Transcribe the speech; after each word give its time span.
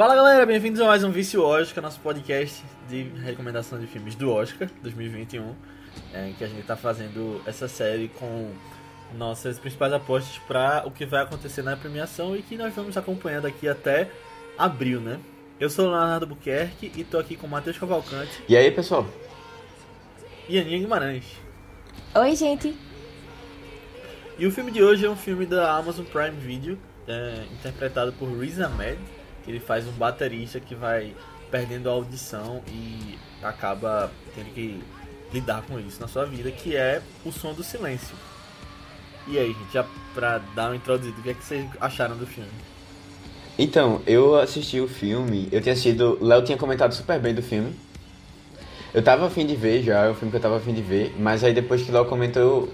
Fala 0.00 0.14
galera, 0.14 0.46
bem-vindos 0.46 0.80
a 0.80 0.86
mais 0.86 1.04
um 1.04 1.10
Vício 1.10 1.42
Oscar, 1.42 1.84
nosso 1.84 2.00
podcast 2.00 2.64
de 2.88 3.02
recomendação 3.22 3.78
de 3.78 3.86
filmes 3.86 4.14
do 4.14 4.32
Oscar 4.32 4.66
2021, 4.80 5.54
é, 6.14 6.30
em 6.30 6.32
que 6.32 6.42
a 6.42 6.46
gente 6.46 6.62
está 6.62 6.74
fazendo 6.74 7.42
essa 7.44 7.68
série 7.68 8.08
com 8.08 8.50
nossas 9.14 9.58
principais 9.58 9.92
apostas 9.92 10.38
para 10.48 10.84
o 10.86 10.90
que 10.90 11.04
vai 11.04 11.22
acontecer 11.22 11.60
na 11.60 11.76
premiação 11.76 12.34
e 12.34 12.40
que 12.40 12.56
nós 12.56 12.74
vamos 12.74 12.96
acompanhando 12.96 13.46
aqui 13.46 13.68
até 13.68 14.10
abril, 14.56 15.02
né? 15.02 15.20
Eu 15.60 15.68
sou 15.68 15.84
o 15.84 15.90
Leonardo 15.90 16.26
Buquerque 16.26 16.90
e 16.96 17.04
tô 17.04 17.18
aqui 17.18 17.36
com 17.36 17.46
o 17.46 17.50
Matheus 17.50 17.76
Cavalcante 17.76 18.42
E 18.48 18.56
aí, 18.56 18.70
pessoal? 18.70 19.06
e 20.48 20.58
Aninha 20.58 20.78
Guimarães. 20.78 21.26
Oi, 22.14 22.34
gente. 22.36 22.74
E 24.38 24.46
o 24.46 24.50
filme 24.50 24.70
de 24.70 24.82
hoje 24.82 25.04
é 25.04 25.10
um 25.10 25.16
filme 25.16 25.44
da 25.44 25.76
Amazon 25.76 26.06
Prime 26.06 26.40
Video, 26.40 26.78
é, 27.06 27.44
interpretado 27.52 28.14
por 28.14 28.30
Riz 28.30 28.58
Ahmed, 28.58 28.98
que 29.44 29.50
ele 29.50 29.60
faz 29.60 29.86
um 29.86 29.92
baterista 29.92 30.60
que 30.60 30.74
vai 30.74 31.14
perdendo 31.50 31.88
a 31.88 31.92
audição 31.92 32.62
e 32.68 33.18
acaba 33.42 34.10
tendo 34.34 34.52
que 34.54 34.80
lidar 35.32 35.62
com 35.62 35.78
isso 35.78 36.00
na 36.00 36.08
sua 36.08 36.24
vida, 36.24 36.50
que 36.50 36.76
é 36.76 37.02
o 37.24 37.32
som 37.32 37.52
do 37.52 37.62
silêncio. 37.62 38.14
E 39.26 39.38
aí, 39.38 39.52
gente, 39.52 39.72
já 39.72 39.84
pra 40.14 40.38
dar 40.54 40.70
uma 40.70 40.76
introduzida, 40.76 41.18
o 41.18 41.22
que, 41.22 41.30
é 41.30 41.34
que 41.34 41.44
vocês 41.44 41.68
acharam 41.80 42.16
do 42.16 42.26
filme? 42.26 42.50
Então, 43.58 44.00
eu 44.06 44.36
assisti 44.36 44.80
o 44.80 44.88
filme, 44.88 45.48
eu 45.52 45.60
tinha 45.60 45.72
assistido. 45.72 46.18
Léo 46.20 46.42
tinha 46.42 46.56
comentado 46.56 46.94
super 46.94 47.20
bem 47.20 47.34
do 47.34 47.42
filme. 47.42 47.74
Eu 48.92 49.02
tava 49.02 49.26
afim 49.26 49.46
de 49.46 49.54
ver 49.54 49.82
já, 49.82 50.06
é 50.06 50.10
um 50.10 50.14
filme 50.14 50.30
que 50.30 50.36
eu 50.36 50.40
tava 50.40 50.56
afim 50.56 50.72
de 50.74 50.82
ver, 50.82 51.14
mas 51.18 51.44
aí 51.44 51.52
depois 51.52 51.82
que 51.82 51.92
Léo 51.92 52.06
comentou, 52.06 52.68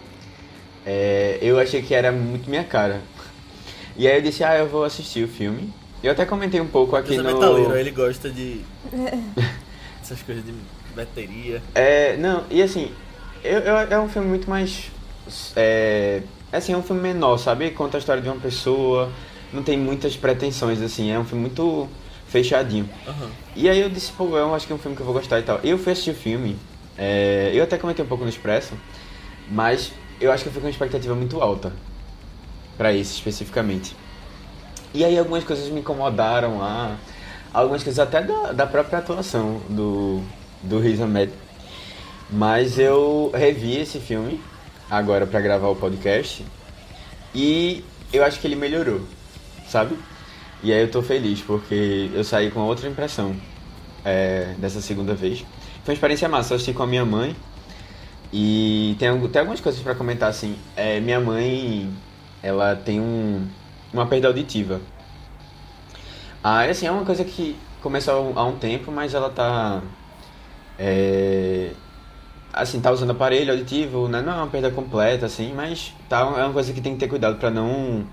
é, 0.84 1.38
eu 1.42 1.58
achei 1.58 1.82
que 1.82 1.94
era 1.94 2.10
muito 2.10 2.48
minha 2.48 2.64
cara. 2.64 3.02
E 3.96 4.06
aí 4.06 4.16
eu 4.16 4.22
disse, 4.22 4.44
ah, 4.44 4.56
eu 4.56 4.66
vou 4.66 4.84
assistir 4.84 5.24
o 5.24 5.28
filme. 5.28 5.72
Eu 6.02 6.12
até 6.12 6.24
comentei 6.24 6.60
um 6.60 6.66
pouco 6.68 6.94
aqui 6.96 7.10
Deus 7.10 7.20
é 7.20 7.22
no. 7.22 7.34
metaleiro, 7.34 7.76
ele 7.76 7.90
gosta 7.90 8.30
de. 8.30 8.60
essas 10.02 10.22
coisas 10.22 10.44
de 10.44 10.54
bateria. 10.94 11.62
É, 11.74 12.16
não, 12.16 12.44
e 12.50 12.62
assim, 12.62 12.90
eu, 13.42 13.58
eu- 13.60 13.76
é 13.78 13.98
um 14.00 14.08
filme 14.08 14.28
muito 14.28 14.48
mais. 14.48 14.90
É, 15.56 16.22
assim, 16.52 16.72
é 16.72 16.76
um 16.76 16.82
filme 16.82 17.02
menor, 17.02 17.38
sabe? 17.38 17.70
Conta 17.70 17.96
a 17.96 18.00
história 18.00 18.22
de 18.22 18.28
uma 18.28 18.40
pessoa, 18.40 19.10
não 19.52 19.62
tem 19.62 19.76
muitas 19.76 20.16
pretensões, 20.16 20.80
assim, 20.80 21.10
é 21.10 21.18
um 21.18 21.24
filme 21.24 21.42
muito 21.42 21.88
fechadinho. 22.28 22.88
Aham. 23.06 23.30
E 23.56 23.68
aí 23.68 23.80
eu 23.80 23.88
disse, 23.88 24.12
pô, 24.12 24.36
eu 24.36 24.54
acho 24.54 24.66
que 24.66 24.72
é 24.72 24.76
um 24.76 24.78
filme 24.78 24.94
que 24.96 25.02
eu 25.02 25.06
vou 25.06 25.14
gostar 25.14 25.40
e 25.40 25.42
tal. 25.42 25.58
Eu 25.64 25.78
fui 25.78 25.92
assistir 25.92 26.10
o 26.10 26.14
filme, 26.14 26.56
é, 26.96 27.50
eu 27.54 27.64
até 27.64 27.76
comentei 27.78 28.04
um 28.04 28.08
pouco 28.08 28.22
no 28.22 28.30
Expresso, 28.30 28.74
mas 29.50 29.92
eu 30.20 30.30
acho 30.30 30.42
que 30.44 30.48
eu 30.48 30.52
fui 30.52 30.60
com 30.60 30.66
uma 30.68 30.70
expectativa 30.72 31.14
muito 31.14 31.40
alta 31.40 31.72
pra 32.76 32.92
esse 32.92 33.14
especificamente. 33.14 33.96
E 34.96 35.04
aí 35.04 35.18
algumas 35.18 35.44
coisas 35.44 35.68
me 35.68 35.80
incomodaram 35.80 36.56
lá, 36.56 36.96
algumas 37.52 37.82
coisas 37.82 37.98
até 37.98 38.22
da, 38.22 38.52
da 38.52 38.66
própria 38.66 38.98
atuação 38.98 39.60
do, 39.68 40.22
do 40.62 40.78
Riz 40.80 41.02
Ahmed. 41.02 41.30
Mas 42.30 42.78
eu 42.78 43.30
revi 43.34 43.76
esse 43.76 44.00
filme 44.00 44.40
agora 44.90 45.26
pra 45.26 45.38
gravar 45.42 45.68
o 45.68 45.76
podcast 45.76 46.42
e 47.34 47.84
eu 48.10 48.24
acho 48.24 48.40
que 48.40 48.46
ele 48.46 48.56
melhorou, 48.56 49.02
sabe? 49.68 49.98
E 50.62 50.72
aí 50.72 50.80
eu 50.80 50.90
tô 50.90 51.02
feliz 51.02 51.42
porque 51.42 52.10
eu 52.14 52.24
saí 52.24 52.50
com 52.50 52.60
outra 52.60 52.88
impressão 52.88 53.36
é, 54.02 54.54
dessa 54.56 54.80
segunda 54.80 55.12
vez. 55.14 55.40
Foi 55.84 55.92
uma 55.92 55.94
experiência 55.94 56.26
massa, 56.26 56.54
eu 56.54 56.56
assisti 56.56 56.72
com 56.72 56.84
a 56.84 56.86
minha 56.86 57.04
mãe 57.04 57.36
e 58.32 58.96
tem, 58.98 59.28
tem 59.28 59.40
algumas 59.40 59.60
coisas 59.60 59.82
pra 59.82 59.94
comentar 59.94 60.30
assim. 60.30 60.56
É, 60.74 61.00
minha 61.00 61.20
mãe, 61.20 61.86
ela 62.42 62.74
tem 62.74 62.98
um, 62.98 63.46
uma 63.96 64.06
perda 64.06 64.28
auditiva. 64.28 64.80
Ah, 66.42 66.64
é 66.64 66.70
assim, 66.70 66.86
é 66.86 66.90
uma 66.90 67.04
coisa 67.04 67.24
que 67.24 67.56
começou 67.82 68.32
há 68.36 68.44
um 68.44 68.56
tempo, 68.56 68.92
mas 68.92 69.14
ela 69.14 69.30
tá. 69.30 69.82
É, 70.78 71.70
assim, 72.52 72.80
tá 72.80 72.90
usando 72.90 73.10
aparelho 73.10 73.52
auditivo, 73.52 74.08
né? 74.08 74.22
Não 74.22 74.32
é 74.32 74.36
uma 74.36 74.46
perda 74.46 74.70
completa, 74.70 75.26
assim, 75.26 75.52
mas 75.54 75.94
tá, 76.08 76.20
é 76.20 76.44
uma 76.44 76.52
coisa 76.52 76.72
que 76.72 76.80
tem 76.80 76.94
que 76.94 77.00
ter 77.00 77.08
cuidado 77.08 77.36
pra 77.38 77.50
não 77.50 78.06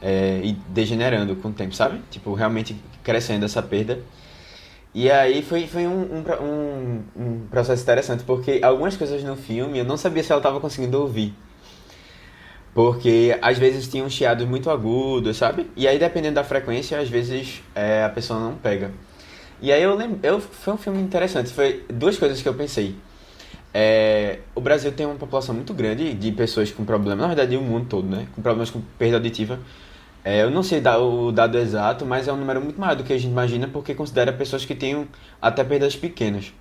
é, 0.00 0.40
ir 0.42 0.56
degenerando 0.68 1.36
com 1.36 1.48
o 1.48 1.52
tempo, 1.52 1.74
sabe? 1.74 2.00
Tipo, 2.10 2.34
realmente 2.34 2.76
crescendo 3.02 3.44
essa 3.44 3.62
perda. 3.62 4.00
E 4.94 5.10
aí 5.10 5.42
foi, 5.42 5.66
foi 5.66 5.86
um, 5.86 6.02
um, 6.02 6.24
um, 6.44 7.02
um 7.16 7.46
processo 7.50 7.82
interessante, 7.82 8.24
porque 8.24 8.60
algumas 8.62 8.96
coisas 8.96 9.22
no 9.24 9.36
filme 9.36 9.78
eu 9.78 9.84
não 9.84 9.96
sabia 9.96 10.22
se 10.22 10.32
ela 10.32 10.40
tava 10.40 10.60
conseguindo 10.60 11.00
ouvir. 11.00 11.34
Porque 12.74 13.36
às 13.42 13.58
vezes 13.58 13.86
tinha 13.86 14.02
um 14.02 14.08
chiado 14.08 14.46
muito 14.46 14.70
agudo, 14.70 15.32
sabe? 15.34 15.70
E 15.76 15.86
aí 15.86 15.98
dependendo 15.98 16.36
da 16.36 16.44
frequência, 16.44 16.98
às 16.98 17.08
vezes 17.08 17.62
é, 17.74 18.04
a 18.04 18.08
pessoa 18.08 18.40
não 18.40 18.54
pega. 18.54 18.90
E 19.60 19.70
aí 19.70 19.82
eu 19.82 19.94
lembro, 19.94 20.18
eu, 20.22 20.40
foi 20.40 20.74
um 20.74 20.76
filme 20.76 21.00
interessante, 21.00 21.52
foi 21.52 21.84
duas 21.88 22.18
coisas 22.18 22.40
que 22.40 22.48
eu 22.48 22.54
pensei. 22.54 22.96
É, 23.74 24.40
o 24.54 24.60
Brasil 24.60 24.92
tem 24.92 25.06
uma 25.06 25.14
população 25.14 25.54
muito 25.54 25.72
grande 25.72 26.12
de 26.14 26.32
pessoas 26.32 26.70
com 26.70 26.84
problemas, 26.84 27.20
na 27.20 27.26
verdade 27.28 27.56
o 27.56 27.62
mundo 27.62 27.86
todo, 27.88 28.08
né? 28.08 28.26
Com 28.34 28.42
problemas 28.42 28.70
com 28.70 28.80
perda 28.98 29.16
auditiva. 29.16 29.58
É, 30.24 30.42
eu 30.42 30.50
não 30.50 30.62
sei 30.62 30.80
o 30.80 31.32
dado 31.32 31.58
exato, 31.58 32.06
mas 32.06 32.28
é 32.28 32.32
um 32.32 32.36
número 32.36 32.60
muito 32.60 32.80
maior 32.80 32.94
do 32.94 33.02
que 33.02 33.12
a 33.12 33.18
gente 33.18 33.30
imagina, 33.30 33.68
porque 33.68 33.94
considera 33.94 34.32
pessoas 34.32 34.64
que 34.64 34.74
tenham 34.74 35.06
até 35.40 35.64
perdas 35.64 35.96
pequenas. 35.96 36.52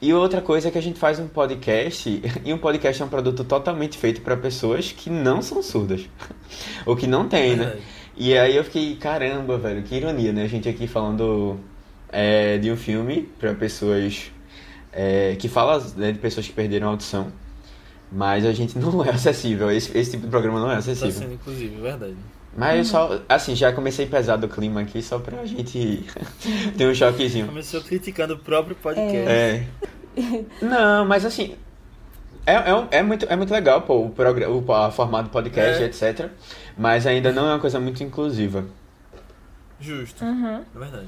E 0.00 0.12
outra 0.12 0.42
coisa 0.42 0.68
é 0.68 0.70
que 0.70 0.76
a 0.78 0.82
gente 0.82 0.98
faz 0.98 1.18
um 1.18 1.26
podcast, 1.26 2.22
e 2.44 2.52
um 2.52 2.58
podcast 2.58 3.00
é 3.00 3.04
um 3.04 3.08
produto 3.08 3.44
totalmente 3.44 3.96
feito 3.96 4.20
para 4.20 4.36
pessoas 4.36 4.92
que 4.92 5.08
não 5.08 5.40
são 5.40 5.62
surdas. 5.62 6.08
Ou 6.84 6.94
que 6.96 7.06
não 7.06 7.28
têm, 7.28 7.56
né? 7.56 7.78
E 8.16 8.36
aí 8.36 8.56
eu 8.56 8.64
fiquei, 8.64 8.96
caramba, 8.96 9.58
velho, 9.58 9.82
que 9.82 9.94
ironia, 9.94 10.32
né? 10.32 10.44
A 10.44 10.48
gente 10.48 10.68
aqui 10.68 10.86
falando 10.86 11.58
é, 12.10 12.56
de 12.58 12.70
um 12.70 12.76
filme 12.76 13.28
para 13.38 13.54
pessoas 13.54 14.30
é, 14.92 15.36
que 15.36 15.48
fala 15.48 15.82
né, 15.96 16.12
de 16.12 16.18
pessoas 16.18 16.46
que 16.46 16.52
perderam 16.52 16.88
a 16.88 16.90
audição, 16.90 17.30
mas 18.10 18.44
a 18.46 18.52
gente 18.52 18.78
não 18.78 19.02
é 19.04 19.10
acessível. 19.10 19.70
Esse, 19.70 19.96
esse 19.96 20.12
tipo 20.12 20.24
de 20.24 20.30
programa 20.30 20.60
não 20.60 20.70
é 20.70 20.74
Tá 20.74 20.78
acessível. 20.78 21.12
sendo, 21.12 21.34
inclusive, 21.34 21.76
verdade. 21.80 22.16
Mas 22.56 22.78
eu 22.78 22.84
só, 22.84 23.20
assim, 23.28 23.54
já 23.54 23.72
comecei 23.72 24.06
pesado 24.06 24.46
o 24.46 24.48
clima 24.48 24.80
aqui 24.80 25.02
só 25.02 25.18
pra 25.18 25.44
gente 25.44 26.04
ter 26.76 26.86
um 26.86 26.94
choquezinho. 26.94 27.46
Começou 27.46 27.82
criticando 27.82 28.34
o 28.34 28.38
próprio 28.38 28.74
podcast. 28.76 29.28
É. 29.28 29.66
Não, 30.62 31.04
mas 31.04 31.24
assim. 31.24 31.54
É, 32.46 32.54
é, 32.54 32.98
é 32.98 33.02
muito, 33.02 33.26
é 33.28 33.34
muito 33.36 33.52
legal, 33.52 33.82
pô, 33.82 34.04
o, 34.04 34.10
programa, 34.10 34.54
o 34.54 34.72
a 34.72 34.90
formato 34.90 35.24
do 35.24 35.30
podcast, 35.30 35.82
É. 35.82 35.86
etc. 35.86 36.30
Mas 36.78 37.06
ainda 37.06 37.32
não 37.32 37.46
é 37.46 37.52
uma 37.54 37.58
coisa 37.58 37.78
muito 37.80 38.02
inclusiva. 38.02 38.64
Justo. 39.80 40.24
Uhum. 40.24 40.62
É 40.74 40.78
verdade. 40.78 41.06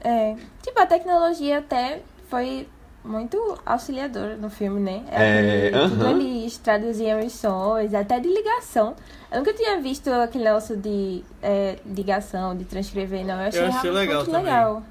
É, 0.00 0.36
tipo, 0.62 0.78
a 0.78 0.86
tecnologia 0.86 1.58
até 1.58 2.02
foi 2.28 2.68
muito 3.04 3.58
auxiliadora 3.66 4.36
no 4.36 4.48
filme, 4.48 4.80
né? 4.80 5.04
É, 5.10 5.68
Aquele- 5.68 5.88
Tudo 5.90 6.04
aham. 6.06 6.20
eles 6.20 6.56
traduziam 6.58 7.20
os 7.20 7.32
sons, 7.32 7.92
até 7.94 8.18
de 8.18 8.28
ligação. 8.28 8.94
Eu 9.30 9.38
nunca 9.38 9.52
tinha 9.52 9.80
visto 9.80 10.08
aquele 10.10 10.44
negócio 10.44 10.76
de 10.76 11.22
é, 11.42 11.78
ligação, 11.86 12.56
de 12.56 12.64
transcrever, 12.64 13.26
não. 13.26 13.40
Eu 13.40 13.48
achei, 13.48 13.60
Eu 13.62 13.66
achei 13.68 13.90
legal 13.90 14.16
muito 14.16 14.30
também. 14.30 14.44
legal. 14.44 14.82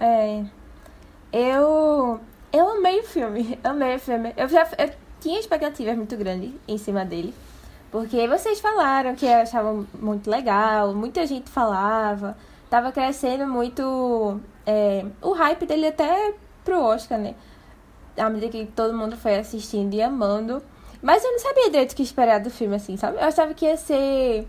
É. 0.00 0.44
Eu. 1.32 2.20
Eu 2.52 2.68
amei 2.70 3.00
o 3.00 3.04
filme. 3.04 3.58
Amei 3.64 3.96
o 3.96 3.98
filme. 4.00 4.32
Eu 4.36 4.48
já 4.48 4.66
eu 4.78 4.90
tinha 5.20 5.38
expectativas 5.38 5.96
muito 5.96 6.16
grandes 6.16 6.50
em 6.66 6.78
cima 6.78 7.04
dele. 7.04 7.34
Porque 7.90 8.26
vocês 8.28 8.60
falaram 8.60 9.14
que 9.14 9.26
achavam 9.26 9.86
muito 9.98 10.30
legal, 10.30 10.94
muita 10.94 11.26
gente 11.26 11.48
falava. 11.50 12.36
Tava 12.70 12.92
crescendo 12.92 13.46
muito 13.46 14.38
é, 14.66 15.04
o 15.22 15.32
hype 15.32 15.64
dele 15.66 15.86
até 15.88 16.34
pro 16.68 16.82
Oscar, 16.82 17.18
né? 17.18 17.34
À 18.16 18.28
medida 18.28 18.52
que 18.52 18.66
todo 18.66 18.96
mundo 18.96 19.16
foi 19.16 19.36
assistindo 19.36 19.94
e 19.94 20.02
amando. 20.02 20.62
Mas 21.00 21.24
eu 21.24 21.32
não 21.32 21.38
sabia 21.38 21.70
direito 21.70 21.92
o 21.92 21.96
que 21.96 22.02
esperar 22.02 22.40
do 22.40 22.50
filme, 22.50 22.76
assim, 22.76 22.96
sabe? 22.96 23.16
Eu 23.16 23.24
achava 23.24 23.54
que 23.54 23.64
ia 23.64 23.76
ser. 23.76 24.46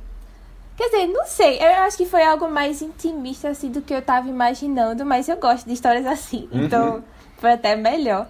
Quer 0.75 0.85
dizer, 0.85 1.07
não 1.07 1.25
sei. 1.25 1.59
Eu 1.59 1.83
acho 1.83 1.97
que 1.97 2.05
foi 2.05 2.23
algo 2.23 2.49
mais 2.49 2.81
intimista, 2.81 3.49
assim, 3.49 3.69
do 3.69 3.81
que 3.81 3.93
eu 3.93 4.01
tava 4.01 4.27
imaginando. 4.27 5.05
Mas 5.05 5.29
eu 5.29 5.37
gosto 5.37 5.65
de 5.65 5.73
histórias 5.73 6.05
assim. 6.05 6.49
Uhum. 6.51 6.63
Então, 6.63 7.03
foi 7.37 7.51
até 7.53 7.75
melhor. 7.75 8.27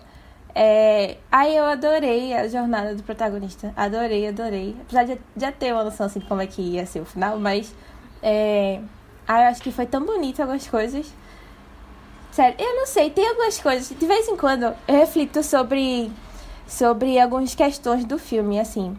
É... 0.54 1.18
Aí 1.32 1.56
eu 1.56 1.64
adorei 1.64 2.34
a 2.34 2.48
jornada 2.48 2.94
do 2.94 3.04
protagonista. 3.04 3.74
Adorei, 3.78 4.28
adorei. 4.28 4.76
Apesar 4.82 5.06
de 5.06 5.18
já 5.38 5.52
ter 5.52 5.74
uma 5.74 5.84
noção, 5.84 6.08
assim, 6.08 6.20
de 6.20 6.26
como 6.26 6.42
é 6.42 6.48
que 6.48 6.62
ia 6.62 6.86
ser 6.86 7.00
o 7.00 7.06
final. 7.06 7.40
Mas... 7.40 7.74
É... 8.22 8.82
Ah, 9.28 9.44
eu 9.44 9.48
acho 9.50 9.62
que 9.62 9.72
foi 9.72 9.86
tão 9.86 10.04
bonito 10.04 10.42
algumas 10.42 10.68
coisas. 10.68 11.06
Sério, 12.40 12.56
eu 12.58 12.74
não 12.74 12.88
sei, 12.88 13.10
tem 13.10 13.28
algumas 13.28 13.60
coisas. 13.60 13.90
De 13.90 14.06
vez 14.06 14.26
em 14.30 14.38
quando 14.38 14.64
eu 14.64 14.74
reflito 14.88 15.44
sobre, 15.44 16.10
sobre 16.66 17.20
algumas 17.20 17.54
questões 17.54 18.06
do 18.06 18.18
filme, 18.18 18.58
assim. 18.58 18.96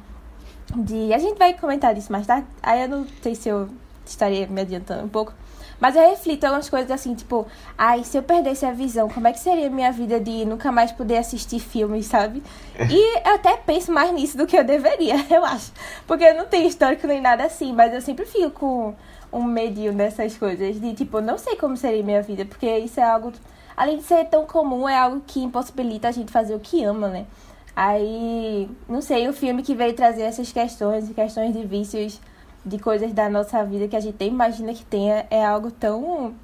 De. 0.76 1.10
A 1.14 1.16
gente 1.16 1.38
vai 1.38 1.54
comentar 1.54 1.96
isso 1.96 2.12
mais 2.12 2.26
tarde. 2.26 2.46
Aí 2.62 2.82
eu 2.82 2.88
não 2.88 3.06
sei 3.22 3.34
se 3.34 3.48
eu 3.48 3.70
estaria 4.04 4.46
me 4.46 4.60
adiantando 4.60 5.04
um 5.04 5.08
pouco. 5.08 5.32
Mas 5.80 5.96
eu 5.96 6.06
reflito 6.10 6.44
algumas 6.44 6.68
coisas 6.68 6.90
assim, 6.90 7.14
tipo, 7.14 7.46
ai, 7.78 8.04
se 8.04 8.18
eu 8.18 8.22
perdesse 8.22 8.66
a 8.66 8.72
visão, 8.72 9.08
como 9.08 9.26
é 9.26 9.32
que 9.32 9.40
seria 9.40 9.68
a 9.68 9.70
minha 9.70 9.90
vida 9.90 10.20
de 10.20 10.44
nunca 10.44 10.70
mais 10.70 10.92
poder 10.92 11.16
assistir 11.16 11.60
filmes, 11.60 12.04
sabe? 12.04 12.42
E 12.90 13.26
eu 13.26 13.36
até 13.36 13.56
penso 13.56 13.90
mais 13.90 14.12
nisso 14.12 14.36
do 14.36 14.46
que 14.46 14.58
eu 14.58 14.64
deveria, 14.64 15.14
eu 15.34 15.42
acho. 15.46 15.72
Porque 16.06 16.24
eu 16.24 16.36
não 16.36 16.44
tenho 16.44 16.68
histórico 16.68 17.06
nem 17.06 17.22
nada 17.22 17.44
assim, 17.44 17.72
mas 17.72 17.94
eu 17.94 18.02
sempre 18.02 18.26
fico 18.26 18.50
com 18.50 18.94
um 19.32 19.42
medinho 19.42 19.92
dessas 19.92 20.36
coisas. 20.36 20.80
De 20.80 20.94
tipo, 20.94 21.20
não 21.20 21.38
sei 21.38 21.56
como 21.56 21.76
seria 21.76 22.02
minha 22.02 22.22
vida, 22.22 22.44
porque 22.44 22.66
isso 22.78 23.00
é 23.00 23.02
algo. 23.02 23.32
Além 23.76 23.98
de 23.98 24.02
ser 24.02 24.24
tão 24.26 24.44
comum, 24.46 24.88
é 24.88 24.96
algo 24.96 25.22
que 25.26 25.40
impossibilita 25.40 26.08
a 26.08 26.12
gente 26.12 26.30
fazer 26.30 26.54
o 26.54 26.60
que 26.60 26.84
ama, 26.84 27.08
né? 27.08 27.26
Aí, 27.74 28.68
não 28.88 29.00
sei, 29.00 29.28
o 29.28 29.32
filme 29.32 29.62
que 29.62 29.74
veio 29.74 29.94
trazer 29.94 30.22
essas 30.22 30.52
questões, 30.52 31.08
questões 31.12 31.54
de 31.54 31.64
vícios, 31.64 32.20
de 32.64 32.78
coisas 32.78 33.12
da 33.12 33.28
nossa 33.28 33.64
vida 33.64 33.88
que 33.88 33.96
a 33.96 34.00
gente 34.00 34.16
nem 34.20 34.28
imagina 34.28 34.74
que 34.74 34.84
tenha, 34.84 35.26
é 35.30 35.44
algo 35.44 35.70
tão. 35.70 36.34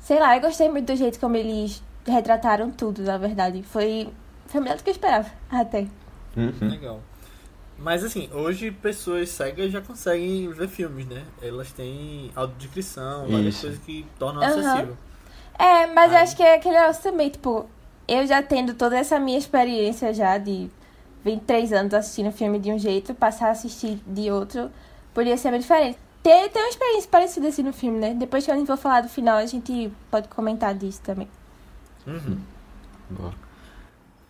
Sei 0.00 0.18
lá, 0.18 0.36
eu 0.36 0.40
gostei 0.40 0.68
muito 0.68 0.86
do 0.86 0.96
jeito 0.96 1.18
como 1.20 1.36
eles 1.36 1.82
retrataram 2.06 2.70
tudo, 2.70 3.02
na 3.02 3.18
verdade. 3.18 3.62
Foi, 3.62 4.08
foi 4.46 4.60
melhor 4.60 4.76
do 4.76 4.84
que 4.84 4.90
eu 4.90 4.94
esperava, 4.94 5.28
até. 5.50 5.86
Uhum. 6.36 6.68
Legal. 6.68 7.00
Mas 7.78 8.04
assim, 8.04 8.28
hoje 8.32 8.70
pessoas 8.70 9.28
cegas 9.30 9.72
já 9.72 9.80
conseguem 9.80 10.48
ver 10.52 10.68
filmes, 10.68 11.06
né? 11.06 11.24
Elas 11.42 11.72
têm 11.72 12.30
audiodescrição, 12.34 13.28
várias 13.28 13.54
Isso. 13.54 13.62
coisas 13.62 13.80
que 13.80 14.06
tornam 14.18 14.42
Aham. 14.42 14.60
acessível. 14.60 14.96
É, 15.58 15.86
mas 15.88 16.10
eu 16.12 16.18
Aí. 16.18 16.22
acho 16.22 16.36
que 16.36 16.42
é 16.42 16.54
aquele 16.54 16.76
negócio 16.78 17.02
também, 17.02 17.30
tipo, 17.30 17.68
eu 18.06 18.26
já 18.26 18.42
tendo 18.42 18.74
toda 18.74 18.96
essa 18.96 19.18
minha 19.18 19.38
experiência 19.38 20.12
já 20.12 20.38
de 20.38 20.70
23 21.24 21.72
anos 21.72 21.94
assistindo 21.94 22.30
filme 22.32 22.58
de 22.58 22.70
um 22.70 22.78
jeito, 22.78 23.14
passar 23.14 23.48
a 23.48 23.50
assistir 23.50 23.98
de 24.06 24.30
outro, 24.30 24.70
poderia 25.12 25.36
ser 25.36 25.50
bem 25.50 25.60
diferente. 25.60 25.98
Tem, 26.22 26.48
tem 26.48 26.62
uma 26.62 26.70
experiência 26.70 27.10
parecida 27.10 27.48
assim 27.48 27.62
no 27.62 27.72
filme, 27.72 27.98
né? 27.98 28.14
Depois 28.14 28.44
que 28.44 28.50
a 28.50 28.56
gente 28.56 28.66
for 28.66 28.76
falar 28.76 29.02
do 29.02 29.08
final, 29.08 29.36
a 29.36 29.46
gente 29.46 29.92
pode 30.10 30.28
comentar 30.28 30.74
disso 30.74 31.00
também. 31.02 31.28
Uhum. 32.06 32.38
Boa. 33.10 33.43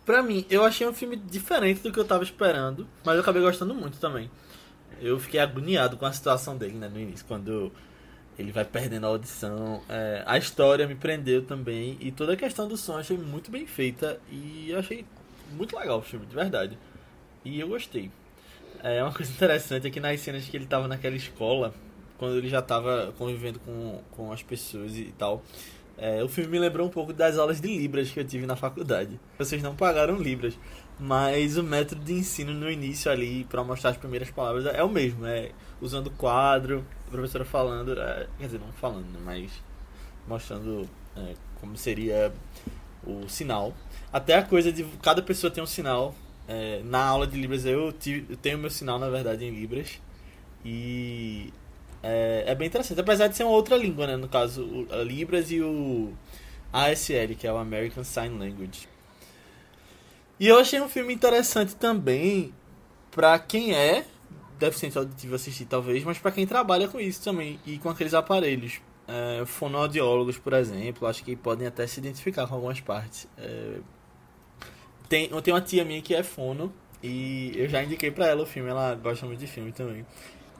Pra 0.05 0.21
mim, 0.21 0.45
eu 0.49 0.63
achei 0.63 0.87
um 0.87 0.93
filme 0.93 1.15
diferente 1.15 1.81
do 1.81 1.91
que 1.91 1.99
eu 1.99 2.05
tava 2.05 2.23
esperando, 2.23 2.87
mas 3.03 3.15
eu 3.15 3.21
acabei 3.21 3.41
gostando 3.41 3.73
muito 3.73 3.97
também. 3.97 4.29
Eu 5.01 5.19
fiquei 5.19 5.39
agoniado 5.39 5.97
com 5.97 6.05
a 6.05 6.13
situação 6.13 6.55
dele, 6.55 6.75
né, 6.75 6.87
no 6.87 6.99
início, 6.99 7.25
quando 7.25 7.71
ele 8.37 8.51
vai 8.51 8.63
perdendo 8.63 9.05
a 9.05 9.09
audição. 9.09 9.81
É, 9.89 10.23
a 10.27 10.37
história 10.37 10.87
me 10.87 10.93
prendeu 10.93 11.43
também, 11.43 11.97
e 11.99 12.11
toda 12.11 12.33
a 12.33 12.37
questão 12.37 12.67
do 12.67 12.77
som 12.77 12.97
achei 12.97 13.17
muito 13.17 13.49
bem 13.49 13.65
feita, 13.65 14.19
e 14.29 14.69
eu 14.69 14.77
achei 14.77 15.05
muito 15.51 15.75
legal 15.75 15.97
o 15.97 16.03
filme, 16.03 16.25
de 16.27 16.35
verdade. 16.35 16.77
E 17.43 17.59
eu 17.59 17.67
gostei. 17.67 18.11
É 18.83 19.01
uma 19.01 19.11
coisa 19.11 19.31
interessante 19.31 19.87
é 19.87 19.89
que 19.89 19.99
nas 19.99 20.19
cenas 20.19 20.45
que 20.45 20.55
ele 20.55 20.67
tava 20.67 20.87
naquela 20.87 21.15
escola, 21.15 21.73
quando 22.17 22.37
ele 22.37 22.49
já 22.49 22.61
tava 22.61 23.13
convivendo 23.17 23.59
com, 23.59 24.01
com 24.11 24.31
as 24.31 24.43
pessoas 24.43 24.95
e 24.95 25.13
tal, 25.17 25.43
é, 25.97 26.23
o 26.23 26.27
filme 26.27 26.51
me 26.51 26.59
lembrou 26.59 26.87
um 26.87 26.89
pouco 26.89 27.13
das 27.13 27.37
aulas 27.37 27.61
de 27.61 27.67
Libras 27.67 28.11
que 28.11 28.19
eu 28.19 28.25
tive 28.25 28.45
na 28.45 28.55
faculdade. 28.55 29.19
Vocês 29.37 29.63
não 29.63 29.75
pagaram 29.75 30.17
Libras, 30.17 30.57
mas 30.99 31.57
o 31.57 31.63
método 31.63 32.03
de 32.03 32.13
ensino 32.13 32.53
no 32.53 32.69
início 32.69 33.09
ali, 33.09 33.45
para 33.45 33.63
mostrar 33.63 33.91
as 33.91 33.97
primeiras 33.97 34.29
palavras, 34.29 34.65
é 34.65 34.83
o 34.83 34.89
mesmo. 34.89 35.25
É 35.25 35.51
usando 35.81 36.09
quadro, 36.11 36.85
a 37.07 37.11
professora 37.11 37.45
falando, 37.45 37.99
é, 37.99 38.27
quer 38.37 38.45
dizer, 38.45 38.59
não 38.59 38.71
falando, 38.73 39.05
né, 39.05 39.19
mas 39.23 39.51
mostrando 40.27 40.89
é, 41.15 41.33
como 41.59 41.77
seria 41.77 42.33
o 43.05 43.27
sinal. 43.29 43.73
Até 44.11 44.35
a 44.35 44.43
coisa 44.43 44.71
de 44.71 44.83
cada 45.01 45.21
pessoa 45.21 45.51
tem 45.51 45.63
um 45.63 45.67
sinal. 45.67 46.13
É, 46.47 46.81
na 46.83 47.03
aula 47.03 47.25
de 47.25 47.39
Libras 47.39 47.65
eu, 47.65 47.91
tive, 47.91 48.25
eu 48.29 48.37
tenho 48.37 48.57
meu 48.57 48.69
sinal, 48.69 48.99
na 48.99 49.09
verdade, 49.09 49.45
em 49.45 49.51
Libras. 49.51 49.99
E 50.63 51.53
é, 52.05 52.43
é 52.45 52.55
bem 52.55 52.67
interessante. 52.67 53.01
Apesar 53.01 53.27
de 53.27 53.35
ser 53.35 53.43
uma 53.43 53.53
outra 53.53 53.75
língua, 53.75 54.05
né? 54.05 54.15
No 54.15 54.29
caso, 54.29 54.63
o, 54.63 55.03
Libras 55.03 55.51
e 55.51 55.59
o 55.59 56.13
ASL, 56.71 57.35
que 57.37 57.47
é 57.47 57.51
o 57.51 57.57
American 57.57 58.03
Sign 58.03 58.37
Language. 58.37 58.87
E 60.39 60.47
eu 60.47 60.59
achei 60.59 60.79
um 60.79 60.87
filme 60.87 61.13
interessante 61.13 61.75
também 61.75 62.53
pra 63.09 63.39
quem 63.39 63.73
é 63.73 64.05
deficiente 64.59 64.97
auditivo 64.97 65.35
assistir, 65.35 65.65
talvez, 65.65 66.03
mas 66.03 66.17
pra 66.17 66.31
quem 66.31 66.45
trabalha 66.45 66.87
com 66.87 66.99
isso 66.99 67.23
também 67.23 67.59
e 67.65 67.79
com 67.79 67.89
aqueles 67.89 68.13
aparelhos. 68.13 68.79
É, 69.07 69.45
fonoaudiólogos, 69.45 70.37
por 70.37 70.53
exemplo, 70.53 71.07
acho 71.07 71.23
que 71.23 71.35
podem 71.35 71.67
até 71.67 71.85
se 71.87 71.99
identificar 71.99 72.47
com 72.47 72.55
algumas 72.55 72.79
partes. 72.79 73.27
É, 73.37 73.77
tem, 75.09 75.29
eu 75.31 75.41
tenho 75.41 75.55
uma 75.55 75.61
tia 75.61 75.83
minha 75.83 76.01
que 76.01 76.13
é 76.13 76.23
fono 76.23 76.71
e 77.01 77.51
eu 77.55 77.67
já 77.67 77.83
indiquei 77.83 78.11
pra 78.11 78.27
ela 78.27 78.43
o 78.43 78.45
filme, 78.45 78.69
ela 78.69 78.95
gosta 78.95 79.25
muito 79.25 79.39
de 79.39 79.47
filme 79.47 79.71
também. 79.71 80.05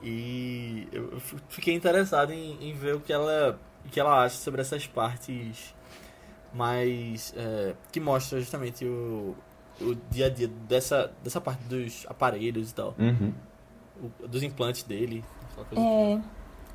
E 0.02 0.88
eu 0.92 1.20
fiquei 1.50 1.74
interessado 1.74 2.32
em, 2.32 2.70
em 2.70 2.74
ver 2.74 2.96
o 2.96 3.00
que 3.00 3.12
ela, 3.14 3.60
o 3.86 3.90
que 3.90 4.00
ela 4.00 4.24
acha 4.24 4.36
sobre 4.38 4.62
essas 4.62 4.86
partes 4.88 5.74
mais. 6.54 7.34
é, 7.36 7.74
que 7.92 8.00
mostra 8.00 8.40
justamente 8.40 8.86
o, 8.86 9.36
o 9.82 9.96
dia 10.10 10.28
a 10.28 10.30
dia 10.30 10.48
dessa, 10.48 11.12
dessa 11.24 11.42
parte 11.42 11.64
dos 11.66 12.06
aparelhos 12.08 12.72
e 12.72 12.74
tal, 12.74 12.96
Uhum. 12.98 13.34
o- 14.22 14.28
dos 14.28 14.44
implantes 14.44 14.84
dele. 14.84 15.24
É, 15.76 16.20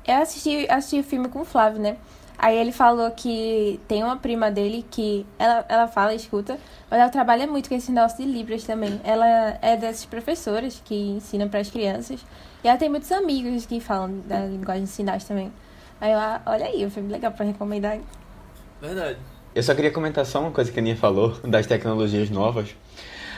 eu 0.07 0.21
assisti, 0.21 0.67
assisti 0.69 0.99
o 0.99 1.03
filme 1.03 1.29
com 1.29 1.41
o 1.41 1.45
Flávio, 1.45 1.81
né? 1.81 1.97
Aí 2.37 2.57
ele 2.57 2.71
falou 2.71 3.09
que 3.11 3.79
tem 3.87 4.03
uma 4.03 4.17
prima 4.17 4.49
dele 4.49 4.85
que 4.89 5.25
ela, 5.37 5.65
ela 5.69 5.87
fala, 5.87 6.13
escuta, 6.13 6.57
mas 6.89 6.99
ela 6.99 7.09
trabalha 7.09 7.45
muito 7.47 7.69
com 7.69 7.75
esse 7.75 7.91
negócio 7.91 8.17
de 8.17 8.31
Libras 8.31 8.63
também. 8.63 8.99
Ela 9.03 9.27
é 9.61 9.77
dessas 9.77 10.05
professoras 10.05 10.81
que 10.83 10.95
ensinam 10.95 11.47
para 11.47 11.59
as 11.59 11.69
crianças. 11.69 12.25
E 12.63 12.67
ela 12.67 12.77
tem 12.77 12.89
muitos 12.89 13.11
amigos 13.11 13.65
que 13.65 13.79
falam 13.79 14.19
da 14.25 14.45
linguagem 14.45 14.83
de 14.83 14.89
sinais 14.89 15.23
também. 15.23 15.51
Aí 15.99 16.11
eu, 16.11 16.19
ah, 16.19 16.41
olha 16.45 16.65
aí, 16.65 16.89
filme 16.89 17.11
legal 17.11 17.31
pra 17.31 17.45
recomendar. 17.45 17.99
Verdade. 18.81 19.19
Eu 19.53 19.61
só 19.61 19.75
queria 19.75 19.91
comentar 19.91 20.25
só 20.25 20.39
uma 20.39 20.51
coisa 20.51 20.71
que 20.71 20.79
a 20.79 20.81
Aninha 20.81 20.95
falou, 20.95 21.37
das 21.45 21.67
tecnologias 21.67 22.29
novas. 22.29 22.75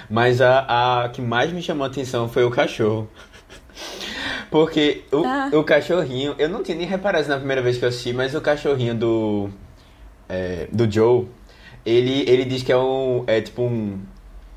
Mas 0.10 0.42
a, 0.42 1.04
a 1.04 1.10
que 1.10 1.22
mais 1.22 1.52
me 1.52 1.62
chamou 1.62 1.84
a 1.84 1.88
atenção 1.88 2.30
foi 2.30 2.44
o 2.44 2.52
cachorro. 2.52 3.10
Porque 4.52 5.04
o, 5.12 5.24
Ah. 5.26 5.50
o 5.54 5.64
cachorrinho, 5.64 6.36
eu 6.38 6.48
não 6.50 6.64
tinha 6.64 6.78
nem 6.78 6.88
reparado 6.88 7.28
na 7.28 7.38
primeira 7.38 7.62
vez 7.62 7.78
que 7.78 7.86
eu 7.86 7.90
assisti, 7.90 8.14
mas 8.14 8.34
o 8.36 8.42
cachorrinho 8.42 8.96
do. 8.96 9.50
é, 10.30 10.68
do 10.72 10.90
Joe, 10.92 11.28
ele, 11.86 12.24
ele 12.30 12.46
diz 12.46 12.64
que 12.64 12.72
é 12.72 12.78
um. 12.78 13.24
É 13.28 13.42
tipo 13.42 13.62
um. 13.64 14.00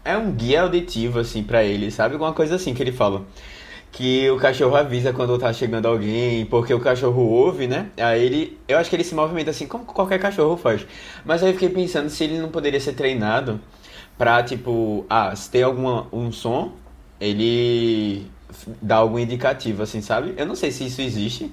É 0.04 0.16
um 0.16 0.30
guia 0.32 0.62
auditivo, 0.62 1.18
assim, 1.18 1.42
pra 1.42 1.64
ele, 1.64 1.90
sabe? 1.90 2.14
Alguma 2.14 2.32
coisa 2.32 2.54
assim 2.56 2.72
que 2.74 2.82
ele 2.82 2.92
fala. 2.92 3.24
Que 3.90 4.28
o 4.30 4.36
cachorro 4.36 4.76
avisa 4.76 5.12
quando 5.12 5.38
tá 5.38 5.52
chegando 5.52 5.86
alguém, 5.86 6.44
porque 6.46 6.72
o 6.74 6.78
cachorro 6.80 7.22
ouve, 7.22 7.66
né? 7.66 7.86
Aí 7.96 8.22
ele. 8.24 8.58
Eu 8.68 8.78
acho 8.78 8.90
que 8.90 8.96
ele 8.96 9.04
se 9.04 9.14
movimenta 9.14 9.50
assim 9.50 9.66
como 9.66 9.84
qualquer 9.86 10.18
cachorro 10.20 10.56
faz. 10.56 10.86
Mas 11.24 11.42
aí 11.42 11.48
eu 11.50 11.54
fiquei 11.54 11.70
pensando 11.70 12.08
se 12.10 12.22
ele 12.24 12.38
não 12.38 12.50
poderia 12.50 12.78
ser 12.80 12.92
treinado 12.92 13.58
pra, 14.18 14.42
tipo, 14.42 15.04
ah, 15.10 15.34
se 15.34 15.50
tem 15.50 15.62
alguma, 15.62 16.06
um 16.12 16.30
som, 16.30 16.72
ele 17.20 18.26
dá 18.80 18.96
algum 18.96 19.18
indicativo, 19.18 19.82
assim, 19.82 20.00
sabe? 20.00 20.34
Eu 20.36 20.46
não 20.46 20.54
sei 20.54 20.70
se 20.70 20.86
isso 20.86 21.00
existe. 21.02 21.50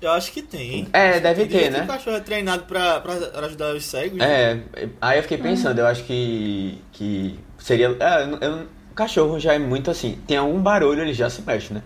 Eu 0.00 0.12
acho 0.12 0.30
que 0.32 0.42
tem. 0.42 0.86
É, 0.92 1.18
deve 1.18 1.44
Do 1.44 1.50
jeito 1.50 1.64
ter, 1.72 1.78
né? 1.78 1.84
O 1.84 1.86
cachorro 1.88 2.16
é 2.16 2.20
treinado 2.20 2.64
pra, 2.64 3.00
pra 3.00 3.14
ajudar 3.46 3.74
os 3.74 3.84
cegos. 3.84 4.20
É, 4.20 4.60
aí 5.00 5.18
eu 5.18 5.22
fiquei 5.22 5.38
pensando, 5.38 5.78
eu 5.80 5.86
acho 5.86 6.04
que, 6.04 6.78
que 6.92 7.38
seria. 7.58 7.96
É, 7.98 8.22
eu, 8.24 8.38
eu- 8.40 8.66
o 8.90 8.94
cachorro 8.98 9.38
já 9.38 9.54
é 9.54 9.58
muito 9.60 9.90
assim, 9.92 10.18
tem 10.26 10.36
algum 10.36 10.60
barulho, 10.60 11.02
ele 11.02 11.14
já 11.14 11.30
se 11.30 11.40
mexe, 11.42 11.72
né? 11.72 11.82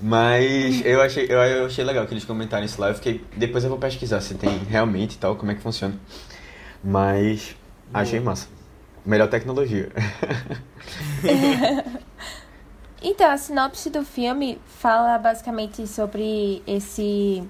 Mas 0.00 0.84
eu 0.86 1.02
achei, 1.02 1.24
eu, 1.28 1.38
eu 1.38 1.66
achei 1.66 1.84
legal 1.84 2.06
que 2.06 2.12
eles 2.14 2.24
comentaram 2.24 2.64
isso 2.64 2.80
lá. 2.80 2.88
Eu 2.90 2.94
fiquei, 2.94 3.24
depois 3.36 3.64
eu 3.64 3.70
vou 3.70 3.78
pesquisar 3.78 4.20
se 4.20 4.34
tem 4.34 4.56
realmente 4.68 5.14
e 5.14 5.18
tal, 5.18 5.34
como 5.34 5.50
é 5.50 5.54
que 5.56 5.60
funciona. 5.60 5.94
Mas 6.82 7.56
achei 7.92 8.20
massa. 8.20 8.46
Melhor 9.04 9.28
tecnologia. 9.28 9.90
Então, 13.00 13.30
a 13.30 13.36
sinopse 13.36 13.90
do 13.90 14.04
filme 14.04 14.60
fala 14.66 15.16
basicamente 15.18 15.86
sobre 15.86 16.62
esse 16.66 17.48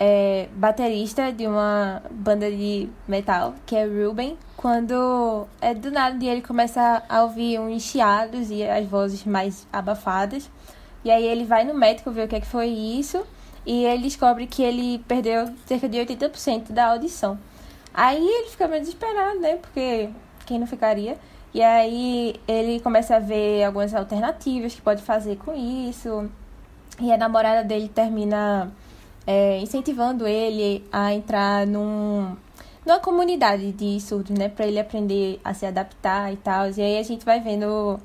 é, 0.00 0.48
baterista 0.52 1.32
de 1.32 1.46
uma 1.46 2.02
banda 2.10 2.50
de 2.50 2.88
metal, 3.06 3.54
que 3.64 3.76
é 3.76 3.84
Ruben, 3.84 4.36
quando 4.56 5.46
é 5.60 5.72
do 5.74 5.92
nada 5.92 6.24
ele 6.24 6.42
começa 6.42 7.02
a 7.08 7.22
ouvir 7.22 7.60
uns 7.60 7.82
chiados 7.82 8.50
e 8.50 8.64
as 8.64 8.84
vozes 8.86 9.24
mais 9.24 9.66
abafadas. 9.72 10.50
E 11.04 11.10
aí 11.10 11.24
ele 11.24 11.44
vai 11.44 11.64
no 11.64 11.74
médico 11.74 12.10
ver 12.10 12.24
o 12.24 12.28
que, 12.28 12.36
é 12.36 12.40
que 12.40 12.46
foi 12.46 12.66
isso 12.66 13.24
e 13.64 13.84
ele 13.84 14.02
descobre 14.02 14.46
que 14.46 14.62
ele 14.62 14.98
perdeu 15.06 15.54
cerca 15.66 15.88
de 15.88 15.98
80% 15.98 16.72
da 16.72 16.86
audição. 16.86 17.38
Aí 17.92 18.26
ele 18.26 18.50
fica 18.50 18.66
meio 18.66 18.80
desesperado, 18.80 19.38
né? 19.38 19.56
Porque 19.56 20.10
quem 20.46 20.58
não 20.58 20.66
ficaria? 20.66 21.16
E 21.54 21.62
aí 21.62 22.34
ele 22.48 22.80
começa 22.80 23.14
a 23.14 23.20
ver 23.20 23.62
algumas 23.62 23.94
alternativas 23.94 24.74
que 24.74 24.82
pode 24.82 25.00
fazer 25.02 25.36
com 25.36 25.54
isso. 25.54 26.28
E 27.00 27.12
a 27.12 27.16
namorada 27.16 27.62
dele 27.62 27.88
termina 27.88 28.72
é, 29.24 29.58
incentivando 29.60 30.26
ele 30.26 30.84
a 30.92 31.14
entrar 31.14 31.64
num, 31.64 32.36
numa 32.84 32.98
comunidade 32.98 33.70
de 33.70 34.00
surdos, 34.00 34.36
né? 34.36 34.48
Pra 34.48 34.66
ele 34.66 34.80
aprender 34.80 35.40
a 35.44 35.54
se 35.54 35.64
adaptar 35.64 36.32
e 36.32 36.36
tal. 36.38 36.70
E 36.70 36.82
aí 36.82 36.98
a 36.98 37.02
gente 37.04 37.24
vai 37.24 37.38
vendo 37.38 38.00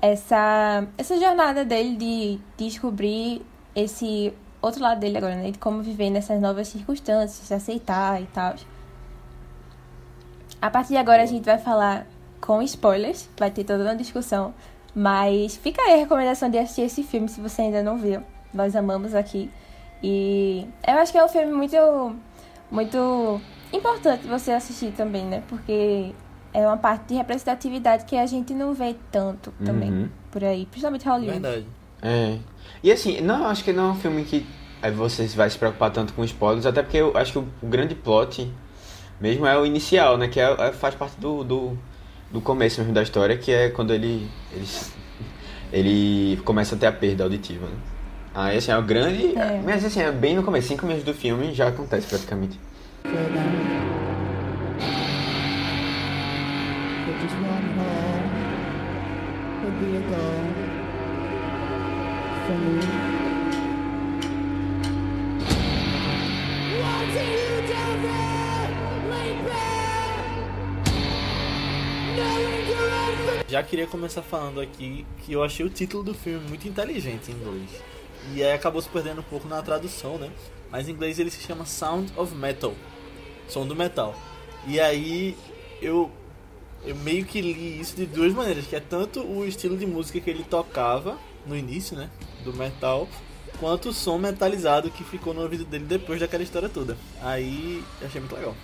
essa, 0.00 0.86
essa 0.96 1.18
jornada 1.18 1.64
dele 1.64 1.96
de 1.96 2.40
descobrir 2.56 3.44
esse 3.74 4.32
outro 4.62 4.80
lado 4.80 5.00
dele 5.00 5.18
agora, 5.18 5.34
né? 5.34 5.50
De 5.50 5.58
como 5.58 5.82
viver 5.82 6.10
nessas 6.10 6.40
novas 6.40 6.68
circunstâncias, 6.68 7.46
se 7.48 7.54
aceitar 7.54 8.22
e 8.22 8.26
tal. 8.26 8.54
A 10.62 10.70
partir 10.70 10.90
de 10.90 10.96
agora 10.96 11.24
a 11.24 11.26
gente 11.26 11.44
vai 11.44 11.58
falar 11.58 12.06
com 12.44 12.60
spoilers, 12.62 13.28
vai 13.38 13.50
ter 13.50 13.64
toda 13.64 13.82
uma 13.84 13.96
discussão. 13.96 14.52
Mas 14.94 15.56
fica 15.56 15.80
aí 15.82 15.94
a 15.94 15.96
recomendação 15.96 16.50
de 16.50 16.58
assistir 16.58 16.82
esse 16.82 17.02
filme 17.02 17.28
se 17.28 17.40
você 17.40 17.62
ainda 17.62 17.82
não 17.82 17.96
viu. 17.96 18.20
Nós 18.52 18.76
amamos 18.76 19.14
aqui. 19.14 19.50
E 20.02 20.66
eu 20.86 20.94
acho 20.98 21.10
que 21.10 21.18
é 21.18 21.24
um 21.24 21.28
filme 21.28 21.52
muito, 21.52 21.76
muito 22.70 23.40
importante 23.72 24.26
você 24.26 24.52
assistir 24.52 24.92
também, 24.92 25.24
né? 25.24 25.42
Porque 25.48 26.12
é 26.52 26.66
uma 26.66 26.76
parte 26.76 27.06
de 27.08 27.14
representatividade 27.14 28.04
que 28.04 28.16
a 28.16 28.26
gente 28.26 28.52
não 28.54 28.74
vê 28.74 28.94
tanto 29.10 29.52
também 29.64 29.90
Uhum. 29.90 30.08
por 30.30 30.44
aí, 30.44 30.66
principalmente 30.66 31.08
Hollywood. 31.08 31.40
Verdade. 31.40 31.66
É. 32.02 32.38
E 32.82 32.92
assim, 32.92 33.20
não, 33.20 33.46
acho 33.46 33.64
que 33.64 33.72
não 33.72 33.88
é 33.88 33.92
um 33.92 33.96
filme 33.96 34.22
que 34.24 34.46
você 34.94 35.26
vai 35.28 35.48
se 35.48 35.56
preocupar 35.58 35.90
tanto 35.90 36.12
com 36.12 36.22
spoilers, 36.24 36.66
até 36.66 36.82
porque 36.82 36.98
eu 36.98 37.16
acho 37.16 37.32
que 37.32 37.38
o, 37.38 37.48
o 37.62 37.66
grande 37.66 37.94
plot 37.94 38.52
mesmo 39.20 39.46
é 39.46 39.58
o 39.58 39.64
inicial, 39.64 40.18
né? 40.18 40.28
Que 40.28 40.38
é, 40.38 40.44
é- 40.68 40.72
faz 40.72 40.94
parte 40.94 41.18
do, 41.18 41.42
do, 41.42 41.78
do 42.34 42.40
começo 42.40 42.80
mesmo 42.80 42.92
da 42.92 43.00
história, 43.00 43.38
que 43.38 43.52
é 43.52 43.68
quando 43.70 43.94
ele, 43.94 44.28
ele, 44.52 44.66
ele 45.72 46.42
começa 46.44 46.74
a 46.74 46.78
ter 46.78 46.86
a 46.86 46.92
perda 46.92 47.22
auditiva, 47.22 47.64
né? 47.66 47.76
Aí 48.34 48.58
assim, 48.58 48.72
é 48.72 48.76
o 48.76 48.82
grande. 48.82 49.38
É. 49.38 49.62
Mas 49.64 49.84
assim, 49.84 50.00
é 50.00 50.10
bem 50.10 50.34
no 50.34 50.42
começo, 50.42 50.66
cinco 50.66 50.84
minutos 50.84 51.04
do 51.04 51.14
filme 51.14 51.54
já 51.54 51.68
acontece 51.68 52.08
praticamente. 52.08 52.58
But 62.46 63.13
Já 73.48 73.62
queria 73.62 73.86
começar 73.86 74.22
falando 74.22 74.60
aqui 74.60 75.04
que 75.20 75.32
eu 75.32 75.44
achei 75.44 75.64
o 75.64 75.70
título 75.70 76.02
do 76.02 76.14
filme 76.14 76.48
muito 76.48 76.66
inteligente 76.66 77.30
em 77.30 77.34
inglês. 77.34 77.70
E 78.32 78.42
aí 78.42 78.52
acabou 78.52 78.80
se 78.80 78.88
perdendo 78.88 79.20
um 79.20 79.24
pouco 79.24 79.46
na 79.46 79.60
tradução, 79.60 80.16
né? 80.16 80.30
Mas 80.70 80.88
em 80.88 80.92
inglês 80.92 81.18
ele 81.18 81.30
se 81.30 81.42
chama 81.42 81.66
Sound 81.66 82.12
of 82.16 82.34
Metal. 82.34 82.74
Som 83.46 83.66
do 83.66 83.76
metal. 83.76 84.14
E 84.66 84.80
aí 84.80 85.36
eu 85.82 86.10
eu 86.82 86.94
meio 86.96 87.24
que 87.24 87.40
li 87.40 87.80
isso 87.80 87.96
de 87.96 88.06
duas 88.06 88.32
maneiras, 88.32 88.66
que 88.66 88.76
é 88.76 88.80
tanto 88.80 89.20
o 89.20 89.46
estilo 89.46 89.76
de 89.76 89.86
música 89.86 90.20
que 90.20 90.28
ele 90.28 90.44
tocava 90.44 91.18
no 91.46 91.56
início, 91.56 91.96
né, 91.96 92.10
do 92.44 92.52
metal, 92.52 93.08
quanto 93.58 93.88
o 93.88 93.92
som 93.92 94.18
metalizado 94.18 94.90
que 94.90 95.02
ficou 95.02 95.32
no 95.32 95.42
ouvido 95.42 95.64
dele 95.64 95.84
depois 95.84 96.20
daquela 96.20 96.42
história 96.42 96.68
toda. 96.68 96.96
Aí 97.22 97.82
achei 98.02 98.20
muito 98.20 98.34
legal. 98.34 98.54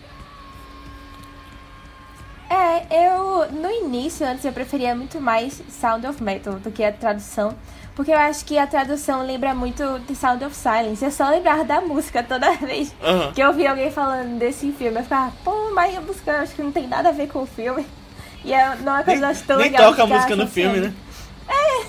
É, 2.50 3.06
eu 3.08 3.48
no 3.52 3.70
início, 3.70 4.26
antes 4.26 4.44
eu 4.44 4.52
preferia 4.52 4.92
muito 4.94 5.20
mais 5.20 5.62
Sound 5.70 6.04
of 6.06 6.20
Metal 6.22 6.54
do 6.54 6.70
que 6.72 6.82
a 6.82 6.92
tradução, 6.92 7.54
porque 7.94 8.10
eu 8.10 8.18
acho 8.18 8.44
que 8.44 8.58
a 8.58 8.66
tradução 8.66 9.24
lembra 9.24 9.54
muito 9.54 10.00
de 10.00 10.16
Sound 10.16 10.44
of 10.44 10.56
Silence. 10.56 11.04
Eu 11.04 11.12
só 11.12 11.28
lembrava 11.30 11.62
da 11.64 11.80
música 11.80 12.22
toda 12.24 12.50
vez 12.58 12.92
Aham. 13.02 13.32
que 13.32 13.40
eu 13.40 13.48
ouvia 13.48 13.70
alguém 13.70 13.90
falando 13.92 14.36
desse 14.38 14.72
filme. 14.72 14.98
Eu 14.98 15.04
ficava, 15.04 15.32
pô, 15.44 15.70
mas 15.72 15.96
a 15.96 16.00
música 16.00 16.32
eu 16.32 16.38
acho 16.40 16.54
que 16.54 16.62
não 16.62 16.72
tem 16.72 16.88
nada 16.88 17.10
a 17.10 17.12
ver 17.12 17.28
com 17.28 17.42
o 17.42 17.46
filme. 17.46 17.86
E 18.42 18.54
é, 18.54 18.74
não 18.76 18.96
é 18.96 19.02
coisa 19.04 19.26
Nem, 19.26 19.42
tão 19.42 19.58
nem 19.58 19.70
legal. 19.70 19.90
toca 19.90 20.02
a 20.02 20.06
música 20.06 20.34
no 20.34 20.46
filme, 20.48 20.78
associando. 20.78 20.96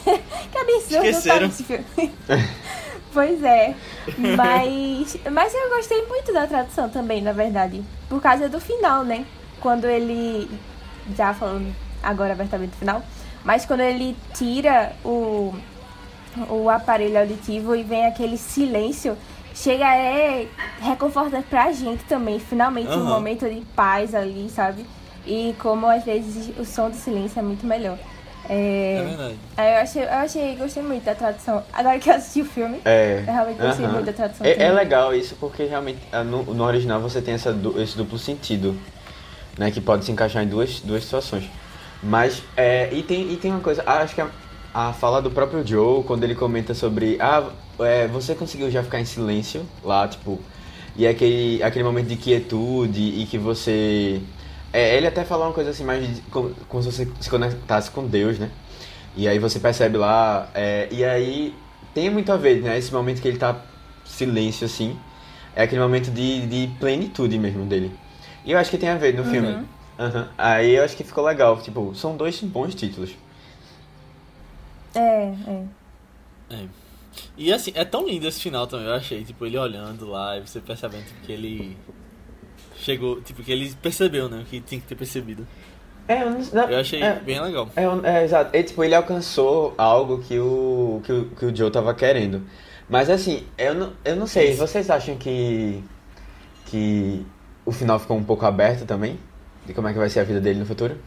né? 0.05 0.19
Que 0.51 0.57
absurdo, 0.57 1.05
Esqueceram. 1.05 1.47
nesse 1.47 1.63
filme. 1.63 1.85
pois 3.13 3.41
é. 3.41 3.73
Mas, 4.17 5.17
mas 5.31 5.53
eu 5.53 5.69
gostei 5.69 6.05
muito 6.07 6.33
da 6.33 6.45
tradução 6.45 6.89
também, 6.89 7.21
na 7.21 7.31
verdade. 7.31 7.81
Por 8.09 8.21
causa 8.21 8.49
do 8.49 8.59
final, 8.59 9.05
né? 9.05 9.25
Quando 9.61 9.85
ele. 9.85 10.49
Já 11.15 11.33
falando 11.33 11.73
agora 12.03 12.33
abertamente 12.33 12.75
final. 12.75 13.01
Mas 13.43 13.65
quando 13.65 13.81
ele 13.81 14.15
tira 14.33 14.91
o, 15.03 15.53
o 16.49 16.69
aparelho 16.69 17.19
auditivo 17.19 17.75
e 17.75 17.83
vem 17.83 18.05
aquele 18.05 18.37
silêncio. 18.37 19.17
Chega 19.53 19.83
é 19.93 20.47
reconfortante 20.79 21.45
pra 21.49 21.71
gente 21.73 22.03
também. 22.05 22.39
Finalmente 22.39 22.87
um 22.89 22.93
Aham. 23.01 23.03
momento 23.03 23.49
de 23.49 23.61
paz 23.75 24.15
ali, 24.15 24.49
sabe? 24.49 24.85
E 25.25 25.53
como 25.59 25.87
às 25.87 26.03
vezes 26.05 26.51
o 26.57 26.63
som 26.63 26.89
do 26.89 26.95
silêncio 26.95 27.37
é 27.37 27.41
muito 27.41 27.65
melhor. 27.65 27.97
É, 28.49 28.97
É 28.97 29.03
verdade. 29.07 29.35
Aí 29.57 29.73
eu 29.73 29.81
achei, 29.81 30.03
eu 30.03 30.09
achei, 30.09 30.55
gostei 30.55 30.81
muito 30.83 31.03
da 31.03 31.13
tradução. 31.13 31.63
Agora 31.73 31.99
que 31.99 32.09
eu 32.09 32.15
assisti 32.15 32.41
o 32.41 32.45
filme, 32.45 32.79
É. 32.85 33.23
eu 33.27 33.33
realmente 33.33 33.61
gostei 33.61 33.85
aham. 33.85 33.93
muito 33.93 34.05
da 34.05 34.13
tradução. 34.13 34.47
É, 34.47 34.63
é 34.63 34.71
legal 34.71 35.13
isso 35.13 35.35
porque 35.39 35.65
realmente 35.65 35.99
no, 36.25 36.43
no 36.43 36.63
original 36.63 36.99
você 37.01 37.21
tem 37.21 37.33
essa, 37.33 37.53
esse 37.77 37.97
duplo 37.97 38.17
sentido, 38.17 38.75
né? 39.57 39.71
Que 39.71 39.81
pode 39.81 40.05
se 40.05 40.11
encaixar 40.11 40.43
em 40.43 40.47
duas, 40.47 40.79
duas 40.81 41.03
situações. 41.03 41.49
Mas, 42.03 42.43
é, 42.57 42.89
e, 42.93 43.03
tem, 43.03 43.31
e 43.31 43.37
tem 43.37 43.51
uma 43.51 43.59
coisa, 43.61 43.83
ah, 43.85 43.99
acho 44.01 44.15
que 44.15 44.21
a, 44.21 44.29
a 44.73 44.93
fala 44.93 45.21
do 45.21 45.29
próprio 45.31 45.65
Joe, 45.65 46.03
quando 46.03 46.23
ele 46.23 46.35
comenta 46.35 46.73
sobre, 46.73 47.17
ah, 47.19 47.49
é, 47.79 48.07
você 48.07 48.33
conseguiu 48.35 48.69
já 48.71 48.83
ficar 48.83 48.99
em 48.99 49.05
silêncio 49.05 49.65
lá, 49.83 50.07
tipo, 50.07 50.39
e 50.95 51.07
aquele, 51.07 51.61
aquele 51.63 51.83
momento 51.83 52.07
de 52.07 52.15
quietude 52.15 53.01
e 53.01 53.25
que 53.25 53.37
você. 53.37 54.21
É, 54.73 54.95
ele 54.97 55.07
até 55.07 55.23
fala 55.25 55.45
uma 55.45 55.53
coisa 55.53 55.69
assim, 55.71 55.83
mais 55.83 56.05
de- 56.07 56.21
como, 56.23 56.51
como 56.67 56.83
se 56.83 56.91
você 56.91 57.07
se 57.19 57.29
conectasse 57.29 57.91
com 57.91 58.05
Deus, 58.07 58.39
né? 58.39 58.49
E 59.15 59.27
aí 59.27 59.39
você 59.39 59.59
percebe 59.59 59.97
lá, 59.97 60.49
é, 60.53 60.87
e 60.91 61.03
aí 61.03 61.53
tem 61.93 62.09
muito 62.09 62.31
a 62.31 62.37
ver, 62.37 62.61
né? 62.61 62.77
Esse 62.77 62.93
momento 62.93 63.21
que 63.21 63.27
ele 63.27 63.37
tá 63.37 63.61
silêncio 64.05 64.65
assim, 64.65 64.97
é 65.55 65.63
aquele 65.63 65.81
momento 65.81 66.11
de, 66.11 66.47
de 66.47 66.67
plenitude 66.79 67.37
mesmo 67.39 67.65
dele. 67.65 67.91
E 68.45 68.51
eu 68.51 68.57
acho 68.57 68.69
que 68.69 68.77
tem 68.77 68.89
a 68.89 68.95
ver 68.95 69.13
no 69.13 69.23
filme. 69.23 69.65
Aham. 69.99 70.29
Aí 70.37 70.75
eu 70.75 70.83
acho 70.83 70.97
que 70.97 71.03
ficou 71.03 71.23
legal. 71.23 71.61
Tipo, 71.61 71.93
são 71.95 72.17
dois 72.17 72.41
bons 72.41 72.73
títulos. 72.73 73.15
É, 74.95 75.33
é. 75.47 75.63
É. 76.49 76.65
E 77.37 77.51
assim, 77.51 77.71
é 77.75 77.85
tão 77.85 78.07
lindo 78.07 78.27
esse 78.27 78.41
final 78.41 78.67
também, 78.67 78.87
eu 78.87 78.93
achei, 78.93 79.23
tipo, 79.23 79.45
ele 79.45 79.57
olhando 79.57 80.09
lá 80.09 80.37
e 80.37 80.41
você 80.41 80.59
percebendo 80.59 81.05
tipo, 81.05 81.21
que 81.21 81.31
ele 81.31 81.77
chegou, 82.77 83.21
tipo, 83.21 83.43
que 83.43 83.51
ele 83.51 83.73
percebeu, 83.81 84.29
né, 84.29 84.41
o 84.41 84.45
que 84.45 84.61
tinha 84.61 84.79
que 84.79 84.87
ter 84.87 84.95
percebido. 84.95 85.45
É, 86.07 86.23
eu, 86.23 86.31
não, 86.31 86.39
não, 86.39 86.69
Eu 86.69 86.79
achei 86.79 87.01
é, 87.01 87.19
bem 87.19 87.39
legal. 87.39 87.69
É, 87.75 87.83
é, 88.09 88.23
exato. 88.23 88.55
E, 88.55 88.63
tipo, 88.63 88.83
ele 88.83 88.95
alcançou 88.95 89.73
algo 89.77 90.19
que 90.19 90.37
o, 90.39 91.01
que 91.03 91.11
o, 91.11 91.25
que 91.25 91.45
o 91.45 91.55
Joe 91.55 91.71
tava 91.71 91.93
querendo. 91.93 92.43
Mas 92.89 93.09
assim, 93.09 93.45
eu 93.57 93.73
não, 93.73 93.93
eu 94.03 94.15
não 94.15 94.27
sei, 94.27 94.53
vocês 94.53 94.89
acham 94.89 95.15
que. 95.15 95.81
que 96.65 97.25
o 97.65 97.71
final 97.71 97.99
ficou 97.99 98.17
um 98.17 98.23
pouco 98.23 98.45
aberto 98.45 98.85
também? 98.85 99.19
De 99.65 99.73
como 99.73 99.87
é 99.87 99.93
que 99.93 99.99
vai 99.99 100.09
ser 100.09 100.21
a 100.21 100.23
vida 100.23 100.41
dele 100.41 100.59
no 100.59 100.65
futuro? 100.65 100.97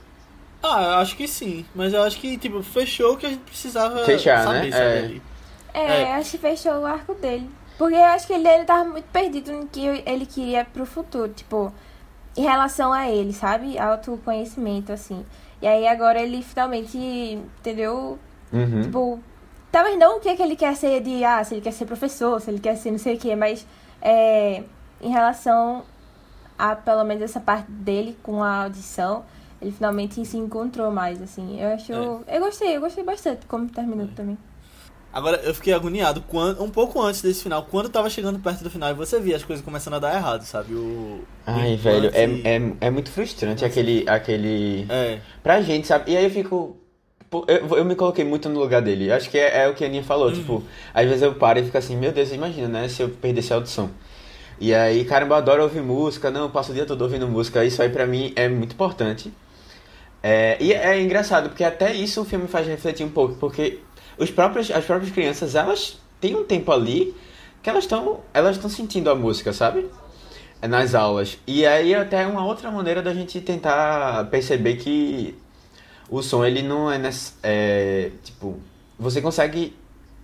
Ah, 0.63 0.83
eu 0.83 0.91
acho 0.99 1.17
que 1.17 1.29
sim, 1.29 1.67
mas 1.75 1.93
eu 1.93 2.03
acho 2.03 2.19
que, 2.19 2.39
tipo, 2.39 2.63
fechou 2.63 3.15
o 3.15 3.17
que 3.17 3.27
a 3.27 3.29
gente 3.29 3.43
precisava 3.43 4.05
Fechar, 4.05 4.45
saber, 4.45 4.71
né? 4.71 5.21
É. 5.75 5.81
É, 5.81 6.03
É. 6.03 6.15
acho 6.15 6.31
que 6.33 6.39
fechou 6.39 6.73
o 6.81 6.87
arco 6.87 7.15
dele. 7.15 7.51
Porque 7.77 7.97
eu 7.97 8.05
acho 8.05 8.27
que 8.27 8.33
ele, 8.33 8.49
ele 8.49 8.65
tava 8.65 8.85
muito 8.85 9.07
perdido 9.13 9.53
no 9.53 9.67
que 9.67 9.85
ele 10.07 10.25
queria 10.25 10.65
pro 10.65 10.87
futuro, 10.87 11.29
tipo, 11.33 11.73
em 12.37 12.43
relação 12.43 12.93
a 12.93 13.11
ele, 13.11 13.33
sabe? 13.33 13.79
Autoconhecimento, 13.79 14.93
assim. 14.93 15.25
E 15.61 15.67
aí 15.67 15.87
agora 15.87 16.21
ele 16.21 16.43
finalmente, 16.43 16.97
entendeu? 16.97 18.19
Uhum. 18.53 18.83
Tipo, 18.83 19.21
talvez 19.73 19.99
não 19.99 20.19
o 20.19 20.21
que, 20.21 20.29
é 20.29 20.37
que 20.37 20.43
ele 20.43 20.57
quer 20.57 20.77
ser 20.77 21.01
de, 21.03 21.25
ah, 21.25 21.43
se 21.43 21.55
ele 21.55 21.61
quer 21.61 21.73
ser 21.73 21.85
professor, 21.87 22.41
se 22.41 22.51
ele 22.51 22.61
quer 22.61 22.77
ser 22.77 22.91
não 22.93 22.99
sei 22.99 23.17
o 23.17 23.19
que, 23.19 23.35
mas 23.35 23.67
é, 24.01 24.63
em 25.03 25.11
relação 25.11 25.85
a 26.59 26.75
pelo 26.77 27.05
menos 27.05 27.23
essa 27.23 27.41
parte 27.41 27.71
dele 27.71 28.17
com 28.23 28.43
a 28.43 28.65
audição, 28.65 29.25
ele 29.61 29.73
finalmente 29.73 30.25
se 30.25 30.37
encontrou 30.37 30.91
mais, 30.91 31.21
assim. 31.23 31.61
Eu 31.61 31.69
acho. 31.75 31.93
É. 32.27 32.37
Eu 32.37 32.41
gostei, 32.41 32.77
eu 32.77 32.81
gostei 32.81 33.05
bastante 33.05 33.47
como 33.47 33.69
terminou 33.69 34.09
também. 34.15 34.37
Agora, 35.13 35.37
eu 35.45 35.55
fiquei 35.55 35.73
agoniado 35.73 36.23
quando, 36.27 36.61
um 36.61 36.69
pouco 36.69 37.01
antes 37.01 37.23
desse 37.23 37.41
final, 37.41 37.63
quando 37.71 37.89
tava 37.89 38.11
chegando 38.11 38.37
perto 38.41 38.65
do 38.65 38.71
final 38.71 38.91
e 38.91 38.95
você 38.95 39.21
via 39.21 39.37
as 39.37 39.45
coisas 39.45 39.65
começando 39.65 39.95
a 39.95 39.99
dar 40.01 40.13
errado, 40.13 40.43
sabe? 40.43 40.75
O, 40.75 40.79
o 40.79 41.25
Ai, 41.47 41.77
velho, 41.77 42.11
é, 42.13 42.25
implante- 42.25 42.79
é, 42.83 42.87
é 42.87 42.91
muito 42.91 43.11
frustrante 43.13 43.65
aquele. 43.65 44.05
aquele... 44.09 44.87
É, 44.89 45.21
Pra 45.41 45.63
gente, 45.63 45.87
sabe? 45.87 46.11
E 46.11 46.17
aí 46.17 46.25
eu 46.25 46.31
fico. 46.31 46.77
Eu, 47.49 47.77
eu 47.79 47.85
me 47.85 47.95
coloquei 47.95 48.25
muito 48.25 48.49
no 48.49 48.59
lugar 48.61 48.83
dele. 48.83 49.11
Acho 49.13 49.31
que 49.31 49.39
é, 49.39 49.65
é 49.65 49.69
o 49.69 49.75
que 49.75 49.85
a 49.85 49.87
Aninha 49.87 50.03
falou. 50.05 50.33
Tipo, 50.33 50.63
às 50.93 51.05
vezes 51.07 51.23
eu 51.23 51.35
paro 51.35 51.59
e 51.61 51.65
fico 51.65 51.79
assim, 51.79 51.97
meu 51.97 52.11
Deus, 52.13 52.33
imagina, 52.33 52.67
né? 52.69 52.89
Se 52.89 53.01
eu 53.03 53.09
perdesse 53.09 53.53
a 53.53 53.57
audição. 53.57 53.91
E 54.61 54.75
aí, 54.75 55.05
caramba, 55.05 55.35
eu 55.35 55.39
adoro 55.39 55.63
ouvir 55.63 55.83
música. 55.83 56.31
Não, 56.31 56.43
eu 56.43 56.51
passo 56.51 56.71
o 56.73 56.75
dia 56.75 56.87
todo 56.87 57.03
ouvindo 57.03 57.27
música. 57.29 57.65
Isso 57.65 57.83
aí 57.83 57.89
pra 57.89 58.07
mim 58.07 58.33
é 58.37 58.49
muito 58.49 58.73
importante. 58.75 59.33
É, 60.23 60.57
e 60.61 60.73
é 60.73 61.01
engraçado, 61.01 61.51
porque 61.51 61.65
até 61.65 61.93
isso 61.95 62.23
o 62.23 62.25
filme 62.25 62.47
faz 62.49 62.67
refletir 62.67 63.05
um 63.05 63.11
pouco. 63.11 63.35
Porque 63.35 63.81
os 64.19 64.31
próprios, 64.31 64.71
as 64.71 64.85
próprias 64.85 65.13
crianças, 65.13 65.55
elas 65.55 65.99
têm 66.21 66.35
um 66.35 66.45
tempo 66.45 66.73
ali 66.73 67.15
que 67.63 67.69
elas 67.71 67.85
estão 67.85 68.21
elas 68.33 68.57
estão 68.57 68.69
sentindo 68.71 69.11
a 69.11 69.15
música, 69.15 69.53
sabe? 69.53 69.87
É 70.63 70.69
nas 70.69 70.95
aulas. 70.95 71.39
E 71.47 71.67
aí 71.67 71.95
até 71.95 72.27
uma 72.27 72.45
outra 72.45 72.71
maneira 72.71 73.03
da 73.03 73.13
gente 73.13 73.41
tentar 73.41 74.27
perceber 74.31 74.77
que 74.77 75.35
o 76.09 76.23
som 76.23 76.45
ele 76.45 76.63
não 76.63 76.91
é, 76.91 76.99
ness- 76.99 77.35
é 77.43 78.11
tipo 78.23 78.59
você 78.99 79.21
consegue 79.21 79.75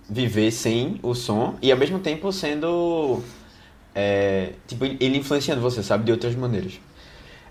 viver 0.09 0.51
sem 0.51 0.99
o 1.03 1.13
som 1.13 1.55
e 1.61 1.71
ao 1.71 1.77
mesmo 1.77 1.99
tempo 1.99 2.31
sendo. 2.31 3.21
É, 3.93 4.53
tipo, 4.67 4.85
ele 4.85 5.17
influenciando 5.17 5.61
você, 5.61 5.83
sabe? 5.83 6.05
De 6.05 6.11
outras 6.11 6.35
maneiras. 6.35 6.79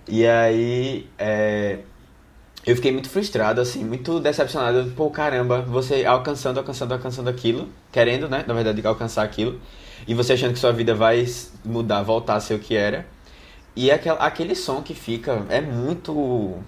E 0.09 0.27
aí. 0.27 1.07
é, 1.19 1.79
eu 2.65 2.77
fiquei 2.77 2.93
muito 2.93 3.09
frustrado, 3.09 3.61
assim, 3.61 3.83
muito 3.85 4.21
decepcionado. 4.21 4.93
Pô, 4.95 5.11
caramba, 5.11 5.63
você 5.63 6.05
alcançando, 6.05 6.59
alcançando, 6.59 6.93
alcançando 6.93 7.31
aquilo, 7.31 7.69
querendo, 7.91 8.29
né? 8.29 8.45
Na 8.47 8.53
verdade, 8.53 8.87
alcançar 8.87 9.23
aquilo. 9.23 9.59
E 10.07 10.15
você 10.15 10.35
achando 10.35 10.53
que 10.53 10.59
sua 10.59 10.73
vida 10.73 10.95
vai 10.95 11.27
mudar, 11.65 12.03
voltar 12.03 12.35
a 12.35 12.41
ser 12.41 12.55
o 12.55 12.59
que 12.59 12.77
era. 12.77 13.07
E 13.75 13.91
aquel, 13.91 14.17
aquele 14.21 14.55
som 14.55 14.83
que 14.83 14.95
fica 14.95 15.43
é 15.49 15.61
muito. 15.61 16.59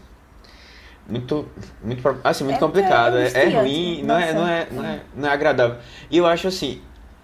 Muito. 1.07 1.47
muito 1.83 2.21
assim, 2.25 2.45
muito 2.45 2.57
É 2.57 2.61
complicado. 2.61 3.19
É, 3.19 3.31
é 3.31 3.49
ruim, 3.49 4.03
não 4.03 4.17
é, 4.17 4.33
não, 4.33 4.49
é, 4.49 4.69
não, 4.71 4.85
é, 4.85 5.01
não 5.15 5.29
é 5.29 5.33
agradável. 5.33 5.77
E 6.11 6.17
eu 6.17 6.27
acho 6.27 6.49
assim, 6.49 6.81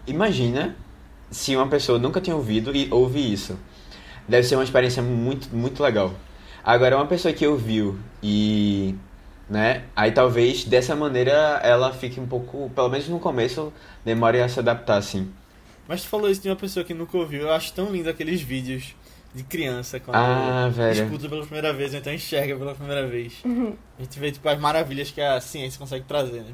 imagina 0.07 0.77
se 1.31 1.55
uma 1.57 1.67
pessoa 1.69 1.99
nunca 1.99 2.21
tinha 2.21 2.35
ouvido 2.37 2.75
e 2.75 2.89
ouve 2.91 3.33
isso. 3.33 3.59
Deve 4.29 4.47
ser 4.47 4.57
uma 4.57 4.65
experiência 4.65 5.03
muito, 5.03 5.49
muito 5.55 5.83
legal. 5.83 6.13
Agora, 6.65 6.97
uma 6.97 7.07
pessoa 7.07 7.33
que 7.33 7.47
ouviu 7.47 7.99
e. 8.23 8.95
né? 9.49 9.85
Aí 9.97 10.13
talvez 10.13 10.65
dessa 10.65 10.95
maneira 10.95 11.61
ela 11.63 11.93
fique 11.93 12.21
um 12.21 12.27
pouco. 12.27 12.71
Pelo 12.75 12.89
menos 12.91 13.09
no 13.09 13.19
começo, 13.19 13.73
demore 14.05 14.41
a 14.41 14.49
se 14.49 14.59
adaptar, 14.59 14.97
assim. 14.99 15.31
Mas 15.87 16.03
tu 16.03 16.09
falou 16.09 16.29
isso 16.31 16.43
de 16.43 16.49
uma 16.51 16.57
pessoa 16.57 16.85
que 16.85 16.93
nunca 16.93 17.17
ouviu. 17.17 17.43
Eu 17.43 17.53
acho 17.53 17.73
tão 17.73 17.91
lindo 17.91 18.11
aqueles 18.11 18.43
vídeos 18.43 18.95
de 19.35 19.43
criança 19.43 19.99
quando 19.99 20.17
Ah, 20.17 20.69
velho. 20.71 21.05
escuta 21.05 21.29
pela 21.29 21.43
primeira 21.43 21.73
vez 21.73 21.93
ou 21.95 21.99
então 22.01 22.13
enxerga 22.13 22.57
pela 22.57 22.75
primeira 22.75 23.07
vez. 23.07 23.33
A 23.99 24.03
gente 24.03 24.19
vê 24.19 24.31
tipo, 24.33 24.47
as 24.49 24.59
maravilhas 24.59 25.11
que 25.11 25.21
a 25.23 25.41
ciência 25.41 25.79
consegue 25.79 26.05
trazer, 26.07 26.41
né? 26.43 26.53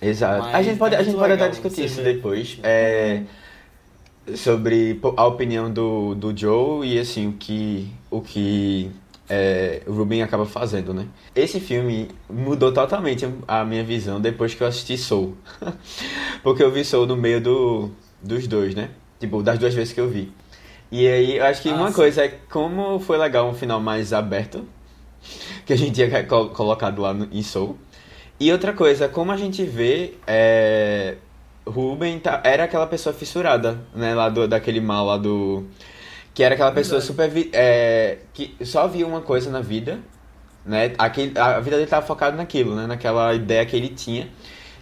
Exato. 0.00 0.42
Mas 0.42 0.54
a 0.56 0.62
gente 0.62 0.78
pode, 0.78 0.94
é 0.96 0.98
a 0.98 1.02
gente 1.04 1.16
pode 1.16 1.32
até 1.34 1.48
discutir 1.48 1.84
isso 1.84 2.02
ver. 2.02 2.14
depois. 2.14 2.58
É, 2.64 3.22
sobre 4.36 5.00
a 5.16 5.26
opinião 5.26 5.70
do, 5.70 6.14
do 6.14 6.36
Joe 6.36 6.86
e 6.86 6.98
assim, 6.98 7.28
o 7.28 7.32
que, 7.32 7.88
o 8.10 8.20
que 8.20 8.90
é, 9.28 9.82
o 9.86 9.92
Ruben 9.92 10.22
acaba 10.22 10.46
fazendo, 10.46 10.92
né? 10.94 11.06
Esse 11.34 11.58
filme 11.60 12.08
mudou 12.30 12.72
totalmente 12.72 13.26
a 13.48 13.64
minha 13.64 13.82
visão 13.84 14.20
depois 14.20 14.54
que 14.54 14.62
eu 14.62 14.66
assisti 14.66 14.96
Soul. 14.96 15.34
Porque 16.42 16.62
eu 16.62 16.70
vi 16.70 16.84
Soul 16.84 17.06
no 17.06 17.16
meio 17.16 17.40
do, 17.40 17.90
dos 18.22 18.46
dois, 18.46 18.74
né? 18.74 18.90
Tipo, 19.18 19.42
das 19.42 19.58
duas 19.58 19.74
vezes 19.74 19.92
que 19.92 20.00
eu 20.00 20.08
vi. 20.08 20.32
E 20.90 21.06
aí, 21.08 21.36
eu 21.38 21.44
acho 21.44 21.62
que 21.62 21.70
Ah, 21.70 21.74
uma 21.74 21.88
sim. 21.88 21.94
coisa 21.94 22.24
é 22.24 22.28
como 22.50 22.98
foi 23.00 23.16
legal 23.16 23.48
um 23.48 23.54
final 23.54 23.80
mais 23.80 24.12
aberto, 24.12 24.64
que 25.64 25.72
a 25.72 25.76
gente 25.76 25.92
tinha 25.94 26.24
col- 26.24 26.50
colocado 26.50 27.00
lá 27.00 27.14
no, 27.14 27.28
em 27.32 27.42
Soul. 27.42 27.78
E 28.38 28.50
outra 28.52 28.72
coisa, 28.72 29.08
como 29.08 29.30
a 29.32 29.36
gente 29.36 29.62
vê, 29.64 30.14
é, 30.26 31.16
Ruben 31.66 32.18
tá- 32.18 32.40
era 32.44 32.64
aquela 32.64 32.86
pessoa 32.86 33.12
fissurada, 33.14 33.78
né? 33.94 34.14
Lá 34.14 34.28
do, 34.28 34.48
daquele 34.48 34.80
mal 34.80 35.06
lá 35.06 35.16
do. 35.16 35.64
Que 36.34 36.42
era 36.42 36.54
aquela 36.54 36.72
pessoa 36.72 37.00
super. 37.00 37.28
vi- 37.30 37.50
é, 37.52 38.18
que 38.32 38.56
só 38.64 38.86
via 38.88 39.06
uma 39.06 39.20
coisa 39.20 39.50
na 39.50 39.60
vida, 39.60 39.98
né? 40.64 40.92
Aquele, 40.98 41.38
a 41.38 41.60
vida 41.60 41.76
dele 41.76 41.88
tava 41.88 42.04
focada 42.06 42.36
naquilo, 42.36 42.74
né? 42.74 42.86
Naquela 42.86 43.34
ideia 43.34 43.64
que 43.66 43.76
ele 43.76 43.88
tinha. 43.90 44.28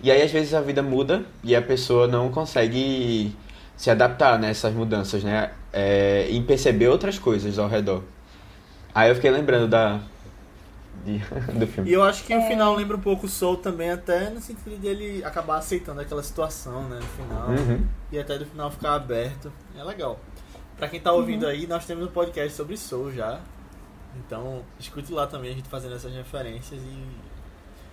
E 0.02 0.10
aí, 0.10 0.22
às 0.22 0.30
vezes, 0.30 0.54
a 0.54 0.60
vida 0.60 0.82
muda 0.82 1.24
e 1.44 1.54
a 1.54 1.60
pessoa 1.60 2.06
não 2.08 2.30
consegue 2.30 3.34
se 3.76 3.90
adaptar 3.90 4.38
nessas 4.38 4.72
mudanças, 4.72 5.22
né? 5.24 5.50
É, 5.72 6.26
e 6.30 6.40
perceber 6.42 6.88
outras 6.88 7.18
coisas 7.18 7.58
ao 7.58 7.68
redor. 7.68 8.02
Aí 8.94 9.08
eu 9.10 9.14
fiquei 9.14 9.30
lembrando 9.30 9.68
da. 9.68 10.00
De- 11.04 11.18
do 11.58 11.66
filme. 11.66 11.90
E 11.90 11.92
eu 11.92 12.02
acho 12.02 12.24
que 12.24 12.32
É. 12.32 12.38
o 12.38 12.42
final 12.48 12.74
lembra 12.74 12.96
um 12.96 13.00
pouco 13.00 13.26
o 13.26 13.28
Soul 13.28 13.56
também, 13.56 13.90
até 13.90 14.30
no 14.30 14.40
sentido 14.40 14.76
dele 14.78 15.22
acabar 15.24 15.56
aceitando 15.58 16.00
aquela 16.00 16.22
situação, 16.22 16.88
né? 16.88 16.96
No 16.96 17.02
final. 17.24 17.48
Uhum. 17.50 17.86
E 18.12 18.18
até 18.18 18.38
do 18.38 18.46
final 18.46 18.70
ficar 18.70 18.94
aberto. 18.94 19.52
É 19.76 19.82
legal. 19.84 20.18
Pra 20.76 20.88
quem 20.88 21.00
tá 21.00 21.12
ouvindo 21.12 21.46
aí, 21.46 21.66
nós 21.66 21.84
temos 21.86 22.04
um 22.06 22.10
podcast 22.10 22.52
sobre 22.56 22.76
Soul 22.76 23.12
já. 23.12 23.40
Então, 24.16 24.62
escute 24.78 25.12
lá 25.12 25.26
também 25.26 25.52
a 25.52 25.54
gente 25.54 25.68
fazendo 25.68 25.94
essas 25.94 26.12
referências 26.14 26.80
e. 26.82 27.30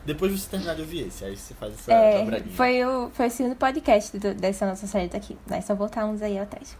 Depois 0.06 0.32
você 0.32 0.50
terminar 0.50 0.74
de 0.74 0.82
ouvir 0.82 1.08
esse, 1.08 1.26
aí 1.26 1.36
você 1.36 1.54
faz 1.54 1.74
essa 1.74 1.92
É, 1.92 2.20
dobradinha. 2.24 2.56
foi 2.56 2.86
o, 2.86 3.10
foi 3.12 3.28
o 3.28 3.30
segundo 3.32 3.56
podcast 3.58 4.18
do- 4.18 4.34
dessa 4.34 4.66
nossa 4.66 4.88
série 4.88 5.10
daqui. 5.10 5.38
Nós 5.50 5.66
só 5.66 5.76
voltar 5.76 6.06
uns 6.06 6.22
aí 6.22 6.40
atrás. 6.40 6.78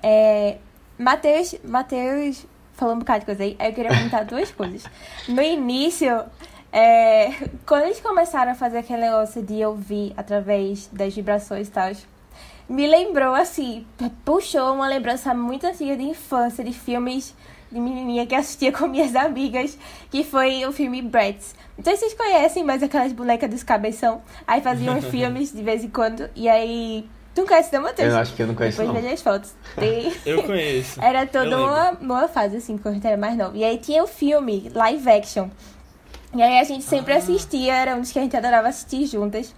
É, 0.00 0.58
Matheus, 0.96 1.56
Matheus 1.64 2.46
falou 2.74 2.94
um 2.94 2.98
bocado 2.98 3.20
de 3.20 3.26
coisa 3.26 3.42
aí. 3.42 3.56
Aí 3.58 3.70
eu 3.70 3.74
queria 3.74 3.90
perguntar 3.90 4.24
duas 4.24 4.50
coisas. 4.50 4.84
No 5.28 5.42
início, 5.42 6.24
é, 6.72 7.30
quando 7.64 7.84
eles 7.84 8.00
começaram 8.00 8.52
a 8.52 8.54
fazer 8.54 8.78
aquele 8.78 9.02
negócio 9.02 9.42
de 9.42 9.64
ouvir 9.64 10.12
através 10.16 10.88
das 10.92 11.14
vibrações 11.14 11.68
e 11.68 11.70
tal, 11.70 11.92
me 12.68 12.86
lembrou 12.86 13.34
assim, 13.34 13.86
puxou 14.24 14.74
uma 14.74 14.88
lembrança 14.88 15.34
muito 15.34 15.66
antiga 15.66 15.96
de 15.96 16.02
infância, 16.02 16.64
de 16.64 16.72
filmes 16.72 17.34
de 17.70 17.80
menininha 17.80 18.26
que 18.26 18.34
assistia 18.34 18.72
com 18.72 18.86
minhas 18.86 19.14
amigas, 19.16 19.76
que 20.10 20.22
foi 20.22 20.64
o 20.64 20.72
filme 20.72 21.02
Bratz. 21.02 21.54
Não 21.76 21.84
sei 21.84 21.96
se 21.96 22.00
vocês 22.00 22.14
conhecem, 22.14 22.62
mas 22.62 22.82
aquelas 22.82 23.12
bonecas 23.12 23.50
dos 23.50 23.62
cabeção. 23.62 24.22
Aí 24.46 24.60
faziam 24.60 25.00
filmes 25.02 25.52
de 25.52 25.62
vez 25.62 25.84
em 25.84 25.88
quando, 25.88 26.30
e 26.34 26.48
aí... 26.48 27.08
Tu 27.34 27.40
não 27.40 27.48
conhece 27.48 27.72
não, 27.72 27.82
Matheus? 27.82 28.12
Eu 28.12 28.18
acho 28.18 28.34
que 28.34 28.42
eu 28.42 28.46
não 28.46 28.54
conheço, 28.54 28.78
Depois 28.78 28.94
não. 28.94 29.02
veja 29.02 29.14
as 29.14 29.22
fotos. 29.22 29.52
Tem... 29.76 30.12
Eu 30.24 30.42
conheço. 30.44 31.02
Era 31.02 31.26
toda 31.26 31.58
uma, 31.58 31.90
uma 32.00 32.28
fase, 32.28 32.56
assim, 32.58 32.78
quando 32.78 32.92
a 32.92 32.94
gente 32.94 33.06
era 33.06 33.16
mais 33.16 33.36
novo. 33.36 33.56
E 33.56 33.64
aí 33.64 33.76
tinha 33.78 34.04
o 34.04 34.06
filme, 34.06 34.70
live 34.72 35.10
action. 35.10 35.48
E 36.32 36.42
aí 36.42 36.58
a 36.60 36.64
gente 36.64 36.84
sempre 36.84 37.12
Ah. 37.12 37.16
assistia, 37.18 37.74
era 37.74 37.96
um 37.96 38.00
dos 38.00 38.12
que 38.12 38.18
a 38.18 38.22
gente 38.22 38.36
adorava 38.36 38.68
assistir 38.68 39.06
juntas. 39.06 39.52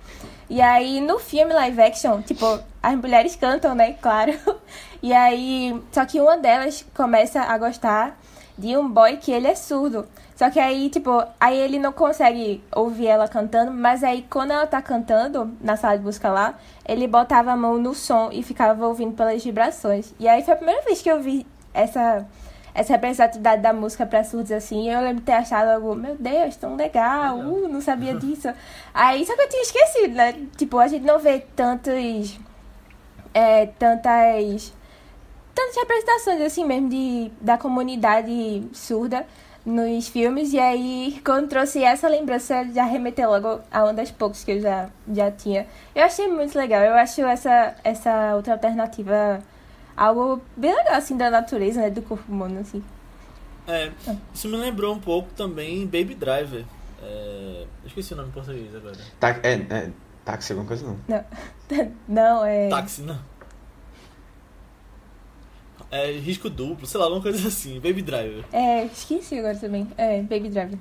E 0.49 0.61
aí 0.63 1.01
no 1.01 1.19
filme 1.19 1.53
live 1.53 1.81
action, 1.83 2.23
tipo, 2.23 2.59
as 2.83 2.95
mulheres 2.97 3.37
cantam, 3.37 3.75
né? 3.75 3.95
Claro. 4.01 4.33
E 5.03 5.13
aí. 5.13 5.79
Só 5.93 6.05
que 6.07 6.19
uma 6.19 6.39
delas 6.39 6.85
começa 6.95 7.41
a 7.43 7.59
gostar 7.59 8.19
de 8.57 8.77
um 8.77 8.89
boy 8.89 9.19
que 9.19 9.31
ele 9.31 9.47
é 9.47 9.55
surdo. 9.55 10.07
Só 10.37 10.51
que 10.51 10.61
aí, 10.61 10.91
tipo, 10.91 11.25
aí 11.41 11.59
ele 11.59 11.79
não 11.79 11.93
consegue 11.93 12.63
ouvir 12.75 13.07
ela 13.07 13.27
cantando, 13.27 13.73
mas 13.73 14.05
aí 14.05 14.27
quando 14.29 14.51
ela 14.51 14.67
tá 14.67 14.83
cantando 14.83 15.51
na 15.63 15.79
sala 15.79 15.97
de 15.97 16.05
busca 16.05 16.29
lá, 16.29 16.59
ele 16.87 17.09
botava 17.09 17.53
a 17.53 17.57
mão 17.57 17.79
no 17.79 17.95
som 17.95 18.29
e 18.31 18.43
ficava 18.43 18.87
ouvindo 18.87 19.15
pelas 19.15 19.43
vibrações. 19.43 20.13
E 20.21 20.29
aí 20.29 20.45
foi 20.45 20.53
a 20.53 20.57
primeira 20.57 20.83
vez 20.83 21.01
que 21.01 21.11
eu 21.11 21.21
vi 21.23 21.47
essa 21.73 22.27
essa 22.75 22.93
representatividade 22.93 23.63
da 23.63 23.73
música 23.73 24.05
pra 24.05 24.23
surdos 24.23 24.53
assim. 24.53 24.91
Eu 24.91 25.01
lembro 25.01 25.21
de 25.21 25.23
ter 25.23 25.33
achado 25.33 25.71
algo, 25.71 25.95
meu 25.95 26.15
Deus, 26.15 26.57
tão 26.57 26.77
legal, 26.77 27.39
uh, 27.39 27.67
não 27.69 27.81
sabia 27.81 28.13
disso. 28.21 28.49
aí 28.93 29.25
só 29.25 29.35
que 29.35 29.41
eu 29.41 29.49
tinha 29.49 29.63
esquecido, 29.63 30.15
né? 30.15 30.35
Tipo, 30.59 30.79
a 30.79 30.87
gente 30.87 31.07
não 31.07 31.19
vê 31.19 31.39
tantos 31.57 32.39
é, 33.33 33.67
tantas 33.79 34.75
tantas 35.55 35.77
representações 35.77 36.43
assim 36.43 36.67
mesmo 36.67 36.91
de, 36.91 37.33
da 37.41 37.57
comunidade 37.57 38.69
surda 38.75 39.27
nos 39.67 40.07
filmes 40.07 40.53
e 40.53 40.61
aí 40.61 41.21
quando 41.25 41.49
trouxe 41.49 41.83
essa 41.83 42.09
lembrança 42.09 42.65
já 42.73 42.85
remeteu 42.85 43.29
logo 43.29 43.61
a 43.69 43.83
uma 43.83 43.93
das 43.93 44.13
poucas 44.13 44.45
que 44.45 44.53
eu 44.53 44.61
já, 44.61 44.89
já 45.13 45.29
tinha 45.33 45.67
eu 45.93 46.05
achei 46.05 46.29
muito 46.29 46.57
legal 46.57 46.83
eu 46.83 46.95
acho 46.95 47.21
essa 47.23 47.75
essa 47.83 48.37
outra 48.37 48.53
alternativa 48.53 49.41
algo 49.97 50.41
bem 50.57 50.73
legal 50.73 50.95
assim 50.95 51.17
da 51.17 51.29
natureza 51.29 51.81
né 51.81 51.91
do 51.91 52.01
corpo 52.01 52.31
humano 52.33 52.61
assim 52.61 52.83
É, 53.67 53.91
isso 54.33 54.49
me 54.49 54.57
lembrou 54.57 54.95
um 54.95 55.01
pouco 55.01 55.29
também 55.35 55.85
Baby 55.85 56.15
Driver. 56.15 56.65
É, 57.03 57.67
eu 57.83 57.87
esqueci 57.89 58.13
o 58.15 58.17
nome 58.17 58.29
em 58.29 58.33
português 58.33 58.73
agora. 58.73 58.97
Tá, 59.19 59.31
é, 59.43 59.55
é, 59.55 59.91
táxi, 60.25 60.53
alguma 60.53 60.69
coisa 60.69 60.87
não. 60.87 60.97
não 61.09 61.93
não 62.07 62.45
é 62.45 62.69
Táxi, 62.69 63.03
não. 63.03 63.19
É 65.91 66.11
risco 66.13 66.51
duplo, 66.51 66.87
sei 66.87 66.99
lá, 66.99 67.07
alguma 67.07 67.23
coisa 67.23 67.47
assim. 67.49 67.75
Baby 67.81 68.03
Driver. 68.03 68.45
é 68.53 68.85
esqueci 68.87 69.39
agora 69.39 69.57
também 69.57 69.87
é 69.97 70.21
Baby 70.23 70.49
Driver 70.49 70.79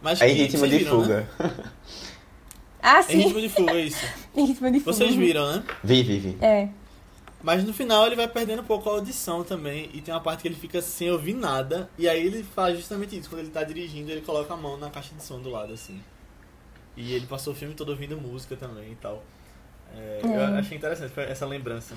Mas 0.00 0.20
É 0.20 0.28
em 0.30 0.34
ritmo 0.34 0.66
de 0.68 0.78
viram, 0.78 1.02
fuga. 1.02 1.28
Né? 1.38 1.50
ah 2.82 3.00
Em 3.00 3.02
sim 3.02 3.18
ritmo 3.18 3.40
de 3.40 3.48
fuga, 3.48 3.72
é 3.72 3.80
isso. 3.80 4.06
em 4.36 4.46
ritmo 4.46 4.70
de 4.70 4.78
fuga 4.80 4.92
Vocês 4.92 5.14
viram, 5.14 5.50
né? 5.52 5.64
Vi, 5.82 6.02
vi, 6.02 6.18
vi. 6.18 6.36
é 6.40 6.68
Mas 7.42 7.64
no 7.64 7.72
final 7.72 8.06
ele 8.06 8.14
vai 8.16 8.28
perdendo 8.28 8.62
um 8.62 8.64
pouco 8.64 8.88
a 8.88 8.92
audição 8.92 9.42
também. 9.42 9.90
E 9.92 10.00
tem 10.00 10.14
uma 10.14 10.20
parte 10.20 10.42
que 10.42 10.48
ele 10.48 10.54
fica 10.54 10.80
sem 10.80 11.10
ouvir 11.10 11.34
nada. 11.34 11.90
E 11.98 12.08
aí 12.08 12.24
ele 12.24 12.42
faz 12.44 12.76
justamente 12.76 13.18
isso. 13.18 13.28
Quando 13.28 13.40
ele 13.40 13.50
tá 13.50 13.64
dirigindo, 13.64 14.10
ele 14.12 14.20
coloca 14.20 14.54
a 14.54 14.56
mão 14.56 14.76
na 14.76 14.90
caixa 14.90 15.12
de 15.14 15.22
som 15.24 15.40
do 15.40 15.50
lado, 15.50 15.72
assim. 15.72 16.00
E 16.96 17.14
ele 17.14 17.26
passou 17.26 17.52
o 17.52 17.56
filme 17.56 17.74
todo 17.74 17.88
ouvindo 17.90 18.16
música 18.16 18.54
também 18.56 18.92
e 18.92 18.96
tal. 18.96 19.22
É, 19.96 20.20
Eu 20.22 20.30
É. 20.40 20.58
achei 20.58 20.76
interessante 20.78 21.12
essa 21.18 21.46
lembrança. 21.46 21.94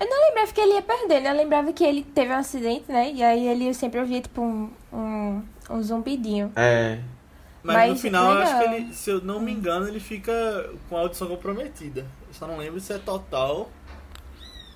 Eu 0.00 0.08
não 0.08 0.28
lembrava 0.28 0.52
que 0.52 0.60
ele 0.60 0.74
ia 0.74 0.82
perdendo, 0.82 1.26
eu 1.26 1.34
lembrava 1.34 1.72
que 1.72 1.82
ele 1.84 2.02
teve 2.04 2.32
um 2.32 2.36
acidente, 2.36 2.84
né? 2.90 3.10
E 3.12 3.22
aí 3.22 3.48
ele 3.48 3.74
sempre 3.74 3.98
ouvia, 4.00 4.20
tipo, 4.20 4.40
um, 4.40 4.70
um, 4.92 5.42
um 5.70 5.82
zumbidinho. 5.82 6.52
É. 6.54 7.00
Mas, 7.62 7.76
Mas 7.76 7.90
no 7.90 7.96
final, 7.96 8.32
eu 8.34 8.38
acho 8.42 8.52
que 8.52 8.58
legal. 8.60 8.74
ele, 8.74 8.94
se 8.94 9.10
eu 9.10 9.20
não 9.20 9.40
me 9.40 9.52
engano, 9.52 9.88
ele 9.88 9.98
fica 9.98 10.70
com 10.88 10.96
a 10.96 11.00
audição 11.00 11.26
comprometida. 11.26 12.06
Eu 12.28 12.34
só 12.34 12.46
não 12.46 12.56
lembro 12.56 12.78
se 12.80 12.92
é 12.92 12.98
total. 12.98 13.68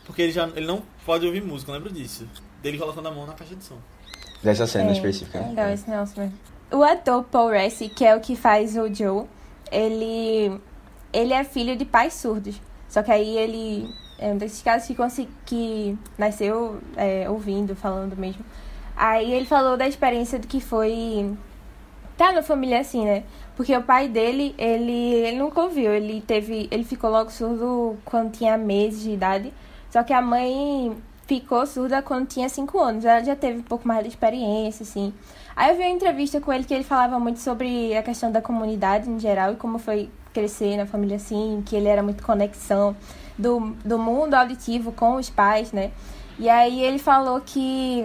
Porque 0.04 0.22
ele 0.22 0.32
já 0.32 0.48
ele 0.56 0.66
não 0.66 0.82
pode 1.06 1.24
ouvir 1.24 1.40
música, 1.42 1.70
eu 1.70 1.76
lembro 1.76 1.92
disso. 1.92 2.26
Dele 2.60 2.76
colocando 2.76 3.06
a 3.06 3.10
mão 3.12 3.24
na 3.24 3.34
caixa 3.34 3.54
de 3.54 3.62
som. 3.62 3.78
Dessa 4.42 4.66
cena 4.66 4.90
É, 4.90 4.92
específica. 4.92 5.38
é 5.38 5.48
Legal 5.48 5.68
esse 5.70 5.88
negócio 5.88 6.20
mesmo. 6.20 6.36
O 6.72 6.82
ator 6.82 7.22
Paul 7.22 7.50
Rassi, 7.52 7.88
que 7.88 8.04
é 8.04 8.16
o 8.16 8.20
que 8.20 8.34
faz 8.34 8.76
o 8.76 8.92
Joe, 8.92 9.26
ele 9.70 10.60
ele 11.12 11.32
é 11.32 11.44
filho 11.44 11.76
de 11.76 11.84
pais 11.84 12.14
surdos. 12.14 12.60
Só 12.88 13.02
que 13.02 13.12
aí 13.12 13.38
ele 13.38 13.88
é 14.22 14.32
um 14.32 14.36
desses 14.36 14.62
casos 14.62 14.86
que, 14.86 15.28
que 15.44 15.98
nasceu 16.16 16.78
é, 16.96 17.28
ouvindo, 17.28 17.74
falando 17.74 18.16
mesmo. 18.16 18.44
Aí 18.96 19.32
ele 19.32 19.46
falou 19.46 19.76
da 19.76 19.88
experiência 19.88 20.38
do 20.38 20.46
que 20.46 20.60
foi 20.60 21.36
tá 22.16 22.30
na 22.30 22.42
família 22.42 22.80
assim, 22.80 23.04
né? 23.04 23.24
Porque 23.56 23.76
o 23.76 23.82
pai 23.82 24.08
dele, 24.08 24.54
ele, 24.56 25.14
ele 25.14 25.38
nunca 25.38 25.60
ouviu, 25.60 25.92
ele 25.92 26.20
teve, 26.20 26.68
ele 26.70 26.84
ficou 26.84 27.10
logo 27.10 27.30
surdo 27.30 27.96
quando 28.04 28.30
tinha 28.32 28.56
meses 28.56 29.02
de 29.02 29.10
idade. 29.10 29.52
Só 29.90 30.02
que 30.02 30.12
a 30.12 30.22
mãe 30.22 30.96
ficou 31.26 31.66
surda 31.66 32.00
quando 32.00 32.28
tinha 32.28 32.48
5 32.48 32.78
anos. 32.78 33.04
Ela 33.04 33.24
já 33.24 33.34
teve 33.34 33.58
um 33.58 33.62
pouco 33.62 33.88
mais 33.88 34.02
de 34.02 34.08
experiência, 34.08 34.84
assim. 34.84 35.12
Aí 35.56 35.70
eu 35.70 35.76
vi 35.76 35.82
uma 35.82 35.90
entrevista 35.90 36.40
com 36.40 36.52
ele 36.52 36.64
que 36.64 36.72
ele 36.72 36.84
falava 36.84 37.18
muito 37.18 37.40
sobre 37.40 37.96
a 37.96 38.02
questão 38.02 38.30
da 38.30 38.40
comunidade 38.40 39.10
em 39.10 39.18
geral 39.18 39.52
e 39.52 39.56
como 39.56 39.78
foi 39.78 40.08
crescer 40.32 40.76
na 40.76 40.86
família 40.86 41.16
assim, 41.16 41.62
que 41.66 41.76
ele 41.76 41.88
era 41.88 42.02
muito 42.02 42.22
conexão 42.22 42.96
do, 43.38 43.74
do 43.84 43.98
mundo 43.98 44.34
auditivo 44.34 44.92
com 44.92 45.16
os 45.16 45.30
pais, 45.30 45.72
né? 45.72 45.90
E 46.38 46.48
aí 46.48 46.82
ele 46.82 46.98
falou 46.98 47.40
que 47.40 48.04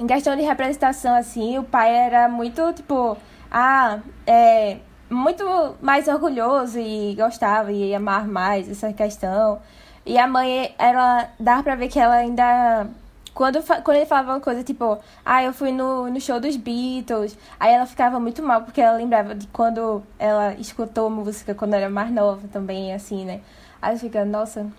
em 0.00 0.06
questão 0.06 0.36
de 0.36 0.42
representação, 0.42 1.14
assim, 1.14 1.58
o 1.58 1.64
pai 1.64 1.94
era 1.94 2.28
muito, 2.28 2.72
tipo, 2.72 3.16
ah, 3.50 4.00
é, 4.26 4.78
muito 5.10 5.44
mais 5.80 6.08
orgulhoso 6.08 6.78
e 6.78 7.14
gostava 7.14 7.72
e 7.72 7.94
amar 7.94 8.26
mais 8.26 8.68
essa 8.70 8.92
questão. 8.92 9.60
E 10.04 10.18
a 10.18 10.26
mãe, 10.26 10.74
ela, 10.78 11.28
dava 11.38 11.62
pra 11.62 11.74
ver 11.76 11.88
que 11.88 11.98
ela 11.98 12.14
ainda, 12.14 12.88
quando, 13.34 13.62
quando 13.82 13.96
ele 13.96 14.06
falava 14.06 14.32
uma 14.32 14.40
coisa, 14.40 14.64
tipo, 14.64 14.98
ah, 15.24 15.42
eu 15.44 15.52
fui 15.52 15.70
no, 15.70 16.10
no 16.10 16.20
show 16.20 16.40
dos 16.40 16.56
Beatles, 16.56 17.36
aí 17.60 17.72
ela 17.74 17.86
ficava 17.86 18.18
muito 18.18 18.42
mal, 18.42 18.62
porque 18.62 18.80
ela 18.80 18.96
lembrava 18.96 19.34
de 19.34 19.46
quando 19.48 20.02
ela 20.18 20.54
escutou 20.54 21.10
música 21.10 21.54
quando 21.54 21.74
era 21.74 21.88
mais 21.90 22.10
nova 22.10 22.48
também, 22.48 22.92
assim, 22.94 23.24
né? 23.24 23.40
Aí 23.82 23.98
fica, 23.98 24.24
nossa, 24.24 24.70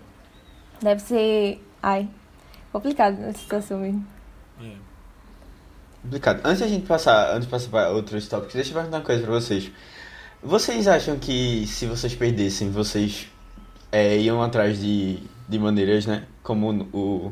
deve 0.81 1.01
ser, 1.01 1.61
ai, 1.81 2.07
complicado 2.71 3.21
essa 3.21 3.37
situação 3.37 3.79
mesmo. 3.79 4.07
É. 4.61 4.71
Complicado. 6.01 6.39
Antes 6.45 6.59
de 6.59 6.63
a 6.63 6.67
gente 6.67 6.85
passar, 6.85 7.31
antes 7.31 7.45
de 7.45 7.51
passar 7.51 7.69
para 7.69 7.89
outros 7.89 8.25
tópicos, 8.29 8.55
deixa 8.55 8.69
eu 8.69 8.75
perguntar 8.75 8.97
uma 8.97 9.03
coisa 9.03 9.21
pra 9.23 9.33
vocês. 9.33 9.69
Vocês 10.41 10.87
acham 10.87 11.19
que 11.19 11.67
se 11.67 11.85
vocês 11.85 12.15
perdessem, 12.15 12.71
vocês 12.71 13.27
é, 13.91 14.17
iam 14.17 14.41
atrás 14.41 14.79
de, 14.79 15.19
de 15.47 15.59
maneiras, 15.59 16.05
né? 16.05 16.25
Como 16.41 16.87
o. 16.93 17.31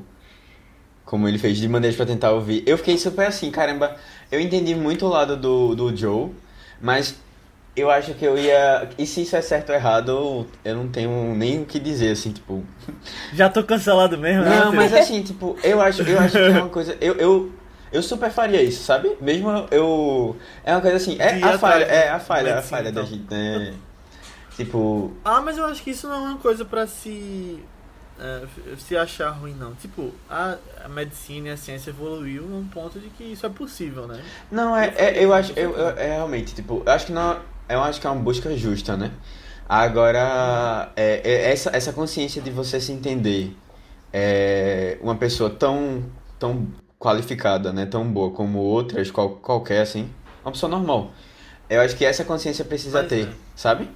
Como 1.06 1.28
ele 1.28 1.38
fez, 1.38 1.58
de 1.58 1.68
maneiras 1.68 1.96
pra 1.96 2.06
tentar 2.06 2.32
ouvir. 2.32 2.64
Eu 2.66 2.78
fiquei 2.78 2.98
super 2.98 3.28
assim, 3.28 3.50
caramba. 3.50 3.98
Eu 4.32 4.40
entendi 4.40 4.76
muito 4.76 5.06
o 5.06 5.10
lado 5.10 5.36
do, 5.36 5.76
do 5.76 5.96
Joe, 5.96 6.32
mas 6.82 7.16
eu 7.76 7.90
acho 7.90 8.14
que 8.14 8.26
eu 8.26 8.38
ia. 8.38 8.90
E 8.98 9.06
se 9.06 9.22
isso 9.22 9.36
é 9.36 9.42
certo 9.42 9.70
ou 9.70 9.76
errado, 9.76 10.48
eu 10.64 10.76
não 10.76 10.88
tenho 10.88 11.34
nem 11.36 11.62
o 11.62 11.66
que 11.66 11.80
dizer, 11.80 12.12
assim, 12.12 12.32
tipo. 12.32 12.64
Já 13.34 13.50
tô 13.50 13.64
cancelado 13.64 14.18
mesmo, 14.18 14.44
né? 14.44 14.60
Não, 14.60 14.74
mas 14.74 14.94
assim, 14.94 15.22
tipo, 15.24 15.58
eu 15.64 15.82
acho, 15.82 16.02
eu 16.02 16.20
acho 16.20 16.34
que 16.34 16.40
é 16.40 16.50
uma 16.50 16.70
coisa. 16.70 16.98
Eu, 17.00 17.16
eu, 17.16 17.52
eu 17.92 18.04
super 18.04 18.30
faria 18.32 18.62
isso, 18.62 18.84
sabe? 18.84 19.16
Mesmo 19.22 19.50
eu. 19.72 20.36
É 20.64 20.74
uma 20.74 20.82
coisa 20.82 20.98
assim, 20.98 21.18
é 21.20 21.42
a 21.44 21.58
falha, 21.58 21.86
é 21.86 22.10
a 22.10 22.20
falha, 22.20 22.52
a 22.52 22.56
medicina, 22.56 22.78
falha 22.78 22.92
da 22.92 23.02
então. 23.02 23.06
gente, 23.06 23.32
né? 23.32 23.74
Tipo. 24.56 25.14
Ah, 25.24 25.42
mas 25.42 25.58
eu 25.58 25.66
acho 25.66 25.82
que 25.82 25.92
isso 25.92 26.08
não 26.08 26.16
é 26.16 26.30
uma 26.32 26.38
coisa 26.38 26.66
pra 26.66 26.86
se. 26.86 27.64
é, 28.20 28.44
se 28.78 28.98
achar 28.98 29.30
ruim, 29.30 29.56
não. 29.58 29.74
Tipo, 29.76 30.12
a, 30.30 30.58
a 30.84 30.90
medicina 30.90 31.48
e 31.48 31.52
a 31.52 31.58
ciência 31.58 31.90
evoluiu 31.90 32.44
num 32.44 32.66
ponto 32.68 33.00
de 33.00 33.10
que 33.10 33.24
isso 33.24 33.46
é 33.46 33.50
possível, 33.50 34.08
né? 34.08 34.22
Não, 34.52 34.76
é, 34.76 34.94
é 34.98 35.24
eu 35.24 35.34
acho, 35.34 35.54
eu, 35.56 35.72
eu- 35.72 35.90
é 35.98 36.16
realmente, 36.16 36.54
tipo, 36.54 36.84
eu 36.86 36.92
acho 36.92 37.06
que 37.08 37.12
não. 37.14 37.40
Eu 37.74 37.82
acho 37.82 38.02
que 38.02 38.08
é 38.08 38.10
uma 38.10 38.22
busca 38.22 38.56
justa, 38.56 38.98
né? 38.98 39.12
Agora, 39.68 40.92
é, 40.96 41.22
é 41.24 41.52
essa, 41.52 41.70
essa 41.74 41.94
consciência 41.94 42.42
de 42.42 42.52
você 42.52 42.82
se 42.82 42.92
entender 42.92 43.56
é, 44.12 44.98
uma 45.02 45.16
pessoa 45.16 45.50
tão, 45.50 46.04
tão 46.38 46.68
qualificada, 47.00 47.72
né? 47.72 47.86
Tão 47.86 48.06
boa 48.06 48.32
como 48.32 48.60
outras, 48.60 49.10
qual, 49.10 49.30
qualquer, 49.38 49.82
assim, 49.82 50.10
uma 50.44 50.52
pessoa 50.52 50.70
normal. 50.70 51.12
Eu 51.70 51.80
acho 51.80 51.96
que 51.96 52.04
essa 52.04 52.26
consciência 52.26 52.66
precisa 52.66 53.00
Pois 53.00 53.10
ter, 53.10 53.28
é. 53.28 53.34
sabe? 53.56 53.90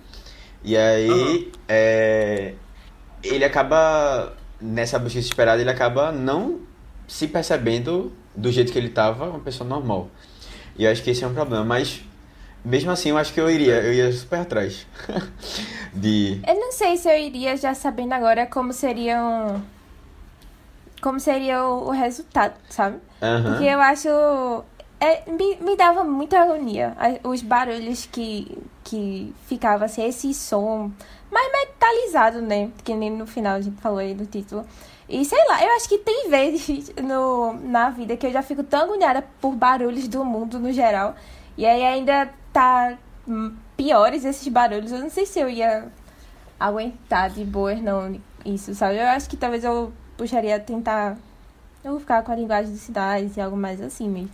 E 0.63 0.77
aí, 0.77 1.51
é, 1.67 2.53
ele 3.21 3.43
acaba, 3.43 4.33
nessa 4.61 4.97
busca 4.97 5.19
desesperada, 5.19 5.61
ele 5.61 5.69
acaba 5.69 6.11
não 6.11 6.61
se 7.07 7.27
percebendo 7.27 8.13
do 8.35 8.51
jeito 8.51 8.71
que 8.71 8.77
ele 8.77 8.89
tava, 8.89 9.29
uma 9.29 9.39
pessoa 9.39 9.67
normal. 9.67 10.09
E 10.77 10.85
eu 10.85 10.91
acho 10.91 11.03
que 11.03 11.09
esse 11.09 11.23
é 11.23 11.27
um 11.27 11.33
problema, 11.33 11.63
mas 11.63 12.01
mesmo 12.65 12.91
assim 12.91 13.09
eu 13.09 13.17
acho 13.17 13.33
que 13.33 13.39
eu 13.39 13.49
iria, 13.49 13.75
eu 13.75 13.93
ia 13.93 14.11
super 14.11 14.39
atrás 14.39 14.87
de... 15.93 16.41
Eu 16.45 16.55
não 16.55 16.71
sei 16.71 16.97
se 16.97 17.07
eu 17.07 17.17
iria 17.17 17.55
já 17.55 17.73
sabendo 17.73 18.13
agora 18.13 18.45
como 18.47 18.73
seriam. 18.73 19.63
Como 21.01 21.19
seria 21.19 21.63
o, 21.63 21.87
o 21.87 21.91
resultado, 21.91 22.55
sabe? 22.69 22.97
Aham. 23.21 23.51
Porque 23.51 23.65
eu 23.65 23.79
acho. 23.79 24.09
é, 24.99 25.29
me, 25.29 25.55
me 25.57 25.77
dava 25.77 26.03
muita 26.03 26.39
agonia. 26.39 26.97
Os 27.23 27.43
barulhos 27.43 28.07
que, 28.11 28.57
que 28.83 29.33
ficava 29.45 29.85
assim, 29.85 30.03
esse 30.03 30.33
som 30.33 30.91
mais 31.31 31.51
metalizado, 31.51 32.41
né? 32.41 32.71
Que 32.83 32.95
nem 32.95 33.11
no 33.11 33.27
final 33.27 33.57
a 33.57 33.61
gente 33.61 33.79
falou 33.81 33.99
aí 33.99 34.15
do 34.15 34.25
título. 34.25 34.65
E 35.07 35.23
sei 35.23 35.37
lá, 35.47 35.63
eu 35.63 35.75
acho 35.75 35.87
que 35.87 35.99
tem 35.99 36.29
vezes 36.29 36.91
no, 37.03 37.53
na 37.53 37.89
vida 37.89 38.17
que 38.17 38.25
eu 38.25 38.31
já 38.31 38.41
fico 38.41 38.63
tão 38.63 38.81
agoniada 38.81 39.23
por 39.39 39.53
barulhos 39.53 40.07
do 40.07 40.25
mundo 40.25 40.59
no 40.59 40.71
geral. 40.71 41.15
E 41.57 41.65
aí 41.65 41.83
ainda 41.83 42.29
tá 42.55 42.97
piores 43.75 44.23
esses 44.23 44.47
barulhos. 44.47 44.89
Eu 44.89 44.99
não 44.99 45.09
sei 45.09 45.25
se 45.25 45.37
eu 45.37 45.49
ia 45.49 45.91
aguentar 46.57 47.29
de 47.29 47.43
boas, 47.43 47.81
não, 47.81 48.17
isso, 48.45 48.73
sabe? 48.73 48.97
Eu 48.97 49.07
acho 49.07 49.29
que 49.29 49.35
talvez 49.35 49.65
eu 49.65 49.91
puxaria 50.15 50.57
tentar. 50.57 51.17
Eu 51.83 51.91
vou 51.91 51.99
ficar 51.99 52.23
com 52.23 52.31
a 52.31 52.35
linguagem 52.35 52.71
de 52.71 52.79
cidades 52.79 53.35
e 53.35 53.41
algo 53.41 53.57
mais 53.57 53.81
assim 53.81 54.09
mesmo. 54.09 54.29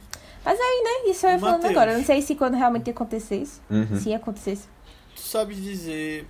Mas 0.46 0.60
aí, 0.60 0.84
né? 0.84 1.12
Isso 1.12 1.26
eu 1.26 1.32
ia 1.32 1.40
falando 1.40 1.64
Mateus. 1.64 1.72
agora. 1.72 1.92
Eu 1.94 1.98
não 1.98 2.06
sei 2.06 2.22
se 2.22 2.36
quando 2.36 2.54
realmente 2.54 2.90
acontecesse. 2.92 3.60
Uhum. 3.70 4.00
Se 4.00 4.14
acontecesse. 4.14 4.68
Tu 5.16 5.22
sabes 5.22 5.58
dizer 5.58 6.28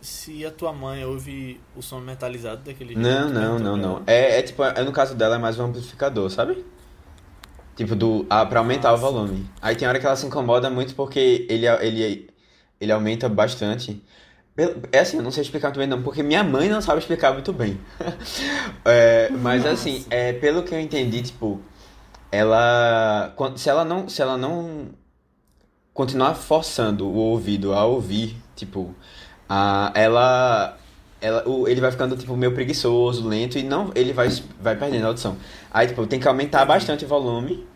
se 0.00 0.44
a 0.44 0.50
tua 0.50 0.72
mãe 0.72 1.04
ouve 1.04 1.60
o 1.74 1.82
som 1.82 2.00
metalizado 2.00 2.62
daquele 2.62 2.94
jeito? 2.94 3.00
Não, 3.00 3.30
não, 3.30 3.58
não, 3.58 3.76
não. 3.76 4.02
É, 4.06 4.38
é 4.38 4.42
tipo, 4.42 4.62
é, 4.62 4.84
no 4.84 4.92
caso 4.92 5.14
dela 5.14 5.36
é 5.36 5.38
mais 5.38 5.58
um 5.58 5.64
amplificador, 5.64 6.30
sabe? 6.30 6.64
Tipo, 7.76 7.96
do, 7.96 8.24
ah, 8.30 8.46
pra 8.46 8.60
aumentar 8.60 8.90
Ah, 8.90 8.94
o 8.94 8.98
volume. 8.98 9.48
Aí 9.60 9.74
tem 9.74 9.86
hora 9.88 9.98
que 9.98 10.06
ela 10.06 10.14
se 10.16 10.26
incomoda 10.26 10.70
muito 10.70 10.94
porque 10.94 11.46
ele, 11.48 11.66
ele, 11.66 12.30
ele 12.80 12.92
aumenta 12.92 13.28
bastante. 13.28 14.02
É 14.92 15.00
assim, 15.00 15.16
eu 15.16 15.22
não 15.24 15.32
sei 15.32 15.42
explicar 15.42 15.68
muito 15.68 15.78
bem 15.78 15.88
não, 15.88 16.00
porque 16.02 16.22
minha 16.22 16.44
mãe 16.44 16.68
não 16.68 16.80
sabe 16.80 17.00
explicar 17.00 17.32
muito 17.32 17.52
bem. 17.52 17.80
É, 18.84 19.30
mas 19.30 19.64
assim, 19.66 20.04
é, 20.10 20.32
pelo 20.34 20.62
que 20.62 20.74
eu 20.74 20.78
entendi, 20.80 21.22
tipo, 21.22 21.60
ela, 22.30 23.32
quan- 23.36 23.56
se 23.56 23.68
ela 23.68 23.84
não, 23.84 24.08
se 24.08 24.20
ela 24.22 24.36
não 24.36 24.90
continuar 25.92 26.34
forçando 26.34 27.06
o 27.08 27.14
ouvido 27.14 27.72
a 27.72 27.84
ouvir, 27.84 28.36
tipo, 28.54 28.94
a, 29.48 29.90
ela, 29.94 30.76
ela, 31.24 31.48
o, 31.48 31.66
ele 31.66 31.80
vai 31.80 31.90
ficando 31.90 32.14
tipo 32.18 32.36
meio 32.36 32.52
preguiçoso, 32.52 33.26
lento 33.26 33.58
e 33.58 33.62
não, 33.62 33.90
ele 33.94 34.12
vai, 34.12 34.28
vai 34.60 34.76
perdendo 34.76 35.04
a 35.04 35.06
audição. 35.08 35.38
Aí, 35.70 35.86
tipo, 35.86 36.06
tem 36.06 36.20
que 36.20 36.28
aumentar 36.28 36.66
bastante 36.66 37.06
o 37.06 37.08
volume 37.08 37.66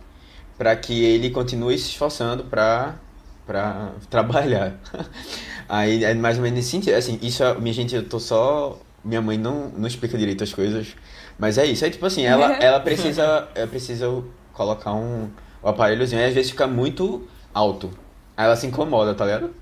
para 0.58 0.76
que 0.76 1.02
ele 1.02 1.30
continue 1.30 1.78
se 1.78 1.88
esforçando 1.88 2.44
pra, 2.44 2.96
pra 3.46 3.92
trabalhar. 4.10 4.78
Aí 5.66 6.04
é 6.04 6.12
mais 6.12 6.36
ou 6.36 6.42
menos 6.42 6.58
nesse 6.58 6.68
sentido. 6.70 6.94
Assim, 6.94 7.18
isso, 7.22 7.42
é- 7.42 7.54
minha 7.58 7.72
gente, 7.72 7.94
eu 7.94 8.06
tô 8.06 8.20
só. 8.20 8.78
Minha 9.02 9.22
mãe 9.22 9.38
não, 9.38 9.70
não 9.70 9.88
explica 9.88 10.18
direito 10.18 10.44
as 10.44 10.52
coisas. 10.52 10.94
Mas 11.38 11.56
é 11.56 11.64
isso. 11.64 11.86
É 11.86 11.90
tipo 11.90 12.04
assim, 12.04 12.24
ela, 12.26 12.52
ela 12.62 12.80
precisa. 12.80 13.48
Ela 13.54 13.66
precisa 13.66 14.06
colocar 14.52 14.92
um, 14.92 15.30
o 15.62 15.68
aparelhozinho. 15.68 16.20
E 16.20 16.24
às 16.26 16.34
vezes 16.34 16.50
fica 16.50 16.66
muito 16.66 17.26
alto. 17.54 17.90
Aí 18.36 18.44
ela 18.44 18.56
se 18.56 18.66
incomoda, 18.66 19.14
tá 19.14 19.24
ligado? 19.24 19.54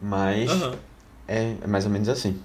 Mas 0.00 0.50
é, 1.26 1.54
é 1.60 1.66
mais 1.66 1.84
ou 1.84 1.90
menos 1.90 2.08
assim. 2.08 2.40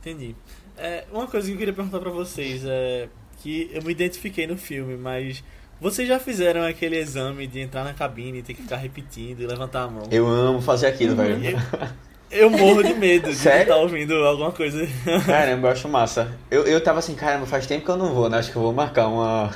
Entendi. 0.00 0.34
É, 0.76 1.04
uma 1.12 1.26
coisa 1.26 1.46
que 1.46 1.52
eu 1.54 1.58
queria 1.58 1.74
perguntar 1.74 1.98
pra 1.98 2.10
vocês 2.10 2.62
é 2.64 3.08
que 3.42 3.70
eu 3.72 3.82
me 3.82 3.92
identifiquei 3.92 4.46
no 4.46 4.56
filme, 4.56 4.96
mas 4.96 5.42
vocês 5.80 6.06
já 6.08 6.18
fizeram 6.18 6.62
aquele 6.62 6.96
exame 6.98 7.46
de 7.46 7.60
entrar 7.60 7.84
na 7.84 7.94
cabine 7.94 8.38
e 8.38 8.42
ter 8.42 8.54
que 8.54 8.62
ficar 8.62 8.76
repetindo 8.76 9.40
e 9.40 9.46
levantar 9.46 9.82
a 9.82 9.88
mão? 9.88 10.04
Eu 10.10 10.26
amo 10.26 10.60
fazer 10.60 10.86
aquilo, 10.88 11.14
velho. 11.16 11.38
Eu, 11.44 11.58
eu 12.30 12.50
morro 12.50 12.82
de 12.82 12.94
medo 12.94 13.28
de 13.30 13.36
Sério? 13.36 13.62
estar 13.62 13.76
ouvindo 13.76 14.14
alguma 14.14 14.52
coisa. 14.52 14.86
Caramba, 15.24 15.68
eu 15.68 15.72
acho 15.72 15.88
massa. 15.88 16.36
Eu, 16.50 16.64
eu 16.64 16.80
tava 16.82 16.98
assim, 16.98 17.14
caramba, 17.14 17.46
faz 17.46 17.66
tempo 17.66 17.84
que 17.84 17.90
eu 17.90 17.96
não 17.96 18.12
vou, 18.12 18.28
né? 18.28 18.38
Acho 18.38 18.50
que 18.50 18.56
eu 18.56 18.62
vou 18.62 18.72
marcar 18.72 19.06
uma. 19.08 19.50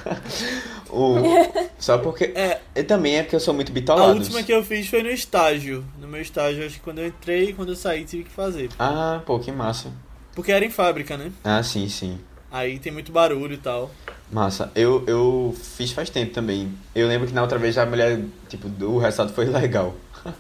o... 0.88 1.16
Só 1.78 1.98
porque. 1.98 2.32
É, 2.36 2.60
E 2.74 2.82
também 2.84 3.16
é 3.18 3.22
porque 3.22 3.34
eu 3.36 3.40
sou 3.40 3.52
muito 3.52 3.70
a 3.70 3.74
bitolado. 3.74 4.12
última 4.12 4.42
que 4.42 4.52
eu 4.52 4.62
fiz 4.64 4.88
foi 4.88 5.02
no 5.02 5.10
estágio. 5.10 5.84
No 6.00 6.06
meu 6.06 6.20
estágio, 6.20 6.64
acho 6.64 6.76
que 6.76 6.80
quando 6.80 7.00
eu 7.00 7.06
entrei 7.08 7.50
e 7.50 7.52
quando 7.52 7.70
eu 7.70 7.76
saí 7.76 8.04
tive 8.04 8.24
que 8.24 8.30
fazer. 8.30 8.68
Ah, 8.78 9.20
pô, 9.26 9.38
que 9.40 9.50
massa. 9.50 9.90
Porque 10.34 10.52
era 10.52 10.64
em 10.64 10.70
fábrica, 10.70 11.16
né? 11.16 11.30
Ah, 11.44 11.62
sim, 11.62 11.88
sim. 11.88 12.18
Aí 12.50 12.78
tem 12.78 12.92
muito 12.92 13.12
barulho 13.12 13.54
e 13.54 13.58
tal. 13.58 13.90
Massa. 14.30 14.70
Eu, 14.74 15.04
eu 15.06 15.54
fiz 15.76 15.92
faz 15.92 16.10
tempo 16.10 16.32
também. 16.32 16.72
Eu 16.94 17.06
lembro 17.06 17.26
que 17.26 17.34
na 17.34 17.42
outra 17.42 17.58
vez 17.58 17.76
a 17.76 17.84
mulher, 17.84 18.20
tipo, 18.48 18.68
o 18.84 18.98
resultado 18.98 19.32
foi 19.34 19.46
legal. 19.46 19.94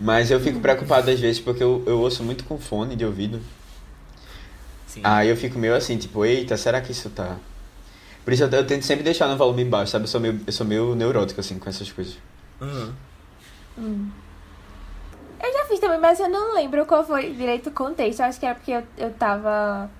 Mas 0.00 0.30
eu 0.30 0.38
fico 0.40 0.60
preocupado 0.60 1.10
às 1.10 1.18
vezes 1.18 1.40
porque 1.40 1.62
eu, 1.62 1.82
eu 1.86 1.98
ouço 2.00 2.22
muito 2.22 2.44
com 2.44 2.58
fone 2.58 2.94
de 2.94 3.04
ouvido. 3.04 3.40
Sim. 4.86 5.00
Aí 5.04 5.28
eu 5.28 5.36
fico 5.36 5.58
meio 5.58 5.74
assim, 5.74 5.98
tipo, 5.98 6.24
eita, 6.24 6.56
será 6.56 6.80
que 6.80 6.92
isso 6.92 7.10
tá. 7.10 7.36
Por 8.24 8.32
isso 8.32 8.44
eu, 8.44 8.50
eu 8.50 8.66
tento 8.66 8.84
sempre 8.84 9.02
deixar 9.02 9.26
no 9.28 9.36
volume 9.36 9.64
baixo, 9.64 9.92
sabe? 9.92 10.04
Eu 10.04 10.08
sou 10.08 10.20
meio, 10.20 10.40
eu 10.46 10.52
sou 10.52 10.66
meio 10.66 10.94
neurótico 10.94 11.40
assim 11.40 11.58
com 11.58 11.68
essas 11.68 11.90
coisas. 11.90 12.16
Aham. 12.60 12.94
Eu 15.40 15.52
já 15.52 15.64
fiz 15.66 15.78
também, 15.78 15.98
mas 15.98 16.18
eu 16.18 16.28
não 16.28 16.54
lembro 16.54 16.84
qual 16.86 17.04
foi 17.04 17.30
direito 17.30 17.68
o 17.68 17.72
contexto. 17.72 18.20
Eu 18.20 18.26
acho 18.26 18.40
que 18.40 18.46
era 18.46 18.54
porque 18.54 18.72
eu, 18.72 18.82
eu 18.96 19.12
tava. 19.12 19.90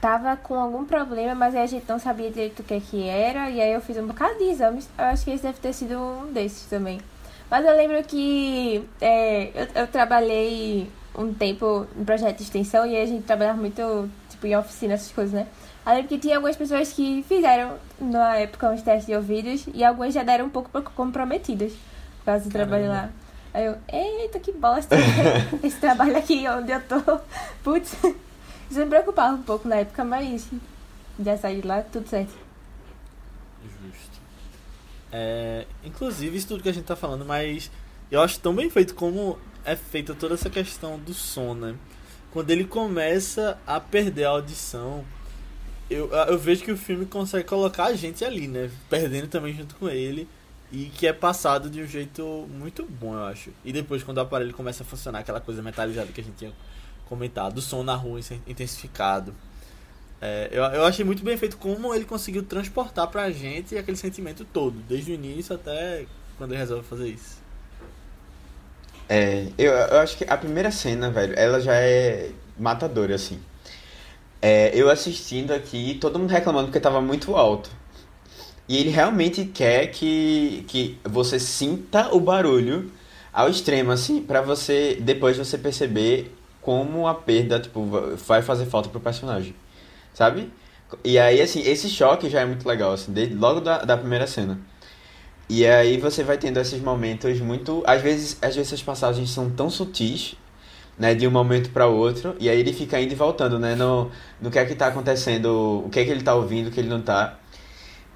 Tava 0.00 0.36
com 0.36 0.54
algum 0.54 0.84
problema, 0.84 1.34
mas 1.34 1.56
aí 1.56 1.62
a 1.62 1.66
gente 1.66 1.88
não 1.88 1.98
sabia 1.98 2.30
direito 2.30 2.60
o 2.60 2.62
que 2.62 2.80
que 2.80 3.08
era. 3.08 3.50
E 3.50 3.60
aí 3.60 3.72
eu 3.72 3.80
fiz 3.80 3.96
um 3.96 4.06
bocado 4.06 4.38
de 4.38 4.44
exames. 4.44 4.88
Eu 4.96 5.06
acho 5.06 5.24
que 5.24 5.30
esse 5.32 5.42
deve 5.42 5.58
ter 5.58 5.72
sido 5.72 5.98
um 5.98 6.32
desses 6.32 6.68
também. 6.68 7.00
Mas 7.50 7.64
eu 7.64 7.74
lembro 7.74 8.02
que 8.04 8.88
é, 9.00 9.50
eu, 9.54 9.82
eu 9.82 9.86
trabalhei 9.88 10.88
um 11.16 11.34
tempo 11.34 11.86
em 11.98 12.04
projeto 12.04 12.36
de 12.36 12.42
extensão 12.44 12.86
e 12.86 12.96
a 12.96 13.06
gente 13.06 13.24
trabalhava 13.24 13.58
muito 13.58 14.08
tipo, 14.28 14.46
em 14.46 14.56
oficina, 14.56 14.94
essas 14.94 15.10
coisas, 15.10 15.32
né? 15.32 15.46
Eu 15.84 15.94
lembro 15.94 16.08
que 16.08 16.18
tinha 16.18 16.36
algumas 16.36 16.56
pessoas 16.56 16.92
que 16.92 17.24
fizeram 17.26 17.76
na 17.98 18.36
época 18.36 18.70
uns 18.70 18.82
testes 18.82 19.06
de 19.06 19.16
ouvidos 19.16 19.66
e 19.74 19.82
algumas 19.82 20.14
já 20.14 20.22
deram 20.22 20.46
um 20.46 20.50
pouco 20.50 20.70
comprometidas 20.94 21.72
por 22.18 22.26
causa 22.26 22.44
do 22.44 22.50
trabalho 22.50 22.88
lá. 22.88 23.10
Aí 23.52 23.64
eu, 23.64 23.76
eita, 23.92 24.38
que 24.38 24.52
bosta 24.52 24.96
esse 25.62 25.78
trabalho 25.78 26.16
aqui 26.16 26.46
onde 26.48 26.72
eu 26.72 26.80
tô. 26.82 27.20
Putz, 27.62 27.94
isso 28.70 28.80
me 28.80 28.86
preocupava 28.86 29.34
um 29.34 29.42
pouco 29.42 29.66
na 29.66 29.76
época, 29.76 30.04
mas 30.04 30.48
já 31.18 31.36
saí 31.36 31.60
de 31.60 31.66
lá, 31.66 31.82
tudo 31.82 32.08
certo. 32.08 32.32
Justo. 33.62 34.20
É, 35.10 35.66
inclusive, 35.84 36.36
isso 36.36 36.48
tudo 36.48 36.62
que 36.62 36.68
a 36.68 36.74
gente 36.74 36.84
tá 36.84 36.96
falando, 36.96 37.24
mas 37.24 37.70
eu 38.10 38.20
acho 38.20 38.38
tão 38.40 38.54
bem 38.54 38.68
feito 38.70 38.94
como 38.94 39.38
é 39.64 39.74
feita 39.76 40.14
toda 40.14 40.34
essa 40.34 40.50
questão 40.50 40.98
do 40.98 41.12
som, 41.12 41.54
né? 41.54 41.74
Quando 42.30 42.50
ele 42.50 42.64
começa 42.64 43.58
a 43.66 43.80
perder 43.80 44.24
a 44.24 44.30
audição, 44.30 45.04
eu, 45.90 46.10
eu 46.12 46.38
vejo 46.38 46.62
que 46.62 46.70
o 46.70 46.76
filme 46.76 47.06
consegue 47.06 47.48
colocar 47.48 47.86
a 47.86 47.94
gente 47.94 48.24
ali, 48.24 48.46
né? 48.46 48.70
Perdendo 48.88 49.28
também 49.28 49.54
junto 49.54 49.74
com 49.76 49.88
ele. 49.88 50.28
E 50.70 50.86
que 50.86 51.06
é 51.06 51.12
passado 51.12 51.70
de 51.70 51.82
um 51.82 51.86
jeito 51.86 52.46
muito 52.50 52.84
bom, 52.84 53.14
eu 53.14 53.24
acho. 53.24 53.50
E 53.64 53.72
depois, 53.72 54.02
quando 54.02 54.18
o 54.18 54.20
aparelho 54.20 54.52
começa 54.52 54.82
a 54.82 54.86
funcionar, 54.86 55.20
aquela 55.20 55.40
coisa 55.40 55.62
metalizada 55.62 56.12
que 56.12 56.20
a 56.20 56.24
gente 56.24 56.36
tinha 56.36 56.52
comentado, 57.08 57.56
o 57.58 57.62
som 57.62 57.82
na 57.82 57.94
rua 57.94 58.20
intensificado. 58.46 59.34
É, 60.20 60.48
eu, 60.50 60.62
eu 60.64 60.84
achei 60.84 61.04
muito 61.04 61.22
bem 61.22 61.36
feito 61.36 61.56
como 61.56 61.94
ele 61.94 62.04
conseguiu 62.04 62.42
transportar 62.42 63.06
pra 63.06 63.30
gente 63.30 63.78
aquele 63.78 63.96
sentimento 63.96 64.44
todo, 64.44 64.76
desde 64.88 65.12
o 65.12 65.14
início 65.14 65.54
até 65.54 66.04
quando 66.36 66.52
ele 66.52 66.58
resolve 66.58 66.84
fazer 66.86 67.08
isso. 67.08 67.38
É, 69.08 69.48
eu, 69.56 69.72
eu 69.72 70.00
acho 70.00 70.18
que 70.18 70.24
a 70.28 70.36
primeira 70.36 70.70
cena, 70.70 71.10
velho, 71.10 71.34
ela 71.36 71.60
já 71.60 71.74
é 71.74 72.30
matadora, 72.58 73.14
assim. 73.14 73.40
É, 74.42 74.70
eu 74.74 74.90
assistindo 74.90 75.52
aqui, 75.52 75.96
todo 76.00 76.18
mundo 76.18 76.30
reclamando 76.30 76.66
porque 76.66 76.78
tava 76.78 77.00
muito 77.00 77.34
alto. 77.34 77.70
E 78.68 78.76
ele 78.76 78.90
realmente 78.90 79.44
quer 79.46 79.86
que, 79.88 80.64
que 80.68 80.98
você 81.04 81.40
sinta 81.40 82.14
o 82.14 82.20
barulho 82.20 82.90
ao 83.32 83.48
extremo, 83.48 83.90
assim, 83.90 84.22
pra 84.22 84.42
você, 84.42 84.98
depois 85.00 85.36
você 85.36 85.56
perceber 85.56 86.34
como 86.60 87.06
a 87.06 87.14
perda, 87.14 87.58
tipo, 87.60 87.82
vai 88.26 88.42
fazer 88.42 88.66
falta 88.66 88.88
pro 88.88 89.00
personagem. 89.00 89.54
Sabe? 90.12 90.50
E 91.04 91.18
aí, 91.18 91.40
assim, 91.40 91.60
esse 91.62 91.88
choque 91.88 92.28
já 92.28 92.40
é 92.40 92.46
muito 92.46 92.66
legal, 92.68 92.92
assim, 92.92 93.12
desde, 93.12 93.34
logo 93.34 93.60
da, 93.60 93.84
da 93.84 93.96
primeira 93.96 94.26
cena. 94.26 94.58
E 95.48 95.66
aí 95.66 95.96
você 95.98 96.22
vai 96.22 96.36
tendo 96.36 96.58
esses 96.60 96.80
momentos 96.80 97.40
muito. 97.40 97.82
Às 97.86 98.02
vezes, 98.02 98.38
às 98.42 98.54
vezes 98.54 98.72
as 98.74 98.82
passagens 98.82 99.30
são 99.30 99.48
tão 99.48 99.70
sutis, 99.70 100.34
né, 100.98 101.14
de 101.14 101.26
um 101.26 101.30
momento 101.30 101.70
para 101.70 101.86
outro, 101.86 102.34
e 102.40 102.48
aí 102.50 102.58
ele 102.58 102.72
fica 102.72 103.00
indo 103.00 103.12
e 103.12 103.14
voltando, 103.14 103.58
né, 103.58 103.74
no, 103.74 104.10
no 104.40 104.50
que 104.50 104.58
é 104.58 104.64
que 104.66 104.74
tá 104.74 104.88
acontecendo, 104.88 105.84
o 105.86 105.88
que 105.90 106.00
é 106.00 106.04
que 106.04 106.10
ele 106.10 106.22
tá 106.22 106.34
ouvindo, 106.34 106.68
o 106.68 106.70
que 106.70 106.80
ele 106.80 106.88
não 106.88 107.00
tá. 107.00 107.38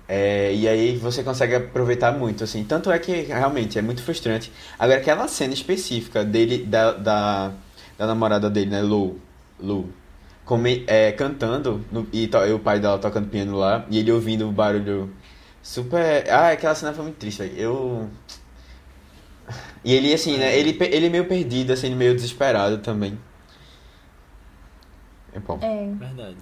É, 0.08 0.52
e 0.54 0.68
aí 0.68 0.96
você 0.96 1.22
consegue 1.22 1.54
aproveitar 1.54 2.12
muito, 2.12 2.44
assim. 2.44 2.64
Tanto 2.64 2.90
é 2.90 2.98
que 2.98 3.12
realmente 3.22 3.78
é 3.78 3.82
muito 3.82 4.02
frustrante. 4.02 4.52
Agora, 4.78 4.98
aquela 4.98 5.28
cena 5.28 5.54
específica 5.54 6.24
dele, 6.24 6.64
da, 6.64 6.92
da, 6.92 7.52
da 7.96 8.06
namorada 8.06 8.50
dele, 8.50 8.70
né, 8.70 8.82
Lou, 8.82 9.18
Lou 9.58 9.88
come, 10.44 10.84
é, 10.86 11.12
cantando, 11.12 11.84
no, 11.90 12.06
e, 12.12 12.26
to, 12.26 12.38
e 12.38 12.52
o 12.52 12.58
pai 12.58 12.80
dela 12.80 12.98
tocando 12.98 13.28
piano 13.28 13.56
lá, 13.56 13.86
e 13.88 13.98
ele 13.98 14.12
ouvindo 14.12 14.48
o 14.48 14.52
barulho 14.52 15.10
super. 15.62 16.28
Ah, 16.30 16.50
aquela 16.50 16.74
cena 16.74 16.92
foi 16.92 17.04
muito 17.04 17.16
triste, 17.16 17.38
velho. 17.38 17.56
Eu. 17.56 18.10
E 19.84 19.92
ele, 19.94 20.12
assim, 20.12 20.36
né? 20.38 20.56
Ele, 20.56 20.76
ele 20.80 21.08
meio 21.08 21.26
perdido, 21.26 21.72
assim, 21.72 21.94
meio 21.94 22.14
desesperado 22.14 22.78
também. 22.78 23.18
É 25.32 25.40
bom. 25.40 25.58
É. 25.62 25.86
Verdade. 25.94 26.36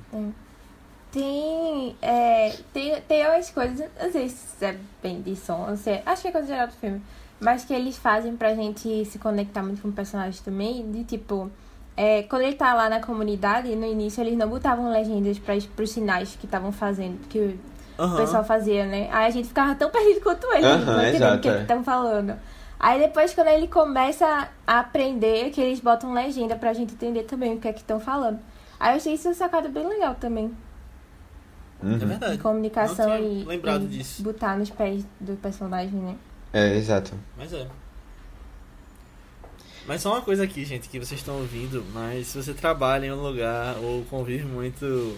Tem, 1.13 1.97
é, 2.01 2.55
tem, 2.73 3.01
tem 3.03 3.27
umas 3.27 3.51
coisas, 3.51 3.89
não 4.01 4.13
sei 4.13 4.29
se 4.29 4.65
é 4.65 4.77
bem 5.03 5.21
de 5.21 5.35
som, 5.35 5.67
não 5.67 5.77
sei, 5.77 6.01
acho 6.07 6.23
que 6.23 6.29
é 6.29 6.33
coisa 6.33 6.47
geral 6.47 6.69
do 6.69 6.73
filme, 6.75 7.03
mas 7.41 7.65
que 7.65 7.75
eles 7.75 7.97
fazem 7.97 8.37
pra 8.37 8.55
gente 8.55 9.05
se 9.07 9.19
conectar 9.19 9.61
muito 9.63 9.83
com 9.83 9.89
o 9.89 9.93
personagem 9.93 10.41
também, 10.45 10.89
de 10.93 11.03
tipo, 11.03 11.51
é, 11.97 12.23
quando 12.23 12.43
ele 12.43 12.55
tá 12.55 12.75
lá 12.75 12.89
na 12.89 13.01
comunidade, 13.01 13.75
no 13.75 13.87
início 13.87 14.23
eles 14.23 14.39
não 14.39 14.49
botavam 14.49 14.89
legendas 14.93 15.37
para 15.41 15.57
os 15.57 15.91
sinais 15.91 16.37
que 16.37 16.47
estavam 16.47 16.71
fazendo, 16.71 17.19
que 17.29 17.39
o 17.41 17.59
Aham. 17.99 18.17
pessoal 18.17 18.45
fazia, 18.45 18.87
né? 18.87 19.09
Aí 19.11 19.27
a 19.27 19.31
gente 19.31 19.49
ficava 19.49 19.75
tão 19.75 19.91
perdido 19.93 20.21
quanto 20.23 20.47
ele, 20.55 20.65
Aham, 20.65 20.97
não 20.97 21.09
entendendo 21.09 21.35
o 21.37 21.41
que 21.41 21.49
é. 21.49 21.51
eles 21.51 21.63
estão 21.63 21.83
falando. 21.83 22.39
Aí 22.79 23.01
depois, 23.01 23.35
quando 23.35 23.49
ele 23.49 23.67
começa 23.67 24.49
a 24.67 24.79
aprender, 24.79 25.51
que 25.51 25.61
eles 25.61 25.81
botam 25.81 26.15
legenda 26.15 26.55
pra 26.57 26.73
gente 26.73 26.95
entender 26.95 27.25
também 27.25 27.55
o 27.55 27.59
que 27.61 27.69
é 27.69 27.73
que 27.73 27.81
estão 27.81 27.99
falando. 27.99 28.39
Aí 28.79 28.93
eu 28.93 28.97
achei 28.97 29.13
isso 29.15 29.29
uma 29.29 29.35
sacada 29.35 29.69
bem 29.69 29.87
legal 29.87 30.15
também. 30.15 30.51
É 31.83 31.87
Uhum. 31.87 31.99
verdade. 31.99 32.33
De 32.37 32.43
comunicação 32.43 33.17
e, 33.19 33.45
lembrado 33.45 33.85
e 33.85 33.89
disso. 33.89 34.23
botar 34.23 34.57
nos 34.59 34.69
pés 34.71 35.05
do 35.19 35.35
personagem, 35.37 35.99
né? 35.99 36.17
É, 36.53 36.77
exato. 36.77 37.13
Mas 37.39 37.53
é. 37.53 37.67
Mas 39.87 40.03
só 40.03 40.13
uma 40.13 40.21
coisa 40.23 40.45
aqui, 40.45 40.65
gente, 40.65 40.89
que 40.89 40.99
vocês 40.99 41.21
estão 41.21 41.37
ouvindo, 41.39 41.85
mas 41.93 42.29
se 42.29 42.43
você 42.43 42.53
trabalha 42.53 43.07
em 43.07 43.13
um 43.13 43.21
lugar 43.23 43.77
ou 43.79 44.05
convive 44.05 44.45
muito 44.45 45.17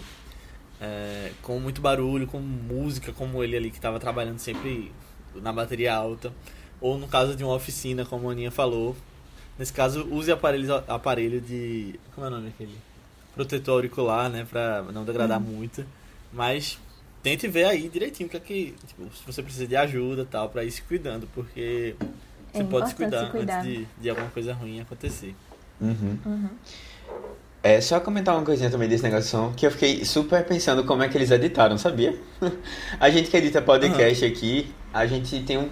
é, 0.80 1.32
com 1.42 1.58
muito 1.58 1.80
barulho, 1.80 2.26
com 2.26 2.38
música, 2.38 3.12
como 3.12 3.42
ele 3.42 3.56
ali 3.56 3.70
que 3.70 3.76
estava 3.76 3.98
trabalhando 3.98 4.38
sempre 4.38 4.92
na 5.36 5.52
bateria 5.52 5.94
alta, 5.94 6.32
ou 6.80 6.96
no 6.96 7.08
caso 7.08 7.34
de 7.36 7.42
uma 7.44 7.54
oficina, 7.54 8.04
como 8.04 8.28
a 8.28 8.32
Aninha 8.32 8.50
falou, 8.50 8.96
nesse 9.58 9.72
caso 9.72 10.06
use 10.10 10.30
aparelho, 10.30 10.74
aparelho 10.88 11.40
de. 11.40 11.98
Como 12.14 12.24
é 12.26 12.30
o 12.30 12.32
nome 12.32 12.46
daquele? 12.50 12.76
Protetor 13.34 13.74
auricular, 13.74 14.28
né? 14.30 14.46
Pra 14.48 14.82
não 14.92 15.04
degradar 15.04 15.40
muito. 15.40 15.84
Mas 16.32 16.78
tente 17.22 17.46
ver 17.48 17.64
aí 17.64 17.88
direitinho 17.88 18.26
o 18.26 18.30
que 18.30 18.36
é 18.36 18.40
que. 18.40 18.74
Tipo, 18.86 19.04
se 19.14 19.22
você 19.26 19.42
precisa 19.42 19.66
de 19.66 19.76
ajuda 19.76 20.22
e 20.22 20.26
tal, 20.26 20.48
pra 20.48 20.64
ir 20.64 20.70
se 20.70 20.82
cuidando, 20.82 21.28
porque 21.34 21.94
você 22.52 22.62
É 22.62 22.64
pode 22.64 22.88
se 22.88 22.94
cuidar, 22.94 23.26
se 23.26 23.30
cuidar. 23.30 23.60
antes 23.60 23.78
de, 23.78 23.86
de 24.00 24.10
alguma 24.10 24.28
coisa 24.30 24.52
ruim 24.52 24.80
acontecer. 24.80 25.34
Uhum. 25.80 26.18
Uhum. 26.24 26.48
É, 27.64 27.80
só 27.80 28.00
comentar 28.00 28.34
uma 28.34 28.44
coisinha 28.44 28.68
também 28.70 28.88
desse 28.88 29.04
negócio 29.04 29.24
de 29.24 29.30
som, 29.30 29.52
que 29.56 29.64
eu 29.64 29.70
fiquei 29.70 30.04
super 30.04 30.44
pensando 30.44 30.82
como 30.82 31.00
é 31.04 31.08
que 31.08 31.16
eles 31.16 31.30
editaram, 31.30 31.78
sabia? 31.78 32.18
a 32.98 33.08
gente 33.08 33.30
que 33.30 33.36
edita 33.36 33.62
podcast 33.62 34.24
aqui, 34.24 34.74
a 34.92 35.06
gente 35.06 35.40
tem 35.44 35.58
um, 35.58 35.68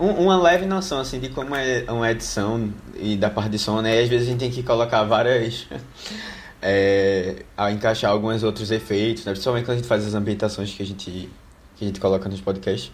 um- 0.00 0.24
uma 0.24 0.40
leve 0.40 0.64
noção, 0.64 0.98
assim, 0.98 1.20
de 1.20 1.28
como 1.28 1.54
é 1.54 1.84
uma 1.90 2.10
edição 2.10 2.72
e 2.96 3.18
da 3.18 3.28
parte 3.28 3.50
de 3.50 3.58
som, 3.58 3.82
né? 3.82 4.00
E 4.00 4.02
às 4.04 4.08
vezes 4.08 4.28
a 4.28 4.30
gente 4.30 4.40
tem 4.40 4.50
que 4.50 4.62
colocar 4.62 5.02
várias... 5.04 5.66
é, 6.62 7.44
a 7.56 7.70
encaixar 7.70 8.10
alguns 8.10 8.42
outros 8.42 8.70
efeitos, 8.70 9.24
né? 9.24 9.32
Principalmente 9.32 9.64
quando 9.64 9.74
a 9.74 9.76
gente 9.76 9.88
faz 9.88 10.06
as 10.06 10.14
ambientações 10.14 10.72
que 10.74 10.82
a 10.82 10.86
gente, 10.86 11.30
que 11.76 11.84
a 11.84 11.86
gente 11.86 12.00
coloca 12.00 12.28
nos 12.28 12.40
podcasts. 12.40 12.90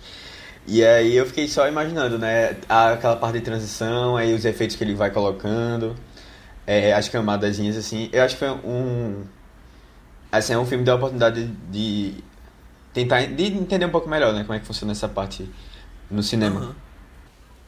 E 0.67 0.85
aí 0.85 1.17
eu 1.17 1.27
fiquei 1.27 1.47
só 1.47 1.69
imaginando, 1.69 2.19
né? 2.19 2.57
Aquela 2.69 3.17
parte 3.17 3.39
de 3.39 3.45
transição, 3.45 4.17
aí 4.17 4.35
os 4.35 4.45
efeitos 4.45 4.77
que 4.77 4.83
ele 4.83 4.95
vai 4.95 5.11
colocando 5.11 5.95
é, 6.67 6.93
as 6.93 7.09
camadazinhas 7.09 7.77
assim. 7.77 8.09
Eu 8.13 8.23
acho 8.23 8.35
que 8.35 8.41
foi 8.41 8.51
um. 8.51 9.25
Assim, 10.31 10.53
é 10.53 10.59
um 10.59 10.67
filme 10.67 10.83
que 10.83 10.87
deu 10.87 10.95
a 10.95 10.97
oportunidade 10.97 11.47
de 11.71 12.15
tentar 12.93 13.25
de 13.27 13.45
entender 13.45 13.87
um 13.87 13.91
pouco 13.91 14.09
melhor, 14.09 14.35
né? 14.35 14.43
Como 14.43 14.55
é 14.55 14.59
que 14.59 14.67
funciona 14.67 14.93
essa 14.93 15.09
parte 15.09 15.49
no 16.11 16.23
cinema. 16.23 16.61
Aham. 16.61 16.86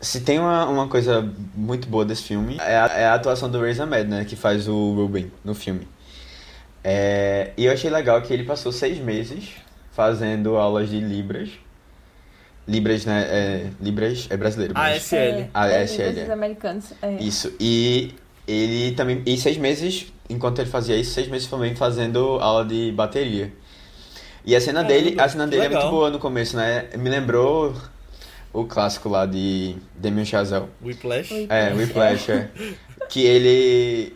Se 0.00 0.20
tem 0.20 0.38
uma, 0.38 0.64
uma 0.66 0.88
coisa 0.88 1.28
muito 1.54 1.88
boa 1.88 2.04
desse 2.04 2.22
filme, 2.22 2.56
é 2.60 2.76
a, 2.76 2.86
é 2.86 3.04
a 3.06 3.14
atuação 3.14 3.50
do 3.50 3.60
Riz 3.64 3.80
Ahmed, 3.80 4.08
né? 4.08 4.24
Que 4.24 4.36
faz 4.36 4.68
o 4.68 4.94
Ruben 4.94 5.30
no 5.44 5.54
filme. 5.54 5.88
É, 6.84 7.50
e 7.56 7.64
eu 7.64 7.72
achei 7.72 7.90
legal 7.90 8.22
que 8.22 8.32
ele 8.32 8.44
passou 8.44 8.70
seis 8.70 8.98
meses 8.98 9.50
fazendo 9.92 10.56
aulas 10.56 10.88
de 10.88 11.00
Libras. 11.00 11.50
Libras, 12.66 13.04
né? 13.04 13.26
É, 13.28 13.70
Libras 13.80 14.26
é 14.30 14.36
brasileiro. 14.36 14.74
mas- 14.74 14.96
ASL. 15.12 15.16
É, 15.16 15.50
ASL, 15.52 16.12
dos 16.12 16.28
é. 16.28 16.32
americanos. 16.32 16.92
É. 17.02 17.14
Isso. 17.14 17.52
E 17.58 18.14
ele 18.46 18.92
também. 18.94 19.22
E 19.26 19.36
seis 19.36 19.56
meses, 19.56 20.12
enquanto 20.30 20.60
ele 20.60 20.70
fazia 20.70 20.96
isso, 20.96 21.12
seis 21.12 21.26
meses 21.28 21.48
também 21.48 21.74
fazendo 21.74 22.38
aula 22.40 22.64
de 22.64 22.92
bateria. 22.92 23.52
E 24.44 24.54
a 24.54 24.60
cena 24.60 24.82
Caramba, 24.82 25.02
dele, 25.02 25.20
a 25.20 25.28
cena 25.28 25.46
dele 25.46 25.62
é 25.62 25.68
muito 25.68 25.76
legal. 25.78 25.90
boa 25.90 26.10
no 26.10 26.18
começo, 26.18 26.56
né? 26.56 26.88
Me 26.96 27.10
lembrou 27.10 27.74
o 28.52 28.64
clássico 28.64 29.08
lá 29.08 29.26
de 29.26 29.76
Damien 29.96 30.24
Chazelle. 30.24 30.66
Whiplash. 30.82 31.46
É, 31.48 31.72
Whiplash, 31.74 32.30
é. 32.30 32.48
Que 33.08 33.24
ele. 33.24 34.14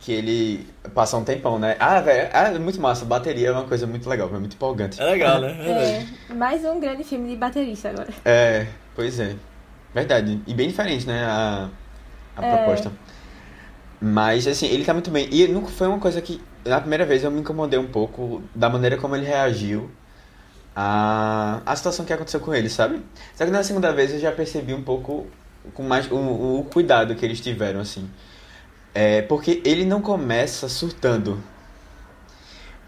Que 0.00 0.10
ele 0.12 0.66
passa 0.94 1.16
um 1.16 1.22
tempão, 1.22 1.60
né? 1.60 1.76
Ah, 1.78 2.00
velho, 2.00 2.28
é 2.32 2.58
muito 2.58 2.80
massa. 2.80 3.04
Bateria 3.04 3.48
é 3.48 3.52
uma 3.52 3.62
coisa 3.64 3.86
muito 3.86 4.08
legal, 4.10 4.28
é 4.34 4.38
muito 4.38 4.54
empolgante. 4.54 5.00
É 5.00 5.04
legal, 5.04 5.40
né? 5.40 5.56
É 5.60 5.62
verdade. 5.62 6.08
É, 6.28 6.34
mais 6.34 6.64
um 6.64 6.80
grande 6.80 7.04
filme 7.04 7.28
de 7.30 7.36
baterista 7.36 7.90
agora. 7.90 8.08
É, 8.24 8.66
pois 8.96 9.20
é. 9.20 9.36
Verdade. 9.94 10.40
E 10.44 10.54
bem 10.54 10.66
diferente, 10.68 11.06
né? 11.06 11.24
A, 11.24 11.68
a 12.36 12.44
É. 12.46 12.56
proposta. 12.56 12.90
Mas, 14.00 14.46
assim, 14.48 14.66
ele 14.66 14.84
tá 14.84 14.92
muito 14.92 15.10
bem. 15.10 15.28
E 15.30 15.46
nunca 15.46 15.68
foi 15.68 15.86
uma 15.86 16.00
coisa 16.00 16.20
que. 16.20 16.40
Na 16.64 16.80
primeira 16.80 17.04
vez 17.04 17.22
eu 17.22 17.30
me 17.30 17.40
incomodei 17.40 17.78
um 17.78 17.86
pouco 17.86 18.42
da 18.54 18.68
maneira 18.68 18.96
como 18.96 19.14
ele 19.14 19.26
reagiu 19.26 19.88
à, 20.74 21.60
à 21.66 21.76
situação 21.76 22.04
que 22.04 22.12
aconteceu 22.12 22.40
com 22.40 22.54
ele, 22.54 22.68
sabe? 22.68 23.00
Só 23.34 23.44
que 23.44 23.50
na 23.50 23.62
segunda 23.62 23.92
vez 23.92 24.12
eu 24.12 24.18
já 24.20 24.32
percebi 24.32 24.72
um 24.74 24.82
pouco 24.82 25.26
com 25.74 25.82
mais 25.82 26.10
o, 26.10 26.16
o 26.16 26.64
cuidado 26.72 27.14
que 27.14 27.24
eles 27.24 27.40
tiveram, 27.40 27.80
assim. 27.80 28.08
É, 28.94 29.22
porque 29.22 29.62
ele 29.64 29.84
não 29.84 30.00
começa 30.02 30.68
surtando. 30.68 31.42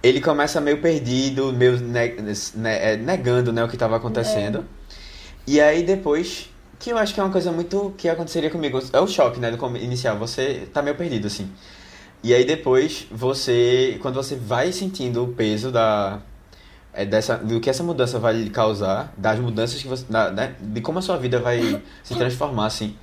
Ele 0.03 0.21
começa 0.21 0.61
meio 0.61 0.81
perdido, 0.83 1.53
meio 1.53 1.79
ne- 1.81 2.17
ne- 2.55 2.69
é, 2.77 2.97
negando 2.97 3.53
né, 3.53 3.65
o 3.65 3.69
que 3.69 3.75
estava 3.77 3.97
acontecendo. 3.97 4.65
E 5.47 5.61
aí 5.61 5.83
depois, 5.83 6.51
que 6.79 6.91
eu 6.91 6.99
acho 6.99 7.15
que 7.15 7.21
é 7.21 7.23
uma 7.23 7.33
coisa 7.33 7.51
muito 7.51 7.95
que 7.97 8.09
aconteceria 8.09 8.51
comigo, 8.51 8.79
é 8.93 9.01
o 9.01 9.07
choque, 9.07 9.41
né, 9.41 9.51
do 9.51 9.77
inicial, 9.79 10.19
você 10.19 10.69
tá 10.73 10.83
meio 10.83 10.97
perdido 10.97 11.27
assim. 11.27 11.51
E 12.23 12.35
aí 12.35 12.45
depois 12.45 13.07
você, 13.11 13.99
quando 14.01 14.15
você 14.15 14.35
vai 14.37 14.73
sentindo 14.73 15.25
o 15.25 15.29
peso 15.29 15.71
da 15.71 16.21
é, 16.95 17.05
dessa 17.05 17.37
do 17.37 17.61
que 17.61 17.69
essa 17.69 17.83
mudança 17.83 18.19
vai 18.19 18.35
lhe 18.35 18.51
causar, 18.51 19.13
das 19.17 19.39
mudanças 19.39 19.83
que 19.83 19.89
você, 19.89 20.05
da, 20.11 20.31
de 20.31 20.81
como 20.81 20.99
a 20.99 21.03
sua 21.03 21.17
vida 21.17 21.39
vai 21.39 21.83
se 22.03 22.15
transformar 22.15 22.67
assim, 22.67 22.97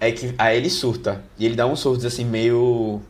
é 0.00 0.10
que 0.12 0.34
aí 0.38 0.56
ele 0.56 0.70
surta. 0.70 1.22
E 1.38 1.46
ele 1.46 1.54
dá 1.54 1.66
uns 1.66 1.80
surtos 1.80 2.04
assim 2.04 2.24
meio 2.24 3.00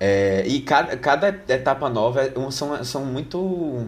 é, 0.00 0.44
e 0.46 0.62
cada, 0.62 0.96
cada 0.96 1.28
etapa 1.28 1.90
nova 1.90 2.22
é 2.22 2.32
são, 2.50 2.82
são 2.82 3.04
muito 3.04 3.86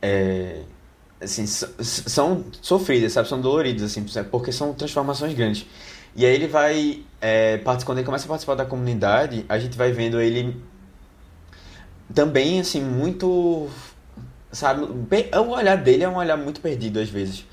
é, 0.00 0.62
assim, 1.20 1.46
são 1.46 2.44
sofridas, 2.60 3.12
sabe? 3.12 3.28
São 3.28 3.40
doloridas, 3.40 3.82
assim, 3.82 4.04
porque 4.30 4.52
são 4.52 4.72
transformações 4.72 5.34
grandes. 5.34 5.66
E 6.14 6.26
aí 6.26 6.34
ele 6.34 6.46
vai, 6.46 7.02
é, 7.20 7.58
quando 7.84 7.98
ele 7.98 8.04
começa 8.06 8.26
a 8.26 8.28
participar 8.28 8.54
da 8.54 8.66
comunidade, 8.66 9.44
a 9.48 9.58
gente 9.58 9.76
vai 9.76 9.92
vendo 9.92 10.20
ele 10.20 10.62
também, 12.14 12.60
assim, 12.60 12.80
muito, 12.80 13.68
sabe? 14.50 14.82
O 14.82 15.50
olhar 15.50 15.76
dele 15.76 16.04
é 16.04 16.08
um 16.08 16.16
olhar 16.16 16.36
muito 16.36 16.60
perdido, 16.60 17.00
às 17.00 17.08
vezes. 17.08 17.44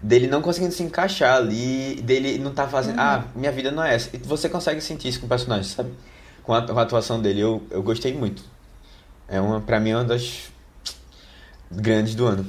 Dele 0.00 0.28
não 0.28 0.40
conseguindo 0.40 0.72
se 0.72 0.82
encaixar 0.82 1.36
ali, 1.36 2.00
dele 2.02 2.38
não 2.38 2.52
tá 2.52 2.68
fazendo, 2.68 3.00
ah, 3.00 3.24
minha 3.34 3.50
vida 3.50 3.70
não 3.70 3.82
é 3.82 3.94
essa. 3.94 4.14
E 4.14 4.18
você 4.18 4.48
consegue 4.48 4.80
sentir 4.80 5.08
isso 5.08 5.20
com 5.20 5.26
o 5.26 5.28
personagem, 5.28 5.64
sabe? 5.64 5.90
Com 6.42 6.54
a, 6.54 6.62
com 6.62 6.78
a 6.78 6.82
atuação 6.82 7.20
dele, 7.20 7.40
eu, 7.40 7.62
eu 7.70 7.82
gostei 7.82 8.14
muito. 8.14 8.44
É 9.26 9.40
uma, 9.40 9.60
pra 9.60 9.80
mim, 9.80 9.90
é 9.90 9.96
uma 9.96 10.04
das 10.04 10.50
grandes 11.70 12.14
do 12.14 12.26
ano. 12.26 12.46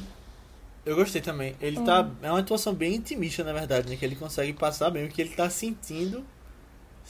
Eu 0.86 0.96
gostei 0.96 1.22
também. 1.22 1.56
Ele 1.60 1.80
tá. 1.82 2.10
É 2.22 2.32
uma 2.32 2.40
atuação 2.40 2.74
bem 2.74 2.96
intimista, 2.96 3.44
na 3.44 3.52
verdade, 3.52 3.90
né? 3.90 3.96
Que 3.96 4.06
ele 4.06 4.16
consegue 4.16 4.54
passar 4.54 4.90
bem 4.90 5.06
o 5.06 5.10
que 5.10 5.22
ele 5.22 5.32
tá 5.32 5.50
sentindo 5.50 6.24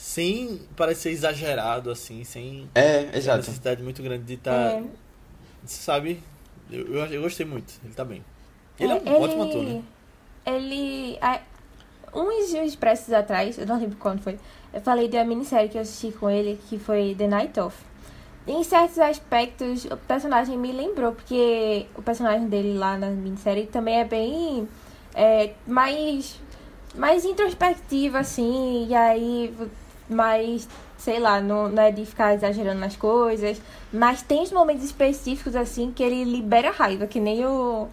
sem 0.02 0.62
parecer 0.78 1.10
exagerado, 1.12 1.92
assim, 1.92 2.24
sem 2.24 2.70
É, 2.74 3.02
sem 3.10 3.16
exato. 3.16 3.40
necessidade 3.40 3.84
muito 3.84 4.02
grande 4.02 4.24
de 4.24 4.36
estar. 4.36 4.54
É. 4.72 4.84
Sabe? 5.66 6.24
Eu, 6.72 6.88
eu, 6.88 7.06
eu 7.08 7.22
gostei 7.22 7.46
muito. 7.46 7.74
Ele 7.84 7.94
tá 7.94 8.06
bem. 8.06 8.24
Ele 8.80 8.94
é 8.94 8.96
um 8.96 9.08
É, 9.14 9.20
ótimo 9.20 9.44
ator, 9.44 9.62
né? 9.64 9.84
Ele. 10.46 11.18
a- 11.22 11.42
Uns 12.14 12.50
dias 12.50 12.76
prestes 12.76 13.14
atrás, 13.14 13.58
eu 13.60 13.68
não 13.68 13.78
lembro 13.80 13.96
quando 13.98 14.22
foi, 14.22 14.40
eu 14.74 14.82
falei 14.82 15.08
de 15.08 15.16
uma 15.18 15.26
minissérie 15.26 15.70
que 15.70 15.78
eu 15.78 15.82
assisti 15.82 16.12
com 16.18 16.28
ele, 16.28 16.60
que 16.68 16.80
foi 16.80 17.14
The 17.16 17.28
Night 17.28 17.60
Of. 17.60 17.76
Em 18.48 18.64
certos 18.64 18.98
aspectos, 18.98 19.86
o 19.86 19.96
personagem 19.98 20.58
me 20.58 20.72
lembrou, 20.72 21.12
porque 21.12 21.86
o 21.96 22.02
personagem 22.02 22.48
dele 22.48 22.76
lá 22.76 22.98
na 22.98 23.10
minissérie 23.12 23.68
também 23.68 24.00
é 24.00 24.06
bem. 24.06 24.68
É, 25.14 25.54
mais. 25.68 26.40
mais 26.96 27.26
introspectivo, 27.26 28.18
assim, 28.18 28.88
e 28.90 28.96
aí. 28.96 29.54
Mais. 30.10 30.68
sei 30.98 31.20
lá, 31.20 31.40
não, 31.42 31.70
não 31.70 31.84
é 31.84 31.92
de 31.92 32.06
ficar 32.06 32.34
exagerando 32.34 32.80
nas 32.80 32.96
coisas, 32.96 33.62
mas 33.92 34.22
tem 34.22 34.44
os 34.44 34.52
momentos 34.52 34.84
específicos, 34.84 35.56
assim, 35.56 35.92
que 35.92 36.04
ele 36.04 36.24
libera 36.24 36.72
raiva, 36.72 37.08
que 37.08 37.20
nem 37.20 37.46
o 37.46 37.88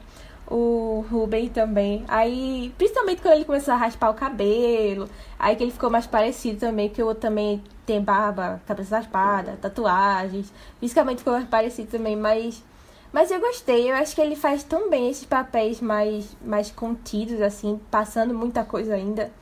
o 0.48 1.04
Ruben 1.10 1.48
também. 1.48 2.04
Aí, 2.08 2.72
principalmente 2.78 3.20
quando 3.20 3.34
ele 3.34 3.44
começou 3.44 3.74
a 3.74 3.76
raspar 3.76 4.10
o 4.10 4.14
cabelo, 4.14 5.08
aí 5.38 5.56
que 5.56 5.64
ele 5.64 5.72
ficou 5.72 5.90
mais 5.90 6.06
parecido 6.06 6.60
também, 6.60 6.88
porque 6.88 7.02
o 7.02 7.06
outro 7.06 7.22
também 7.22 7.62
tem 7.84 8.00
barba, 8.00 8.60
cabeça 8.66 8.98
raspada, 8.98 9.58
tatuagens. 9.60 10.52
Fisicamente 10.80 11.18
ficou 11.18 11.34
mais 11.34 11.48
parecido 11.48 11.90
também, 11.90 12.16
mas 12.16 12.62
mas 13.12 13.30
eu 13.30 13.40
gostei, 13.40 13.90
eu 13.90 13.94
acho 13.96 14.14
que 14.14 14.20
ele 14.20 14.36
faz 14.36 14.62
tão 14.62 14.90
bem 14.90 15.08
esses 15.10 15.24
papéis 15.24 15.80
mais 15.80 16.36
mais 16.42 16.70
contidos 16.70 17.40
assim, 17.40 17.80
passando 17.90 18.34
muita 18.34 18.64
coisa 18.64 18.94
ainda, 18.94 19.32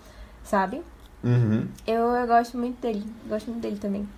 sabe? 0.44 0.82
Uhum. 1.24 1.66
Eu, 1.86 2.02
eu 2.10 2.26
gosto 2.26 2.58
muito 2.58 2.80
dele, 2.80 3.04
gosto 3.26 3.50
muito 3.50 3.62
dele 3.62 3.78
também. 3.78 4.08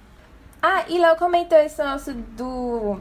Ah, 0.61 0.85
e 0.88 0.99
Léo 0.99 1.16
comentou 1.16 1.59
esse 1.59 1.83
nosso 1.83 2.12
do 2.12 2.99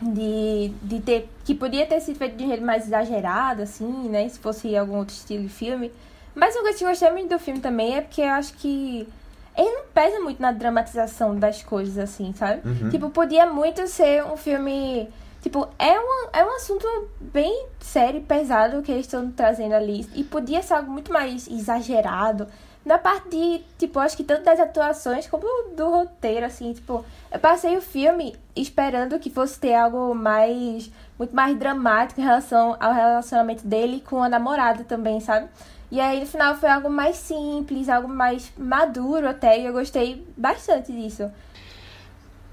de, 0.00 0.72
de 0.82 1.00
ter 1.00 1.28
que 1.44 1.54
podia 1.54 1.86
ter 1.86 2.00
sido 2.00 2.16
feito 2.16 2.36
de 2.36 2.44
um 2.44 2.48
jeito 2.48 2.64
mais 2.64 2.86
exagerado, 2.86 3.62
assim, 3.62 4.08
né? 4.08 4.28
Se 4.28 4.38
fosse 4.38 4.76
algum 4.76 4.98
outro 4.98 5.14
estilo 5.14 5.42
de 5.42 5.48
filme. 5.48 5.92
Mas 6.34 6.54
o 6.54 6.62
que 6.62 6.84
eu 6.84 6.88
gostei 6.88 7.10
muito 7.10 7.30
do 7.30 7.38
filme 7.38 7.60
também 7.60 7.96
é 7.96 8.02
porque 8.02 8.20
eu 8.20 8.28
acho 8.28 8.52
que 8.54 9.08
ele 9.56 9.70
não 9.70 9.84
pesa 9.94 10.20
muito 10.20 10.40
na 10.40 10.52
dramatização 10.52 11.34
das 11.34 11.62
coisas, 11.62 11.96
assim, 11.98 12.32
sabe? 12.34 12.60
Uhum. 12.68 12.90
Tipo, 12.90 13.08
podia 13.08 13.46
muito 13.46 13.86
ser 13.86 14.22
um 14.24 14.36
filme. 14.36 15.08
Tipo, 15.40 15.68
é 15.78 15.98
um, 15.98 16.28
é 16.32 16.44
um 16.44 16.56
assunto 16.56 16.86
bem 17.20 17.66
sério 17.80 18.18
e 18.18 18.22
pesado 18.22 18.82
que 18.82 18.92
eles 18.92 19.06
estão 19.06 19.30
trazendo 19.30 19.74
ali. 19.74 20.06
E 20.14 20.22
podia 20.22 20.62
ser 20.62 20.74
algo 20.74 20.90
muito 20.90 21.10
mais 21.10 21.48
exagerado. 21.48 22.46
Na 22.86 22.98
parte 22.98 23.28
de, 23.30 23.64
tipo, 23.76 23.98
acho 23.98 24.16
que 24.16 24.22
tanto 24.22 24.44
das 24.44 24.60
atuações 24.60 25.26
como 25.26 25.44
do 25.76 25.90
roteiro, 25.90 26.46
assim, 26.46 26.72
tipo, 26.72 27.04
eu 27.32 27.40
passei 27.40 27.76
o 27.76 27.82
filme 27.82 28.36
esperando 28.54 29.18
que 29.18 29.28
fosse 29.28 29.58
ter 29.58 29.74
algo 29.74 30.14
mais. 30.14 30.88
muito 31.18 31.34
mais 31.34 31.58
dramático 31.58 32.20
em 32.20 32.22
relação 32.22 32.76
ao 32.78 32.92
relacionamento 32.94 33.66
dele 33.66 34.00
com 34.06 34.22
a 34.22 34.28
namorada 34.28 34.84
também, 34.84 35.18
sabe? 35.18 35.48
E 35.90 36.00
aí 36.00 36.20
no 36.20 36.26
final 36.26 36.54
foi 36.54 36.68
algo 36.68 36.88
mais 36.88 37.16
simples, 37.16 37.88
algo 37.88 38.06
mais 38.06 38.52
maduro 38.56 39.28
até, 39.28 39.58
e 39.58 39.66
eu 39.66 39.72
gostei 39.72 40.24
bastante 40.36 40.92
disso. 40.92 41.28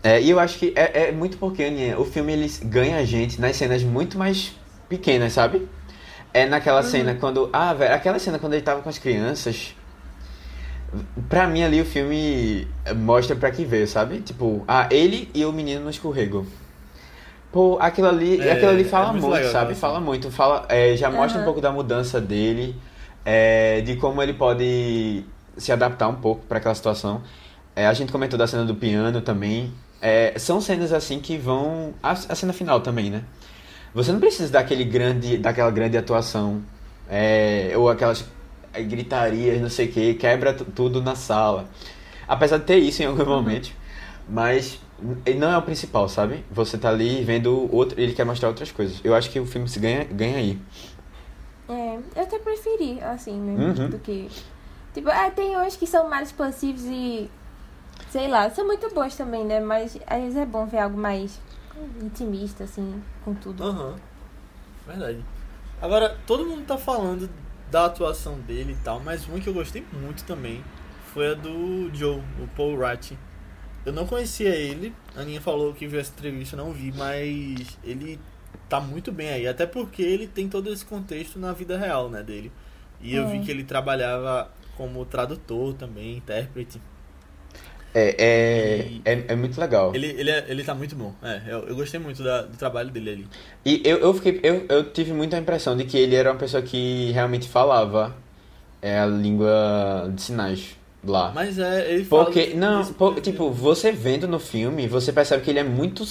É, 0.01 0.19
e 0.19 0.31
eu 0.31 0.39
acho 0.39 0.57
que 0.57 0.73
é, 0.75 1.09
é 1.09 1.11
muito 1.11 1.37
porque, 1.37 1.63
Aninha, 1.63 1.99
o 1.99 2.05
filme 2.05 2.33
ele 2.33 2.51
ganha 2.63 2.97
a 2.97 3.05
gente 3.05 3.39
nas 3.39 3.55
cenas 3.55 3.83
muito 3.83 4.17
mais 4.17 4.51
pequenas, 4.89 5.33
sabe? 5.33 5.69
É 6.33 6.47
naquela 6.47 6.81
cena 6.81 7.13
quando. 7.13 7.51
Ah, 7.53 7.71
velho, 7.75 7.93
aquela 7.93 8.17
cena 8.17 8.39
quando 8.39 8.53
ele 8.53 8.63
tava 8.63 8.81
com 8.81 8.89
as 8.89 8.97
crianças. 8.97 9.75
Pra 11.29 11.47
mim 11.47 11.63
ali 11.63 11.81
o 11.81 11.85
filme 11.85 12.67
mostra 12.95 13.35
pra 13.35 13.49
que 13.51 13.65
veio, 13.65 13.87
sabe? 13.87 14.19
Tipo, 14.21 14.63
ah, 14.67 14.87
ele 14.91 15.29
e 15.33 15.43
o 15.45 15.51
menino 15.51 15.83
no 15.85 15.89
escorrego. 15.89 16.45
Pô, 17.51 17.77
aquilo 17.79 18.07
ali, 18.07 18.39
É, 18.41 18.51
aquilo 18.53 18.71
ali 18.71 18.81
é 18.81 18.85
fala 18.85 19.11
muito 19.11 19.23
muito, 19.23 19.35
legal, 19.35 19.51
sabe? 19.51 19.71
assim. 19.71 19.81
Fala 19.81 19.99
muito, 19.99 20.31
fala, 20.31 20.65
é, 20.69 20.95
já 20.95 21.09
mostra 21.11 21.39
um 21.41 21.43
pouco 21.43 21.61
da 21.61 21.71
mudança 21.71 22.19
dele, 22.19 22.75
é, 23.23 23.81
de 23.81 23.95
como 23.95 24.21
ele 24.23 24.33
pode 24.33 25.23
se 25.57 25.71
adaptar 25.71 26.07
um 26.07 26.15
pouco 26.15 26.45
pra 26.47 26.57
aquela 26.57 26.73
situação. 26.75 27.21
É, 27.75 27.85
a 27.87 27.93
gente 27.93 28.11
comentou 28.11 28.37
da 28.37 28.47
cena 28.47 28.65
do 28.65 28.75
piano 28.75 29.21
também. 29.21 29.71
É, 30.01 30.33
são 30.37 30.59
cenas 30.61 30.91
assim 30.91 31.19
que 31.19 31.37
vão. 31.37 31.93
A, 32.01 32.11
a 32.11 32.35
cena 32.35 32.53
final 32.53 32.81
também, 32.81 33.09
né? 33.09 33.23
Você 33.93 34.11
não 34.11 34.19
precisa 34.19 34.51
daquele 34.51 34.83
grande, 34.83 35.37
daquela 35.37 35.69
grande 35.71 35.97
atuação. 35.97 36.61
é, 37.09 37.71
ou 37.75 37.89
aquelas 37.89 38.21
é, 38.21 38.25
gritarias, 38.81 39.61
não 39.61 39.69
sei 39.69 39.87
o 39.87 39.91
que, 39.91 40.13
quebra 40.15 40.53
tu- 40.53 40.65
tudo 40.65 41.01
na 41.01 41.15
sala. 41.15 41.67
Apesar 42.27 42.57
de 42.57 42.65
ter 42.65 42.77
isso 42.77 43.01
em 43.03 43.05
algum 43.05 43.25
momento. 43.25 43.71
Mas 44.27 44.79
ele 45.25 45.37
não 45.39 45.51
é 45.51 45.57
o 45.57 45.61
principal, 45.61 46.07
sabe? 46.07 46.45
Você 46.49 46.77
tá 46.77 46.89
ali 46.89 47.23
vendo 47.23 47.69
outro. 47.75 47.99
Ele 47.99 48.13
quer 48.13 48.25
mostrar 48.25 48.47
outras 48.47 48.71
coisas. 48.71 49.01
Eu 49.03 49.13
acho 49.13 49.29
que 49.29 49.39
o 49.39 49.45
filme 49.45 49.67
se 49.67 49.79
ganha, 49.79 50.05
ganha 50.05 50.37
aí. 50.37 50.59
É, 51.67 51.97
eu 52.15 52.23
até 52.23 52.39
preferi, 52.39 53.01
assim, 53.01 53.39
mesmo, 53.39 53.83
Uhum. 53.83 53.89
do 53.89 53.99
que. 53.99 54.29
Tipo, 54.93 55.09
é, 55.09 55.29
tem 55.31 55.57
uns 55.57 55.75
que 55.75 55.85
são 55.87 56.09
mais 56.09 56.29
expansivos 56.29 56.83
e. 56.85 57.29
Sei 58.09 58.27
lá, 58.27 58.49
são 58.49 58.65
muito 58.65 58.93
bons 58.93 59.15
também, 59.15 59.43
né? 59.43 59.59
Mas 59.59 59.97
às 60.07 60.21
vezes 60.21 60.37
é 60.37 60.45
bom 60.45 60.65
ver 60.65 60.79
algo 60.79 60.97
mais 60.97 61.39
intimista, 62.01 62.63
assim, 62.65 63.01
com 63.25 63.33
tudo. 63.33 63.63
Aham. 63.63 63.95
Verdade. 64.87 65.23
Agora, 65.81 66.17
todo 66.27 66.45
mundo 66.45 66.63
tá 66.65 66.77
falando 66.77 67.29
da 67.73 67.85
atuação 67.85 68.39
dele 68.39 68.73
e 68.79 68.83
tal, 68.83 68.99
mas 68.99 69.27
uma 69.27 69.39
que 69.39 69.47
eu 69.49 69.53
gostei 69.53 69.83
muito 69.91 70.23
também 70.25 70.63
foi 71.11 71.31
a 71.31 71.33
do 71.33 71.89
Joe, 71.91 72.21
o 72.39 72.47
Paul 72.55 72.77
Ratti. 72.77 73.17
Eu 73.83 73.91
não 73.91 74.05
conhecia 74.05 74.55
ele, 74.55 74.93
a 75.15 75.21
Aninha 75.21 75.41
falou 75.41 75.73
que 75.73 75.87
viu 75.87 75.99
essa 75.99 76.11
entrevista, 76.11 76.55
eu 76.55 76.63
não 76.63 76.71
vi, 76.71 76.93
mas 76.95 77.77
ele 77.83 78.19
tá 78.69 78.79
muito 78.79 79.11
bem 79.11 79.29
aí, 79.29 79.47
até 79.47 79.65
porque 79.65 80.03
ele 80.03 80.27
tem 80.27 80.47
todo 80.47 80.71
esse 80.71 80.85
contexto 80.85 81.39
na 81.39 81.51
vida 81.51 81.75
real, 81.75 82.09
né, 82.09 82.21
dele. 82.21 82.51
E 83.01 83.15
eu 83.15 83.23
É. 83.23 83.31
vi 83.31 83.39
que 83.39 83.49
ele 83.49 83.63
trabalhava 83.63 84.51
como 84.77 85.03
tradutor 85.05 85.73
também, 85.73 86.17
intérprete. 86.17 86.79
É, 87.95 88.15
é, 89.05 89.13
é, 89.13 89.23
é 89.29 89.35
muito 89.35 89.59
legal. 89.61 89.93
Ele, 89.93 90.07
ele, 90.07 90.31
é- 90.31 90.45
ele 90.47 90.63
tá 90.63 90.73
muito 90.73 90.95
bom. 90.95 91.13
É, 91.21 91.41
eu, 91.47 91.59
eu 91.67 91.75
gostei 91.75 91.99
muito 91.99 92.23
da- 92.23 92.41
do 92.41 92.57
trabalho 92.57 92.89
dele 92.89 93.09
ali. 93.11 93.27
E 93.63 93.81
eu, 93.85 93.97
eu, 93.99 94.13
fiquei, 94.15 94.39
eu, 94.43 94.65
eu 94.67 94.91
tive 94.91 95.13
muita 95.13 95.37
impressão 95.37 95.77
de 95.77 95.83
que 95.85 95.97
ele 95.97 96.15
era 96.15 96.31
uma 96.31 96.37
pessoa 96.39 96.63
que 96.63 97.11
realmente 97.11 97.47
falava 97.47 98.15
é, 98.81 98.99
a 98.99 99.05
língua 99.05 100.11
de 100.13 100.21
sinais 100.21 100.75
lá. 101.03 101.31
Mas 101.35 101.59
é, 101.59 101.91
ele 101.93 102.05
fala. 102.05 102.25
Porque, 102.25 102.47
de- 102.47 102.55
não, 102.55 102.79
desse- 102.79 102.93
po- 102.93 103.21
tipo, 103.21 103.51
você 103.51 103.91
vendo 103.91 104.27
no 104.27 104.39
filme, 104.39 104.87
você 104.87 105.13
percebe 105.13 105.43
que 105.43 105.51
ele 105.51 105.59
é 105.59 105.63
muito, 105.63 106.03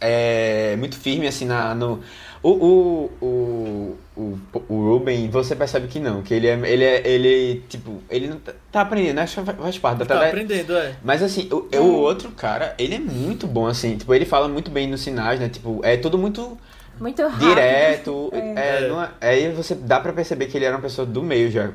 é, 0.00 0.76
muito 0.76 0.96
firme, 0.98 1.26
assim, 1.26 1.46
na, 1.46 1.74
no... 1.74 2.00
O, 2.42 2.50
o, 2.50 3.10
o, 3.26 3.96
o, 4.16 4.38
o 4.68 4.88
Ruben, 4.90 5.28
você 5.28 5.56
percebe 5.56 5.88
que 5.88 5.98
não, 5.98 6.22
que 6.22 6.32
ele 6.34 6.46
é, 6.46 6.52
ele 6.70 6.84
é, 6.84 7.08
ele, 7.08 7.62
tipo, 7.68 8.02
ele 8.08 8.28
não 8.28 8.38
tá, 8.38 8.52
tá 8.70 8.80
aprendendo, 8.82 9.18
acho 9.18 9.42
que 9.42 9.52
faz 9.52 9.78
parte 9.78 9.98
da 9.98 10.06
Tá 10.06 10.14
tarefa. 10.14 10.28
aprendendo, 10.36 10.76
é. 10.76 10.94
Mas 11.02 11.22
assim, 11.22 11.48
o, 11.50 11.68
o 11.78 11.92
outro 12.00 12.30
cara, 12.30 12.74
ele 12.78 12.94
é 12.94 12.98
muito 13.00 13.46
bom, 13.46 13.66
assim, 13.66 13.96
tipo, 13.96 14.14
ele 14.14 14.24
fala 14.24 14.48
muito 14.48 14.70
bem 14.70 14.86
nos 14.88 15.00
sinais, 15.00 15.40
né, 15.40 15.48
tipo, 15.48 15.80
é 15.82 15.96
tudo 15.96 16.16
muito 16.16 16.56
Muito 17.00 17.20
rápido. 17.22 17.48
direto, 17.48 18.30
É. 18.32 18.38
é, 18.38 18.84
É. 18.84 18.88
não 18.88 19.02
é- 19.02 19.10
aí 19.20 19.52
você 19.52 19.74
dá 19.74 19.98
pra 19.98 20.12
perceber 20.12 20.46
que 20.46 20.56
ele 20.56 20.64
era 20.64 20.76
uma 20.76 20.82
pessoa 20.82 21.04
do 21.06 21.22
meio 21.22 21.50
já. 21.50 21.72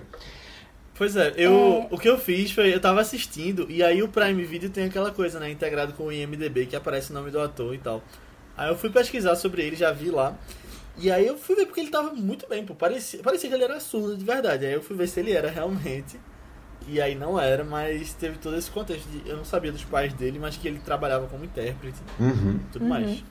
Pois 0.97 1.15
é, 1.15 1.33
eu, 1.37 1.87
o 1.89 1.97
que 1.97 2.09
eu 2.09 2.17
fiz 2.17 2.51
foi, 2.51 2.73
eu 2.73 2.79
tava 2.79 2.99
assistindo, 2.99 3.65
e 3.69 3.81
aí 3.81 4.03
o 4.03 4.07
Prime 4.09 4.43
Video 4.43 4.69
tem 4.69 4.85
aquela 4.85 5.11
coisa, 5.11 5.39
né, 5.39 5.49
integrado 5.49 5.93
com 5.93 6.05
o 6.05 6.11
IMDB, 6.11 6.65
que 6.65 6.75
aparece 6.75 7.11
o 7.11 7.13
nome 7.13 7.31
do 7.31 7.39
ator 7.39 7.73
e 7.73 7.77
tal. 7.77 8.03
Aí 8.57 8.69
eu 8.69 8.77
fui 8.77 8.89
pesquisar 8.89 9.37
sobre 9.37 9.61
ele, 9.61 9.77
já 9.77 9.91
vi 9.93 10.09
lá, 10.09 10.35
e 10.99 11.11
aí 11.11 11.25
eu 11.27 11.37
fui 11.37 11.55
ver 11.55 11.65
porque 11.65 11.79
ele 11.81 11.89
tava 11.89 12.11
muito 12.13 12.47
bem, 12.47 12.65
pô, 12.65 12.75
parecia, 12.75 13.21
parecia 13.23 13.49
que 13.49 13.55
ele 13.55 13.63
era 13.63 13.79
surdo 13.79 14.17
de 14.17 14.23
verdade, 14.25 14.65
aí 14.65 14.73
eu 14.73 14.81
fui 14.81 14.95
ver 14.95 15.07
se 15.07 15.19
ele 15.19 15.31
era 15.31 15.49
realmente, 15.49 16.19
e 16.87 16.99
aí 17.01 17.15
não 17.15 17.39
era, 17.39 17.63
mas 17.63 18.13
teve 18.13 18.37
todo 18.37 18.55
esse 18.57 18.69
contexto, 18.71 19.07
de, 19.07 19.29
eu 19.29 19.37
não 19.37 19.45
sabia 19.45 19.71
dos 19.71 19.83
pais 19.83 20.13
dele, 20.13 20.39
mas 20.39 20.57
que 20.57 20.67
ele 20.67 20.79
trabalhava 20.79 21.27
como 21.27 21.45
intérprete 21.45 21.97
Uhum. 22.19 22.59
e 22.61 22.71
tudo 22.71 22.83
Uhum. 22.83 22.89
mais. 22.89 23.23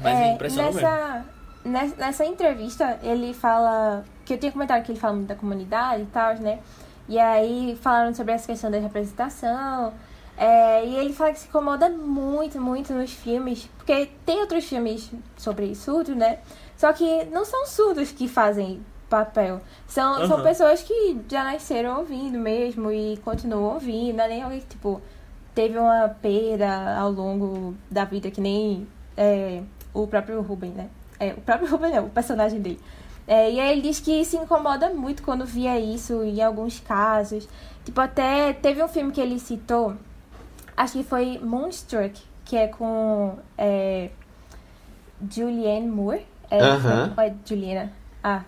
Mas 0.00 0.18
É, 0.18 0.28
me 0.28 0.34
impressionou 0.34 0.72
mesmo. 0.72 0.88
nessa, 0.88 1.24
nessa, 1.64 1.96
nessa 1.96 2.24
entrevista, 2.24 2.98
ele 3.02 3.34
fala. 3.34 4.04
Que 4.24 4.34
eu 4.34 4.38
tinha 4.38 4.52
comentado 4.52 4.84
que 4.84 4.92
ele 4.92 4.98
fala 5.00 5.14
muito 5.14 5.28
da 5.28 5.34
comunidade 5.34 6.02
e 6.02 6.06
tal, 6.06 6.34
né? 6.36 6.60
E 7.08 7.18
aí 7.18 7.76
falaram 7.80 8.14
sobre 8.14 8.32
essa 8.32 8.46
questão 8.46 8.70
da 8.70 8.78
representação. 8.78 9.92
é, 10.36 10.84
e 10.86 10.94
ele 10.96 11.12
fala 11.12 11.32
que 11.32 11.40
se 11.40 11.48
incomoda 11.48 11.88
muito, 11.88 12.60
muito 12.60 12.92
nos 12.92 13.10
filmes. 13.12 13.68
Porque 13.78 14.08
tem 14.24 14.38
outros 14.40 14.64
filmes 14.64 15.10
sobre 15.36 15.74
surdos, 15.74 16.14
né? 16.14 16.38
Só 16.78 16.92
que 16.92 17.24
não 17.26 17.44
são 17.44 17.66
surdos 17.66 18.12
que 18.12 18.28
fazem 18.28 18.80
papel. 19.10 19.60
São, 19.88 20.26
são 20.26 20.36
Aham. 20.36 20.42
pessoas 20.44 20.80
que 20.80 21.20
já 21.28 21.42
nasceram 21.42 21.98
ouvindo 21.98 22.38
mesmo 22.38 22.92
e 22.92 23.16
continuam 23.18 23.74
ouvindo. 23.74 24.16
Não 24.16 24.24
é 24.24 24.28
nem 24.28 24.42
alguém 24.42 24.60
que, 24.60 24.66
tipo, 24.66 25.02
teve 25.54 25.76
uma 25.76 26.08
perda 26.08 26.96
ao 26.96 27.10
longo 27.10 27.74
da 27.90 28.04
vida, 28.04 28.30
que 28.30 28.40
nem 28.40 28.86
é, 29.16 29.60
o 29.92 30.06
próprio 30.06 30.40
Ruben, 30.40 30.70
né? 30.70 30.88
É, 31.18 31.32
o 31.32 31.40
próprio 31.40 31.68
Ruben 31.70 31.92
não, 31.92 32.06
o 32.06 32.10
personagem 32.10 32.60
dele. 32.60 32.80
É, 33.26 33.50
e 33.50 33.58
aí 33.58 33.72
ele 33.72 33.82
diz 33.82 33.98
que 33.98 34.24
se 34.24 34.36
incomoda 34.36 34.88
muito 34.90 35.22
quando 35.22 35.44
via 35.44 35.78
isso 35.80 36.22
em 36.22 36.40
alguns 36.40 36.78
casos. 36.78 37.48
Tipo, 37.84 38.00
até 38.00 38.52
teve 38.52 38.80
um 38.82 38.88
filme 38.88 39.10
que 39.10 39.20
ele 39.20 39.40
citou, 39.40 39.96
acho 40.76 40.92
que 40.92 41.02
foi 41.02 41.38
Moonstruck, 41.42 42.22
que 42.44 42.56
é 42.56 42.68
com 42.68 43.36
é, 43.56 44.10
Julianne 45.28 45.88
Moore. 45.88 46.24
É, 46.50 46.62
ou 46.62 47.24
é 47.24 47.34
Juliana? 47.44 47.92
Ah, 48.22 48.42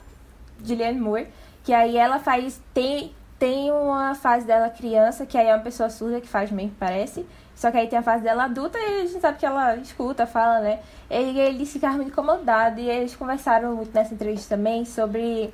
Julianne 0.64 1.01
Moore. 1.01 1.28
Que 1.62 1.72
aí 1.72 1.96
ela 1.96 2.18
faz. 2.18 2.61
Tem, 2.72 3.12
tem 3.38 3.70
uma 3.70 4.14
fase 4.14 4.46
dela 4.46 4.70
criança, 4.70 5.26
que 5.26 5.36
aí 5.36 5.46
é 5.46 5.55
uma 5.55 5.62
pessoa 5.62 5.90
surda 5.90 6.20
que 6.20 6.28
faz 6.28 6.51
mesmo, 6.51 6.74
parece. 6.78 7.26
Só 7.55 7.70
que 7.70 7.76
aí 7.76 7.88
tem 7.88 7.98
a 7.98 8.03
fase 8.03 8.24
dela 8.24 8.44
adulta 8.44 8.78
e 8.78 9.03
a 9.03 9.07
gente 9.07 9.20
sabe 9.20 9.38
que 9.38 9.44
ela 9.44 9.76
escuta, 9.76 10.26
fala, 10.26 10.61
né? 10.61 10.80
Ele, 11.11 11.38
ele 11.38 11.66
ficava 11.66 11.96
muito 11.96 12.09
incomodado 12.09 12.80
e 12.80 12.88
eles 12.88 13.14
conversaram 13.14 13.76
muito 13.76 13.92
nessa 13.92 14.14
entrevista 14.14 14.57
também 14.57 14.86
sobre 14.86 15.53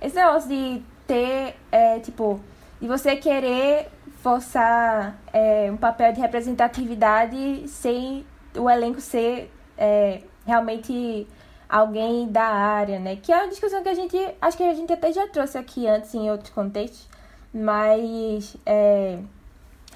esse 0.00 0.14
negócio 0.14 0.50
de 0.50 0.82
ter, 1.06 1.56
é, 1.72 1.98
tipo, 2.00 2.38
de 2.78 2.86
você 2.86 3.16
querer 3.16 3.88
forçar 4.22 5.16
é, 5.32 5.70
um 5.72 5.78
papel 5.78 6.12
de 6.12 6.20
representatividade 6.20 7.66
sem 7.68 8.26
o 8.54 8.68
elenco 8.68 9.00
ser 9.00 9.50
é, 9.78 10.20
realmente 10.44 11.26
alguém 11.68 12.28
da 12.28 12.44
área, 12.44 12.98
né? 12.98 13.16
Que 13.16 13.32
é 13.32 13.36
uma 13.36 13.48
discussão 13.48 13.82
que 13.82 13.88
a 13.88 13.94
gente, 13.94 14.16
acho 14.40 14.56
que 14.56 14.62
a 14.62 14.74
gente 14.74 14.92
até 14.92 15.12
já 15.12 15.26
trouxe 15.28 15.58
aqui 15.58 15.86
antes 15.86 16.14
em 16.14 16.30
outros 16.30 16.50
contextos, 16.50 17.08
mas 17.52 18.56
é, 18.64 19.18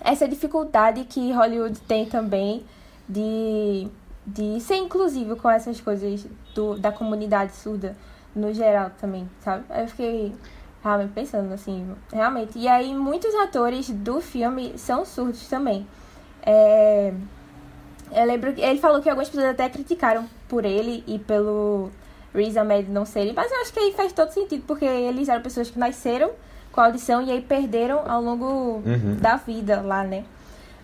essa 0.02 0.26
dificuldade 0.26 1.04
que 1.04 1.32
Hollywood 1.32 1.78
tem 1.80 2.06
também 2.06 2.64
de, 3.08 3.88
de 4.26 4.60
ser 4.60 4.76
inclusivo 4.76 5.36
com 5.36 5.50
essas 5.50 5.80
coisas 5.80 6.26
do, 6.54 6.78
da 6.78 6.90
comunidade 6.90 7.52
surda 7.52 7.96
no 8.34 8.52
geral 8.52 8.90
também, 9.00 9.28
sabe? 9.40 9.64
Eu 9.70 9.88
fiquei 9.88 10.32
realmente 10.82 11.12
pensando 11.12 11.52
assim, 11.52 11.94
realmente. 12.12 12.58
E 12.58 12.68
aí 12.68 12.94
muitos 12.94 13.34
atores 13.34 13.90
do 13.90 14.20
filme 14.20 14.76
são 14.78 15.04
surdos 15.04 15.46
também. 15.48 15.86
É, 16.42 17.12
eu 18.12 18.24
lembro 18.24 18.52
que 18.52 18.60
ele 18.60 18.78
falou 18.78 19.00
que 19.00 19.08
algumas 19.08 19.28
pessoas 19.28 19.50
até 19.50 19.68
criticaram 19.68 20.26
por 20.48 20.64
ele 20.64 21.02
e 21.06 21.18
pelo 21.18 21.90
Riz 22.34 22.56
Ahmed 22.56 22.90
não 22.90 23.04
serem, 23.04 23.32
mas 23.32 23.50
eu 23.50 23.60
acho 23.60 23.72
que 23.72 23.78
aí 23.80 23.92
faz 23.92 24.12
todo 24.12 24.30
sentido, 24.30 24.64
porque 24.66 24.84
eles 24.84 25.28
eram 25.28 25.42
pessoas 25.42 25.70
que 25.70 25.78
nasceram 25.78 26.30
com 26.72 26.80
audição 26.80 27.20
e 27.22 27.30
aí 27.30 27.40
perderam 27.40 28.02
ao 28.08 28.22
longo 28.22 28.82
Uhum. 28.86 29.16
da 29.20 29.36
vida 29.36 29.80
lá, 29.80 30.04
né? 30.04 30.24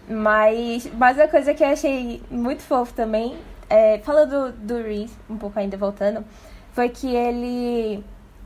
Mas, 0.08 0.88
mas 0.94 1.16
uma 1.16 1.28
coisa 1.28 1.52
que 1.54 1.64
eu 1.64 1.68
achei 1.68 2.22
muito 2.30 2.62
fofo 2.62 2.92
também, 2.94 3.36
é, 3.68 3.98
falando 3.98 4.52
do, 4.52 4.76
do 4.76 4.82
Reese, 4.82 5.14
um 5.28 5.36
pouco 5.36 5.58
ainda 5.58 5.76
voltando, 5.76 6.24
foi 6.72 6.88
que 6.88 7.14
ele. 7.14 8.04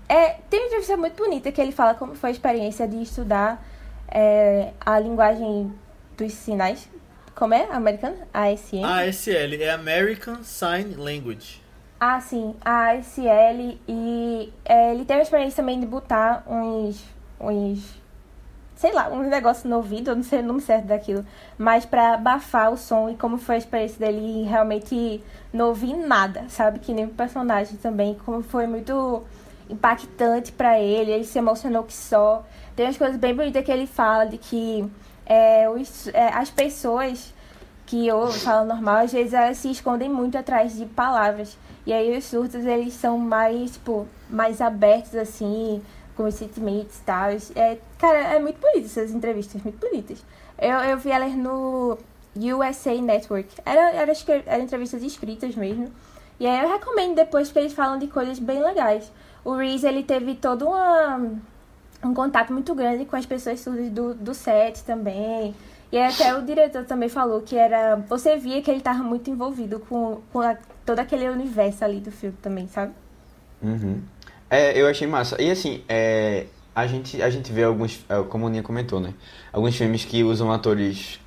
É, 0.09 0.37
tem 0.49 0.61
uma 0.61 0.67
entrevista 0.67 0.97
muito 0.97 1.23
bonita 1.23 1.53
que 1.53 1.61
ele 1.61 1.73
fala 1.73 1.95
como 1.95 2.15
foi 2.15 2.31
a 2.31 2.33
experiência 2.33 2.89
de 2.89 3.01
estudar 3.03 3.63
é, 4.09 4.73
a 4.85 4.99
linguagem 4.99 5.73
dos 6.17 6.33
sinais. 6.33 6.89
Como 7.35 7.55
é? 7.55 7.69
Americana? 7.71 8.17
ASN? 8.33 8.85
ASL 8.85 9.63
é 9.63 9.71
American 9.71 10.43
Sign 10.43 10.95
Language. 10.97 11.63
Ah, 11.99 12.19
sim, 12.21 12.55
a 12.65 12.93
ASL 12.93 13.79
e 13.87 14.53
é, 14.65 14.93
ele 14.95 15.05
teve 15.05 15.21
a 15.21 15.23
experiência 15.23 15.57
também 15.57 15.79
de 15.79 15.87
botar 15.87 16.43
uns, 16.47 17.05
uns 17.39 18.01
sei 18.81 18.93
lá, 18.95 19.11
uns 19.11 19.27
negócios 19.27 19.65
no 19.65 19.77
ouvido, 19.77 20.11
eu 20.11 20.17
não 20.17 20.23
sei 20.23 20.39
o 20.39 20.43
nome 20.43 20.63
certo 20.63 20.87
daquilo, 20.87 21.27
mas 21.59 21.85
pra 21.85 22.15
abafar 22.15 22.73
o 22.73 22.79
som 22.79 23.11
e 23.11 23.15
como 23.15 23.37
foi 23.37 23.57
a 23.57 23.59
experiência 23.59 23.99
dele 23.99 24.45
realmente 24.45 25.23
não 25.53 25.69
ouvir 25.69 25.95
nada, 25.95 26.47
sabe? 26.49 26.79
Que 26.79 26.95
nem 26.95 27.05
o 27.05 27.09
personagem 27.09 27.77
também, 27.77 28.15
como 28.25 28.43
foi 28.43 28.67
muito 28.67 29.23
impactante 29.69 30.53
pra 30.53 30.81
ele, 30.81 31.11
ele 31.11 31.25
se 31.25 31.39
emocionou 31.39 31.83
que 31.85 31.93
só. 31.93 32.43
Tem 32.75 32.87
umas 32.87 32.97
coisas 32.97 33.19
bem 33.19 33.35
bonitas 33.35 33.63
que 33.63 33.71
ele 33.71 33.87
fala 33.87 34.25
de 34.25 34.39
que 34.39 34.91
é, 35.31 35.71
os, 35.71 36.09
é, 36.09 36.27
as 36.35 36.51
pessoas 36.51 37.33
que 37.87 38.11
ouvem, 38.11 38.41
falam 38.41 38.67
normal, 38.67 38.97
às 38.97 39.13
vezes 39.13 39.33
elas 39.33 39.59
se 39.59 39.71
escondem 39.71 40.09
muito 40.09 40.37
atrás 40.37 40.77
de 40.77 40.85
palavras. 40.87 41.57
E 41.87 41.93
aí 41.93 42.19
os 42.19 42.25
surdos, 42.25 42.67
eles 42.67 42.95
são 42.95 43.17
mais, 43.17 43.73
tipo, 43.73 44.09
mais 44.29 44.61
abertos, 44.61 45.15
assim, 45.15 45.81
com 46.17 46.25
os 46.25 46.35
sentimentos 46.35 46.99
e 46.99 47.03
tal. 47.03 47.31
É, 47.55 47.79
cara, 47.97 48.19
é 48.19 48.41
muito 48.41 48.61
bonito 48.61 48.87
essas 48.87 49.13
entrevistas, 49.13 49.63
muito 49.63 49.79
bonitas. 49.79 50.19
Eu, 50.59 50.77
eu 50.79 50.99
vi 50.99 51.11
elas 51.13 51.33
no 51.37 51.97
USA 52.37 53.01
Network. 53.01 53.49
Era, 53.65 53.93
era, 53.93 54.13
era 54.47 54.63
entrevistas 54.63 55.03
escritas 55.03 55.55
mesmo. 55.55 55.93
E 56.41 56.47
aí 56.47 56.65
eu 56.65 56.73
recomendo 56.73 57.15
depois, 57.15 57.49
porque 57.49 57.61
eles 57.61 57.73
falam 57.73 57.99
de 57.99 58.09
coisas 58.09 58.41
bem 58.41 58.61
legais. 58.61 59.13
O 59.45 59.55
Reese, 59.55 59.87
ele 59.87 60.03
teve 60.03 60.35
todo 60.35 60.67
uma, 60.67 61.39
um 62.03 62.15
contato 62.15 62.53
muito 62.53 62.75
grande 62.75 63.05
com 63.05 63.17
as 63.17 63.27
pessoas 63.27 63.61
surdas 63.61 63.91
do, 63.91 64.15
do 64.15 64.35
set 64.35 64.83
também. 64.85 65.55
E 65.93 65.99
até 65.99 66.35
o 66.37 66.43
diretor 66.43 66.85
também 66.85 67.09
falou 67.09 67.41
que 67.43 67.57
era. 67.57 67.97
Você 68.09 68.37
via 68.37 68.63
que 68.63 68.71
ele 68.71 68.81
tava 68.81 69.03
muito 69.03 69.29
envolvido 69.31 69.81
com, 69.81 70.21
com 70.33 70.41
a- 70.41 70.57
todo 70.87 70.99
aquele 71.01 71.29
universo 71.29 71.85
ali 71.85 72.01
do 72.01 72.11
filme 72.13 72.37
também, 72.41 72.69
sabe? 72.69 72.93
Uhum. 73.63 74.01
É, 74.49 74.81
eu 74.81 74.87
achei 74.89 75.07
massa. 75.07 75.41
E 75.41 75.51
assim, 75.51 75.83
é, 75.89 76.47
a, 76.75 76.87
gente, 76.87 77.21
a 77.23 77.29
gente 77.31 77.53
vê 77.53 77.65
alguns, 77.65 78.05
é, 78.09 78.23
como 78.23 78.47
a 78.47 78.51
Ninha 78.51 78.63
comentou, 78.63 79.01
né? 79.01 79.15
Alguns 79.53 79.77
filmes 79.77 80.05
que 80.05 80.23
usam 80.25 80.51
atores 80.53 81.21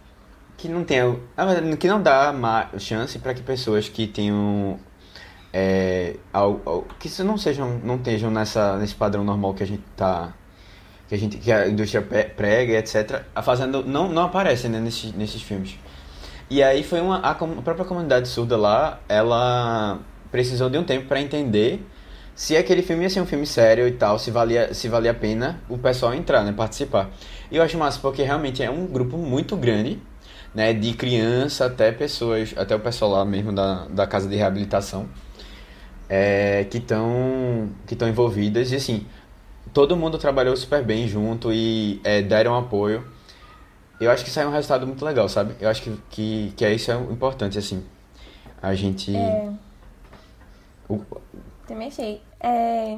que 0.58 0.70
não 0.70 0.84
tem, 0.84 1.00
na 1.36 1.46
verdade, 1.46 1.78
que 1.78 1.88
não 1.88 2.02
dá 2.02 2.34
chance 2.80 3.20
para 3.20 3.34
que 3.34 3.42
pessoas 3.44 3.90
que 3.90 4.08
tenham 4.08 4.80
é, 5.52 6.16
al- 6.32 6.62
al- 6.66 6.86
que 7.00 7.10
não 7.24 7.38
sejam, 7.38 7.80
não 7.84 7.96
estejam 7.98 8.32
nessa 8.32 8.78
nesse 8.78 8.96
padrão 8.96 9.24
normal 9.24 9.54
que 9.54 9.64
a 9.64 9.68
gente 9.68 9.84
tá 9.96 10.34
que 11.14 11.16
a 11.16 11.20
gente 11.20 11.38
que 11.38 11.52
a 11.52 11.68
indústria 11.68 12.02
prega, 12.02 12.74
etc. 12.74 13.22
A 13.36 13.42
fazendo 13.42 13.84
não 13.84 14.10
não 14.10 14.24
aparecem 14.24 14.70
né, 14.70 14.80
nesses 14.80 15.14
nesses 15.14 15.42
filmes. 15.42 15.78
E 16.50 16.62
aí 16.64 16.84
foi 16.84 17.02
uma 17.02 17.20
a, 17.20 17.32
a 17.32 17.36
própria 17.36 17.86
comunidade 17.86 18.28
surda 18.28 18.58
lá, 18.58 19.00
ela 19.08 20.00
precisou 20.32 20.70
de 20.70 20.78
um 20.78 20.84
tempo 20.84 21.08
pra 21.08 21.22
entender 21.22 21.86
se 22.36 22.58
aquele 22.58 22.82
filme 22.82 23.04
ia 23.04 23.10
ser 23.10 23.22
um 23.22 23.26
filme 23.28 23.46
sério 23.46 23.88
e 23.88 23.92
tal, 23.92 24.18
se 24.18 24.32
valia, 24.32 24.74
se 24.74 24.88
valia 24.88 25.12
a 25.12 25.14
pena 25.14 25.62
o 25.70 25.78
pessoal 25.78 26.16
entrar, 26.16 26.44
né, 26.44 26.52
participar. 26.52 27.12
E 27.52 27.58
eu 27.58 27.62
acho 27.64 27.78
massa 27.78 28.00
porque 28.00 28.24
realmente 28.24 28.64
é 28.64 28.72
um 28.72 28.88
grupo 28.88 29.16
muito 29.16 29.56
grande, 29.56 30.02
né, 30.54 30.74
de 30.74 30.94
criança 30.94 31.66
até 31.68 31.92
pessoas, 31.92 32.56
até 32.58 32.76
o 32.76 32.80
pessoal 32.80 33.12
lá 33.12 33.26
mesmo 33.26 33.54
da, 33.54 33.86
da 33.86 34.08
casa 34.08 34.28
de 34.28 34.36
reabilitação, 34.36 35.08
é, 36.10 36.66
que 36.72 36.80
estão 36.80 37.70
que 37.86 37.94
estão 37.94 38.10
envolvidas 38.10 38.72
e 38.72 38.76
assim, 38.78 39.06
todo 39.72 39.96
mundo 39.96 40.18
trabalhou 40.18 40.56
super 40.58 40.84
bem 40.84 41.08
junto 41.08 41.52
e 41.54 42.02
é, 42.04 42.22
deram 42.22 42.58
apoio. 42.58 43.06
Eu 44.00 44.12
acho 44.12 44.24
que 44.26 44.30
saiu 44.32 44.50
um 44.50 44.52
resultado 44.52 44.86
muito 44.86 45.06
legal, 45.06 45.30
sabe? 45.30 45.56
Eu 45.62 45.70
acho 45.70 45.82
que, 45.82 45.98
que, 46.10 46.54
que 46.58 46.66
é 46.66 46.74
isso 46.74 46.92
é 46.92 46.96
importante, 46.96 47.58
assim. 47.58 47.84
A 48.62 48.74
gente. 48.76 49.16
É. 49.16 49.50
O- 50.90 51.02
Também 51.68 51.88
achei. 51.88 52.22
É... 52.40 52.98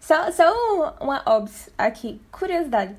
Só, 0.00 0.30
só 0.30 0.52
um- 0.52 1.04
uma 1.04 1.22
obs 1.26 1.70
aqui, 1.78 2.20
curiosidade. 2.30 2.94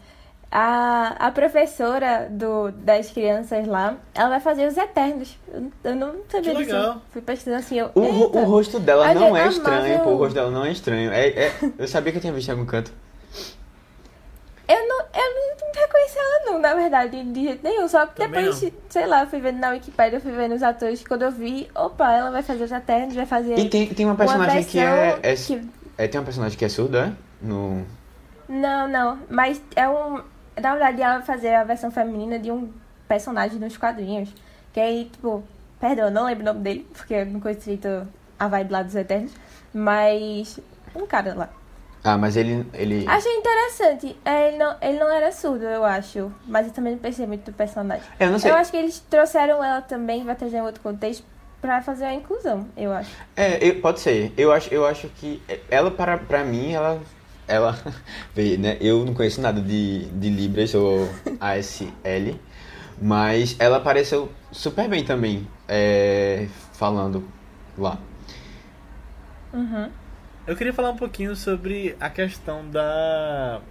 A, 0.51 1.27
a 1.27 1.31
professora 1.31 2.27
do, 2.31 2.71
das 2.71 3.09
crianças 3.11 3.67
lá, 3.67 3.97
ela 4.13 4.29
vai 4.29 4.39
fazer 4.39 4.67
os 4.67 4.77
Eternos. 4.77 5.37
Eu, 5.51 5.71
eu 5.83 5.95
não 5.95 6.15
sabia 6.29 6.51
Que 6.51 6.57
disso. 6.63 6.75
legal. 6.75 7.01
Fui 7.11 7.21
pesquisando 7.21 7.57
assim, 7.57 7.77
eu... 7.79 7.91
O, 7.93 8.37
o 8.37 8.43
rosto 8.45 8.79
dela 8.79 9.13
não 9.13 9.35
é 9.35 9.41
amava 9.41 9.49
estranho, 9.49 9.99
pô. 10.03 10.09
O 10.11 10.13
o- 10.13 10.17
rosto 10.17 10.33
dela 10.33 10.51
não 10.51 10.63
é 10.65 10.71
estranho. 10.71 11.11
É, 11.11 11.27
é- 11.27 11.53
eu 11.77 11.87
sabia 11.87 12.11
que 12.11 12.17
eu 12.17 12.21
tinha 12.21 12.33
visto 12.33 12.47
em 12.47 12.51
algum 12.51 12.65
canto. 12.65 12.91
Eu 14.67 14.87
não, 14.87 14.99
eu 14.99 15.57
não 15.61 15.81
reconheci 15.81 16.17
ela 16.17 16.45
não, 16.51 16.59
na 16.59 16.73
verdade, 16.73 17.23
de 17.23 17.43
jeito 17.43 17.63
nenhum. 17.63 17.87
Só 17.87 18.05
que 18.07 18.15
Também 18.15 18.45
depois, 18.45 18.73
sei 18.89 19.05
lá, 19.05 19.21
eu 19.21 19.27
fui 19.27 19.39
vendo 19.39 19.59
na 19.59 19.69
Wikipedia, 19.69 20.17
eu 20.17 20.21
fui 20.21 20.31
vendo 20.31 20.55
os 20.55 20.63
atores. 20.63 21.03
Quando 21.07 21.21
eu 21.21 21.31
vi, 21.31 21.69
opa, 21.75 22.11
ela 22.11 22.31
vai 22.31 22.41
fazer 22.41 22.63
os 22.63 22.71
Eternos, 22.71 23.15
vai 23.15 23.25
fazer 23.27 23.57
E 23.59 23.69
tem, 23.69 23.87
tem 23.93 24.05
uma 24.05 24.13
uma 24.13 24.17
personagem 24.17 24.63
que 24.63 24.79
é, 24.79 25.19
é, 25.21 25.35
que- 25.35 25.69
é. 25.97 26.07
Tem 26.07 26.19
uma 26.19 26.25
personagem 26.25 26.57
que 26.57 26.65
é 26.65 26.69
surda, 26.69 27.07
é? 27.07 27.45
No. 27.45 27.85
Não, 28.49 28.87
não. 28.87 29.19
Mas 29.29 29.61
é 29.75 29.87
um. 29.87 30.21
Na 30.59 30.71
verdade, 30.71 31.01
ela 31.01 31.17
vai 31.17 31.25
fazer 31.25 31.53
a 31.53 31.63
versão 31.63 31.91
feminina 31.91 32.39
de 32.39 32.49
um 32.51 32.71
personagem 33.07 33.59
nos 33.59 33.77
quadrinhos. 33.77 34.33
Que 34.73 34.79
aí, 34.79 35.05
tipo. 35.11 35.43
Perdão, 35.79 36.05
eu 36.05 36.11
não 36.11 36.25
lembro 36.25 36.41
o 36.41 36.45
nome 36.45 36.61
dele, 36.61 36.87
porque 36.93 37.13
eu 37.13 37.25
não 37.25 37.39
conheço 37.39 37.61
direito 37.61 38.07
a 38.39 38.47
vibe 38.47 38.71
lá 38.71 38.81
dos 38.81 38.95
Eternos. 38.95 39.31
Mas. 39.73 40.59
Um 40.95 41.05
cara 41.05 41.33
lá. 41.35 41.49
Ah, 42.07 42.17
mas 42.19 42.37
ele. 42.37 42.63
ele... 42.75 43.03
Achei 43.07 43.31
interessante. 43.35 44.15
É, 44.23 44.49
Ele 44.49 44.57
não, 44.59 44.75
ele 44.79 44.99
não 44.99 45.11
era 45.11 45.31
surdo, 45.31 45.65
eu 45.65 45.83
acho. 45.83 46.31
Mas 46.47 46.67
eu 46.67 46.73
também 46.73 46.93
não 46.93 46.99
pensei 46.99 47.25
muito 47.25 47.45
do 47.49 47.53
personagem. 47.53 48.03
Eu 48.19 48.29
não 48.29 48.37
sei. 48.37 48.51
Eu 48.51 48.55
acho 48.55 48.69
que 48.69 48.77
eles 48.77 48.99
trouxeram 49.09 49.63
ela 49.63 49.81
também, 49.81 50.23
vai 50.23 50.35
trazer 50.35 50.57
em 50.57 50.61
outro 50.61 50.81
contexto, 50.81 51.25
pra 51.59 51.81
fazer 51.81 52.05
a 52.05 52.13
inclusão, 52.13 52.67
eu 52.77 52.93
acho. 52.93 53.09
É, 53.35 53.67
eu- 53.67 53.81
pode 53.81 53.99
ser. 54.01 54.31
Eu 54.37 54.51
acho, 54.51 54.71
eu 54.71 54.85
acho 54.85 55.07
que 55.09 55.41
ela, 55.69 55.89
para, 55.89 56.15
pra 56.19 56.43
mim, 56.43 56.73
ela. 56.73 57.01
Ela. 57.47 57.75
Vê, 58.35 58.55
né? 58.55 58.77
Eu 58.79 59.03
não 59.03 59.15
conheço 59.15 59.41
nada 59.41 59.59
de, 59.59 60.05
de 60.05 60.29
Libras 60.29 60.75
ou 60.75 61.09
ASL. 61.41 62.39
Mas 63.01 63.55
ela 63.57 63.77
apareceu 63.77 64.29
super 64.51 64.87
bem 64.87 65.03
também. 65.03 65.47
é, 65.67 66.47
falando 66.73 67.23
lá. 67.77 67.97
Uhum. 69.53 69.89
Eu 70.47 70.55
queria 70.55 70.73
falar 70.73 70.91
um 70.91 70.95
pouquinho 70.95 71.35
sobre 71.35 71.95
a 71.99 72.09
questão 72.09 72.69
da 72.69 73.61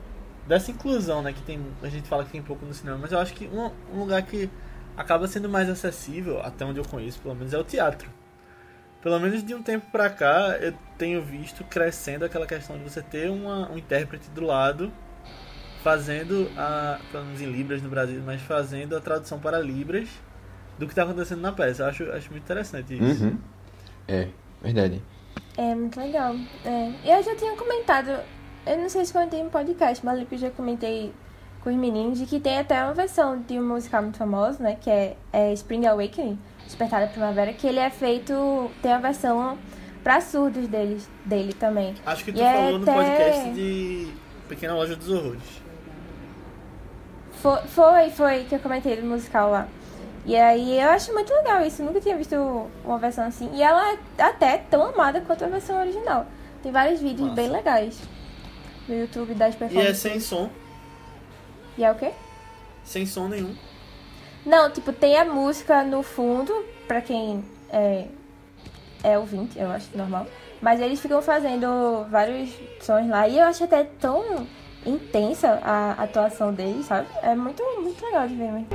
dessa 0.47 0.71
inclusão, 0.71 1.23
né? 1.23 1.33
Que 1.33 1.43
tem 1.43 1.65
a 1.83 1.89
gente 1.89 2.09
fala 2.09 2.25
que 2.25 2.33
tem 2.33 2.43
pouco 2.43 2.67
no 2.67 2.75
cinema, 2.75 2.99
mas 3.01 3.13
eu 3.13 3.19
acho 3.19 3.33
que 3.33 3.47
um, 3.47 3.71
um 3.93 4.01
lugar 4.01 4.23
que 4.23 4.51
acaba 4.97 5.27
sendo 5.29 5.49
mais 5.49 5.69
acessível, 5.69 6.41
até 6.41 6.65
onde 6.65 6.79
eu 6.79 6.85
conheço, 6.85 7.21
pelo 7.21 7.35
menos, 7.35 7.53
é 7.55 7.59
o 7.59 7.65
teatro. 7.65 8.09
Pelo 9.01 9.21
menos 9.21 9.45
de 9.45 9.55
um 9.55 9.63
tempo 9.63 9.87
pra 9.93 10.11
cá, 10.11 10.57
eu 10.61 10.75
tenho 10.99 11.23
visto 11.23 11.63
crescendo 11.65 12.25
aquela 12.25 12.47
questão 12.47 12.77
de 12.77 12.85
você 12.85 13.03
ter 13.03 13.31
uma, 13.31 13.71
um 13.71 13.79
intérprete 13.79 14.29
do 14.31 14.45
lado 14.45 14.91
fazendo 15.83 16.51
a, 16.57 16.99
pelo 17.13 17.27
menos 17.27 17.41
em 17.43 17.51
libras 17.53 17.83
no 17.83 17.89
Brasil, 17.91 18.23
mas 18.25 18.41
fazendo 18.41 18.97
a 18.97 19.01
tradução 19.01 19.39
para 19.39 19.61
libras 19.61 20.09
do 20.79 20.87
que 20.87 20.93
está 20.93 21.03
acontecendo 21.03 21.41
na 21.41 21.53
peça. 21.53 21.83
Eu 21.83 21.87
acho, 21.87 22.11
acho 22.13 22.31
muito 22.31 22.45
interessante 22.45 22.95
isso. 22.95 23.25
Uhum. 23.25 23.39
É, 24.09 24.29
verdade. 24.63 25.03
É 25.57 25.75
muito 25.75 25.99
legal. 26.01 26.35
É. 26.65 26.93
Eu 27.05 27.23
já 27.23 27.35
tinha 27.37 27.55
comentado, 27.57 28.11
eu 28.67 28.79
não 28.79 28.89
sei 28.89 29.05
se 29.05 29.13
comentei 29.13 29.43
no 29.43 29.51
podcast, 29.51 30.05
mas 30.05 30.19
eu 30.31 30.39
já 30.39 30.51
comentei 30.51 31.13
com 31.63 31.71
os 31.71 31.77
meninos 31.77 32.19
de 32.19 32.27
que 32.27 32.41
tem 32.41 32.59
até 32.59 32.83
uma 32.85 32.93
versão 32.95 33.41
de 33.41 33.59
um 33.59 33.67
musical 33.67 34.03
muito 34.03 34.19
famoso, 34.19 34.63
né? 34.63 34.77
Que 34.81 34.91
é, 34.91 35.17
é 35.33 35.53
Spring 35.53 35.87
Awakening, 35.87 36.39
Despertar 36.65 37.01
da 37.03 37.07
Primavera, 37.07 37.53
que 37.53 37.67
ele 37.67 37.79
é 37.79 37.89
feito. 37.91 38.71
Tem 38.83 38.93
a 38.93 38.99
versão 38.99 39.57
pra 40.03 40.21
surdos 40.21 40.67
deles, 40.69 41.09
dele 41.25 41.53
também. 41.53 41.95
Acho 42.05 42.25
que 42.25 42.33
tu 42.33 42.39
E 42.39 42.43
é 42.43 42.53
falou 42.55 42.79
no 42.81 42.83
até- 42.91 42.95
podcast 42.95 43.51
de 43.55 44.09
Pequena 44.49 44.75
Loja 44.75 44.97
dos 44.97 45.09
Horrores. 45.09 45.63
Foi, 47.33 47.59
foi, 47.69 48.11
foi 48.11 48.45
que 48.45 48.55
eu 48.55 48.59
comentei 48.59 48.97
do 48.97 49.07
musical 49.07 49.51
lá. 49.51 49.69
E 50.25 50.35
aí 50.37 50.81
eu 50.81 50.89
acho 50.91 51.13
muito 51.13 51.33
legal 51.35 51.61
isso. 51.63 51.83
Eu 51.83 51.87
nunca 51.87 52.01
tinha 52.01 52.17
visto 52.17 52.35
uma 52.85 52.99
versão 52.99 53.27
assim. 53.27 53.51
E 53.55 53.63
ela 53.63 53.93
é 53.93 53.99
até 54.23 54.59
tão 54.59 54.83
amada 54.87 55.21
quanto 55.21 55.45
a 55.45 55.49
versão 55.49 55.79
original. 55.81 56.27
Tem 56.63 56.73
vários 56.73 57.01
vídeos 57.01 57.29
Massa. 57.29 57.35
bem 57.35 57.51
legais 57.51 57.99
no 58.89 58.95
YouTube 58.95 59.35
das 59.35 59.53
E 59.55 59.57
é 59.57 59.59
performances. 59.59 59.99
sem 59.99 60.21
som, 60.21 60.49
E 61.77 61.85
é 61.85 61.91
o 61.91 61.95
quê? 61.95 62.11
sem 62.85 63.05
som 63.07 63.29
nenhum. 63.29 63.55
Não, 64.45 64.71
tipo, 64.71 64.93
tem 64.93 65.17
a 65.19 65.25
música 65.25 65.83
no 65.83 66.03
fundo, 66.03 66.53
pra 66.87 67.01
quem 67.01 67.43
é, 67.71 68.07
é 69.03 69.19
ouvinte, 69.19 69.59
eu 69.59 69.71
acho 69.71 69.89
normal. 69.97 70.27
Mas 70.61 70.81
eles 70.81 71.01
ficam 71.01 71.21
fazendo 71.23 72.05
vários 72.11 72.51
sons 72.81 73.09
lá. 73.09 73.27
E 73.29 73.39
eu 73.39 73.45
acho 73.47 73.65
até 73.65 73.85
tão 73.85 74.47
intensa 74.85 75.59
a 75.63 75.93
atuação 76.03 76.53
deles, 76.53 76.85
sabe? 76.87 77.07
É 77.23 77.35
muito, 77.35 77.63
muito 77.81 78.05
legal 78.05 78.29
de 78.29 78.35
ver 78.35 78.53
mesmo. 78.53 78.69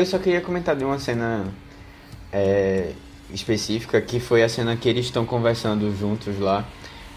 Eu 0.00 0.06
só 0.06 0.18
queria 0.18 0.40
comentar 0.40 0.74
de 0.74 0.82
uma 0.82 0.98
cena 0.98 1.52
é, 2.32 2.92
específica, 3.30 4.00
que 4.00 4.18
foi 4.18 4.42
a 4.42 4.48
cena 4.48 4.74
que 4.74 4.88
eles 4.88 5.04
estão 5.04 5.26
conversando 5.26 5.94
juntos 5.94 6.38
lá, 6.38 6.66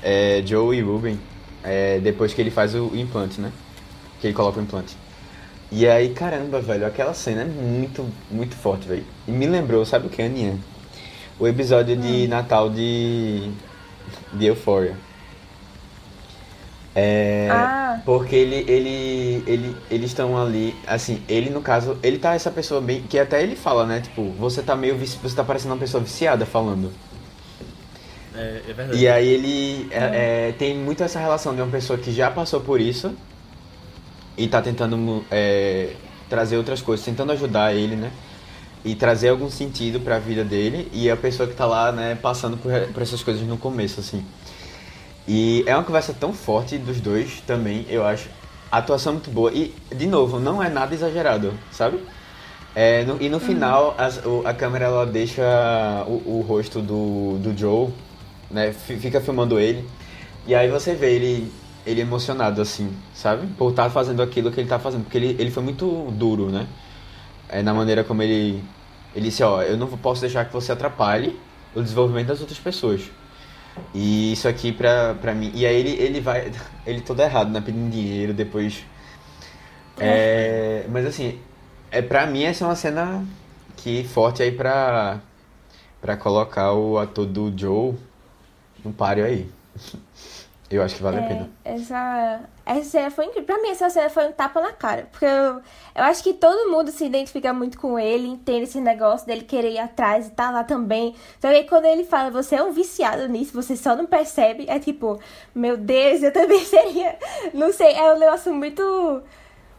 é, 0.02 0.44
Joe 0.46 0.76
e 0.76 0.82
Ruben, 0.82 1.18
é, 1.64 2.00
depois 2.00 2.34
que 2.34 2.42
ele 2.42 2.52
faz 2.52 2.76
o 2.76 2.92
implante, 2.94 3.40
né? 3.40 3.54
Que 4.20 4.28
ele 4.28 4.34
coloca 4.34 4.60
o 4.60 4.62
implante. 4.62 4.98
E 5.76 5.88
aí, 5.88 6.10
caramba, 6.14 6.62
velho, 6.62 6.86
aquela 6.86 7.14
cena 7.16 7.42
é 7.42 7.46
muito, 7.46 8.06
muito 8.30 8.56
forte, 8.56 8.88
velho. 8.88 9.04
E 9.28 9.32
me 9.32 9.48
lembrou, 9.48 9.84
sabe 9.86 10.06
o 10.06 10.10
que, 10.10 10.22
Aninha? 10.22 10.56
O 11.40 11.48
episódio 11.48 11.96
de 11.98 12.28
Natal 12.28 12.70
de, 12.70 13.50
de 14.34 14.46
Euphoria. 14.46 14.96
É, 16.96 17.48
Ah. 17.52 18.00
porque 18.06 18.36
ele, 18.36 18.72
ele, 18.72 19.44
ele, 19.48 19.76
eles 19.90 20.12
estão 20.12 20.38
ali, 20.40 20.76
assim, 20.86 21.24
ele 21.28 21.50
no 21.50 21.60
caso, 21.60 21.98
ele 22.04 22.20
tá 22.20 22.36
essa 22.36 22.52
pessoa 22.52 22.80
bem, 22.80 23.02
que 23.02 23.18
até 23.18 23.42
ele 23.42 23.56
fala, 23.56 23.84
né, 23.88 24.00
tipo, 24.00 24.30
você 24.38 24.62
tá 24.62 24.76
meio, 24.76 24.96
vici- 24.96 25.18
você 25.24 25.36
tá 25.36 25.44
parecendo 25.44 25.74
uma 25.74 25.80
pessoa 25.80 26.04
viciada 26.04 26.46
falando. 26.46 26.92
É, 28.36 28.62
é 28.70 28.74
verdade. 28.74 29.00
E 29.00 29.08
aí 29.08 29.28
ele 29.28 29.88
é, 29.90 30.50
é, 30.50 30.52
tem 30.52 30.78
muito 30.78 31.04
essa 31.04 31.20
relação 31.20 31.56
de 31.56 31.62
uma 31.62 31.72
pessoa 31.72 31.98
que 31.98 32.12
já 32.12 32.30
passou 32.30 32.62
por 32.62 32.80
isso 32.80 33.16
e 34.38 34.48
tá 34.48 34.62
tentando 34.62 35.24
é, 35.32 35.94
trazer 36.30 36.58
outras 36.58 36.82
coisas, 36.82 37.06
tentando 37.06 37.32
ajudar 37.32 37.74
ele, 37.74 37.96
né? 37.96 38.12
E 38.86 38.96
trazer 38.96 39.30
algum 39.30 39.50
sentido 39.50 40.00
pra 40.00 40.20
vida 40.20 40.44
dele 40.44 40.90
e 40.92 41.10
a 41.10 41.16
pessoa 41.16 41.48
que 41.48 41.56
tá 41.56 41.66
lá, 41.66 41.92
né, 41.92 42.18
passando 42.22 42.58
por, 42.58 42.72
por 42.94 43.02
essas 43.02 43.24
coisas 43.24 43.42
no 43.48 43.58
começo, 43.58 44.00
assim. 44.00 44.26
E 45.28 45.64
é 45.66 45.74
uma 45.76 45.84
conversa 45.84 46.14
tão 46.14 46.34
forte 46.34 46.78
dos 46.78 47.00
dois 47.00 47.42
também, 47.48 47.86
eu 47.90 48.06
acho. 48.06 48.30
A 48.72 48.80
atuação 48.80 49.12
é 49.12 49.16
muito 49.16 49.30
boa. 49.30 49.52
E, 49.54 49.74
de 49.96 50.06
novo, 50.08 50.40
não 50.40 50.62
é 50.62 50.68
nada 50.70 50.94
exagerado, 50.94 51.54
sabe? 51.72 52.00
É, 52.76 53.04
no- 53.06 53.22
e 53.22 53.30
no 53.30 53.40
final, 53.40 53.96
as- 53.98 54.18
o- 54.26 54.42
a 54.46 54.54
câmera 54.54 54.86
ela 54.86 55.06
deixa 55.06 55.44
o, 56.08 56.40
o 56.40 56.46
rosto 56.46 56.82
do, 56.82 57.38
do 57.38 57.58
Joe, 57.58 57.90
né? 58.52 58.74
fi- 58.74 58.98
Fica 58.98 59.22
filmando 59.22 59.60
ele. 59.60 59.88
E 60.48 60.54
aí 60.56 60.70
você 60.70 60.94
vê 60.96 61.14
ele, 61.16 61.52
ele 61.86 62.02
emocionado, 62.02 62.62
assim, 62.62 62.96
sabe? 63.14 63.48
Por 63.58 63.72
estar 63.72 63.90
fazendo 63.90 64.22
aquilo 64.22 64.52
que 64.52 64.60
ele 64.60 64.70
tá 64.70 64.80
fazendo. 64.80 65.04
Porque 65.04 65.18
ele, 65.18 65.36
ele 65.40 65.52
foi 65.52 65.64
muito 65.64 66.12
duro, 66.12 66.50
né? 66.50 66.68
É, 67.50 67.62
na 67.62 67.74
maneira 67.74 68.04
como 68.04 68.22
ele. 68.24 68.64
Ele 69.16 69.26
disse: 69.26 69.44
Ó, 69.44 69.62
eu 69.62 69.78
não 69.78 69.88
posso 69.88 70.22
deixar 70.22 70.46
que 70.46 70.54
você 70.54 70.72
atrapalhe 70.72 71.38
o 71.76 71.82
desenvolvimento 71.82 72.28
das 72.28 72.40
outras 72.40 72.60
pessoas. 72.60 73.12
E 73.94 74.34
isso 74.34 74.48
aqui 74.48 74.72
pra, 74.72 75.16
pra 75.16 75.34
mim. 75.34 75.52
E 75.54 75.66
aí 75.66 75.76
ele, 75.76 75.92
ele 75.92 76.22
vai. 76.22 76.52
Ele 76.86 77.02
todo 77.02 77.22
errado, 77.22 77.50
né? 77.50 77.62
Pedindo 77.62 77.90
dinheiro, 77.90 78.34
depois. 78.34 78.84
É, 79.98 80.86
mas 80.90 81.06
assim, 81.06 81.40
é, 81.92 82.02
pra 82.02 82.26
mim 82.26 82.44
essa 82.44 82.66
é 82.66 82.68
uma 82.68 82.76
cena 82.76 83.26
que 83.78 84.04
forte 84.04 84.42
aí 84.44 84.52
pra. 84.52 85.20
pra 86.02 86.18
colocar 86.18 86.74
o 86.74 86.98
ator 86.98 87.26
do 87.26 87.54
Joe 87.56 87.96
no 88.84 88.94
páreo 88.94 89.26
aí. 89.26 89.50
Eu 90.72 90.82
acho 90.82 90.96
que 90.96 91.04
vale 91.04 91.20
a 91.20 91.22
pena. 91.22 91.50
É, 91.64 91.76
essa, 91.76 92.40
essa 92.66 92.84
cena 92.90 93.12
foi 93.12 93.26
incrível. 93.26 93.46
Pra 93.46 93.62
mim, 93.62 93.70
essa 93.70 93.90
cena 93.90 94.10
foi 94.10 94.28
um 94.28 94.32
tapa 94.32 94.60
na 94.60 94.72
cara. 94.72 95.08
Porque 95.12 95.26
eu, 95.26 95.62
eu 95.96 96.04
acho 96.04 96.24
que 96.24 96.34
todo 96.34 96.72
mundo 96.72 96.90
se 96.90 97.06
identifica 97.06 97.54
muito 97.54 97.78
com 97.78 98.00
ele, 98.00 98.28
entende 98.28 98.64
esse 98.64 98.82
negócio 98.82 99.28
dele 99.28 99.44
querer 99.44 99.72
ir 99.74 99.80
atrás 99.80 100.28
e 100.28 100.32
tá 100.32 100.50
lá 100.50 100.64
também. 100.64 101.16
Que 101.40 101.46
aí 101.46 101.66
quando 101.66 101.86
ele 101.86 102.04
fala, 102.04 102.32
você 102.32 102.56
é 102.56 102.64
um 102.64 102.72
viciado 102.72 103.28
nisso, 103.28 103.54
você 103.54 103.76
só 103.78 103.96
não 103.96 104.06
percebe, 104.08 104.66
é 104.68 104.80
tipo, 104.80 105.20
meu 105.54 105.78
Deus, 105.78 106.24
eu 106.24 106.32
também 106.34 106.60
seria. 106.66 107.18
Não 107.54 107.72
sei, 107.72 107.94
é 107.94 108.12
um 108.14 108.18
negócio 108.18 108.54
muito. 108.54 109.22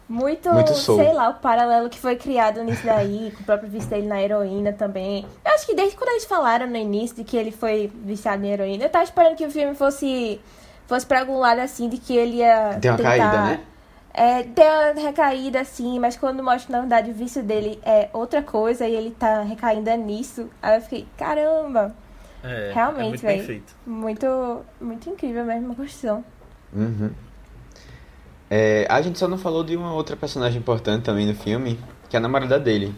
Muito, 0.07 0.53
Muito 0.53 0.74
soul. 0.74 0.99
sei 0.99 1.14
lá, 1.14 1.30
o 1.30 1.35
paralelo 1.41 1.89
que 1.89 1.99
foi 1.99 2.14
criado 2.14 2.62
nisso 2.62 2.85
daí, 2.85 3.32
com 3.35 3.43
o 3.43 3.47
próprio 3.47 3.70
vício 3.70 3.89
dele 3.89 4.07
na 4.07 4.22
heroína 4.22 4.70
também. 4.70 5.24
Eu 5.43 5.55
acho 5.55 5.64
que 5.64 5.74
desde 5.74 5.97
quando 5.97 6.11
eles 6.11 6.26
falaram 6.26 6.66
no 6.66 6.76
início 6.76 7.16
de 7.16 7.24
que 7.24 7.35
ele 7.35 7.51
foi 7.51 7.91
viciado 8.05 8.45
em 8.45 8.51
heroína, 8.51 8.85
eu 8.85 8.91
tava 8.91 9.05
esperando 9.05 9.35
que 9.35 9.47
o 9.47 9.51
filme 9.51 9.74
fosse 9.74 10.39
fosse 10.87 11.07
pra 11.07 11.20
algum 11.20 11.39
lado 11.39 11.61
assim 11.61 11.89
de 11.89 11.99
que 11.99 12.16
ele 12.16 12.37
ia 12.39 12.78
Tem 12.80 12.91
uma 12.91 12.97
tentar, 12.97 13.16
caída, 13.16 13.43
né? 13.45 13.61
É, 14.16 14.43
ter 14.45 14.62
uma 14.62 15.01
recaída 15.09 15.61
assim, 15.61 15.99
mas 15.99 16.16
quando 16.16 16.43
mostra 16.43 16.70
na 16.72 16.80
verdade 16.82 17.11
o 17.11 17.14
vício 17.14 17.43
dele 17.43 17.80
é 17.85 18.09
outra 18.12 18.43
coisa 18.43 18.87
e 18.87 18.95
ele 18.95 19.11
tá 19.11 19.43
recaindo 19.43 19.91
nisso, 19.97 20.49
aí 20.62 20.76
eu 20.76 20.80
fiquei, 20.82 21.07
caramba, 21.18 21.95
É, 22.45 22.70
Realmente, 22.74 23.01
é 23.01 23.09
muito 23.09 23.22
bem 23.26 23.37
velho. 23.37 23.47
feito. 23.47 23.74
muito, 23.87 24.26
muito 24.80 25.11
incrível 25.11 25.45
mesmo 25.45 25.72
a 25.72 25.74
construção. 25.74 26.24
Uhum. 26.72 27.11
É, 28.51 28.87
a 28.89 29.01
gente 29.03 29.18
só 29.18 29.26
não 29.26 29.39
falou 29.39 29.64
de 29.64 29.76
uma 29.76 29.93
outra 29.95 30.14
personagem 30.16 30.59
importante 30.61 31.03
também 31.03 31.26
no 31.26 31.35
filme, 31.35 31.78
que 32.09 32.14
é 32.14 32.18
a 32.18 32.20
namorada 32.20 32.59
dele. 32.61 32.95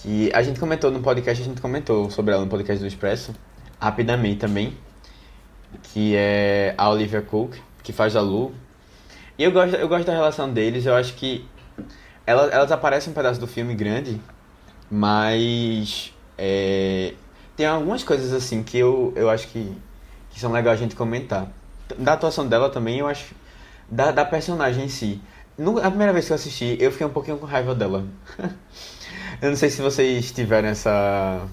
Que 0.00 0.30
a 0.32 0.42
gente 0.42 0.60
comentou 0.60 0.90
no 0.90 1.00
podcast, 1.00 1.42
a 1.42 1.46
gente 1.46 1.60
comentou 1.60 2.08
sobre 2.10 2.32
ela 2.32 2.42
no 2.44 2.48
podcast 2.48 2.80
do 2.82 2.86
Expresso, 2.86 3.34
rapidamente 3.80 4.38
também. 4.38 4.76
Que 5.82 6.14
é 6.16 6.74
a 6.76 6.88
Olivia 6.88 7.22
Cook, 7.22 7.56
que 7.82 7.92
faz 7.92 8.16
a 8.16 8.20
Lu. 8.20 8.52
E 9.38 9.44
eu 9.44 9.52
gosto, 9.52 9.76
eu 9.76 9.88
gosto 9.88 10.06
da 10.06 10.12
relação 10.12 10.52
deles, 10.52 10.86
eu 10.86 10.94
acho 10.94 11.14
que 11.14 11.46
ela, 12.26 12.46
elas 12.46 12.72
aparecem 12.72 13.10
um 13.10 13.14
pedaço 13.14 13.38
do 13.38 13.46
filme 13.46 13.74
grande, 13.74 14.20
mas 14.90 16.12
é, 16.38 17.14
tem 17.56 17.66
algumas 17.66 18.02
coisas 18.02 18.32
assim 18.32 18.62
que 18.62 18.78
eu, 18.78 19.12
eu 19.16 19.30
acho 19.30 19.48
que, 19.48 19.72
que 20.30 20.40
são 20.40 20.52
legais 20.52 20.78
a 20.78 20.82
gente 20.82 20.96
comentar. 20.96 21.48
Da 21.98 22.14
atuação 22.14 22.46
dela 22.46 22.68
também, 22.68 22.98
eu 22.98 23.06
acho. 23.06 23.34
Da, 23.88 24.10
da 24.10 24.24
personagem 24.24 24.86
em 24.86 24.88
si. 24.88 25.22
No, 25.56 25.78
a 25.78 25.88
primeira 25.88 26.12
vez 26.12 26.26
que 26.26 26.32
eu 26.32 26.34
assisti, 26.34 26.76
eu 26.80 26.90
fiquei 26.90 27.06
um 27.06 27.10
pouquinho 27.10 27.38
com 27.38 27.46
raiva 27.46 27.74
dela. 27.74 28.04
eu 29.40 29.50
não 29.50 29.56
sei 29.56 29.70
se 29.70 29.80
vocês 29.80 30.32
tiveram 30.32 30.68
essa, 30.68 31.46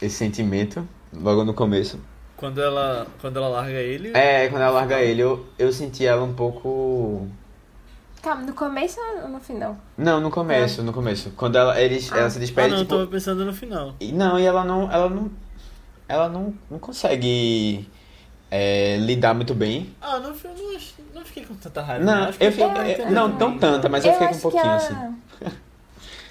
esse 0.00 0.16
sentimento 0.16 0.86
logo 1.12 1.44
no 1.44 1.52
começo. 1.52 1.98
Quando 2.40 2.62
ela, 2.62 3.06
quando 3.20 3.36
ela 3.36 3.48
larga 3.48 3.78
ele. 3.78 4.12
É, 4.16 4.48
quando 4.48 4.62
ela 4.62 4.70
larga 4.70 4.98
ele, 4.98 5.20
eu, 5.20 5.46
eu 5.58 5.70
senti 5.70 6.06
ela 6.06 6.22
um 6.24 6.32
pouco. 6.32 7.28
Calma, 8.22 8.42
no 8.44 8.54
começo 8.54 8.98
ou 9.22 9.28
no 9.28 9.38
final? 9.40 9.76
Não, 9.98 10.22
no 10.22 10.30
começo, 10.30 10.82
no 10.82 10.90
começo. 10.90 11.30
Quando 11.36 11.56
ela, 11.56 11.78
eles, 11.78 12.10
ela 12.10 12.30
se 12.30 12.38
Ah, 12.38 12.40
despede, 12.40 12.70
não, 12.70 12.76
eu 12.78 12.82
tipo. 12.84 12.94
tava 12.96 13.06
pensando 13.10 13.44
no 13.44 13.52
final. 13.52 13.94
E 14.00 14.10
Não, 14.10 14.38
e 14.38 14.46
ela 14.46 14.64
não. 14.64 14.90
Ela 14.90 15.10
não. 15.10 15.30
Ela 16.08 16.28
não, 16.30 16.54
não 16.70 16.78
consegue 16.78 17.86
é, 18.50 18.96
lidar 18.96 19.34
muito 19.34 19.54
bem. 19.54 19.94
Ah, 20.00 20.18
não, 20.18 20.30
eu 20.30 20.54
não, 20.56 20.80
não 21.16 21.24
fiquei 21.26 21.44
com 21.44 21.54
tanta 21.56 21.82
raiva. 21.82 22.02
Não, 22.02 22.24
Acho 22.24 22.38
que 22.38 22.44
eu 22.46 22.52
fiquei. 22.52 22.68
pra 22.70 22.88
eu- 22.88 23.10
não, 23.10 23.36
tão 23.36 23.58
tanta, 23.58 23.86
mas 23.90 24.02
eu, 24.02 24.12
fiquei 24.14 24.28
com 24.28 24.34
um 24.34 24.40
pouquinho 24.40 24.64
ela- 24.64 24.76
assim. 24.76 25.16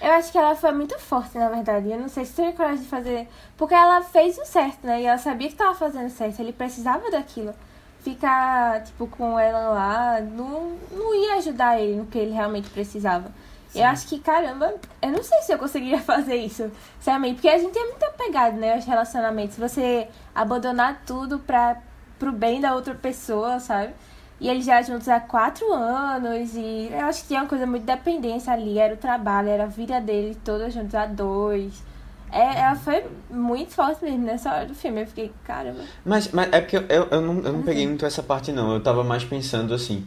Eu 0.01 0.13
acho 0.13 0.31
que 0.31 0.37
ela 0.37 0.55
foi 0.55 0.71
muito 0.71 0.97
forte, 0.97 1.37
na 1.37 1.49
verdade. 1.49 1.91
Eu 1.91 1.99
não 1.99 2.07
sei 2.07 2.25
se 2.25 2.33
teria 2.33 2.53
coragem 2.53 2.83
de 2.83 2.87
fazer. 2.87 3.27
Porque 3.57 3.73
ela 3.73 4.01
fez 4.01 4.37
o 4.37 4.45
certo, 4.45 4.85
né? 4.85 5.01
E 5.01 5.05
ela 5.05 5.17
sabia 5.17 5.49
que 5.49 5.55
tava 5.55 5.75
fazendo 5.75 6.09
certo. 6.09 6.39
Ele 6.39 6.53
precisava 6.53 7.11
daquilo. 7.11 7.53
Ficar, 8.01 8.83
tipo, 8.83 9.07
com 9.07 9.37
ela 9.37 9.69
lá 9.69 10.21
não, 10.21 10.77
não 10.91 11.13
ia 11.13 11.35
ajudar 11.35 11.79
ele 11.79 11.97
no 11.97 12.05
que 12.05 12.17
ele 12.17 12.31
realmente 12.31 12.69
precisava. 12.69 13.29
Eu 13.75 13.85
acho 13.85 14.07
que, 14.07 14.19
caramba, 14.19 14.73
eu 15.01 15.11
não 15.11 15.21
sei 15.21 15.41
se 15.41 15.51
eu 15.53 15.59
conseguiria 15.59 15.99
fazer 16.01 16.37
isso, 16.37 16.71
sinceramente. 16.97 17.35
Porque 17.35 17.49
a 17.49 17.57
gente 17.57 17.77
é 17.77 17.85
muito 17.85 18.03
apegado, 18.03 18.55
né, 18.55 18.73
aos 18.73 18.85
relacionamentos. 18.85 19.57
Você 19.57 20.07
abandonar 20.33 21.03
tudo 21.05 21.39
pra, 21.39 21.77
pro 22.17 22.31
bem 22.31 22.61
da 22.61 22.73
outra 22.73 22.95
pessoa, 22.95 23.59
sabe? 23.59 23.93
E 24.39 24.47
eles 24.47 24.65
já 24.65 24.81
juntos 24.81 25.07
há 25.09 25.19
quatro 25.19 25.71
anos 25.73 26.55
e 26.55 26.89
eu 26.91 27.05
acho 27.05 27.23
que 27.23 27.27
tinha 27.27 27.41
uma 27.41 27.49
coisa 27.49 27.65
muito 27.65 27.81
de 27.81 27.87
dependência 27.87 28.53
ali. 28.53 28.79
Era 28.79 28.93
o 28.93 28.97
trabalho, 28.97 29.49
era 29.49 29.63
a 29.63 29.67
vida 29.67 29.99
deles 29.99 30.37
todos 30.45 30.73
juntos 30.73 30.95
há 30.95 31.05
dois. 31.05 31.83
É, 32.31 32.61
ela 32.61 32.75
foi 32.75 33.05
muito 33.29 33.73
forte 33.73 34.03
mesmo 34.03 34.25
nessa 34.25 34.53
hora 34.53 34.65
do 34.65 34.75
filme. 34.75 35.01
Eu 35.01 35.07
fiquei, 35.07 35.31
caramba. 35.43 35.81
Mas, 36.05 36.31
mas 36.31 36.53
é 36.53 36.61
porque 36.61 36.77
eu, 36.77 36.83
eu, 36.83 37.07
eu 37.11 37.21
não, 37.21 37.41
eu 37.41 37.53
não 37.53 37.63
peguei 37.63 37.85
muito 37.85 38.05
essa 38.05 38.23
parte, 38.23 38.51
não. 38.51 38.73
Eu 38.73 38.81
tava 38.81 39.03
mais 39.03 39.25
pensando 39.25 39.73
assim. 39.73 40.05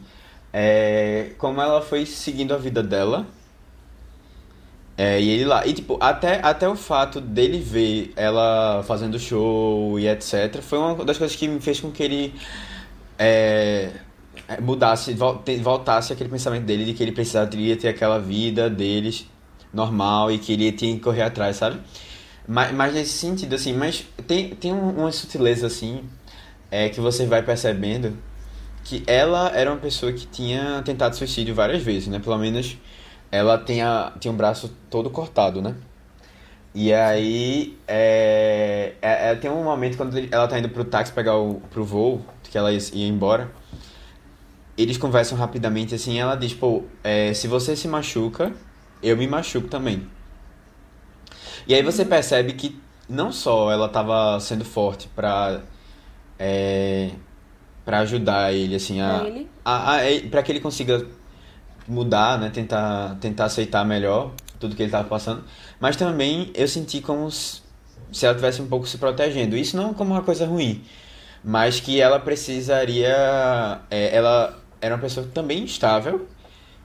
É, 0.51 1.31
como 1.37 1.61
ela 1.61 1.81
foi 1.81 2.05
seguindo 2.05 2.53
a 2.53 2.57
vida 2.57 2.81
dela. 2.81 3.27
É, 4.97 5.19
e 5.19 5.29
ele 5.29 5.45
lá. 5.45 5.67
E 5.67 5.73
tipo, 5.73 5.97
até, 5.99 6.39
até 6.41 6.67
o 6.67 6.75
fato 6.75 7.21
dele 7.21 7.59
ver 7.59 8.13
ela 8.15 8.83
fazendo 8.83 9.19
show 9.19 9.99
e 9.99 10.07
etc. 10.07 10.61
Foi 10.61 10.79
uma 10.79 11.05
das 11.05 11.17
coisas 11.17 11.35
que 11.35 11.47
me 11.47 11.59
fez 11.59 11.79
com 11.79 11.91
que 11.91 12.01
ele 12.01 12.33
é, 13.17 13.89
é, 13.89 13.91
mudasse, 14.61 15.13
vol- 15.13 15.37
te- 15.39 15.57
voltasse 15.57 16.13
aquele 16.13 16.29
pensamento 16.29 16.63
dele 16.65 16.85
de 16.85 16.93
que 16.93 17.03
ele 17.03 17.11
precisaria 17.11 17.75
ter 17.77 17.89
aquela 17.89 18.19
vida 18.19 18.69
deles 18.69 19.27
normal 19.73 20.31
e 20.31 20.37
que 20.39 20.53
ele 20.53 20.71
tinha 20.71 20.93
que 20.95 21.01
correr 21.01 21.23
atrás, 21.23 21.57
sabe? 21.57 21.79
Mas, 22.47 22.71
mas 22.73 22.93
nesse 22.93 23.13
sentido, 23.13 23.55
assim, 23.55 23.73
mas 23.73 24.05
tem, 24.27 24.49
tem 24.55 24.73
um- 24.73 24.89
uma 25.01 25.11
sutileza, 25.11 25.67
assim, 25.67 26.03
é, 26.71 26.89
que 26.89 26.99
você 26.99 27.25
vai 27.25 27.41
percebendo 27.43 28.17
que 28.83 29.03
ela 29.07 29.49
era 29.55 29.71
uma 29.71 29.79
pessoa 29.79 30.11
que 30.11 30.27
tinha 30.27 30.81
tentado 30.83 31.15
suicídio 31.15 31.55
várias 31.55 31.81
vezes, 31.81 32.07
né? 32.09 32.19
Pelo 32.19 32.37
menos 32.37 32.77
ela 33.31 33.57
tem, 33.57 33.81
a, 33.81 34.11
tem 34.19 34.31
um 34.31 34.35
braço 34.35 34.75
todo 34.89 35.09
cortado, 35.09 35.61
né? 35.61 35.75
E 36.75 36.91
aí, 36.91 37.77
é, 37.87 38.93
é- 39.01 39.31
é- 39.31 39.35
tem 39.35 39.49
um 39.51 39.63
momento 39.63 39.95
quando 39.95 40.17
ela 40.31 40.47
tá 40.47 40.57
indo 40.57 40.69
pro 40.69 40.83
táxi 40.83 41.11
pegar 41.13 41.37
o 41.37 41.61
pro 41.71 41.85
voo, 41.85 42.25
que 42.49 42.57
ela 42.57 42.71
ia, 42.71 42.79
ia 42.93 43.07
embora. 43.07 43.51
Eles 44.77 44.97
conversam 44.97 45.37
rapidamente 45.37 45.93
assim, 45.95 46.19
ela 46.19 46.35
diz, 46.35 46.53
pô, 46.53 46.83
é, 47.03 47.33
se 47.33 47.47
você 47.47 47.75
se 47.75 47.87
machuca, 47.87 48.51
eu 49.03 49.15
me 49.17 49.27
machuco 49.27 49.67
também. 49.67 50.07
E 51.67 51.73
aí 51.73 51.81
você 51.83 52.05
percebe 52.05 52.53
que 52.53 52.79
não 53.07 53.31
só 53.31 53.71
ela 53.71 53.89
tava 53.89 54.39
sendo 54.39 54.65
forte 54.65 55.07
pra, 55.15 55.61
é, 56.39 57.11
pra 57.85 57.99
ajudar 57.99 58.53
ele, 58.53 58.75
assim, 58.75 59.01
a, 59.01 59.19
Pra 59.19 59.27
ele? 59.29 59.49
a, 59.65 59.93
a, 59.95 60.05
ele- 60.11 60.29
pra 60.29 60.43
que 60.43 60.51
ele 60.51 60.59
consiga 60.59 61.05
mudar, 61.87 62.39
né, 62.39 62.49
tentar, 62.49 63.17
tentar 63.21 63.45
aceitar 63.45 63.85
melhor 63.85 64.31
tudo 64.59 64.75
que 64.75 64.83
ele 64.83 64.91
tava 64.91 65.07
passando, 65.09 65.43
mas 65.79 65.97
também 65.97 66.51
eu 66.55 66.67
senti 66.67 67.01
como 67.01 67.29
se 67.31 67.61
ela 68.23 68.35
tivesse 68.35 68.61
um 68.61 68.67
pouco 68.67 68.87
se 68.87 68.97
protegendo. 68.97 69.57
Isso 69.57 69.77
não 69.77 69.93
como 69.93 70.13
uma 70.13 70.23
coisa 70.23 70.45
ruim, 70.45 70.83
mas 71.43 71.79
que 71.81 72.01
ela 72.01 72.19
precisaria, 72.19 73.09
é, 73.91 74.15
ela 74.15 74.62
era 74.83 74.95
uma 74.95 75.01
pessoa 75.01 75.25
também 75.33 75.63
instável, 75.63 76.27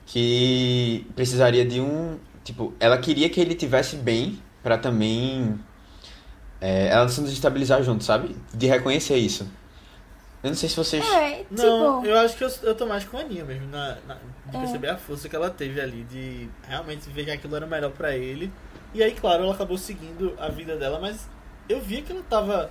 que 0.06 1.04
precisaria 1.16 1.64
de 1.66 1.80
um, 1.80 2.16
tipo, 2.44 2.72
ela 2.78 2.96
queria 2.98 3.28
que 3.28 3.40
ele 3.40 3.54
tivesse 3.56 3.96
bem 3.96 4.40
pra 4.62 4.78
também 4.78 5.58
é, 6.60 6.86
ela 6.88 7.08
se 7.08 7.20
desestabilizar 7.20 7.82
junto, 7.82 8.04
sabe? 8.04 8.36
De 8.54 8.66
reconhecer 8.66 9.16
isso. 9.16 9.46
Eu 10.42 10.50
não 10.50 10.56
sei 10.56 10.68
se 10.68 10.76
vocês 10.76 11.04
É, 11.04 11.44
Não, 11.50 12.00
tipo. 12.00 12.06
eu 12.06 12.16
acho 12.20 12.36
que 12.36 12.44
eu, 12.44 12.50
eu 12.62 12.74
tô 12.74 12.86
mais 12.86 13.04
com 13.04 13.16
a 13.16 13.20
Aninha 13.20 13.44
mesmo, 13.44 13.66
na, 13.66 13.96
na- 14.06 14.14
de 14.46 14.56
É. 14.56 14.60
perceber 14.60 14.88
a 14.90 14.96
força 14.96 15.28
que 15.28 15.34
ela 15.34 15.50
teve 15.50 15.80
ali, 15.80 16.04
de 16.04 16.48
realmente 16.68 17.10
ver 17.10 17.24
que 17.24 17.30
aquilo 17.32 17.56
era 17.56 17.66
melhor 17.66 17.90
pra 17.90 18.16
ele. 18.16 18.50
E 18.94 19.02
aí, 19.02 19.12
claro, 19.12 19.42
ela 19.42 19.52
acabou 19.52 19.76
seguindo 19.76 20.34
a 20.38 20.48
vida 20.48 20.76
dela, 20.76 21.00
mas 21.00 21.28
eu 21.68 21.80
via 21.80 22.00
que 22.02 22.12
ela 22.12 22.22
tava. 22.30 22.70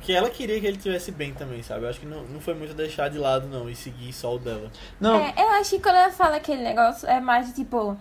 Que 0.00 0.12
ela 0.14 0.30
queria 0.30 0.58
que 0.60 0.66
ele 0.66 0.78
tivesse 0.78 1.12
bem 1.12 1.34
também, 1.34 1.62
sabe? 1.62 1.84
Eu 1.84 1.90
acho 1.90 2.00
que 2.00 2.06
não, 2.06 2.22
não 2.24 2.40
foi 2.40 2.54
muito 2.54 2.72
deixar 2.74 3.08
de 3.10 3.18
lado, 3.18 3.46
não, 3.48 3.68
e 3.68 3.76
seguir 3.76 4.12
só 4.12 4.34
o 4.34 4.38
dela. 4.38 4.70
Não, 4.98 5.16
É, 5.20 5.34
eu 5.36 5.48
acho 5.60 5.70
que 5.70 5.80
quando 5.80 5.96
ela 5.96 6.10
fala 6.10 6.36
aquele 6.36 6.62
negócio, 6.62 7.06
é 7.08 7.20
mais 7.20 7.48
de, 7.48 7.52
tipo, 7.54 7.96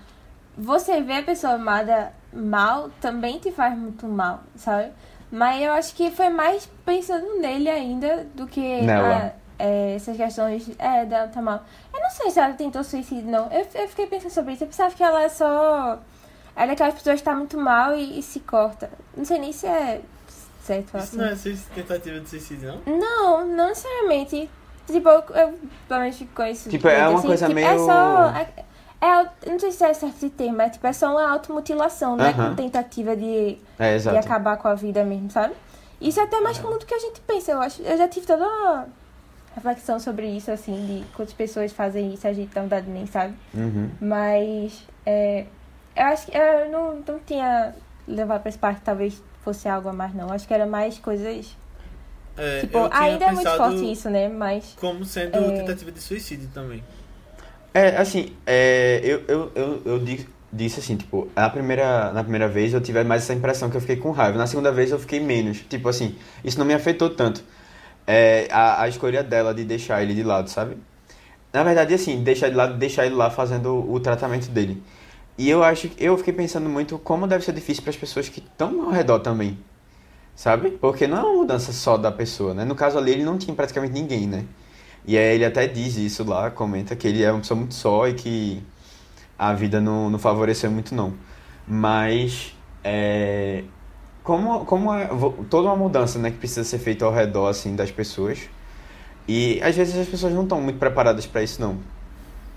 você 0.57 1.01
vê 1.01 1.17
a 1.17 1.23
pessoa 1.23 1.53
amada 1.53 2.13
mal 2.33 2.89
também 3.01 3.39
te 3.39 3.51
faz 3.51 3.77
muito 3.77 4.05
mal, 4.07 4.41
sabe? 4.55 4.91
Mas 5.31 5.61
eu 5.61 5.73
acho 5.73 5.93
que 5.93 6.09
foi 6.09 6.29
mais 6.29 6.69
pensando 6.85 7.39
nele 7.39 7.69
ainda 7.69 8.25
do 8.33 8.47
que 8.47 8.81
Nela. 8.81 9.33
a- 9.35 9.39
é, 9.61 9.95
essas 9.95 10.15
questões 10.15 10.71
é, 10.79 11.05
dela 11.05 11.27
tá 11.27 11.41
mal. 11.41 11.63
Eu 11.93 11.99
não 11.99 12.09
sei 12.11 12.31
se 12.31 12.39
ela 12.39 12.53
tentou 12.53 12.81
suicídio, 12.83 13.29
não. 13.29 13.51
Eu, 13.51 13.67
eu 13.75 13.87
fiquei 13.89 14.07
pensando 14.07 14.31
sobre 14.31 14.53
isso. 14.53 14.63
Eu 14.63 14.67
pensava 14.67 14.95
que 14.95 15.03
ela 15.03 15.21
é 15.21 15.27
só. 15.29 15.99
Ela 16.55 16.63
é 16.63 16.67
daquelas 16.67 16.93
pessoas 16.93 17.19
que 17.19 17.25
tá 17.25 17.35
muito 17.35 17.57
mal 17.59 17.93
e, 17.95 18.19
e 18.19 18.23
se 18.23 18.39
corta. 18.39 18.89
Não 19.15 19.25
sei 19.25 19.37
nem 19.37 19.51
se 19.51 19.67
é 19.67 20.01
certo 20.61 20.87
Isso 20.87 20.97
assim. 20.97 21.17
não 21.17 21.25
é 21.25 21.35
tentativa 21.75 22.19
de 22.19 22.29
suicídio, 22.29 22.73
não? 22.85 22.97
Não, 22.97 23.47
não 23.47 23.67
necessariamente. 23.69 24.49
Tipo, 24.87 25.09
eu, 25.09 25.23
eu 25.35 25.59
pelo 25.87 25.99
menos 26.01 26.23
conheço. 26.33 26.69
Tipo, 26.69 26.87
é 26.87 27.07
uma 27.07 27.21
coisa 27.21 27.45
É 27.45 27.49
meio- 27.53 27.85
só. 27.85 28.29
É, 28.35 28.47
É, 29.01 29.49
não 29.49 29.57
sei 29.57 29.71
se 29.71 29.81
é 29.85 29.93
certo 29.93 30.15
esse 30.17 30.29
termo, 30.29 30.61
é 30.61 30.69
tipo, 30.69 30.85
é 30.85 30.91
só 30.91 31.11
uma 31.11 31.31
automutilação, 31.31 32.17
não 32.17 32.25
é 32.25 32.29
Aham. 32.31 32.49
com 32.49 32.55
tentativa 32.55 33.15
de, 33.15 33.57
É, 33.77 33.97
de 33.97 34.09
acabar 34.09 34.57
com 34.57 34.67
a 34.67 34.75
vida 34.75 35.05
mesmo, 35.05 35.31
sabe? 35.31 35.53
Isso 36.01 36.19
é 36.19 36.23
até 36.23 36.41
mais 36.41 36.57
comum 36.59 36.77
do 36.77 36.85
que 36.85 36.93
a 36.93 36.99
gente 36.99 37.21
pensa, 37.21 37.53
eu 37.53 37.61
acho. 37.61 37.81
Eu 37.81 37.97
já 37.97 38.09
tive 38.09 38.25
toda 38.27 38.45
uma 38.45 38.87
reflexão 39.55 39.99
sobre 40.01 40.27
isso, 40.27 40.51
assim, 40.51 40.85
de 40.85 41.15
quantas 41.15 41.33
pessoas 41.33 41.71
fazem 41.71 42.13
isso, 42.13 42.27
a 42.27 42.33
gente 42.33 42.53
não 42.53 42.67
dá 42.67 42.81
nem 42.81 43.05
sabe. 43.05 43.33
Uhum. 43.53 43.89
Mas 44.01 44.85
é, 45.05 45.45
eu 45.95 46.05
acho 46.05 46.27
que 46.27 46.37
eu 46.37 46.69
não, 46.69 46.95
não 47.07 47.19
tinha 47.19 47.73
levado 48.07 48.41
pra 48.41 48.49
esse 48.49 48.57
parte, 48.57 48.81
talvez 48.81 49.21
fosse 49.43 49.67
algo 49.67 49.89
a 49.89 49.93
mais, 49.93 50.13
não. 50.13 50.31
Acho 50.31 50.47
que 50.47 50.53
era 50.53 50.65
mais 50.65 50.97
coisas. 50.99 51.55
É, 52.37 52.61
Tipo, 52.61 52.87
ainda 52.91 53.25
é 53.25 53.31
muito 53.31 53.49
forte 53.57 53.91
isso, 53.91 54.09
né? 54.09 54.27
Mas. 54.29 54.73
Como 54.79 55.03
sendo 55.05 55.37
É. 55.37 55.51
tentativa 55.51 55.91
de 55.91 55.99
suicídio 55.99 56.49
também. 56.53 56.83
É, 57.73 57.97
assim, 57.97 58.33
é, 58.47 59.01
eu, 59.03 59.21
eu, 59.27 59.51
eu, 59.55 59.81
eu 59.85 59.99
di- 59.99 60.27
disse 60.51 60.79
assim, 60.79 60.97
tipo, 60.97 61.27
na 61.35 61.49
primeira, 61.49 62.11
na 62.13 62.21
primeira 62.23 62.47
vez 62.47 62.73
eu 62.73 62.81
tive 62.81 63.03
mais 63.03 63.23
essa 63.23 63.33
impressão 63.33 63.69
que 63.69 63.77
eu 63.77 63.81
fiquei 63.81 63.97
com 63.97 64.11
raiva. 64.11 64.37
Na 64.37 64.47
segunda 64.47 64.71
vez 64.71 64.91
eu 64.91 64.99
fiquei 64.99 65.19
menos. 65.19 65.59
Tipo 65.69 65.87
assim, 65.89 66.15
isso 66.43 66.57
não 66.57 66.65
me 66.65 66.73
afetou 66.73 67.09
tanto. 67.09 67.43
É, 68.07 68.47
a, 68.51 68.81
a 68.83 68.87
escolha 68.87 69.21
dela 69.23 69.53
de 69.53 69.63
deixar 69.63 70.01
ele 70.01 70.15
de 70.15 70.23
lado, 70.23 70.49
sabe? 70.49 70.77
Na 71.53 71.63
verdade, 71.63 71.93
assim, 71.93 72.23
deixar 72.23 72.49
de 72.49 72.55
lado, 72.55 72.75
deixar 72.77 73.05
ele 73.05 73.15
lá 73.15 73.29
fazendo 73.29 73.91
o 73.91 73.99
tratamento 73.99 74.49
dele. 74.49 74.81
E 75.39 75.49
eu 75.49 75.63
acho 75.63 75.87
que 75.87 76.03
eu 76.03 76.17
fiquei 76.17 76.33
pensando 76.33 76.67
muito 76.67 76.99
como 76.99 77.25
deve 77.25 77.45
ser 77.45 77.53
difícil 77.53 77.81
para 77.81 77.91
as 77.91 77.95
pessoas 77.95 78.27
que 78.27 78.41
estão 78.41 78.83
ao 78.83 78.91
redor 78.91 79.19
também. 79.19 79.57
Sabe? 80.35 80.71
Porque 80.71 81.07
não 81.07 81.17
é 81.17 81.21
uma 81.21 81.33
mudança 81.33 81.71
só 81.71 81.95
da 81.95 82.11
pessoa, 82.11 82.53
né? 82.53 82.65
No 82.65 82.75
caso 82.75 82.97
ali, 82.97 83.11
ele 83.11 83.23
não 83.23 83.37
tinha 83.37 83.55
praticamente 83.55 83.93
ninguém, 83.93 84.27
né? 84.27 84.43
E 85.05 85.17
aí 85.17 85.35
ele 85.35 85.45
até 85.45 85.65
diz 85.65 85.95
isso 85.95 86.25
lá, 86.25 86.51
comenta 86.51 86.93
que 86.93 87.07
ele 87.07 87.23
é 87.23 87.31
uma 87.31 87.39
pessoa 87.39 87.57
muito 87.57 87.73
só 87.73 88.05
e 88.09 88.15
que 88.15 88.61
a 89.37 89.53
vida 89.53 89.79
não, 89.79 90.09
não 90.09 90.19
favoreceu 90.19 90.69
muito, 90.69 90.93
não. 90.93 91.13
Mas, 91.65 92.53
é, 92.83 93.63
como, 94.21 94.65
como 94.65 94.93
é 94.93 95.07
toda 95.49 95.69
uma 95.69 95.75
mudança, 95.77 96.19
né, 96.19 96.31
que 96.31 96.37
precisa 96.37 96.65
ser 96.65 96.79
feita 96.79 97.05
ao 97.05 97.13
redor, 97.13 97.47
assim, 97.47 97.77
das 97.77 97.91
pessoas. 97.91 98.49
E 99.25 99.61
às 99.63 99.73
vezes 99.73 99.97
as 99.97 100.07
pessoas 100.09 100.33
não 100.33 100.43
estão 100.43 100.59
muito 100.59 100.79
preparadas 100.79 101.25
para 101.25 101.41
isso, 101.41 101.61
não. 101.61 101.77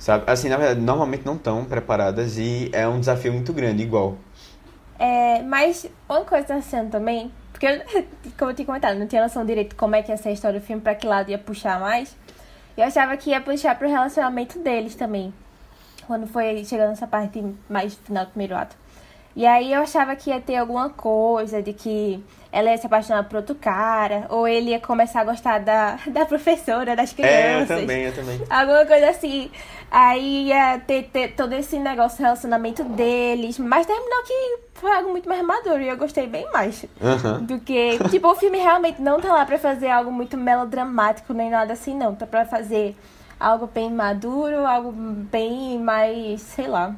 Sabe? 0.03 0.25
Assim, 0.27 0.49
na 0.49 0.57
verdade, 0.57 0.81
normalmente 0.81 1.25
não 1.25 1.37
estão 1.37 1.65
preparadas 1.65 2.37
e 2.37 2.69
é 2.73 2.89
um 2.89 2.99
desafio 2.99 3.33
muito 3.33 3.53
grande, 3.53 3.85
igual. 3.85 4.17
É, 4.99 5.41
mas 5.43 5.87
uma 6.09 6.25
coisa 6.25 6.45
tá 6.45 6.61
sendo 6.61 6.91
também, 6.91 7.31
porque 7.53 7.67
eu, 7.67 8.05
como 8.37 8.51
eu 8.51 8.55
tinha 8.57 8.67
comentado, 8.67 8.99
não 8.99 9.07
tinha 9.07 9.23
noção 9.23 9.47
direito 9.47 9.77
como 9.77 9.95
é 9.95 10.03
que 10.03 10.11
ia 10.11 10.17
ser 10.17 10.31
a 10.31 10.33
história 10.33 10.59
do 10.59 10.67
filme, 10.67 10.83
pra 10.83 10.97
que 10.97 11.07
lado 11.07 11.31
ia 11.31 11.39
puxar 11.39 11.79
mais. 11.79 12.17
Eu 12.77 12.83
achava 12.83 13.17
que 13.17 13.31
ia 13.31 13.41
puxar 13.41 13.79
pro 13.79 13.89
relacionamento 13.89 14.59
deles 14.59 14.97
também. 14.97 15.33
Quando 16.05 16.27
foi 16.27 16.65
chegando 16.65 16.89
nessa 16.89 17.07
parte 17.07 17.41
mais 17.69 17.95
final 17.95 18.25
do 18.25 18.31
primeiro 18.31 18.57
ato. 18.57 18.75
E 19.37 19.47
aí 19.47 19.73
eu 19.73 19.83
achava 19.83 20.17
que 20.17 20.31
ia 20.31 20.41
ter 20.41 20.57
alguma 20.57 20.91
coisa 20.91 21.63
de 21.63 21.73
que 21.73 22.21
ela 22.53 22.71
ia 22.71 22.77
se 22.77 22.87
apaixonar 22.87 23.25
por 23.25 23.37
outro 23.37 23.55
cara, 23.55 24.27
ou 24.29 24.47
ele 24.47 24.71
ia 24.71 24.79
começar 24.79 25.23
a 25.23 25.25
gostar 25.25 25.59
da, 25.59 25.99
da 26.07 26.27
professora, 26.27 26.95
das 26.95 27.13
crianças. 27.13 27.71
É, 27.71 27.75
eu 27.75 27.81
também, 27.81 28.03
eu 28.03 28.15
também. 28.15 28.41
Alguma 28.51 28.85
coisa 28.85 29.09
assim. 29.09 29.51
Aí 29.91 30.49
ia 30.49 30.79
ter, 30.87 31.05
ter 31.05 31.35
todo 31.35 31.55
esse 31.55 31.79
negócio, 31.79 32.23
relacionamento 32.23 32.85
deles. 32.85 33.59
Mas 33.59 33.87
terminou 33.87 34.23
que 34.25 34.59
foi 34.75 34.95
algo 34.95 35.11
muito 35.11 35.29
mais 35.29 35.43
maduro 35.43 35.83
e 35.83 35.89
eu 35.89 35.97
gostei 35.97 36.27
bem 36.27 36.47
mais. 36.53 36.85
Aham. 37.03 37.41
Do 37.43 37.59
que. 37.59 37.99
Tipo, 38.11 38.29
o 38.29 38.35
filme 38.35 38.59
realmente 38.59 39.01
não 39.01 39.19
tá 39.19 39.33
lá 39.33 39.47
pra 39.47 39.59
fazer 39.59 39.89
algo 39.89 40.13
muito 40.13 40.37
melodramático 40.37 41.33
nem 41.33 41.49
nada 41.51 41.73
assim, 41.73 41.97
não. 41.97 42.15
Tá 42.15 42.27
pra 42.27 42.45
fazer 42.45 42.95
algo 43.41 43.67
bem 43.67 43.91
maduro, 43.91 44.67
algo 44.67 44.93
bem 44.93 45.79
mais, 45.79 46.43
sei 46.43 46.69
lá, 46.69 46.95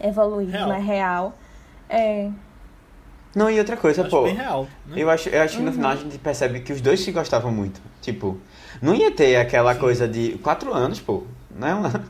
evoluído, 0.00 0.52
Real. 0.52 0.68
mais 0.68 0.84
real. 0.84 1.34
É. 1.88 2.30
Não, 3.34 3.50
e 3.50 3.58
outra 3.58 3.76
coisa, 3.76 4.02
Acho 4.02 4.10
pô. 4.10 4.22
bem 4.24 4.34
real. 4.34 4.66
Né? 4.86 4.94
Eu 5.02 5.10
acho, 5.10 5.28
eu 5.28 5.42
acho 5.42 5.56
que 5.58 5.62
no 5.62 5.72
final 5.72 5.90
a 5.92 5.96
gente 5.96 6.18
percebe 6.18 6.60
que 6.60 6.72
os 6.72 6.80
dois 6.80 7.00
se 7.00 7.12
gostavam 7.12 7.52
muito. 7.52 7.80
Tipo, 8.00 8.38
não 8.80 8.94
ia 8.94 9.10
ter 9.10 9.36
aquela 9.36 9.74
coisa 9.74 10.08
de. 10.08 10.38
Quatro 10.42 10.72
anos, 10.74 10.98
pô. 11.00 11.24
Não 11.54 11.68
é, 11.68 11.74
uma- 11.74 12.04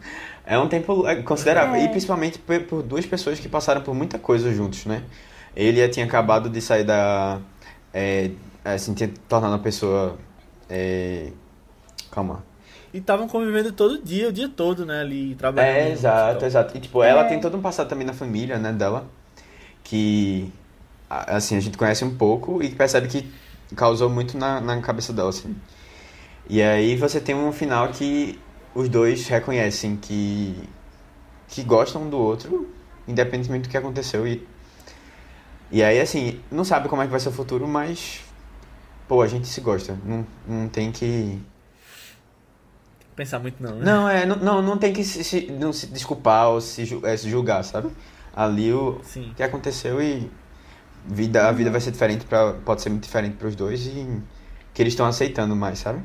é 0.47 0.59
um 0.59 0.69
tempo 0.69 1.07
é, 1.07 1.17
considerável. 1.23 1.75
É. 1.75 1.85
E 1.85 1.89
principalmente 1.89 2.39
por, 2.39 2.61
por 2.63 2.83
duas 2.83 3.05
pessoas 3.05 3.39
que 3.41 3.49
passaram 3.49 3.81
por 3.83 3.95
muita 3.95 4.19
coisa 4.19 4.53
juntos, 4.53 4.87
né? 4.87 5.03
Ele 5.57 5.87
tinha 5.89 6.07
acabado 6.07 6.49
de 6.49 6.61
sair 6.61 6.85
da. 6.85 7.39
É, 7.93 8.31
assim, 8.65 8.95
tinha 8.95 9.11
tornado 9.29 9.53
uma 9.53 9.59
pessoa. 9.59 10.17
É, 10.71 11.31
calma. 12.11 12.45
E 12.95 12.99
estavam 12.99 13.27
convivendo 13.29 13.73
todo 13.73 14.01
dia, 14.03 14.29
o 14.29 14.33
dia 14.33 14.49
todo, 14.49 14.87
né? 14.87 15.01
Ali 15.01 15.35
trabalhando. 15.35 15.75
É, 15.77 15.91
exato, 15.93 16.45
exato. 16.45 16.77
E 16.77 16.81
tipo, 16.81 17.03
ela 17.03 17.23
É. 17.23 17.25
tem 17.29 17.41
todo 17.41 17.57
um 17.57 17.61
passado 17.61 17.89
também 17.89 18.07
na 18.07 18.15
família, 18.15 18.57
né, 18.59 18.73
dela. 18.73 19.07
Que. 19.83 20.51
Assim, 21.11 21.57
a 21.57 21.61
gente 21.61 21.79
conhece 21.79 22.05
um 22.05 22.15
pouco 22.17 22.63
e 22.63 22.69
percebe 22.71 23.09
que 23.09 23.33
causou 23.75 24.11
muito 24.11 24.37
na, 24.37 24.61
na 24.61 24.81
cabeça 24.81 25.13
dela, 25.13 25.31
assim. 25.31 25.57
E 26.49 26.61
aí 26.63 26.97
você 26.97 27.21
tem 27.21 27.35
um 27.35 27.53
final 27.53 27.89
que 27.89 28.39
os 28.75 28.89
dois 28.89 29.27
reconhecem 29.27 29.97
que. 29.97 30.55
que 31.49 31.63
gostam 31.63 32.03
um 32.03 32.11
do 32.11 32.19
outro, 32.19 32.69
independentemente 33.07 33.69
do 33.69 33.71
que 33.71 33.77
aconteceu. 33.77 34.27
E, 34.27 34.47
e 35.71 35.83
aí, 35.83 36.01
assim, 36.01 36.41
não 36.51 36.65
sabe 36.65 36.89
como 36.89 37.03
é 37.03 37.05
que 37.07 37.11
vai 37.11 37.21
ser 37.21 37.29
o 37.31 37.33
futuro, 37.33 37.67
mas. 37.67 38.21
Pô, 39.07 39.23
a 39.23 39.27
gente 39.27 39.47
se 39.47 39.61
gosta. 39.63 39.97
Não, 40.05 40.27
não 40.47 40.69
tem 40.69 40.93
que. 40.93 41.41
Pensar 43.17 43.39
muito 43.41 43.61
não, 43.63 43.77
né? 43.77 43.85
Não, 43.85 44.09
é, 44.09 44.27
não, 44.27 44.37
não, 44.37 44.63
não 44.63 44.79
tem 44.79 44.93
que 44.93 45.03
se, 45.03 45.25
se- 45.25 45.51
não 45.51 45.73
se 45.73 45.87
desculpar 45.87 46.51
ou 46.51 46.61
se, 46.61 47.01
é, 47.03 47.17
se 47.17 47.29
julgar, 47.29 47.65
sabe? 47.65 47.91
Ali 48.35 48.73
o 48.73 49.01
Sim. 49.03 49.33
que 49.37 49.43
aconteceu 49.43 50.01
e 50.01 50.31
vida, 51.07 51.49
a 51.49 51.53
vida 51.53 51.71
vai 51.71 51.81
ser 51.81 51.91
diferente, 51.91 52.25
pra, 52.25 52.55
pode 52.65 52.83
ser 52.83 52.91
muito 52.91 53.05
diferente 53.05 53.37
para 53.37 53.49
os 53.49 53.57
dois 53.57 53.87
e 53.87 54.23
que 54.75 54.83
eles 54.83 54.93
estão 54.93 55.07
aceitando 55.07 55.57
mais, 55.57 55.79
sabe? 55.79 56.03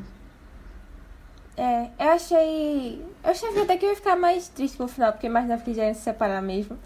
É, 1.56 1.90
eu 2.00 2.10
achei. 2.10 3.06
Eu 3.24 3.30
achei 3.30 3.62
até 3.62 3.78
que 3.78 3.86
eu 3.86 3.90
ia 3.90 3.96
ficar 3.96 4.16
mais 4.16 4.48
triste 4.48 4.80
no 4.80 4.88
final, 4.88 5.12
porque 5.12 5.28
imaginava 5.28 5.62
que 5.62 5.74
já 5.74 5.86
ia 5.86 5.94
se 5.94 6.02
separar 6.02 6.42
mesmo. 6.42 6.78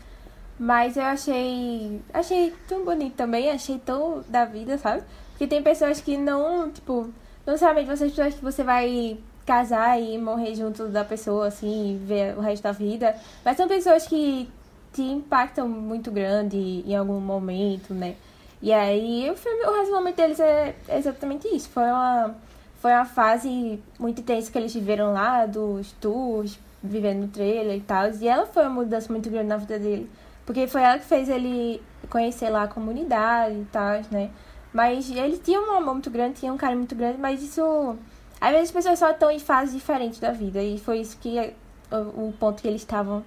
Mas 0.59 0.97
eu 0.97 1.03
achei. 1.03 2.01
Achei 2.13 2.53
tão 2.67 2.83
bonito 2.83 3.15
também, 3.15 3.49
achei 3.49 3.79
tão 3.79 4.23
da 4.27 4.45
vida, 4.45 4.77
sabe? 4.77 5.03
Porque 5.31 5.47
tem 5.47 5.61
pessoas 5.63 6.01
que 6.01 6.17
não, 6.17 6.69
tipo, 6.71 7.03
não 7.45 7.53
necessariamente 7.53 7.89
você 7.89 8.05
pessoas 8.09 8.33
que 8.33 8.43
você 8.43 8.63
vai 8.63 9.17
casar 9.45 10.01
e 10.01 10.17
morrer 10.17 10.55
junto 10.55 10.89
da 10.89 11.05
pessoa, 11.05 11.47
assim, 11.47 12.01
ver 12.05 12.37
o 12.37 12.41
resto 12.41 12.63
da 12.63 12.71
vida. 12.73 13.15
Mas 13.45 13.55
são 13.55 13.67
pessoas 13.67 14.05
que 14.05 14.49
te 14.97 15.03
impactam 15.03 15.69
muito 15.69 16.09
grande 16.09 16.57
em 16.57 16.95
algum 16.95 17.19
momento, 17.19 17.93
né? 17.93 18.15
E 18.59 18.73
aí 18.73 19.29
o 19.29 19.35
filme, 19.35 19.63
o 19.63 19.71
relacionamento 19.71 20.17
deles 20.17 20.39
é 20.39 20.75
exatamente 20.89 21.47
isso. 21.55 21.69
Foi 21.69 21.83
uma, 21.83 22.35
foi 22.81 22.91
uma 22.91 23.05
fase 23.05 23.79
muito 23.99 24.21
intensa 24.21 24.51
que 24.51 24.57
eles 24.57 24.73
viveram 24.73 25.13
lá, 25.13 25.45
dos 25.45 25.91
tours, 26.01 26.59
vivendo 26.81 27.21
no 27.21 27.27
trailer 27.27 27.77
e 27.77 27.81
tal. 27.81 28.09
E 28.09 28.27
ela 28.27 28.47
foi 28.47 28.63
uma 28.63 28.71
mudança 28.71 29.13
muito 29.13 29.29
grande 29.29 29.47
na 29.47 29.57
vida 29.57 29.77
dele. 29.77 30.09
Porque 30.47 30.65
foi 30.65 30.81
ela 30.81 30.97
que 30.97 31.05
fez 31.05 31.29
ele 31.29 31.79
conhecer 32.09 32.49
lá 32.49 32.63
a 32.63 32.67
comunidade 32.67 33.55
e 33.55 33.65
tal, 33.65 34.01
né? 34.09 34.31
Mas 34.73 35.11
ele 35.11 35.37
tinha 35.37 35.61
um 35.61 35.77
amor 35.77 35.93
muito 35.93 36.09
grande, 36.09 36.39
tinha 36.39 36.51
um 36.51 36.57
carinho 36.57 36.79
muito 36.79 36.95
grande, 36.95 37.19
mas 37.19 37.43
isso. 37.43 37.95
Às 38.41 38.51
vezes 38.51 38.69
as 38.69 38.71
pessoas 38.71 38.97
só 38.97 39.11
estão 39.11 39.29
em 39.29 39.39
fases 39.39 39.75
diferentes 39.75 40.19
da 40.19 40.31
vida. 40.31 40.63
E 40.63 40.79
foi 40.79 40.99
isso 41.01 41.17
que 41.19 41.53
o 41.91 42.33
ponto 42.39 42.61
que 42.63 42.67
eles 42.67 42.81
estavam 42.81 43.23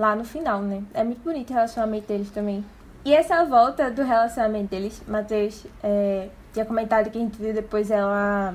lá 0.00 0.16
no 0.16 0.24
final, 0.24 0.62
né? 0.62 0.82
É 0.94 1.04
muito 1.04 1.22
bonito 1.22 1.50
o 1.50 1.52
relacionamento 1.52 2.08
deles 2.08 2.30
também. 2.30 2.64
E 3.04 3.14
essa 3.14 3.44
volta 3.44 3.90
do 3.90 4.02
relacionamento 4.02 4.70
deles, 4.70 5.02
Matheus 5.06 5.66
é, 5.82 6.28
tinha 6.54 6.64
comentado 6.64 7.10
que 7.10 7.18
a 7.18 7.20
gente 7.20 7.36
viu 7.40 7.52
depois 7.52 7.90
ela. 7.90 8.54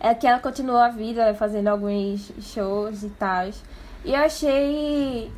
É 0.00 0.12
que 0.12 0.26
ela 0.26 0.40
continuou 0.40 0.78
a 0.78 0.88
vida 0.88 1.32
fazendo 1.34 1.68
alguns 1.68 2.32
shows 2.40 3.04
e 3.04 3.10
tal. 3.10 3.48
E 4.04 4.12
eu 4.12 4.16
achei. 4.16 5.32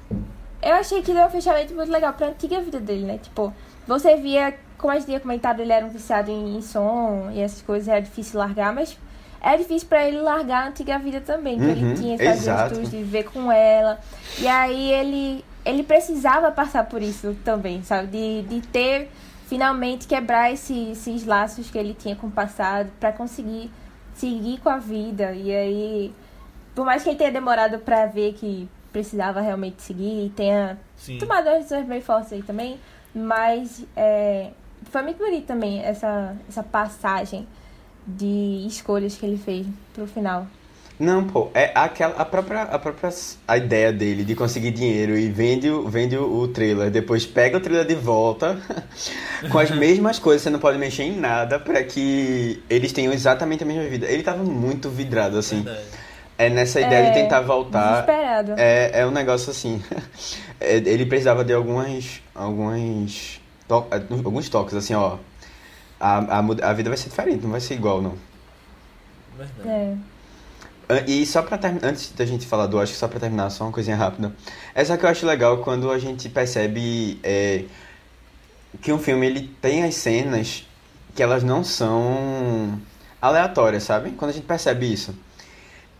Eu 0.62 0.74
achei 0.74 1.02
que 1.02 1.12
deu 1.12 1.26
um 1.26 1.30
fechamento 1.30 1.74
muito 1.74 1.92
legal 1.92 2.14
pra 2.14 2.28
antiga 2.28 2.60
vida 2.60 2.80
dele, 2.80 3.04
né? 3.04 3.18
Tipo, 3.18 3.52
você 3.86 4.16
via, 4.16 4.54
como 4.78 4.90
a 4.90 4.96
gente 4.96 5.04
tinha 5.04 5.20
comentado, 5.20 5.60
ele 5.60 5.72
era 5.72 5.84
um 5.84 5.90
viciado 5.90 6.30
em, 6.30 6.56
em 6.56 6.62
som 6.62 7.30
e 7.30 7.40
essas 7.40 7.60
coisas, 7.60 7.88
era 7.88 8.00
difícil 8.00 8.38
largar, 8.40 8.74
mas 8.74 8.98
era 9.46 9.58
difícil 9.58 9.88
pra 9.88 10.06
ele 10.06 10.20
largar 10.20 10.64
a 10.64 10.68
antiga 10.68 10.98
vida 10.98 11.20
também, 11.20 11.56
que 11.58 11.64
Uhum, 11.64 11.70
ele 11.70 11.96
tinha 11.96 12.14
exato. 12.22 12.72
estudos, 12.74 12.90
de 12.90 12.96
viver 12.98 13.24
com 13.24 13.50
ela. 13.52 13.98
E 14.38 14.46
aí 14.48 14.90
ele, 14.92 15.44
ele 15.64 15.82
precisava 15.82 16.50
passar 16.50 16.84
por 16.86 17.00
isso 17.00 17.36
também, 17.44 17.82
sabe? 17.82 18.08
De, 18.08 18.42
de 18.48 18.66
ter, 18.66 19.10
finalmente, 19.46 20.06
quebrar 20.06 20.52
esse- 20.52 20.90
esses 20.90 21.24
laços 21.24 21.70
que 21.70 21.78
ele 21.78 21.94
tinha 21.94 22.16
com 22.16 22.26
o 22.26 22.30
passado 22.30 22.90
pra 22.98 23.12
conseguir 23.12 23.70
seguir 24.14 24.58
com 24.58 24.68
a 24.68 24.78
vida. 24.78 25.32
E 25.32 25.54
aí, 25.54 26.14
por 26.74 26.84
mais 26.84 27.02
que 27.02 27.10
ele 27.10 27.16
tenha 27.18 27.30
demorado 27.30 27.78
pra 27.78 28.06
ver 28.06 28.32
que 28.34 28.68
precisava 28.92 29.40
realmente 29.40 29.82
seguir 29.82 30.26
e 30.26 30.30
tenha 30.30 30.78
Sim. 30.96 31.18
tomado 31.18 31.46
as 31.48 31.56
decisões 31.58 31.86
bem 31.86 32.00
fortes 32.00 32.32
aí 32.32 32.42
também, 32.42 32.80
mas 33.14 33.84
é, 33.94 34.50
foi 34.84 35.02
muito 35.02 35.18
bonito 35.18 35.46
também 35.46 35.82
essa, 35.82 36.34
essa 36.48 36.62
passagem 36.62 37.46
de 38.06 38.64
escolhas 38.66 39.16
que 39.16 39.26
ele 39.26 39.38
fez 39.38 39.66
pro 39.94 40.06
final. 40.06 40.46
Não, 40.98 41.24
pô, 41.24 41.50
é 41.52 41.72
aquela, 41.74 42.14
a 42.16 42.24
própria, 42.24 42.62
a 42.62 42.78
própria 42.78 43.10
a 43.46 43.58
ideia 43.58 43.92
dele 43.92 44.24
de 44.24 44.34
conseguir 44.34 44.70
dinheiro 44.70 45.18
e 45.18 45.28
vende, 45.28 45.68
o- 45.68 45.86
vende 45.86 46.16
o, 46.16 46.38
o 46.40 46.48
trailer, 46.48 46.90
depois 46.90 47.26
pega 47.26 47.58
o 47.58 47.60
trailer 47.60 47.86
de 47.86 47.94
volta 47.94 48.58
com 49.52 49.58
as 49.58 49.70
mesmas 49.76 50.18
coisas, 50.18 50.40
você 50.42 50.48
não 50.48 50.58
pode 50.58 50.78
mexer 50.78 51.02
em 51.02 51.14
nada 51.18 51.58
pra 51.58 51.82
que 51.84 52.62
eles 52.70 52.92
tenham 52.94 53.12
exatamente 53.12 53.62
a 53.62 53.66
mesma 53.66 53.84
vida. 53.84 54.06
Ele 54.06 54.22
tava 54.22 54.42
muito 54.42 54.88
vidrado, 54.88 55.36
assim. 55.36 55.60
Verdade. 55.62 55.84
É 56.38 56.48
nessa 56.48 56.80
ideia 56.80 57.06
É, 57.06 57.10
de 57.10 57.14
tentar 57.14 57.40
voltar. 57.42 57.90
Desesperado. 57.92 58.52
É, 58.56 59.00
é 59.00 59.06
um 59.06 59.10
negócio 59.10 59.50
assim. 59.50 59.82
é, 60.60 60.76
ele 60.76 61.04
precisava 61.04 61.44
de 61.44 61.52
algumas. 61.52 62.22
algumas. 62.34 63.38
to- 63.68 63.86
alguns 64.24 64.48
toques, 64.48 64.74
assim, 64.74 64.94
ó. 64.94 65.16
A, 65.98 66.18
a, 66.18 66.70
a 66.70 66.72
vida 66.72 66.90
vai 66.90 66.96
ser 66.96 67.08
diferente, 67.08 67.42
não 67.42 67.50
vai 67.50 67.60
ser 67.60 67.74
igual, 67.74 68.02
não. 68.02 68.14
Verdade. 69.36 69.68
É. 69.68 71.04
E 71.06 71.26
só 71.26 71.42
pra 71.42 71.58
terminar, 71.58 71.88
antes 71.88 72.12
da 72.12 72.24
gente 72.24 72.46
falar 72.46 72.66
do 72.66 72.76
Oscar, 72.78 72.96
só 72.96 73.08
pra 73.08 73.18
terminar, 73.18 73.50
só 73.50 73.64
uma 73.64 73.72
coisinha 73.72 73.96
rápida. 73.96 74.32
Essa 74.74 74.96
que 74.96 75.04
eu 75.04 75.10
acho 75.10 75.26
legal 75.26 75.58
quando 75.58 75.90
a 75.90 75.98
gente 75.98 76.28
percebe 76.28 77.18
é, 77.24 77.64
que 78.80 78.92
um 78.92 78.98
filme 78.98 79.26
ele 79.26 79.48
tem 79.60 79.82
as 79.82 79.96
cenas 79.96 80.64
que 81.14 81.22
elas 81.22 81.42
não 81.42 81.64
são 81.64 82.80
aleatórias, 83.20 83.82
sabe? 83.82 84.12
Quando 84.12 84.30
a 84.30 84.34
gente 84.34 84.46
percebe 84.46 84.92
isso. 84.92 85.14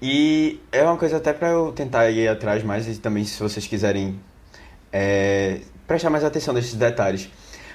E 0.01 0.61
é 0.71 0.83
uma 0.83 0.97
coisa 0.97 1.17
até 1.17 1.33
pra 1.33 1.49
eu 1.49 1.73
tentar 1.73 2.09
ir 2.11 2.29
atrás 2.29 2.63
mais 2.63 2.87
e 2.87 2.97
também 2.99 3.25
se 3.25 3.43
vocês 3.43 3.67
quiserem 3.67 4.21
é, 4.93 5.61
prestar 5.87 6.11
mais 6.11 6.23
atenção 6.23 6.53
nesses 6.55 6.75
detalhes. 6.75 7.29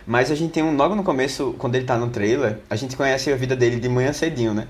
Mas 0.05 0.31
a 0.31 0.35
gente 0.35 0.51
tem 0.51 0.63
um, 0.63 0.75
logo 0.75 0.95
no 0.95 1.03
começo, 1.03 1.55
quando 1.57 1.75
ele 1.75 1.85
tá 1.85 1.97
no 1.97 2.09
trailer, 2.09 2.59
a 2.69 2.75
gente 2.75 2.95
conhece 2.95 3.31
a 3.31 3.35
vida 3.35 3.55
dele 3.55 3.79
de 3.79 3.87
manhã 3.87 4.13
cedinho, 4.13 4.53
né? 4.53 4.67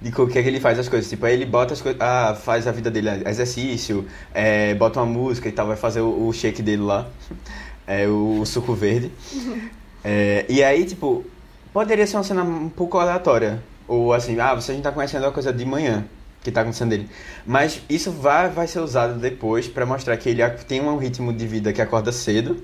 De 0.00 0.10
o 0.10 0.26
que 0.28 0.38
é 0.38 0.42
que 0.42 0.48
ele 0.48 0.60
faz 0.60 0.78
as 0.78 0.88
coisas. 0.88 1.10
Tipo, 1.10 1.26
aí 1.26 1.34
ele 1.34 1.44
bota 1.44 1.74
as 1.74 1.80
coisas. 1.80 2.00
Ah, 2.00 2.36
faz 2.40 2.66
a 2.66 2.72
vida 2.72 2.90
dele 2.90 3.08
exercício, 3.26 4.06
é, 4.32 4.74
bota 4.74 5.00
uma 5.00 5.06
música 5.06 5.48
e 5.48 5.52
tal, 5.52 5.66
vai 5.66 5.76
fazer 5.76 6.00
o, 6.00 6.28
o 6.28 6.32
shake 6.32 6.62
dele 6.62 6.82
lá. 6.82 7.06
É, 7.90 8.06
o, 8.06 8.44
suco 8.44 8.74
verde. 8.74 9.10
É, 10.04 10.46
e 10.48 10.62
aí, 10.62 10.84
tipo, 10.84 11.24
poderia 11.72 12.06
ser 12.06 12.16
uma 12.16 12.22
cena 12.22 12.42
um 12.42 12.68
pouco 12.68 12.98
aleatória. 12.98 13.62
Ou 13.88 14.12
assim, 14.12 14.38
ah, 14.38 14.54
você 14.54 14.70
a 14.70 14.74
gente 14.74 14.84
tá 14.84 14.92
conhecendo 14.92 15.24
uma 15.24 15.32
coisa 15.32 15.52
de 15.52 15.64
manhã 15.64 16.04
que 16.42 16.52
tá 16.52 16.60
acontecendo 16.60 16.90
dele. 16.90 17.08
Mas 17.46 17.82
isso 17.88 18.10
vai, 18.12 18.48
vai 18.48 18.66
ser 18.66 18.80
usado 18.80 19.18
depois 19.18 19.66
pra 19.66 19.84
mostrar 19.84 20.16
que 20.16 20.28
ele 20.28 20.46
tem 20.66 20.80
um 20.80 20.96
ritmo 20.96 21.32
de 21.32 21.46
vida 21.46 21.72
que 21.72 21.82
acorda 21.82 22.12
cedo. 22.12 22.62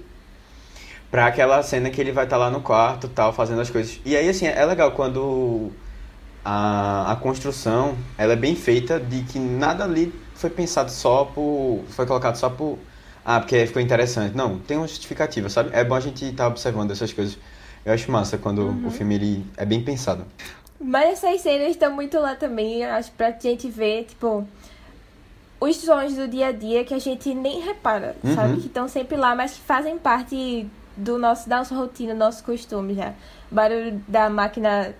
Pra 1.15 1.27
aquela 1.27 1.63
cena 1.63 1.91
que 1.91 2.01
ele 2.01 2.11
vai 2.11 2.25
estar 2.25 2.37
lá 2.37 2.51
no 2.51 2.61
quarto 2.61 3.07
tal, 3.07 3.33
fazendo 3.33 3.61
as 3.61 3.71
coisas. 3.71 4.01
E 4.05 4.17
aí, 4.17 4.29
assim, 4.29 4.49
é 4.49 4.65
legal 4.67 4.91
quando 4.91 5.71
a, 6.45 7.13
a 7.13 7.15
construção 7.15 7.97
ela 8.19 8.33
é 8.33 8.37
bem 8.37 8.57
feita 8.57 8.99
de 8.99 9.23
que 9.23 9.39
nada 9.39 9.85
ali 9.85 10.13
foi 10.35 10.51
pensado 10.51 10.91
só 10.91 11.25
por. 11.25 11.85
foi 11.91 12.05
colocado 12.05 12.35
só 12.35 12.51
por. 12.51 12.81
Ah, 13.25 13.39
porque 13.39 13.65
ficou 13.65 13.81
interessante. 13.81 14.37
Não, 14.37 14.59
tem 14.59 14.77
uma 14.77 14.89
justificativa, 14.89 15.49
sabe? 15.49 15.71
É 15.73 15.85
bom 15.85 15.95
a 15.95 16.01
gente 16.01 16.25
estar 16.25 16.49
observando 16.49 16.91
essas 16.91 17.13
coisas. 17.13 17.39
Eu 17.85 17.93
acho 17.93 18.11
massa 18.11 18.37
quando 18.37 18.85
o 18.85 18.91
filme 18.91 19.15
ele 19.15 19.47
é 19.57 19.65
bem 19.65 19.85
pensado. 19.85 20.27
Mas 20.81 21.11
essas 21.25 21.43
cenas 21.43 21.71
estão 21.71 21.93
muito 21.93 22.19
lá 22.19 22.35
também, 22.35 22.85
acho, 22.85 23.13
pra 23.13 23.31
gente 23.31 23.71
ver, 23.71 24.07
tipo, 24.07 24.45
os 25.61 25.77
sons 25.77 26.17
do 26.17 26.27
dia 26.27 26.49
a 26.49 26.53
dia 26.53 26.85
que 26.85 26.93
a 26.93 26.99
gente 26.99 27.33
nem 27.33 27.61
repara, 27.61 28.17
Uhum. 28.25 28.35
sabe? 28.35 28.57
Que 28.63 28.67
estão 28.67 28.89
sempre 28.89 29.17
lá, 29.17 29.37
mas 29.37 29.53
que 29.53 29.61
fazem 29.61 29.97
parte 29.97 30.67
do 30.97 31.19
nosso, 31.19 31.49
da 31.49 31.59
nossa 31.59 31.75
rotina, 31.75 32.13
do 32.13 32.19
nosso 32.19 32.45
costume 32.45 32.95
já. 32.95 33.13
Barulho 33.51 34.03
da 34.09 34.29
máquina 34.31 34.95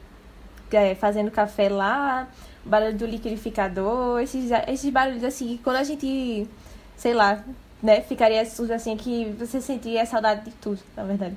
é, 0.73 0.95
fazendo 0.95 1.31
café 1.31 1.69
lá, 1.69 2.29
barulho 2.65 2.95
do 2.95 3.07
liquidificador, 3.07 4.21
esses, 4.21 4.51
esses 4.69 4.91
barulhos 4.91 5.25
assim, 5.25 5.59
quando 5.63 5.77
a 5.77 5.85
gente, 5.85 6.49
sei 6.97 7.15
lá, 7.15 7.43
né, 7.83 8.01
ficaria 8.01 8.45
surdo 8.45 8.73
assim, 8.73 8.97
que 8.97 9.27
você 9.39 9.61
sentiria 9.61 10.07
saudade 10.07 10.45
de 10.45 10.51
tudo, 10.53 10.81
na 10.97 11.05
verdade. 11.05 11.37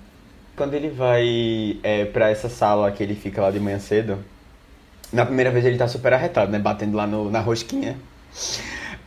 Quando 0.55 0.73
ele 0.73 0.89
vai 0.89 1.77
é, 1.83 2.05
pra 2.05 2.29
essa 2.29 2.49
sala 2.49 2.91
que 2.91 3.03
ele 3.03 3.15
fica 3.15 3.41
lá 3.41 3.51
de 3.51 3.59
manhã 3.59 3.77
cedo, 3.77 4.17
na 5.13 5.25
primeira 5.25 5.51
vez 5.51 5.65
ele 5.65 5.77
tá 5.77 5.87
super 5.87 6.13
arretado, 6.13 6.51
né? 6.51 6.57
Batendo 6.57 6.97
lá 6.97 7.05
no, 7.05 7.29
na 7.29 7.39
rosquinha. 7.39 7.97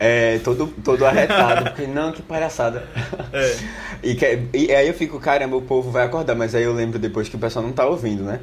É, 0.03 0.39
todo, 0.39 0.65
todo 0.83 1.05
arretado, 1.05 1.65
porque 1.69 1.85
não, 1.85 2.11
que 2.11 2.23
palhaçada. 2.23 2.87
É. 3.31 3.55
E, 4.03 4.15
que- 4.15 4.39
e 4.51 4.73
aí 4.73 4.87
eu 4.87 4.95
fico, 4.95 5.19
caramba, 5.19 5.55
o 5.55 5.61
povo 5.61 5.91
vai 5.91 6.03
acordar, 6.03 6.33
mas 6.33 6.55
aí 6.55 6.63
eu 6.63 6.73
lembro 6.73 6.97
depois 6.97 7.29
que 7.29 7.35
o 7.35 7.39
pessoal 7.39 7.63
não 7.63 7.71
tá 7.71 7.85
ouvindo, 7.85 8.23
né? 8.23 8.39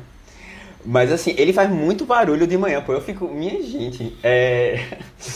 Mas 0.86 1.10
assim, 1.10 1.34
ele 1.36 1.52
faz 1.52 1.68
muito 1.68 2.04
barulho 2.06 2.46
de 2.46 2.56
manhã, 2.56 2.80
pô. 2.80 2.92
Eu 2.92 3.00
fico, 3.00 3.26
minha 3.26 3.60
gente, 3.60 4.16
é. 4.22 4.84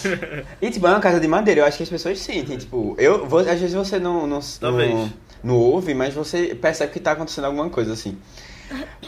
e 0.62 0.70
tipo, 0.70 0.86
é 0.86 0.90
uma 0.90 1.00
casa 1.00 1.18
de 1.18 1.26
madeira, 1.26 1.62
eu 1.62 1.64
acho 1.64 1.76
que 1.78 1.82
as 1.82 1.88
pessoas 1.88 2.20
sentem, 2.20 2.56
tipo, 2.56 2.94
eu, 2.98 3.26
vo- 3.26 3.38
às 3.38 3.46
vezes 3.58 3.72
você 3.74 3.98
não, 3.98 4.28
não, 4.28 4.38
Talvez. 4.60 4.90
não, 4.94 5.12
não 5.42 5.56
ouve, 5.56 5.92
mas 5.92 6.14
você 6.14 6.54
percebe 6.54 6.92
que 6.92 7.00
tá 7.00 7.10
acontecendo 7.12 7.46
alguma 7.46 7.68
coisa 7.68 7.94
assim. 7.94 8.16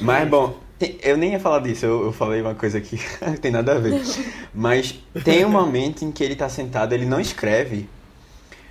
Mas 0.00 0.28
bom, 0.28 0.58
eu 1.02 1.16
nem 1.16 1.32
ia 1.32 1.40
falar 1.40 1.60
disso, 1.60 1.86
eu, 1.86 2.06
eu 2.06 2.12
falei 2.12 2.40
uma 2.40 2.54
coisa 2.54 2.80
que 2.82 2.98
tem 3.40 3.50
nada 3.50 3.72
a 3.72 3.78
ver. 3.78 4.00
Mas 4.52 4.94
tem 5.24 5.44
um 5.44 5.50
momento 5.50 6.04
em 6.04 6.12
que 6.12 6.22
ele 6.22 6.36
tá 6.36 6.48
sentado, 6.48 6.92
ele 6.92 7.06
não 7.06 7.20
escreve, 7.20 7.88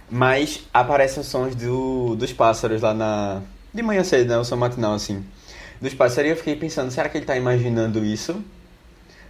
mas 0.09 0.61
aparecem 0.73 1.21
os 1.21 1.27
sons 1.27 1.55
do, 1.55 2.15
dos 2.15 2.33
pássaros 2.33 2.81
lá 2.81 2.93
na. 2.93 3.41
De 3.73 3.81
manhã 3.81 4.03
cedo, 4.03 4.29
né? 4.29 4.37
O 4.37 4.43
som 4.43 4.55
matinal, 4.55 4.93
assim. 4.93 5.23
Dos 5.81 5.93
pássaros. 5.93 6.29
E 6.29 6.33
eu 6.33 6.37
fiquei 6.37 6.55
pensando, 6.55 6.91
será 6.91 7.09
que 7.09 7.17
ele 7.17 7.25
tá 7.25 7.35
imaginando 7.35 8.05
isso 8.05 8.43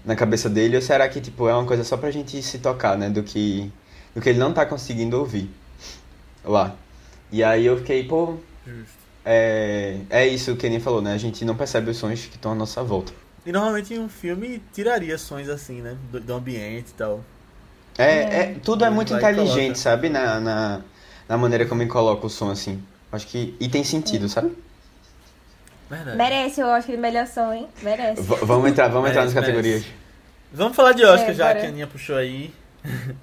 na 0.04 0.16
cabeça 0.16 0.50
dele? 0.50 0.76
Ou 0.76 0.82
será 0.82 1.08
que, 1.08 1.22
tipo, 1.22 1.48
é 1.48 1.54
uma 1.54 1.66
coisa 1.66 1.84
só 1.84 1.96
pra 1.96 2.12
gente 2.12 2.42
se 2.42 2.60
tocar, 2.60 2.98
né? 2.98 3.10
Do 3.10 3.24
que, 3.24 3.72
do 4.14 4.22
que 4.22 4.30
ele 4.30 4.40
não 4.40 4.52
tá 4.52 4.66
conseguindo 4.66 5.18
ouvir 5.18 5.50
lá. 6.44 6.76
E 7.32 7.44
aí 7.44 7.66
eu 7.66 7.78
fiquei, 7.78 8.04
pô, 8.04 8.36
Justo. 8.66 9.03
É, 9.26 9.98
é 10.10 10.28
isso 10.28 10.56
que 10.56 10.70
nem 10.70 10.80
falou, 10.80 11.02
né? 11.02 11.14
A 11.14 11.18
gente 11.18 11.44
não 11.46 11.56
percebe 11.56 11.92
os 11.92 11.98
sons 11.98 12.26
que 12.26 12.36
estão 12.36 12.52
à 12.52 12.56
nossa 12.56 12.84
volta. 12.84 13.14
E 13.46 13.52
normalmente 13.52 13.98
um 14.00 14.08
filme 14.10 14.62
tiraria 14.74 15.18
sons 15.18 15.50
assim, 15.50 15.82
né? 15.82 15.96
Do, 16.12 16.20
do 16.20 16.34
ambiente 16.34 16.90
e 16.90 16.94
tal. 16.94 17.22
É, 17.98 18.06
é, 18.42 18.56
tudo 18.64 18.84
é 18.86 18.90
muito 18.90 19.14
inteligente, 19.14 19.62
coloca. 19.64 19.76
sabe? 19.76 20.10
Na, 20.10 20.40
na, 20.40 20.82
na 21.30 21.38
maneira 21.38 21.66
como 21.66 21.82
ele 21.82 21.90
coloca 21.90 22.26
o 22.26 22.30
som, 22.30 22.50
assim. 22.50 22.82
Acho 23.12 23.28
que. 23.28 23.56
E 23.60 23.70
tem 23.70 23.84
sentido, 23.84 24.28
sabe? 24.28 24.52
Verdade. 25.90 26.18
Merece, 26.18 26.62
eu 26.62 26.70
acho 26.72 26.88
que 26.88 26.98
melhor 26.98 27.28
som, 27.28 27.54
hein? 27.54 27.68
Merece. 27.82 28.22
V- 28.22 28.46
vamos 28.46 28.70
entrar, 28.70 28.88
vamos 28.88 29.10
entrar 29.10 29.24
nas 29.26 29.34
Merece, 29.34 29.52
categorias. 29.52 29.82
merece. 29.82 30.04
Vamos 30.52 30.76
falar 30.76 30.94
de 30.94 31.04
Oscar, 31.04 31.30
É, 31.30 31.34
já 31.34 31.48
bora. 31.48 31.60
que 31.60 31.66
a 31.66 31.70
Aninha 31.70 31.88
puxou 31.88 32.16
aí. 32.16 32.54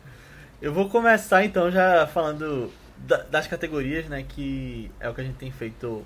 Eu 0.62 0.72
vou 0.74 0.88
começar 0.90 1.44
então 1.44 1.70
já 1.70 2.06
falando 2.06 2.70
da- 3.06 3.22
das 3.24 3.46
categorias, 3.46 4.06
né? 4.06 4.24
Que 4.28 4.90
é 5.00 5.08
o 5.08 5.14
que 5.14 5.20
a 5.20 5.24
gente 5.24 5.36
tem 5.36 5.50
feito 5.50 6.04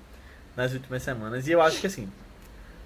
nas 0.55 0.73
últimas 0.73 1.03
semanas. 1.03 1.47
E 1.47 1.51
eu 1.51 1.61
acho 1.61 1.79
que 1.79 1.87
assim, 1.87 2.09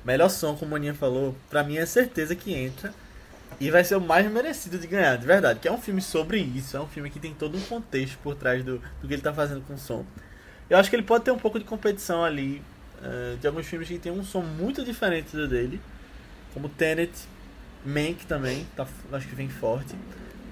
melhor 0.05 0.29
som, 0.29 0.55
como 0.55 0.75
a 0.75 0.77
Aninha 0.77 0.93
falou, 0.93 1.35
pra 1.49 1.63
mim 1.63 1.77
é 1.77 1.85
certeza 1.85 2.35
que 2.35 2.53
entra. 2.53 2.93
E 3.59 3.71
vai 3.71 3.83
ser 3.83 3.95
o 3.95 4.01
mais 4.01 4.29
merecido 4.31 4.77
de 4.79 4.87
ganhar, 4.87 5.17
de 5.17 5.25
verdade. 5.25 5.59
Que 5.59 5.67
é 5.67 5.71
um 5.71 5.81
filme 5.81 6.01
sobre 6.01 6.39
isso, 6.39 6.77
é 6.77 6.81
um 6.81 6.87
filme 6.87 7.09
que 7.09 7.19
tem 7.19 7.33
todo 7.33 7.57
um 7.57 7.61
contexto 7.61 8.17
por 8.23 8.35
trás 8.35 8.63
do, 8.63 8.79
do 9.01 9.07
que 9.07 9.13
ele 9.13 9.21
tá 9.21 9.33
fazendo 9.33 9.61
com 9.67 9.73
o 9.73 9.77
som. 9.77 10.05
Eu 10.69 10.77
acho 10.77 10.89
que 10.89 10.95
ele 10.95 11.03
pode 11.03 11.25
ter 11.25 11.31
um 11.31 11.39
pouco 11.39 11.59
de 11.59 11.65
competição 11.65 12.23
ali 12.23 12.61
eh, 13.03 13.35
de 13.41 13.47
alguns 13.47 13.65
filmes 13.67 13.87
que 13.87 13.97
tem 13.99 14.11
um 14.11 14.23
som 14.23 14.41
muito 14.41 14.85
diferente 14.85 15.35
do 15.35 15.47
dele, 15.47 15.81
como 16.53 16.69
Tenet, 16.69 17.11
Mank 17.85 18.25
também, 18.27 18.67
tá, 18.75 18.87
acho 19.13 19.27
que 19.27 19.35
vem 19.35 19.49
forte. 19.49 19.95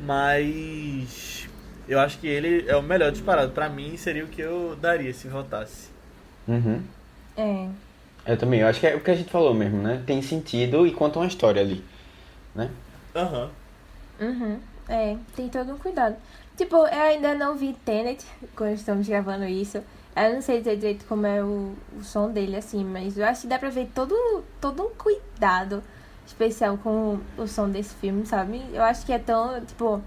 Mas 0.01 1.47
eu 1.87 1.99
acho 1.99 2.19
que 2.19 2.27
ele 2.27 2.67
é 2.67 2.75
o 2.75 2.81
melhor 2.81 3.11
disparado. 3.11 3.51
Pra 3.51 3.69
mim 3.69 3.95
seria 3.97 4.23
o 4.23 4.27
que 4.27 4.41
eu 4.41 4.75
daria 4.79 5.13
se 5.13 5.27
votasse. 5.27 5.89
Uhum. 6.47 6.81
É. 7.35 7.67
Eu 8.25 8.37
também, 8.37 8.59
eu 8.59 8.67
acho 8.67 8.79
que 8.79 8.87
é 8.87 8.95
o 8.95 8.99
que 8.99 9.11
a 9.11 9.15
gente 9.15 9.31
falou 9.31 9.53
mesmo, 9.53 9.81
né? 9.81 10.03
Tem 10.05 10.21
sentido 10.21 10.85
e 10.85 10.91
conta 10.91 11.19
uma 11.19 11.27
história 11.27 11.61
ali, 11.61 11.83
né? 12.53 12.69
Aham. 13.15 13.49
Uhum. 14.19 14.59
É, 14.89 15.15
tem 15.35 15.49
todo 15.49 15.73
um 15.73 15.77
cuidado. 15.77 16.15
Tipo, 16.57 16.75
eu 16.75 17.01
ainda 17.01 17.35
não 17.35 17.55
vi 17.55 17.73
Tenet 17.85 18.25
quando 18.55 18.73
estamos 18.73 19.07
gravando 19.07 19.45
isso. 19.45 19.81
Eu 20.15 20.33
não 20.33 20.41
sei 20.41 20.57
dizer 20.59 20.77
direito 20.77 21.05
como 21.05 21.27
é 21.27 21.43
o, 21.43 21.73
o 21.95 22.03
som 22.03 22.31
dele, 22.31 22.55
assim, 22.55 22.83
mas 22.83 23.17
eu 23.17 23.25
acho 23.25 23.41
que 23.41 23.47
dá 23.47 23.59
pra 23.59 23.69
ver 23.69 23.89
todo, 23.93 24.43
todo 24.59 24.83
um 24.83 24.89
cuidado 24.89 25.83
especial 26.25 26.77
com 26.77 27.19
o 27.37 27.47
som 27.47 27.69
desse 27.69 27.93
filme, 27.95 28.25
sabe? 28.25 28.61
Eu 28.73 28.81
acho 28.81 29.05
que 29.05 29.13
é 29.13 29.19
tão, 29.19 29.63
tipo, 29.63 30.01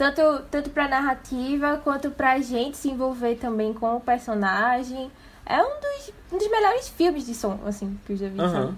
tanto, 0.00 0.42
tanto 0.50 0.70
pra 0.70 0.88
narrativa 0.88 1.76
quanto 1.84 2.10
pra 2.10 2.38
gente 2.38 2.78
se 2.78 2.88
envolver 2.88 3.34
também 3.34 3.74
com 3.74 3.96
o 3.96 4.00
personagem. 4.00 5.10
É 5.44 5.62
um 5.62 5.78
dos, 5.78 6.12
um 6.32 6.38
dos 6.38 6.50
melhores 6.50 6.88
filmes 6.88 7.26
de 7.26 7.34
som, 7.34 7.58
assim, 7.66 7.98
que 8.06 8.14
eu 8.14 8.16
já 8.16 8.28
vi, 8.28 8.40
Aham. 8.40 8.48
sabe? 8.48 8.74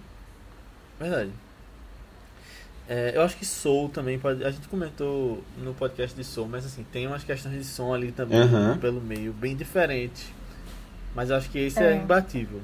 Verdade. 0.99 1.31
É, 2.89 3.12
eu 3.14 3.23
acho 3.23 3.37
que 3.37 3.45
Soul 3.47 3.89
também 3.89 4.18
pode. 4.18 4.45
A 4.45 4.51
gente 4.51 4.66
comentou 4.66 5.45
no 5.59 5.73
podcast 5.75 6.16
de 6.16 6.25
Soul, 6.25 6.49
mas 6.49 6.66
assim, 6.66 6.85
tem 6.91 7.07
umas 7.07 7.23
questões 7.23 7.55
de 7.55 7.64
som 7.64 7.95
ali 7.95 8.11
também 8.11 8.41
Aham. 8.41 8.79
pelo 8.81 9.01
meio, 9.01 9.33
bem 9.33 9.55
diferentes. 9.55 10.27
Mas 11.14 11.31
eu 11.31 11.37
acho 11.37 11.49
que 11.51 11.59
esse 11.61 11.85
é, 11.85 11.93
É. 11.93 12.03
imbatível. 12.03 12.61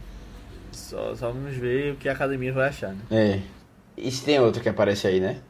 Só, 0.73 1.15
só 1.15 1.31
vamos 1.31 1.55
ver 1.55 1.93
o 1.93 1.97
que 1.97 2.09
a 2.09 2.13
academia 2.13 2.53
vai 2.53 2.69
achar, 2.71 2.93
né? 2.93 3.03
É. 3.09 3.41
E 3.97 4.11
se 4.11 4.25
tem 4.25 4.41
outro 4.41 4.61
que 4.61 4.69
aparece 4.69 5.07
aí, 5.07 5.21
né? 5.21 5.41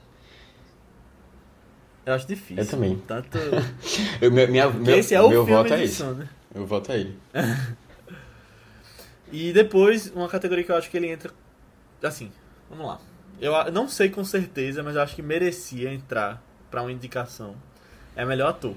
Eu 2.08 2.14
acho 2.14 2.26
difícil. 2.26 2.62
Eu 2.64 2.66
também. 2.66 2.96
Tanto. 3.06 3.36
Eu, 4.18 4.32
meu, 4.32 4.48
minha, 4.48 4.70
meu, 4.70 4.96
esse 4.98 5.14
é 5.14 5.20
o 5.20 5.28
meu 5.28 5.44
filme 5.44 5.62
voto 5.62 5.74
é 5.74 5.76
esse. 5.76 5.84
edição, 5.84 6.14
né? 6.14 6.26
Eu 6.54 6.64
voto 6.66 6.90
a 6.90 6.96
ele. 6.96 7.16
E 9.30 9.52
depois, 9.52 10.10
uma 10.14 10.26
categoria 10.26 10.64
que 10.64 10.72
eu 10.72 10.76
acho 10.76 10.88
que 10.88 10.96
ele 10.96 11.06
entra. 11.08 11.30
Assim, 12.02 12.32
vamos 12.70 12.86
lá. 12.86 12.98
Eu 13.38 13.54
a- 13.54 13.70
não 13.70 13.86
sei 13.86 14.08
com 14.08 14.24
certeza, 14.24 14.82
mas 14.82 14.96
eu 14.96 15.02
acho 15.02 15.14
que 15.14 15.20
merecia 15.20 15.92
entrar 15.92 16.42
pra 16.70 16.80
uma 16.80 16.90
indicação. 16.90 17.54
É 18.16 18.24
melhor 18.24 18.48
ator. 18.48 18.74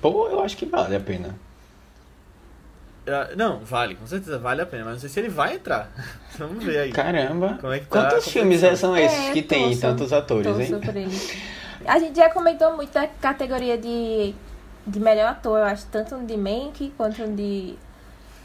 Pô, 0.00 0.26
eu 0.28 0.40
acho 0.42 0.56
que 0.56 0.64
vale 0.64 0.96
a 0.96 1.00
pena. 1.00 1.38
É, 3.12 3.34
Não, 3.36 3.58
vale, 3.60 3.94
com 3.94 4.06
certeza 4.06 4.38
vale 4.38 4.60
a 4.62 4.66
pena, 4.66 4.84
mas 4.84 4.94
não 4.94 5.00
sei 5.00 5.08
se 5.08 5.20
ele 5.20 5.28
vai 5.28 5.54
entrar. 5.54 5.90
Vamos 6.38 6.62
ver 6.64 6.78
aí. 6.78 6.92
Caramba. 6.92 7.58
Como 7.60 7.72
é 7.72 7.80
que 7.80 7.86
tá 7.86 8.00
a 8.00 8.10
Quantos 8.10 8.28
filmes 8.28 8.60
competição? 8.60 8.90
são 8.90 8.96
esses 8.98 9.28
É, 9.28 9.32
que 9.32 9.42
tem 9.42 9.64
torço. 9.66 9.80
tantos 9.80 10.12
atores, 10.12 10.58
hein? 10.58 10.80
A 11.86 11.98
gente 11.98 12.16
já 12.16 12.28
comentou 12.30 12.76
muito 12.76 12.92
da 12.92 13.06
categoria 13.06 13.76
de, 13.78 14.34
de 14.86 15.00
melhor 15.00 15.28
ator, 15.30 15.58
eu 15.58 15.64
acho, 15.64 15.86
tanto 15.86 16.16
de 16.24 16.36
Mank 16.36 16.92
quanto 16.96 17.26
de. 17.28 17.74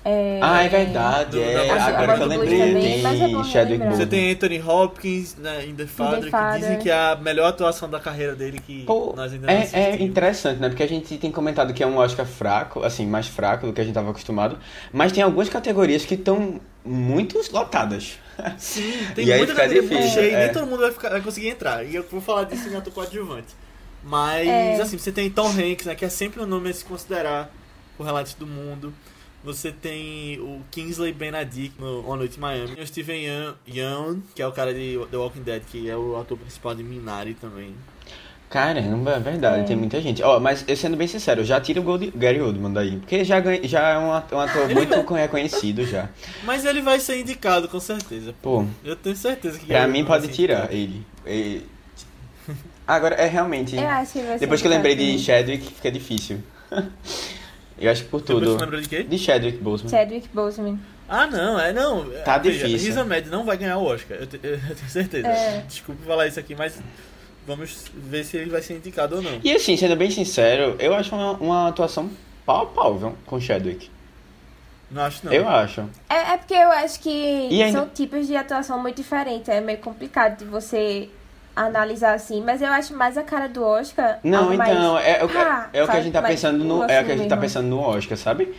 É, 0.07 0.39
Ah, 0.39 0.61
é 0.63 0.69
verdade. 0.69 1.41
É. 1.41 1.67
Agora 1.71 2.15
que 2.15 2.21
eu 2.21 2.27
lembrei, 2.27 2.59
também, 2.59 3.01
mas 3.01 3.19
é 3.21 3.25
tem 3.25 3.43
Chadwick. 3.43 3.85
Você 3.87 4.05
tem 4.05 4.31
Anthony 4.31 4.61
Hopkins 4.61 5.35
né, 5.35 5.65
em 5.65 5.73
The 5.73 5.87
Father, 5.87 6.23
que 6.25 6.29
Father. 6.29 6.59
dizem 6.59 6.77
que 6.77 6.91
é 6.91 6.93
a 6.93 7.15
melhor 7.15 7.47
atuação 7.47 7.89
da 7.89 7.99
carreira 7.99 8.35
dele 8.35 8.59
que 8.59 8.83
Pô, 8.83 9.13
nós 9.15 9.33
ainda 9.33 9.47
não 9.47 9.51
é, 9.53 9.57
é 9.57 9.63
assistimos. 9.63 10.01
interessante, 10.01 10.59
né? 10.61 10.69
Porque 10.69 10.83
a 10.83 10.87
gente 10.87 11.17
tem 11.17 11.31
comentado 11.31 11.73
que 11.73 11.81
é 11.81 11.87
um 11.87 11.97
Oscar 11.97 12.25
fraco, 12.25 12.83
assim, 12.83 13.07
mais 13.07 13.25
fraco 13.27 13.65
do 13.65 13.73
que 13.73 13.81
a 13.81 13.83
gente 13.83 13.93
estava 13.93 14.11
acostumado. 14.11 14.59
Mas 14.93 15.11
tem 15.11 15.23
algumas 15.23 15.49
categorias 15.49 16.05
que 16.05 16.13
estão 16.13 16.61
muito 16.85 17.41
lotadas. 17.51 18.19
Sim, 18.59 18.93
tem 19.15 19.25
E 19.25 19.31
aí 19.33 19.39
muita 19.39 19.53
fica 19.55 19.67
categoria 19.67 19.89
difícil, 19.97 20.13
cheia 20.21 20.31
e 20.31 20.35
é. 20.35 20.43
nem 20.45 20.53
todo 20.53 20.67
mundo 20.67 20.81
vai, 20.81 20.91
ficar- 20.91 21.09
vai 21.09 21.21
conseguir 21.21 21.47
entrar. 21.47 21.83
E 21.83 21.95
eu 21.95 22.05
vou 22.11 22.21
falar 22.21 22.43
disso 22.43 22.69
em 22.69 22.75
ator 22.75 22.93
coadjuvante. 22.93 23.47
Mas, 24.03 24.47
É. 24.47 24.79
assim, 24.79 24.99
você 24.99 25.11
tem 25.11 25.31
Tom 25.31 25.47
Hanks, 25.49 25.87
né, 25.87 25.95
que 25.95 26.05
é 26.05 26.09
sempre 26.09 26.39
um 26.43 26.45
nome 26.45 26.69
a 26.69 26.73
se 26.73 26.85
considerar 26.85 27.49
por 27.97 28.05
Relatos 28.05 28.35
do 28.35 28.45
Mundo. 28.45 28.93
Você 29.45 29.71
tem 29.71 30.39
o 30.39 30.61
Kingsley 30.71 31.13
Benedict 31.13 31.79
no 31.79 32.01
Uma 32.01 32.17
Noite 32.17 32.37
em 32.37 32.41
Miami. 32.41 32.73
Tem 32.75 32.83
o 32.83 32.87
Steven 32.87 33.55
Yeun, 33.67 34.21
que 34.33 34.41
é 34.41 34.47
o 34.47 34.51
cara 34.51 34.73
de 34.73 34.99
The 35.11 35.17
Walking 35.17 35.43
Dead, 35.43 35.61
que 35.71 35.87
é 35.89 35.95
o 35.95 36.17
ator 36.19 36.35
principal 36.37 36.73
de 36.73 36.83
Minari 36.83 37.35
também. 37.35 37.75
Caramba, 38.49 39.11
é 39.13 39.19
verdade, 39.19 39.61
É. 39.61 39.63
tem 39.63 39.75
muita 39.75 40.01
gente. 40.01 40.21
Ó, 40.23 40.39
mas 40.39 40.63
eu 40.67 40.75
sendo 40.77 40.95
bem 40.97 41.07
sincero, 41.07 41.41
eu 41.41 41.45
já 41.45 41.59
tiro 41.59 41.81
o 41.81 41.83
Gold- 41.83 42.11
Gary 42.15 42.39
Oldman 42.41 42.71
daí. 42.73 42.97
Porque 42.97 43.23
já, 43.23 43.39
ganha- 43.39 43.67
já 43.67 43.89
é 43.89 43.97
um 43.97 44.11
ator, 44.13 44.37
um 44.37 44.41
ator 44.41 44.69
muito 44.73 45.13
reconhecido 45.13 45.85
já. 45.85 46.09
Mas 46.43 46.63
ele 46.65 46.81
vai 46.81 46.99
ser 46.99 47.19
indicado, 47.19 47.67
com 47.67 47.79
certeza. 47.79 48.33
Pô, 48.41 48.65
Eu 48.83 48.95
tenho 48.95 49.15
certeza 49.15 49.59
que 49.59 49.65
pra 49.65 49.79
Gary 49.79 49.91
mim 49.91 49.99
Oldman 49.99 50.09
vai 50.19 50.21
pode 50.21 50.33
tirar 50.33 50.73
indicado. 50.73 50.73
ele. 50.75 51.05
E- 51.27 51.61
Agora, 52.87 53.15
é 53.15 53.25
realmente... 53.27 53.75
Eu 53.75 53.87
acho 53.87 54.13
que 54.13 54.19
vai 54.21 54.33
ser 54.33 54.39
Depois 54.39 54.61
que 54.61 54.67
eu 54.67 54.71
lembrei 54.71 54.95
de 54.95 55.17
Chadwick, 55.19 55.65
fica 55.73 55.91
difícil. 55.91 56.39
eu 57.77 57.91
acho 57.91 58.03
que 58.03 58.09
por 58.09 58.21
tudo... 58.21 58.53
você 58.57 58.63
lembra 58.65 58.81
de 58.81 58.89
quê? 58.89 59.03
De 59.03 59.17
Chadwick 59.17 59.57
Boseman. 59.57 59.89
Chadwick 59.89 60.27
Boseman. 60.33 60.79
Ah, 61.07 61.27
não, 61.27 61.59
é 61.59 61.71
não. 61.71 62.09
Tá 62.23 62.37
Veja, 62.39 62.65
difícil. 62.65 62.87
Riz 62.87 62.97
Ahmed 62.97 63.29
não 63.29 63.45
vai 63.45 63.57
ganhar 63.57 63.77
o 63.77 63.83
Oscar, 63.85 64.17
eu, 64.17 64.25
te- 64.27 64.39
eu 64.41 64.57
tenho 64.75 64.89
certeza. 64.89 65.27
É. 65.27 65.63
Desculpe 65.67 66.03
falar 66.05 66.27
isso 66.27 66.39
aqui, 66.39 66.55
mas 66.55 66.79
vamos 67.45 67.85
ver 67.93 68.23
se 68.23 68.37
ele 68.37 68.49
vai 68.49 68.61
ser 68.61 68.75
indicado 68.77 69.17
ou 69.17 69.21
não. 69.21 69.39
E 69.43 69.51
assim, 69.55 69.77
sendo 69.77 69.95
bem 69.95 70.09
sincero, 70.09 70.75
eu 70.79 70.95
acho 70.95 71.13
uma, 71.15 71.31
uma 71.33 71.67
atuação 71.67 72.09
pau 72.45 72.63
a 72.63 72.65
pau, 72.65 72.97
viu, 72.97 73.15
com 73.25 73.39
Chadwick. 73.39 73.89
Não 74.89 75.01
acho 75.03 75.25
não. 75.25 75.33
Eu 75.33 75.47
acho. 75.49 75.81
É, 76.09 76.33
é 76.33 76.37
porque 76.37 76.53
eu 76.53 76.71
acho 76.71 76.99
que 76.99 77.09
E 77.51 77.61
ainda- 77.61 77.79
são 77.79 77.89
tipos 77.89 78.25
de 78.27 78.35
atuação 78.35 78.79
muito 78.81 78.97
diferentes. 78.97 79.49
É 79.49 79.59
meio 79.61 79.79
complicado 79.79 80.39
de 80.39 80.45
você 80.45 81.09
analisar 81.55 82.13
assim. 82.13 82.41
Mas 82.43 82.61
eu 82.61 82.67
acho 82.67 82.93
mais 82.95 83.17
a 83.17 83.23
cara 83.23 83.47
do 83.47 83.63
Oscar. 83.63 84.19
Não, 84.23 84.45
algo 84.45 84.57
mais- 84.57 84.71
então, 84.71 84.97
é, 84.99 85.19
é 85.19 85.23
o 85.23 85.27
que- 85.29 85.37
é 85.73 85.83
o 85.83 85.87
que 85.87 85.97
a 85.97 86.01
gente 86.01 86.13
tá 86.13 86.21
mais 86.21 86.33
pensando 86.35 86.63
no. 86.63 86.83
É 86.83 86.85
o 86.85 86.87
que 86.87 86.93
a 86.93 86.99
assim 86.99 87.17
gente 87.17 87.29
tá 87.29 87.35
mesmo. 87.35 87.41
pensando 87.41 87.67
no 87.67 87.79
Oscar, 87.79 88.17
sabe? 88.17 88.53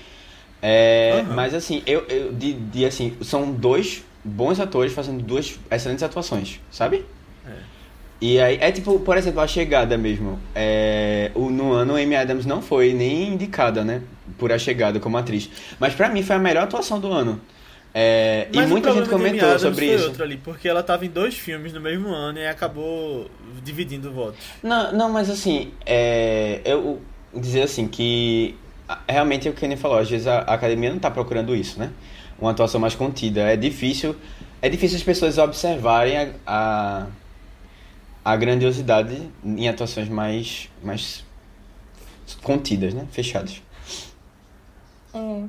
É, 0.62 1.20
Aham. 1.24 1.34
Mas 1.34 1.54
assim, 1.54 1.82
eu, 1.86 2.04
eu 2.08 2.32
de, 2.32 2.54
de, 2.54 2.84
assim, 2.84 3.16
são 3.22 3.50
dois 3.52 4.04
bons 4.24 4.58
atores 4.58 4.92
fazendo 4.92 5.22
duas 5.22 5.58
excelentes 5.70 6.02
atuações, 6.02 6.60
sabe? 6.70 7.04
É. 7.46 7.50
E 8.20 8.40
aí, 8.40 8.58
é 8.60 8.72
tipo, 8.72 8.98
por 9.00 9.16
exemplo, 9.16 9.40
a 9.40 9.46
chegada 9.46 9.98
mesmo. 9.98 10.38
É, 10.54 11.30
o, 11.34 11.50
no 11.50 11.72
ano, 11.72 11.94
Amy 11.96 12.16
Adams 12.16 12.46
não 12.46 12.62
foi 12.62 12.94
nem 12.94 13.28
indicada, 13.34 13.84
né? 13.84 14.02
Por 14.38 14.50
a 14.50 14.58
chegada 14.58 14.98
como 14.98 15.16
atriz. 15.18 15.50
Mas 15.78 15.94
pra 15.94 16.08
mim 16.08 16.22
foi 16.22 16.36
a 16.36 16.38
melhor 16.38 16.64
atuação 16.64 16.98
do 16.98 17.12
ano. 17.12 17.40
É, 17.98 18.48
e 18.52 18.60
muita 18.66 18.92
gente 18.92 19.08
comentou 19.08 19.48
Adams 19.48 19.62
sobre 19.62 19.86
foi 19.86 19.94
isso. 19.94 20.04
outro 20.08 20.22
ali, 20.22 20.36
porque 20.36 20.68
ela 20.68 20.82
tava 20.82 21.06
em 21.06 21.08
dois 21.08 21.34
filmes 21.34 21.72
no 21.72 21.80
mesmo 21.80 22.10
ano 22.10 22.38
e 22.38 22.46
acabou 22.46 23.30
dividindo 23.64 24.12
votos. 24.12 24.38
Não, 24.62 24.92
não, 24.92 25.10
mas 25.10 25.30
assim, 25.30 25.72
é, 25.86 26.60
eu 26.62 27.00
dizer 27.34 27.62
assim 27.62 27.88
que 27.88 28.54
realmente 29.08 29.48
é 29.48 29.50
o 29.50 29.54
que 29.54 29.60
Kenny 29.60 29.78
falou, 29.78 29.96
às 29.96 30.10
vezes 30.10 30.26
a, 30.26 30.40
a 30.40 30.52
academia 30.52 30.90
não 30.90 30.98
tá 30.98 31.10
procurando 31.10 31.56
isso, 31.56 31.78
né? 31.78 31.90
Uma 32.38 32.50
atuação 32.50 32.78
mais 32.78 32.94
contida. 32.94 33.40
É 33.50 33.56
difícil, 33.56 34.14
é 34.60 34.68
difícil 34.68 34.98
as 34.98 35.02
pessoas 35.02 35.38
observarem 35.38 36.18
a, 36.18 36.28
a, 36.46 37.06
a 38.22 38.36
grandiosidade 38.36 39.22
em 39.42 39.70
atuações 39.70 40.10
mais, 40.10 40.68
mais 40.84 41.24
contidas, 42.42 42.92
né? 42.92 43.06
Fechadas. 43.10 43.62
É. 45.14 45.44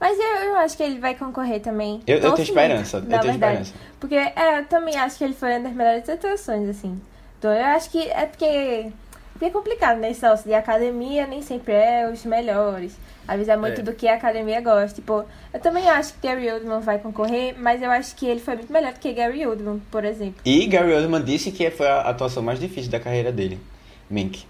Mas 0.00 0.18
eu, 0.18 0.24
eu 0.50 0.56
acho 0.56 0.76
que 0.76 0.82
ele 0.82 0.98
vai 1.00 1.14
concorrer 1.14 1.60
também. 1.60 2.00
Eu, 2.06 2.18
eu 2.18 2.32
tenho 2.32 2.44
esperança, 2.48 2.98
eu 2.98 3.02
tenho 3.02 3.22
verdade. 3.22 3.62
esperança. 3.62 3.72
Porque 3.98 4.14
é, 4.14 4.58
eu 4.60 4.64
também 4.66 4.96
acho 4.96 5.18
que 5.18 5.24
ele 5.24 5.34
foi 5.34 5.50
uma 5.52 5.60
das 5.60 5.72
melhores 5.72 6.08
atuações, 6.08 6.68
assim. 6.68 7.00
Então 7.38 7.52
eu 7.52 7.64
acho 7.66 7.90
que 7.90 8.08
é 8.10 8.26
porque, 8.26 8.92
porque 9.32 9.44
é 9.46 9.50
complicado, 9.50 9.98
né? 9.98 10.10
Esse 10.10 10.22
negócio 10.22 10.44
de 10.46 10.54
academia 10.54 11.26
nem 11.26 11.42
sempre 11.42 11.72
é 11.72 12.08
os 12.12 12.24
melhores. 12.24 12.96
Às 13.26 13.36
vezes 13.36 13.48
é 13.50 13.56
muito 13.56 13.80
É. 13.80 13.84
do 13.84 13.92
que 13.92 14.08
a 14.08 14.14
academia 14.14 14.60
gosta. 14.60 14.94
Tipo, 14.94 15.24
eu 15.52 15.60
também 15.60 15.86
acho 15.90 16.14
que 16.14 16.26
Gary 16.26 16.50
Oldman 16.50 16.80
vai 16.80 16.98
concorrer, 16.98 17.54
mas 17.58 17.82
eu 17.82 17.90
acho 17.90 18.14
que 18.16 18.26
ele 18.26 18.40
foi 18.40 18.54
muito 18.54 18.72
melhor 18.72 18.92
do 18.92 18.98
que 19.00 19.12
Gary 19.12 19.46
Oldman, 19.46 19.80
por 19.90 20.04
exemplo. 20.04 20.40
E 20.44 20.66
Gary 20.66 20.94
Oldman 20.94 21.22
disse 21.22 21.52
que 21.52 21.70
foi 21.70 21.86
a 21.86 22.00
atuação 22.02 22.42
mais 22.42 22.58
difícil 22.58 22.90
da 22.90 22.98
carreira 22.98 23.30
dele. 23.30 23.60
Mink. 24.08 24.46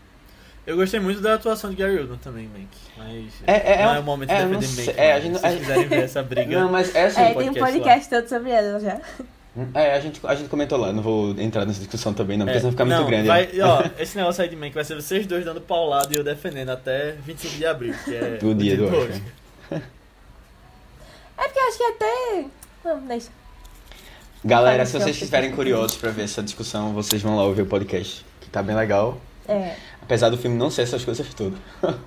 Eu 0.68 0.76
gostei 0.76 1.00
muito 1.00 1.20
da 1.22 1.34
atuação 1.34 1.70
de 1.70 1.76
Gary 1.76 1.98
Oldman 1.98 2.18
também, 2.18 2.46
Mank. 2.48 2.68
Mas 2.96 3.32
É- 3.46 3.72
é- 3.72 3.84
não 3.84 3.92
é 3.92 3.96
é 3.96 3.98
um- 3.98 4.00
o 4.00 4.04
momento 4.04 4.30
é, 4.30 4.36
de 4.36 4.42
não 4.52 4.60
defender 4.60 4.84
sei- 4.84 4.86
Mank. 4.94 5.00
é, 5.00 5.12
a 5.14 5.20
gente 5.20 5.32
não- 5.32 5.50
se 5.50 5.56
quiserem 5.56 5.88
ver 5.88 6.02
essa 6.04 6.22
briga... 6.22 6.60
Não, 6.60 6.70
mas 6.70 6.94
é 6.94 7.04
assim. 7.06 7.20
é, 7.22 7.34
tem 7.34 7.48
um 7.50 7.54
podcast 7.54 8.14
lá. 8.14 8.20
todo 8.20 8.28
sobre 8.28 8.50
ela 8.50 8.78
já. 8.78 9.00
É, 9.74 9.94
a 9.94 10.00
gente, 10.00 10.20
a 10.24 10.34
gente 10.34 10.48
comentou 10.50 10.78
lá, 10.78 10.92
não 10.92 11.02
vou 11.02 11.30
entrar 11.40 11.64
nessa 11.64 11.78
discussão 11.80 12.12
também, 12.12 12.36
não, 12.36 12.44
porque 12.44 12.58
É, 12.58 12.60
senão 12.60 12.70
fica 12.72 12.84
muito 12.84 12.98
não, 12.98 13.06
grande. 13.06 13.26
vai- 13.26 13.46
né? 13.46 13.64
ó, 13.64 13.82
esse 13.98 14.16
negócio 14.16 14.42
aí 14.42 14.48
de 14.50 14.56
Mank 14.56 14.74
vai 14.74 14.84
ser 14.84 14.94
vocês 14.94 15.26
dois 15.26 15.44
dando 15.44 15.60
paulado 15.60 16.12
e 16.12 16.16
eu 16.16 16.22
defendendo 16.22 16.68
até 16.68 17.12
25 17.24 17.56
de 17.56 17.66
abril, 17.66 17.94
que 18.04 18.14
é 18.14 18.38
O 18.42 18.54
dia 18.54 18.76
do 18.76 18.84
Oscar. 18.86 19.20
É 21.38 21.42
porque 21.44 21.58
eu 21.58 21.68
acho 21.68 21.78
que 21.78 21.84
até. 21.84 22.44
Não, 22.84 23.00
deixa. 23.06 23.28
Galera, 24.44 24.84
se 24.84 24.92
vocês 24.92 25.04
Celso. 25.04 25.18
estiverem 25.24 25.50
curiosos 25.50 25.96
pra 25.96 26.10
ver 26.10 26.24
essa 26.24 26.42
discussão, 26.42 26.92
vocês 26.92 27.22
vão 27.22 27.36
lá 27.36 27.42
ouvir 27.44 27.62
o 27.62 27.66
podcast, 27.66 28.24
que 28.40 28.48
tá 28.50 28.62
bem 28.62 28.76
legal. 28.76 29.18
É. 29.48 29.76
Apesar 30.02 30.28
do 30.28 30.36
filme 30.36 30.56
não 30.56 30.70
ser 30.70 30.82
essas 30.82 31.04
coisas 31.04 31.32
todas. 31.32 31.58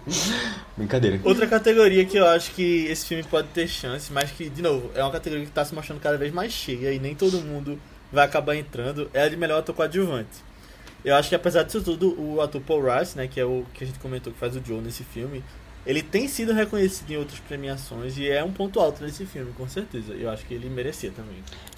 Brincadeira. 0.78 1.20
Outra 1.24 1.48
categoria 1.48 2.06
que 2.06 2.18
eu 2.18 2.28
acho 2.28 2.52
que 2.52 2.86
esse 2.86 3.06
filme 3.08 3.24
pode 3.24 3.48
ter 3.50 3.68
chance, 3.68 4.14
mas 4.14 4.32
que, 4.32 4.48
de 4.50 4.62
novo, 4.62 4.92
é 4.94 5.04
uma 5.04 5.12
categoria 5.12 5.46
que 5.46 5.52
tá 5.52 5.66
se 5.66 5.74
mostrando 5.74 6.00
cada 6.00 6.18
vez 6.18 6.32
mais 6.32 6.54
cheia 6.54 6.94
e 6.94 7.00
nem 7.00 7.16
todo 7.16 7.42
mundo 7.42 7.80
vai 8.12 8.26
acabar 8.26 8.56
entrando, 8.56 9.10
é 9.14 9.24
a 9.24 9.30
de 9.30 9.36
melhor 9.36 9.60
ator 9.60 9.74
coadjuvante. 9.74 10.52
Eu 11.04 11.16
acho 11.16 11.30
que 11.30 11.36
apesar 11.36 11.64
disso 11.64 11.82
tudo, 11.82 12.20
o 12.22 12.42
ator 12.42 12.62
Paul 12.62 12.84
Rice, 12.84 13.18
né, 13.18 13.28
que 13.28 13.40
é 13.40 13.46
o 13.46 13.66
que 13.74 13.84
a 13.84 13.88
gente 13.88 13.98
comentou 13.98 14.32
que 14.32 14.38
faz 14.38 14.56
o 14.56 14.62
Joe 14.64 14.80
nesse 14.82 15.04
filme, 15.04 15.44
ele 15.86 16.04
tem 16.04 16.28
sido 16.28 16.54
reconhecido 16.54 17.10
em 17.10 17.18
outras 17.18 17.40
premiações 17.40 18.18
e 18.18 18.30
é 18.30 18.44
um 18.44 18.52
ponto 18.52 18.80
alto 18.80 19.04
nesse 19.04 19.26
filme, 19.26 19.52
com 19.54 19.68
certeza. 19.68 20.14
Eu 20.14 20.30
acho 20.30 20.46
que 20.46 20.54
ele 20.54 20.70
merecia 20.70 21.12
também. 21.12 21.38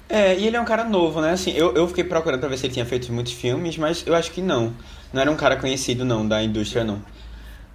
É, 0.10 0.38
e 0.38 0.46
ele 0.46 0.58
é 0.58 0.62
um 0.62 0.66
cara 0.66 0.84
novo, 0.84 1.22
né? 1.22 1.32
Assim, 1.32 1.52
eu, 1.52 1.74
eu 1.74 1.88
fiquei 1.88 2.04
procurando 2.04 2.42
pra 2.42 2.50
ver 2.50 2.58
se 2.58 2.66
ele 2.66 2.74
tinha 2.74 2.86
feito 2.86 3.12
muitos 3.14 3.32
filmes, 3.32 3.78
mas 3.78 4.04
eu 4.06 4.14
acho 4.14 4.32
que 4.32 4.42
não. 4.42 4.74
Não 5.14 5.22
era 5.22 5.32
um 5.32 5.36
cara 5.36 5.56
conhecido, 5.58 6.04
não, 6.04 6.28
da 6.28 6.42
indústria, 6.44 6.84
não. 6.84 7.00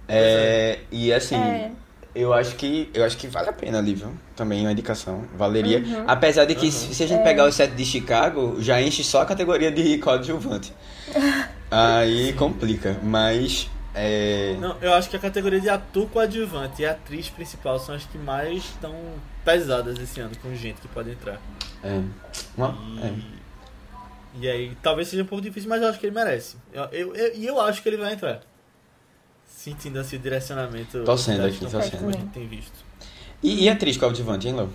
É, 0.07 0.79
e 0.91 1.13
assim, 1.13 1.35
É. 1.35 1.71
eu 2.15 2.33
acho 2.33 2.55
que 2.55 2.89
eu 2.93 3.05
acho 3.05 3.15
que 3.17 3.27
vale 3.27 3.49
a 3.49 3.53
pena 3.53 3.77
ali, 3.77 3.93
viu? 3.95 4.11
Também 4.35 4.61
uma 4.61 4.71
indicação. 4.71 5.23
Valeria. 5.37 5.79
Uhum. 5.79 6.03
Apesar 6.07 6.45
de 6.45 6.55
que 6.55 6.65
Uhum. 6.65 6.71
se 6.71 7.03
a 7.03 7.07
gente 7.07 7.23
pegar 7.23 7.45
o 7.45 7.51
set 7.51 7.71
de 7.73 7.85
Chicago, 7.85 8.57
já 8.59 8.81
enche 8.81 9.03
só 9.03 9.21
a 9.21 9.25
categoria 9.25 9.71
de 9.71 9.97
coadjuvante. 9.99 10.73
Aí 11.71 12.33
complica, 12.33 12.97
mas. 13.03 13.69
É... 13.93 14.55
Não, 14.59 14.75
eu 14.81 14.93
acho 14.93 15.09
que 15.09 15.15
a 15.15 15.19
categoria 15.19 15.59
de 15.59 15.69
ator 15.69 16.07
coadjuvante 16.09 16.81
e 16.81 16.85
atriz 16.85 17.29
principal 17.29 17.79
são 17.79 17.93
as 17.95 18.03
que 18.05 18.17
mais 18.17 18.57
estão 18.57 18.93
pesadas 19.43 19.99
esse 19.99 20.19
ano, 20.19 20.31
com 20.41 20.53
gente 20.55 20.79
que 20.81 20.87
pode 20.87 21.11
entrar. 21.11 21.39
É. 21.83 21.99
Uma- 22.57 22.77
E, 22.97 22.99
é. 23.05 23.13
E 24.35 24.47
aí, 24.47 24.77
talvez 24.81 25.07
seja 25.07 25.23
um 25.23 25.25
pouco 25.25 25.43
difícil, 25.43 25.69
mas 25.69 25.81
eu 25.81 25.89
acho 25.89 25.99
que 25.99 26.05
ele 26.05 26.15
merece. 26.15 26.57
E 26.73 26.77
eu, 26.77 26.83
eu, 26.91 27.15
eu, 27.15 27.33
eu 27.35 27.61
acho 27.61 27.81
que 27.81 27.89
ele 27.89 27.97
vai 27.97 28.13
entrar. 28.13 28.41
Sentindo 29.47 29.99
o 29.99 30.03
direcionamento. 30.03 31.03
Torcendo 31.03 31.41
das 31.41 31.75
aqui, 31.75 31.97
como 31.97 32.09
a 32.09 32.13
gente 32.13 32.29
tem 32.29 32.47
visto. 32.47 32.85
E, 33.41 33.65
e 33.65 33.69
atriz 33.69 33.97
coadjuvante, 33.97 34.47
hein, 34.47 34.55
Léo? 34.55 34.69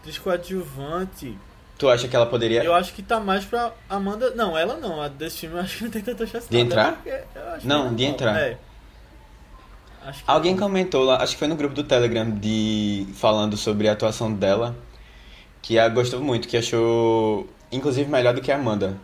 Atriz 0.00 0.18
coadjuvante. 0.18 1.36
Tu 1.76 1.88
acha 1.88 2.08
que 2.08 2.14
ela 2.14 2.26
poderia. 2.26 2.62
Eu 2.62 2.74
acho 2.74 2.92
que 2.92 3.02
tá 3.02 3.18
mais 3.18 3.44
pra 3.44 3.72
Amanda. 3.88 4.30
Não, 4.34 4.56
ela 4.56 4.76
não. 4.76 5.00
A 5.00 5.08
desse 5.08 5.38
filme 5.38 5.56
eu 5.56 5.60
acho 5.60 5.78
que 5.78 5.84
não 5.84 5.90
tem 5.90 6.02
tanta 6.02 6.26
chance. 6.26 6.48
De 6.48 6.56
não, 6.56 6.64
entrar? 6.64 7.02
Não, 7.64 7.88
que 7.90 7.94
de 7.96 8.04
entrar. 8.04 8.38
É. 8.38 8.58
Acho 10.04 10.24
que 10.24 10.30
Alguém 10.30 10.56
comentou 10.56 11.04
lá, 11.04 11.22
acho 11.22 11.34
que 11.34 11.38
foi 11.38 11.48
no 11.48 11.56
grupo 11.56 11.74
do 11.74 11.84
Telegram, 11.84 12.30
de 12.30 13.06
falando 13.14 13.56
sobre 13.56 13.88
a 13.88 13.92
atuação 13.92 14.32
dela, 14.32 14.74
que 15.62 15.78
a 15.78 15.88
gostou 15.88 16.20
muito, 16.20 16.48
que 16.48 16.56
achou 16.56 17.48
inclusive 17.70 18.10
melhor 18.10 18.34
do 18.34 18.40
que 18.40 18.50
a 18.50 18.56
Amanda 18.56 18.96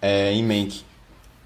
é, 0.00 0.32
em 0.32 0.42
Mank. 0.42 0.82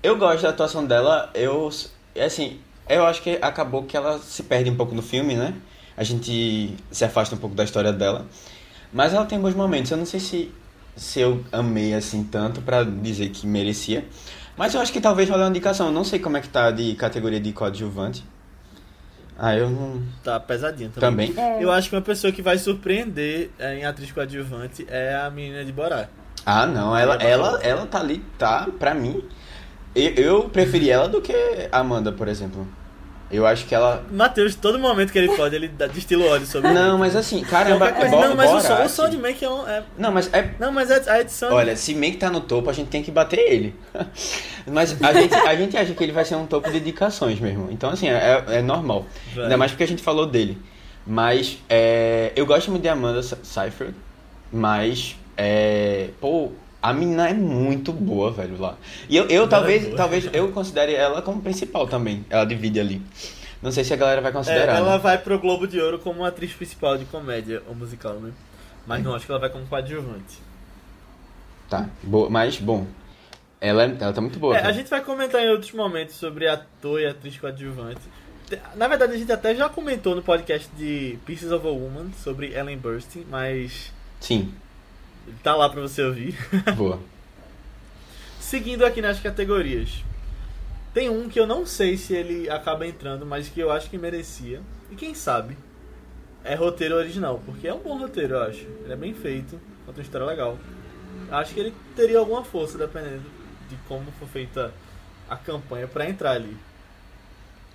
Eu 0.03 0.16
gosto 0.16 0.42
da 0.42 0.51
atuação 0.51 0.86
dela, 0.86 1.30
eu 1.34 1.70
assim, 2.18 2.59
eu 2.88 3.07
acho 3.07 3.22
que 3.22 3.38
acabou 3.40 3.84
que 3.84 3.96
ela 3.96 4.18
se 4.18 4.42
perde 4.42 4.70
um 4.70 4.76
pouco 4.76 4.94
no 4.94 5.03
filme, 5.03 5.34
né? 5.34 5.55
A 5.96 6.03
gente 6.03 6.74
se 6.90 7.05
afasta 7.05 7.34
um 7.34 7.38
pouco 7.38 7.55
da 7.55 7.62
história 7.62 7.92
dela. 7.92 8.26
Mas 8.92 9.14
ela 9.14 9.26
tem 9.26 9.38
bons 9.38 9.55
momentos. 9.55 9.90
Eu 9.90 9.98
não 9.98 10.07
sei 10.07 10.18
se, 10.18 10.53
se 10.96 11.20
eu 11.20 11.44
amei 11.53 11.94
assim 11.94 12.24
tanto 12.24 12.61
pra 12.62 12.82
dizer 12.82 13.28
que 13.30 13.46
merecia. 13.46 14.05
Mas 14.57 14.74
eu 14.74 14.80
acho 14.80 14.92
que 14.92 15.01
talvez 15.01 15.28
valha 15.28 15.44
uma 15.44 15.51
indicação. 15.51 15.86
Eu 15.86 15.92
não 15.92 16.05
sei 16.05 16.18
como 16.18 16.36
é 16.36 16.40
que 16.40 16.48
tá 16.48 16.70
de 16.70 16.94
categoria 16.94 17.38
de 17.38 17.53
coadjuvante. 17.53 18.24
Ah, 19.43 19.57
eu 19.57 19.70
não. 19.70 20.03
Tá 20.22 20.38
pesadinho 20.38 20.91
também. 20.91 21.32
Também. 21.32 21.45
É. 21.45 21.64
Eu 21.64 21.72
acho 21.72 21.88
que 21.88 21.97
uma 21.97 22.03
pessoa 22.03 22.30
que 22.30 22.43
vai 22.43 22.59
surpreender 22.59 23.51
é, 23.59 23.78
em 23.78 23.86
atriz 23.86 24.12
coadjuvante 24.12 24.86
é 24.86 25.16
a 25.16 25.30
menina 25.30 25.64
de 25.64 25.72
Borá. 25.72 26.09
Ah, 26.45 26.66
não. 26.66 26.95
Ela, 26.95 27.14
ela, 27.16 27.59
ela 27.62 27.86
tá 27.86 28.01
ali, 28.01 28.22
tá, 28.36 28.68
pra 28.78 28.95
mim. 28.95 29.24
Eu, 29.95 30.12
eu 30.12 30.49
preferi 30.51 30.91
ela 30.91 31.09
do 31.09 31.22
que 31.22 31.32
a 31.72 31.78
Amanda, 31.78 32.12
por 32.12 32.28
exemplo. 32.28 32.68
Eu 33.31 33.47
acho 33.47 33.64
que 33.66 33.74
ela. 33.74 34.05
Matheus, 34.11 34.57
todo 34.57 34.78
momento 34.78 35.12
que 35.12 35.18
ele 35.18 35.35
pode, 35.37 35.55
ele 35.55 35.68
destila 35.68 36.26
ódio 36.26 36.47
sobre 36.47 36.72
Não, 36.72 36.99
mas 36.99 37.14
assim, 37.14 37.43
caramba, 37.43 37.87
Qualquer 37.93 38.11
coisa. 38.11 38.28
Não, 38.28 38.35
mas 38.35 38.51
o 38.51 38.61
som, 38.61 38.85
o 38.85 38.89
som 38.89 39.09
de 39.09 39.16
Mank 39.16 39.45
é 39.45 39.49
um. 39.49 39.68
É... 39.68 39.83
Não, 39.97 40.11
mas 40.11 40.33
é. 40.33 40.55
Não, 40.59 40.72
mas 40.72 40.91
a 40.91 41.20
edição. 41.20 41.53
Olha, 41.53 41.76
se 41.76 41.95
Mank 41.95 42.16
tá 42.16 42.28
no 42.28 42.41
topo, 42.41 42.68
a 42.68 42.72
gente 42.72 42.89
tem 42.89 43.03
que 43.03 43.11
bater 43.11 43.39
ele. 43.39 43.74
Mas 44.66 44.95
a 45.03 45.12
gente, 45.12 45.35
a 45.35 45.57
gente 45.57 45.76
acha 45.76 45.95
que 45.95 46.05
ele 46.05 46.12
vai 46.12 46.24
ser 46.24 46.37
um 46.37 46.47
topo 46.47 46.70
de 46.70 46.76
indicações 46.78 47.41
mesmo. 47.41 47.68
Então, 47.70 47.91
assim, 47.91 48.09
é, 48.09 48.45
é 48.47 48.62
normal. 48.62 49.07
Vai. 49.35 49.45
Ainda 49.45 49.57
mais 49.57 49.72
porque 49.72 49.85
a 49.85 49.87
gente 49.87 50.03
falou 50.03 50.26
dele. 50.26 50.59
Mas 51.07 51.59
é, 51.68 52.31
eu 52.37 52.45
gosto 52.45 52.70
muito 52.70 52.83
de 52.83 52.89
Amanda 52.89 53.22
Seyfried, 53.22 53.95
mas 54.53 55.16
é, 55.37 56.11
pô, 56.20 56.53
a 56.83 56.93
menina 56.93 57.28
é 57.28 57.35
muito 57.35 57.93
boa, 57.93 58.31
velho, 58.33 58.59
lá. 58.61 58.76
E 59.09 59.16
eu, 59.16 59.26
eu 59.28 59.45
é 59.45 59.47
talvez, 59.49 59.85
boa. 59.85 59.97
talvez 59.97 60.28
eu 60.33 60.51
considere 60.53 60.95
ela 60.95 61.20
como 61.22 61.41
principal 61.43 61.87
também. 61.87 62.24
Ela 62.31 62.45
divide 62.45 62.81
ali. 62.81 63.03
Não 63.62 63.70
sei 63.70 63.85
se 63.85 63.93
a 63.93 63.97
galera 63.97 64.20
vai 64.22 64.31
É, 64.31 64.35
considerar. 64.35 64.76
ela 64.76 64.93
né? 64.93 64.99
vai 64.99 65.18
pro 65.18 65.39
Globo 65.39 65.66
de 65.68 65.78
Ouro 65.81 65.99
como 65.99 66.24
atriz 66.24 66.53
principal 66.53 66.97
de 66.97 67.05
comédia 67.05 67.62
ou 67.68 67.74
musical, 67.74 68.14
né? 68.14 68.33
Mas 68.87 69.03
não 69.05 69.14
acho 69.14 69.26
que 69.26 69.31
ela 69.33 69.41
vai 69.41 69.51
como 69.51 69.66
coadjuvante. 69.66 70.39
Tá, 71.68 71.89
boa, 72.03 72.28
mas 72.31 72.59
bom. 72.59 72.87
Ela, 73.61 73.85
é- 73.85 73.97
ela 74.01 74.12
tá 74.12 74.20
muito 74.20 74.39
boa. 74.39 74.57
É, 74.57 74.64
a 74.66 74.72
gente 74.72 74.89
vai 74.89 75.03
comentar 75.05 75.41
em 75.43 75.51
outros 75.51 75.72
momentos 75.72 76.14
sobre 76.16 76.49
ator 76.49 77.01
e 77.01 77.07
atriz 77.07 77.37
coadjuvante. 77.39 78.01
Te- 78.49 78.59
Na 78.74 78.89
verdade, 78.89 79.12
a 79.12 79.18
gente 79.18 79.31
até 79.31 79.55
já 79.55 79.68
comentou 79.68 80.14
no 80.16 80.22
podcast 80.22 80.68
de 80.76 81.18
Pieces 81.26 81.53
of 81.53 81.66
a 81.66 81.70
Woman 81.70 82.11
sobre 82.24 82.55
Ellen 82.55 82.78
Burstyn, 82.78 83.24
mas 83.31 83.93
Sim, 84.18 84.53
tá 85.42 85.54
lá 85.54 85.68
pra 85.68 85.80
você 85.80 86.02
ouvir. 86.02 86.36
boa. 86.76 87.00
Seguindo 88.38 88.84
aqui 88.84 89.00
nas 89.00 89.20
categorias. 89.20 90.04
Tem 90.92 91.08
um 91.08 91.28
que 91.28 91.38
eu 91.38 91.46
não 91.46 91.64
sei 91.64 91.96
se 91.96 92.14
ele 92.14 92.50
acaba 92.50 92.86
entrando, 92.86 93.24
mas 93.24 93.48
que 93.48 93.60
eu 93.60 93.70
acho 93.70 93.88
que 93.88 93.96
merecia. 93.96 94.60
E 94.90 94.96
quem 94.96 95.14
sabe? 95.14 95.56
É 96.42 96.54
roteiro 96.54 96.96
original, 96.96 97.40
porque 97.44 97.68
é 97.68 97.74
um 97.74 97.78
bom 97.78 97.98
roteiro, 97.98 98.34
eu 98.34 98.42
acho. 98.42 98.66
Ele 98.82 98.92
é 98.92 98.96
bem 98.96 99.14
feito, 99.14 99.60
conta 99.86 99.98
uma 99.98 100.02
história 100.02 100.26
legal. 100.26 100.58
Acho 101.30 101.54
que 101.54 101.60
ele 101.60 101.74
teria 101.94 102.18
alguma 102.18 102.42
força, 102.42 102.76
dependendo 102.76 103.22
de 103.68 103.76
como 103.86 104.10
for 104.12 104.26
feita 104.28 104.72
a 105.28 105.36
campanha 105.36 105.86
pra 105.86 106.08
entrar 106.08 106.32
ali. 106.32 106.56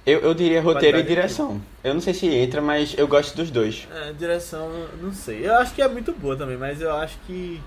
Eu, 0.06 0.20
eu 0.20 0.34
diria 0.34 0.62
roteiro 0.62 1.00
e 1.00 1.04
direção. 1.04 1.60
Eu 1.84 1.94
não 1.94 2.02
sei 2.02 2.14
se 2.14 2.28
entra, 2.28 2.62
mas 2.62 2.94
eu 2.98 3.08
gosto 3.08 3.36
dos 3.36 3.50
dois. 3.50 3.88
É, 3.92 4.14
direção, 4.14 4.70
não 5.02 5.12
sei. 5.12 5.48
Eu 5.48 5.56
acho 5.56 5.74
que 5.74 5.82
é 5.82 5.88
muito 5.88 6.12
boa 6.14 6.38
também, 6.38 6.58
mas 6.58 6.80
eu 6.80 6.94
acho 6.94 7.18
que 7.26 7.60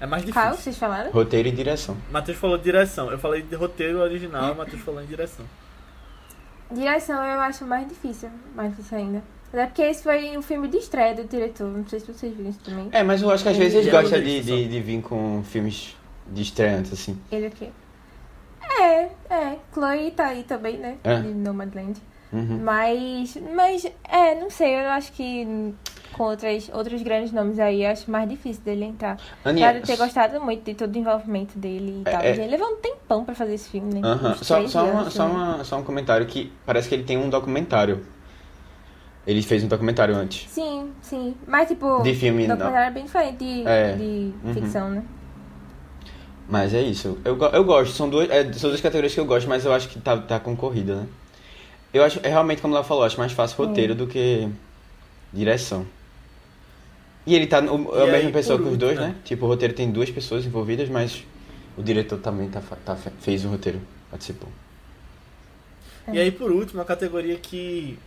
é 0.00 0.06
mais 0.06 0.22
Qual 0.24 0.46
difícil. 0.46 0.62
vocês 0.62 0.78
falaram? 0.78 1.10
Roteiro 1.10 1.48
e 1.48 1.50
direção. 1.50 1.96
Matheus 2.10 2.38
falou 2.38 2.56
direção, 2.56 3.10
eu 3.10 3.18
falei 3.18 3.42
de 3.42 3.54
roteiro 3.56 3.98
original, 3.98 4.52
o 4.52 4.56
Matheus 4.56 4.82
falou 4.82 5.02
em 5.02 5.06
direção. 5.06 5.44
Direção 6.70 7.22
eu 7.24 7.40
acho 7.40 7.64
mais 7.64 7.88
difícil. 7.88 8.28
Mais 8.54 8.70
difícil 8.70 8.98
ainda. 8.98 9.22
Até 9.52 9.66
porque 9.66 9.82
esse 9.82 10.02
foi 10.02 10.36
um 10.36 10.42
filme 10.42 10.68
de 10.68 10.76
estreia 10.78 11.14
do 11.14 11.24
diretor. 11.24 11.66
Não 11.66 11.86
sei 11.88 12.00
se 12.00 12.12
vocês 12.12 12.36
viram 12.36 12.50
isso 12.50 12.58
também. 12.64 12.88
É, 12.92 13.02
mas 13.02 13.22
eu 13.22 13.30
acho 13.30 13.42
que 13.42 13.48
às 13.48 13.56
vezes 13.56 13.74
eles 13.74 13.88
é 13.88 13.90
gostam 13.90 14.20
de, 14.20 14.42
de, 14.42 14.68
de 14.68 14.80
vir 14.80 15.00
com 15.00 15.42
filmes 15.44 15.96
de 16.30 16.42
estreantes, 16.42 16.92
assim. 16.92 17.18
Ele 17.30 17.46
aqui. 17.46 17.70
É, 18.80 19.08
é. 19.30 19.56
Chloe 19.72 20.10
tá 20.10 20.26
aí 20.28 20.42
também, 20.42 20.76
né? 20.78 20.96
É. 21.04 21.16
De 21.20 21.28
Nomadland. 21.28 22.00
Uhum. 22.32 22.60
Mas, 22.62 23.36
mas, 23.54 23.86
é, 24.08 24.34
não 24.34 24.50
sei. 24.50 24.74
Eu 24.74 24.88
acho 24.90 25.12
que 25.12 25.74
com 26.12 26.24
outras, 26.24 26.68
outros 26.72 27.02
grandes 27.02 27.30
nomes 27.32 27.58
aí, 27.58 27.84
eu 27.84 27.90
acho 27.90 28.10
mais 28.10 28.28
difícil 28.28 28.62
dele 28.64 28.84
entrar. 28.84 29.18
Aninha, 29.44 29.72
de 29.74 29.80
ter 29.86 29.96
gostado 29.96 30.40
muito 30.40 30.64
de 30.64 30.74
todo 30.74 30.94
o 30.94 30.98
envolvimento 30.98 31.58
dele 31.58 32.00
e 32.00 32.04
tal. 32.10 32.20
é- 32.20 32.30
Ele 32.30 32.46
levou 32.48 32.66
um 32.68 32.76
tempão 32.76 33.24
pra 33.24 33.34
fazer 33.34 33.54
esse 33.54 33.68
filme, 33.70 33.94
né? 33.94 34.00
Uns 34.04 34.46
Só, 34.46 34.66
só, 34.66 34.84
uma, 34.84 35.10
só, 35.10 35.28
né? 35.28 35.34
uma, 35.34 35.64
só 35.64 35.78
um 35.78 35.82
comentário 35.84 36.26
que 36.26 36.52
parece 36.64 36.88
que 36.88 36.94
ele 36.94 37.04
tem 37.04 37.16
um 37.16 37.30
documentário. 37.30 38.04
Ele 39.26 39.42
fez 39.42 39.64
um 39.64 39.68
documentário 39.68 40.14
antes. 40.14 40.48
Sim, 40.50 40.92
sim. 41.02 41.34
Mas, 41.48 41.68
tipo, 41.68 42.00
De 42.02 42.14
filme, 42.14 42.44
o 42.44 42.48
não. 42.48 42.56
documentário 42.56 42.88
é 42.90 42.92
bem 42.92 43.04
diferente 43.04 43.36
de, 43.38 43.66
É. 43.66 43.92
de 43.94 44.32
Uhum. 44.44 44.54
ficção, 44.54 44.88
né? 44.90 45.02
Mas 46.48 46.72
é 46.74 46.80
isso. 46.82 47.18
Eu, 47.24 47.36
eu 47.38 47.64
gosto. 47.64 47.92
São 47.94 48.08
duas, 48.08 48.30
é, 48.30 48.52
são 48.52 48.70
duas 48.70 48.80
categorias 48.80 49.12
que 49.14 49.20
eu 49.20 49.24
gosto, 49.26 49.48
mas 49.48 49.64
eu 49.64 49.72
acho 49.72 49.88
que 49.88 49.98
tá, 50.00 50.16
tá 50.16 50.38
concorrida, 50.38 50.96
né? 50.96 51.06
Eu 51.92 52.04
acho, 52.04 52.20
é 52.22 52.28
realmente, 52.28 52.62
como 52.62 52.74
ela 52.74 52.84
falou, 52.84 53.04
acho 53.04 53.18
mais 53.18 53.32
fácil 53.32 53.56
roteiro 53.64 53.94
do 53.94 54.06
que 54.06 54.48
direção. 55.32 55.86
E 57.26 57.34
ele 57.34 57.46
tá. 57.46 57.60
no- 57.60 57.94
É 57.96 58.02
a 58.04 58.06
mesma 58.06 58.30
pessoa 58.30 58.58
que 58.58 58.68
os 58.68 58.76
dois, 58.76 58.98
né? 58.98 59.08
né? 59.08 59.14
Tipo, 59.24 59.46
o 59.46 59.48
roteiro 59.48 59.74
tem 59.74 59.90
duas 59.90 60.10
pessoas 60.10 60.44
envolvidas, 60.46 60.88
mas 60.88 61.24
o 61.76 61.82
diretor 61.82 62.18
também 62.18 62.48
tá, 62.48 62.60
tá, 62.84 62.94
fe- 62.96 63.10
fez 63.20 63.44
o 63.44 63.48
roteiro, 63.48 63.80
participou. 64.10 64.48
E 66.12 66.18
aí, 66.18 66.30
por 66.30 66.52
último, 66.52 66.80
a 66.80 66.84
categoria 66.84 67.36
que. 67.36 67.98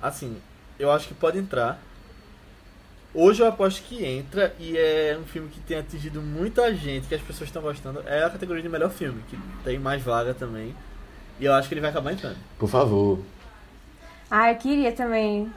Assim, 0.00 0.36
eu 0.78 0.90
acho 0.90 1.08
que 1.08 1.14
pode 1.14 1.38
entrar. 1.38 1.82
Hoje 3.18 3.42
eu 3.42 3.46
aposto 3.46 3.82
que 3.82 4.04
entra 4.04 4.54
e 4.60 4.76
é 4.76 5.18
um 5.18 5.24
filme 5.24 5.48
que 5.48 5.58
tem 5.60 5.78
atingido 5.78 6.20
muita 6.20 6.74
gente, 6.74 7.06
que 7.06 7.14
as 7.14 7.22
pessoas 7.22 7.48
estão 7.48 7.62
gostando. 7.62 8.02
É 8.06 8.22
a 8.22 8.28
categoria 8.28 8.62
de 8.62 8.68
melhor 8.68 8.90
filme, 8.90 9.22
que 9.30 9.38
tem 9.64 9.78
mais 9.78 10.02
vaga 10.02 10.34
também. 10.34 10.74
E 11.40 11.46
eu 11.46 11.54
acho 11.54 11.66
que 11.66 11.72
ele 11.72 11.80
vai 11.80 11.88
acabar 11.88 12.12
entrando. 12.12 12.36
Por 12.58 12.68
favor. 12.68 13.18
Ah, 14.30 14.52
eu 14.52 14.56
queria 14.56 14.92
também. 14.92 15.50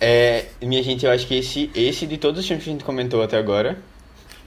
É, 0.00 0.46
minha 0.62 0.80
gente, 0.80 1.04
eu 1.04 1.10
acho 1.10 1.26
que 1.26 1.34
esse, 1.34 1.72
esse 1.74 2.06
de 2.06 2.18
todos 2.18 2.38
os 2.38 2.46
filmes 2.46 2.62
que 2.62 2.70
a 2.70 2.72
gente 2.74 2.84
comentou 2.84 3.20
até 3.20 3.36
agora. 3.36 3.76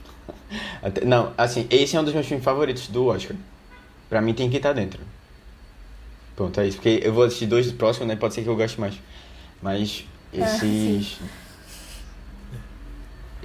até- 0.82 1.04
não, 1.04 1.34
assim, 1.36 1.66
esse 1.68 1.94
é 1.94 2.00
um 2.00 2.04
dos 2.04 2.14
meus 2.14 2.26
filmes 2.26 2.42
favoritos 2.42 2.88
do 2.88 3.04
Oscar. 3.08 3.36
Pra 4.08 4.22
mim 4.22 4.32
tem 4.32 4.48
que 4.48 4.56
estar 4.56 4.72
dentro. 4.72 5.02
Pronto, 6.34 6.58
é 6.58 6.66
isso. 6.68 6.78
Porque 6.78 7.00
eu 7.04 7.12
vou 7.12 7.24
assistir 7.24 7.44
dois 7.46 7.70
do 7.70 7.76
próximo, 7.76 8.06
né? 8.06 8.16
Pode 8.16 8.32
ser 8.32 8.42
que 8.42 8.48
eu 8.48 8.56
goste 8.56 8.80
mais. 8.80 8.94
Mas 9.60 10.06
esses. 10.32 10.62
esses 10.62 11.18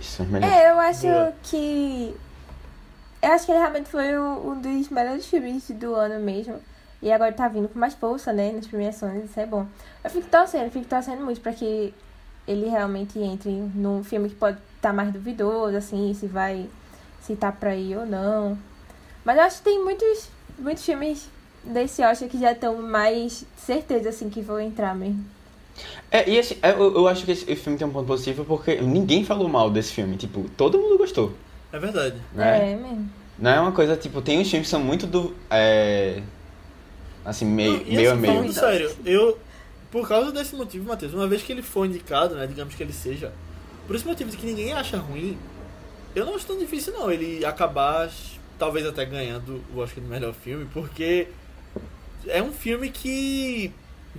são 0.04 0.26
os 0.26 0.32
melhores. 0.32 0.56
É, 0.56 0.72
eu 0.72 0.80
acho 0.80 1.08
que. 1.44 2.16
Eu 3.22 3.32
acho 3.32 3.46
que 3.46 3.52
ele 3.52 3.60
realmente 3.60 3.90
foi 3.90 4.18
um, 4.20 4.52
um 4.52 4.62
dos 4.62 4.90
melhores 4.90 5.26
filmes 5.26 5.70
do 5.72 5.96
ano 5.96 6.24
mesmo. 6.24 6.60
E 7.02 7.12
agora 7.12 7.32
tá 7.34 7.48
vindo 7.48 7.68
com 7.68 7.78
mais 7.80 7.94
força, 7.94 8.32
né? 8.34 8.52
Nas 8.52 8.68
premiações, 8.68 9.26
isso 9.26 9.40
é 9.40 9.46
bom. 9.46 9.66
Eu 10.04 10.10
fico 10.10 10.28
torcendo, 10.28 10.72
fico 10.72 10.86
torcendo 10.86 11.24
muito 11.24 11.42
pra 11.42 11.54
que 11.54 11.94
ele 12.48 12.68
realmente 12.68 13.20
entre 13.20 13.52
num 13.52 14.04
filme 14.04 14.30
que 14.30 14.36
pode 14.36 14.58
estar 14.76 14.94
mais 14.94 15.12
duvidoso, 15.12 15.76
assim, 15.76 16.14
se 16.14 16.28
vai. 16.28 16.70
se 17.22 17.36
tá 17.36 17.52
pra 17.52 17.76
ir 17.76 17.98
ou 17.98 18.06
não. 18.06 18.58
Mas 19.24 19.38
eu 19.38 19.44
acho 19.44 19.58
que 19.58 19.64
tem 19.64 19.84
muitos, 19.84 20.30
muitos 20.60 20.86
filmes 20.86 21.28
desse 21.64 22.04
Oscar 22.04 22.30
que 22.30 22.40
já 22.40 22.52
estão 22.52 22.82
mais 22.82 23.44
certeza, 23.58 24.10
assim, 24.10 24.30
que 24.30 24.42
vão 24.42 24.60
entrar 24.60 24.96
mesmo. 24.96 25.26
É, 26.12 26.30
e 26.30 26.38
esse, 26.38 26.58
é, 26.62 26.72
eu, 26.72 26.96
eu 26.96 27.08
acho 27.08 27.26
que 27.26 27.32
esse, 27.32 27.56
filme 27.56 27.78
tem 27.78 27.88
um 27.88 27.92
ponto 27.92 28.08
positivo 28.08 28.46
porque 28.46 28.80
ninguém 28.82 29.24
falou 29.26 29.50
mal 29.50 29.70
desse 29.70 29.94
filme. 29.94 30.16
Tipo, 30.18 30.46
todo 30.56 30.80
mundo 30.80 30.98
gostou. 30.98 31.34
É 31.72 31.80
verdade. 31.80 32.16
Né? 32.34 32.74
É 32.74 32.76
mesmo. 32.76 33.10
Não 33.38 33.52
é 33.52 33.60
uma 33.60 33.72
coisa, 33.72 33.98
tipo, 33.98 34.22
tem 34.22 34.40
uns 34.40 34.50
filmes 34.50 34.68
que 34.68 34.72
são 34.72 34.80
muito 34.80 35.06
do. 35.06 35.36
É, 35.50 36.22
assim, 37.26 37.46
meio, 37.46 37.74
Não, 37.74 37.82
e 37.82 37.96
meio 37.96 38.10
a 38.10 38.14
assim, 38.14 38.22
meio. 38.22 38.34
Falando 38.36 38.54
sério, 38.54 38.96
eu. 39.06 39.40
Por 39.92 40.08
causa 40.08 40.32
desse 40.32 40.56
motivo, 40.56 40.88
Matheus, 40.88 41.14
uma 41.14 41.28
vez 41.28 41.42
que 41.42 41.52
ele 41.52 41.62
for 41.62 41.86
indicado, 41.86 42.36
né? 42.36 42.48
Digamos 42.48 42.76
que 42.76 42.84
ele 42.84 42.92
seja. 42.92 43.32
Por 43.88 43.96
esse 43.96 44.06
motivo 44.06 44.30
de 44.30 44.36
que 44.36 44.46
ninguém 44.46 44.74
acha 44.74 44.98
ruim, 44.98 45.38
eu 46.16 46.26
não 46.26 46.36
acho 46.36 46.46
tão 46.46 46.58
difícil 46.58 46.92
não 46.94 47.10
ele 47.12 47.46
acabar, 47.46 48.10
talvez 48.58 48.86
até 48.86 49.06
ganhando 49.06 49.62
o 49.74 49.80
Oscar 49.80 50.04
de 50.04 50.10
melhor 50.10 50.34
filme, 50.34 50.66
porque 50.74 51.28
é 52.28 52.42
um 52.42 52.52
filme 52.52 52.90
que 52.90 53.72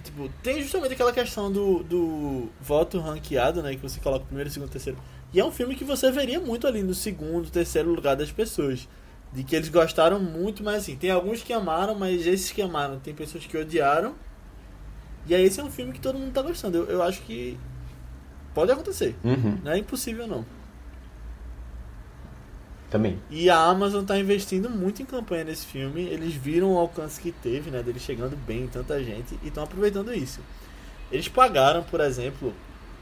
tipo, 0.02 0.28
tem 0.42 0.62
justamente 0.62 0.92
aquela 0.92 1.12
questão 1.12 1.50
do, 1.50 1.82
do 1.82 2.48
voto 2.60 2.98
ranqueado, 2.98 3.62
né? 3.62 3.74
Que 3.74 3.82
você 3.82 4.00
coloca 4.00 4.24
primeiro, 4.24 4.50
segundo, 4.50 4.70
terceiro. 4.70 4.98
E 5.32 5.40
é 5.40 5.44
um 5.44 5.50
filme 5.50 5.74
que 5.74 5.84
você 5.84 6.10
veria 6.10 6.40
muito 6.40 6.66
ali 6.66 6.82
no 6.82 6.94
segundo, 6.94 7.50
terceiro 7.50 7.92
lugar 7.92 8.16
das 8.16 8.30
pessoas. 8.30 8.88
De 9.32 9.42
que 9.42 9.56
eles 9.56 9.68
gostaram 9.68 10.20
muito, 10.20 10.62
mas 10.62 10.76
assim, 10.76 10.96
tem 10.96 11.10
alguns 11.10 11.42
que 11.42 11.52
amaram, 11.52 11.94
mas 11.94 12.26
esses 12.26 12.50
que 12.52 12.62
amaram, 12.62 12.98
tem 13.00 13.12
pessoas 13.12 13.44
que 13.44 13.56
odiaram. 13.56 14.14
E 15.26 15.34
aí 15.34 15.44
esse 15.44 15.60
é 15.60 15.64
um 15.64 15.70
filme 15.70 15.92
que 15.92 16.00
todo 16.00 16.18
mundo 16.18 16.32
tá 16.32 16.42
gostando. 16.42 16.78
Eu, 16.78 16.84
eu 16.86 17.02
acho 17.02 17.20
que 17.22 17.58
pode 18.54 18.70
acontecer. 18.70 19.16
Uhum. 19.24 19.58
Não 19.62 19.72
é 19.72 19.78
impossível 19.78 20.26
não. 20.26 20.44
Também. 22.90 23.18
E 23.28 23.50
a 23.50 23.58
Amazon 23.58 24.04
tá 24.04 24.18
investindo 24.18 24.70
muito 24.70 25.02
em 25.02 25.04
campanha 25.04 25.44
nesse 25.44 25.66
filme. 25.66 26.02
Eles 26.02 26.34
viram 26.34 26.72
o 26.74 26.78
alcance 26.78 27.20
que 27.20 27.32
teve, 27.32 27.70
né? 27.70 27.82
Dele 27.82 27.98
chegando 27.98 28.36
bem 28.36 28.62
em 28.62 28.68
tanta 28.68 29.02
gente 29.02 29.38
e 29.42 29.48
estão 29.48 29.64
aproveitando 29.64 30.14
isso. 30.14 30.40
Eles 31.10 31.28
pagaram, 31.28 31.82
por 31.82 32.00
exemplo, 32.00 32.54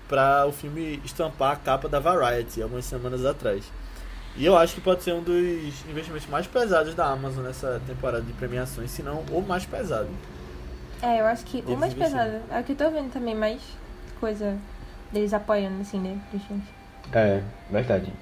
para 0.08 0.46
o 0.46 0.52
filme 0.52 1.00
estampar 1.04 1.52
a 1.52 1.56
capa 1.56 1.88
da 1.88 1.98
Variety 1.98 2.62
algumas 2.62 2.84
semanas 2.84 3.24
atrás. 3.24 3.64
E 4.36 4.44
eu 4.44 4.56
acho 4.56 4.74
que 4.74 4.80
pode 4.80 5.02
ser 5.02 5.12
um 5.12 5.22
dos 5.22 5.36
investimentos 5.88 6.26
mais 6.28 6.46
pesados 6.46 6.94
da 6.94 7.06
Amazon 7.06 7.44
nessa 7.44 7.80
temporada 7.86 8.22
de 8.22 8.32
premiações, 8.32 8.90
se 8.90 9.02
não 9.02 9.20
o 9.30 9.40
mais 9.46 9.64
pesado. 9.64 10.08
É, 11.00 11.20
eu 11.20 11.26
acho 11.26 11.44
que 11.44 11.62
o 11.66 11.76
mais 11.76 11.94
pesado. 11.94 12.40
É 12.50 12.60
o 12.60 12.64
que 12.64 12.72
eu 12.72 12.76
tô 12.76 12.90
vendo 12.90 13.12
também, 13.12 13.34
mais 13.34 13.60
coisa 14.18 14.56
deles 15.12 15.32
apoiando, 15.32 15.82
assim, 15.82 16.00
né? 16.00 16.18
Filmes. 16.30 16.64
É, 17.12 17.42
verdade. 17.70 18.12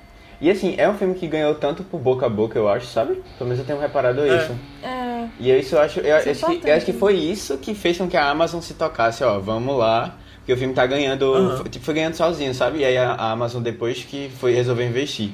E 0.43 0.51
assim, 0.51 0.74
é 0.77 0.89
um 0.89 0.94
filme 0.98 1.14
que 1.14 1.28
ganhou 1.28 1.55
tanto 1.55 1.85
por 1.85 2.01
boca 2.01 2.27
a 2.27 2.28
boca, 2.28 2.59
eu 2.59 2.69
acho, 2.69 2.86
sabe? 2.89 3.23
Pelo 3.39 3.48
menos 3.48 3.60
eu 3.60 3.64
tenho 3.64 3.78
reparado 3.78 4.20
É. 4.23 4.36
isso. 4.43 4.52
É, 4.82 5.28
E 5.39 5.59
isso 5.60 5.77
eu 5.77 5.81
acho, 5.81 6.01
eu, 6.01 6.16
é 6.16 6.31
acho 6.31 6.44
que, 6.47 6.69
eu 6.69 6.74
acho 6.74 6.85
que 6.85 6.93
foi 6.93 7.14
isso 7.14 7.56
que 7.59 7.74
fez 7.77 7.97
com 7.97 8.09
que 8.09 8.16
a 8.16 8.28
Amazon 8.28 8.60
se 8.60 8.74
tocasse, 8.74 9.23
ó, 9.23 9.39
vamos 9.39 9.78
lá, 9.78 10.16
porque 10.39 10.52
o 10.52 10.56
filme 10.56 10.74
tá 10.74 10.85
ganhando, 10.85 11.32
foi- 11.59 11.69
tipo, 11.70 11.85
foi 11.85 11.94
ganhando 11.94 12.14
sozinho, 12.16 12.52
sabe? 12.52 12.81
E 12.81 12.85
aí 12.85 12.97
a, 12.98 13.12
a 13.12 13.31
Amazon 13.31 13.62
depois 13.62 14.02
que 14.02 14.31
foi 14.36 14.52
resolver 14.52 14.85
investir. 14.85 15.31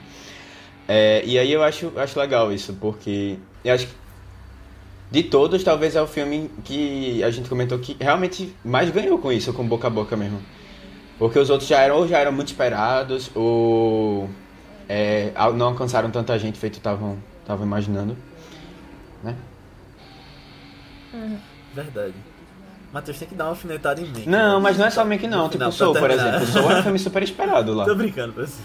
É, 0.86 1.22
e 1.24 1.38
aí 1.38 1.50
eu 1.50 1.62
acho, 1.62 1.90
acho 1.96 2.20
legal 2.20 2.52
isso, 2.52 2.74
porque 2.78 3.38
eu 3.64 3.72
acho 3.74 3.86
que 3.86 3.94
de 5.10 5.22
todos, 5.22 5.64
talvez 5.64 5.96
é 5.96 6.02
o 6.02 6.06
filme 6.06 6.50
que 6.64 7.24
a 7.24 7.30
gente 7.30 7.48
comentou 7.48 7.78
que 7.78 7.96
realmente 7.98 8.54
mais 8.62 8.90
ganhou 8.90 9.18
com 9.18 9.32
isso, 9.32 9.54
com 9.54 9.66
boca 9.66 9.86
a 9.86 9.90
boca 9.90 10.14
mesmo. 10.18 10.38
Porque 11.18 11.38
os 11.38 11.48
outros 11.48 11.66
já 11.68 11.80
eram, 11.80 11.96
ou 11.96 12.06
já 12.06 12.18
eram 12.18 12.30
muito 12.30 12.48
esperados, 12.48 13.30
ou 13.34 14.28
é, 14.88 15.32
não 15.54 15.66
alcançaram 15.66 16.10
tanta 16.10 16.38
gente 16.38 16.58
feito 16.58 16.78
estavam 16.78 17.18
estavam 17.42 17.64
imaginando. 17.66 18.16
Né? 19.22 19.34
Verdade. 21.74 22.14
Matheus 22.92 23.18
tem 23.18 23.28
que 23.28 23.34
dar 23.34 23.44
uma 23.44 23.50
alfinetada 23.50 24.00
em 24.00 24.04
mim. 24.04 24.24
Não, 24.26 24.60
mas 24.60 24.78
não 24.78 24.86
é 24.86 24.90
só 24.90 25.04
Make 25.04 25.26
não, 25.26 25.44
No 25.44 25.48
tipo 25.48 25.58
final, 25.58 25.72
Soul, 25.72 25.94
por 25.94 26.10
exemplo. 26.10 26.46
Soul 26.46 26.70
é 26.70 26.78
um 26.78 26.82
filme 26.82 26.98
super 26.98 27.22
esperado 27.22 27.74
lá. 27.74 27.84
Tô 27.86 27.94
brincando, 27.94 28.32
parece. 28.32 28.60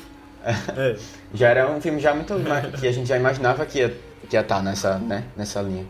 É. 0.45 0.97
Já 1.33 1.49
era 1.49 1.71
um 1.71 1.79
filme 1.79 1.99
já 2.01 2.13
muito 2.13 2.33
que 2.79 2.87
a 2.87 2.91
gente 2.91 3.07
já 3.07 3.17
imaginava 3.17 3.65
que 3.65 3.79
ia 3.79 3.97
que 4.29 4.35
ia 4.35 4.41
estar 4.41 4.61
nessa, 4.61 4.97
né, 4.97 5.25
nessa 5.35 5.61
linha. 5.61 5.85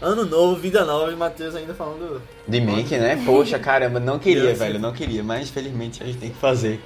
Ano 0.00 0.24
novo, 0.24 0.60
vida 0.60 0.84
nova 0.84 1.10
e 1.10 1.16
Matheus 1.16 1.54
ainda 1.56 1.74
falando. 1.74 2.22
De 2.46 2.60
Make, 2.60 2.96
né? 2.98 3.20
Poxa, 3.24 3.58
caramba, 3.58 3.98
não 3.98 4.18
queria, 4.18 4.50
Yes. 4.50 4.58
velho, 4.58 4.78
não 4.78 4.92
queria, 4.92 5.24
mas 5.24 5.50
felizmente 5.50 6.02
a 6.02 6.06
gente 6.06 6.18
tem 6.18 6.30
que 6.30 6.36
fazer 6.36 6.80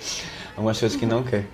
algumas 0.56 0.78
coisas 0.78 0.98
que 0.98 1.04
não 1.04 1.22
quer. 1.22 1.46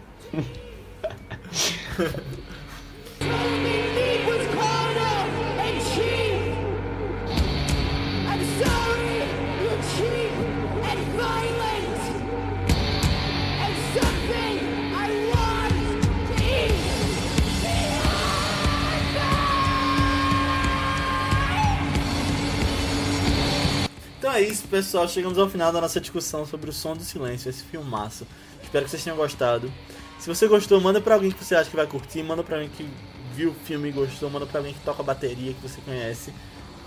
Então 24.18 24.32
é 24.32 24.42
isso, 24.42 24.68
pessoal. 24.68 25.08
Chegamos 25.08 25.38
ao 25.38 25.48
final 25.48 25.72
da 25.72 25.80
nossa 25.80 25.98
discussão 26.00 26.44
sobre 26.44 26.68
o 26.68 26.72
Som 26.72 26.94
do 26.94 27.02
Silêncio, 27.02 27.48
esse 27.48 27.62
filmaço. 27.64 28.26
Espero 28.62 28.84
que 28.84 28.90
vocês 28.90 29.02
tenham 29.02 29.16
gostado. 29.16 29.72
Se 30.18 30.28
você 30.28 30.48
gostou, 30.48 30.80
manda 30.80 31.00
pra 31.00 31.14
alguém 31.14 31.30
que 31.30 31.44
você 31.44 31.54
acha 31.54 31.70
que 31.70 31.76
vai 31.76 31.86
curtir, 31.86 32.22
manda 32.22 32.42
pra 32.42 32.56
alguém 32.56 32.70
que 32.70 32.88
viu 33.34 33.50
o 33.50 33.54
filme 33.54 33.88
e 33.88 33.92
gostou, 33.92 34.28
manda 34.28 34.46
pra 34.46 34.58
alguém 34.58 34.74
que 34.74 34.80
toca 34.80 35.02
bateria 35.02 35.54
que 35.54 35.62
você 35.62 35.80
conhece. 35.80 36.34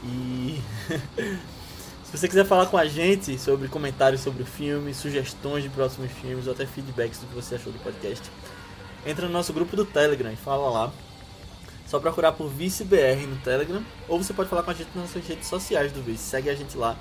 E 0.04 0.62
se 2.04 2.18
você 2.18 2.28
quiser 2.28 2.46
falar 2.46 2.66
com 2.66 2.78
a 2.78 2.86
gente 2.86 3.38
sobre 3.40 3.68
comentários 3.70 4.22
sobre 4.22 4.44
o 4.44 4.46
filme, 4.46 4.94
sugestões 4.94 5.64
de 5.64 5.70
próximos 5.70 6.12
filmes 6.12 6.46
ou 6.46 6.54
até 6.54 6.66
feedbacks 6.66 7.20
do 7.20 7.28
que 7.28 7.36
você 7.36 7.56
achou 7.56 7.72
do 7.72 7.80
podcast, 7.80 8.30
entra 9.06 9.28
no 9.28 9.32
nosso 9.32 9.54
grupo 9.54 9.76
do 9.76 9.86
Telegram 9.86 10.32
e 10.32 10.36
fala 10.36 10.70
lá. 10.70 10.92
Só 11.88 12.00
procurar 12.00 12.32
por 12.32 12.48
ViceBR 12.48 13.28
no 13.28 13.36
Telegram. 13.38 13.84
Ou 14.08 14.22
você 14.22 14.34
pode 14.34 14.50
falar 14.50 14.64
com 14.64 14.72
a 14.72 14.74
gente 14.74 14.90
nas 14.96 15.06
nossas 15.06 15.28
redes 15.28 15.48
sociais 15.48 15.92
do 15.92 16.02
Vice. 16.02 16.24
Segue 16.24 16.50
a 16.50 16.56
gente 16.56 16.78
lá, 16.78 16.96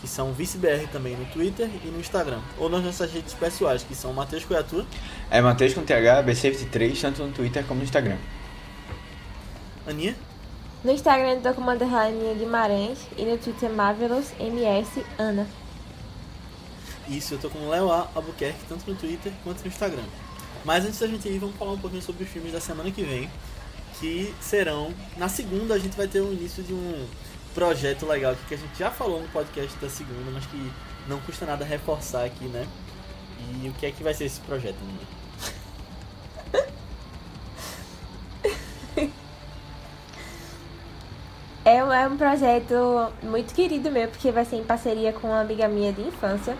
que 0.00 0.08
são 0.08 0.32
ViceBR 0.32 0.88
também 0.92 1.16
no 1.16 1.24
Twitter 1.26 1.68
e 1.84 1.88
no 1.88 2.00
Instagram. 2.00 2.40
Ou 2.58 2.68
nas 2.68 2.84
nossas 2.84 3.12
redes 3.12 3.34
pessoais, 3.34 3.82
que 3.82 3.94
são 3.94 4.12
Matheus 4.12 4.44
Coiatu, 4.44 4.86
É 5.30 5.40
Matheus 5.40 5.74
com 5.74 5.82
TH, 5.82 6.22
B73, 6.24 7.00
tanto 7.00 7.22
no 7.22 7.32
Twitter 7.32 7.64
como 7.64 7.78
no 7.78 7.84
Instagram. 7.84 8.16
Aninha. 9.86 10.14
No 10.82 10.92
Instagram 10.92 11.30
eu 11.30 11.40
tô 11.40 11.54
como 11.54 11.70
underline 11.70 12.34
Guimarães 12.38 12.98
e 13.16 13.24
no 13.24 13.38
Twitter 13.38 13.70
Marvelous 13.70 14.32
MS 14.38 15.04
Ana. 15.18 15.46
Isso, 17.08 17.34
eu 17.34 17.38
tô 17.38 17.50
com 17.50 17.58
o 17.58 17.70
Léo 17.70 17.90
A. 17.90 18.08
Albuquerque, 18.14 18.60
tanto 18.68 18.90
no 18.90 18.96
Twitter 18.96 19.32
quanto 19.42 19.60
no 19.60 19.68
Instagram. 19.68 20.04
Mas 20.64 20.84
antes 20.84 20.98
da 20.98 21.06
gente 21.06 21.28
ir, 21.28 21.38
vamos 21.38 21.56
falar 21.56 21.72
um 21.72 21.78
pouquinho 21.78 22.02
sobre 22.02 22.24
os 22.24 22.30
filmes 22.30 22.52
da 22.52 22.60
semana 22.60 22.90
que 22.90 23.02
vem. 23.02 23.30
Que 24.00 24.34
serão. 24.40 24.92
Na 25.16 25.28
segunda 25.28 25.74
a 25.74 25.78
gente 25.78 25.96
vai 25.96 26.08
ter 26.08 26.20
o 26.20 26.32
início 26.32 26.62
de 26.62 26.72
um 26.72 27.06
projeto 27.54 28.04
legal 28.06 28.32
aqui 28.32 28.44
que 28.48 28.54
a 28.54 28.58
gente 28.58 28.76
já 28.76 28.90
falou 28.90 29.22
no 29.22 29.28
podcast 29.28 29.78
da 29.78 29.88
segunda, 29.88 30.30
mas 30.32 30.44
que 30.46 30.72
não 31.06 31.20
custa 31.20 31.46
nada 31.46 31.64
reforçar 31.64 32.24
aqui, 32.24 32.44
né? 32.46 32.66
E 33.62 33.68
o 33.68 33.72
que 33.74 33.86
é 33.86 33.90
que 33.90 34.02
vai 34.02 34.12
ser 34.12 34.24
esse 34.24 34.40
projeto, 34.40 34.76
Aninha? 34.82 35.14
É 41.66 41.82
um, 41.82 41.90
é 41.90 42.06
um 42.06 42.14
projeto 42.14 43.10
muito 43.22 43.54
querido 43.54 43.90
meu, 43.90 44.06
porque 44.08 44.30
vai 44.30 44.44
ser 44.44 44.56
em 44.56 44.64
parceria 44.64 45.14
com 45.14 45.28
uma 45.28 45.40
amiga 45.40 45.66
minha 45.66 45.94
de 45.94 46.02
infância. 46.02 46.54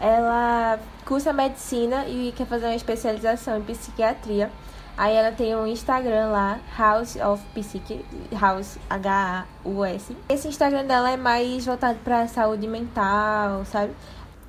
Ela 0.00 0.78
cursa 1.04 1.34
medicina 1.34 2.06
e 2.06 2.32
quer 2.34 2.46
fazer 2.46 2.64
uma 2.64 2.74
especialização 2.74 3.58
em 3.58 3.62
psiquiatria. 3.62 4.50
Aí 4.98 5.14
ela 5.14 5.30
tem 5.30 5.54
um 5.54 5.64
Instagram 5.64 6.26
lá, 6.26 6.58
House 6.76 7.14
of 7.14 7.40
Psique, 7.54 8.04
House 8.32 8.78
H-A-U-S. 8.90 10.16
Esse 10.28 10.48
Instagram 10.48 10.86
dela 10.86 11.12
é 11.12 11.16
mais 11.16 11.64
voltado 11.64 12.00
pra 12.02 12.26
saúde 12.26 12.66
mental, 12.66 13.64
sabe? 13.66 13.92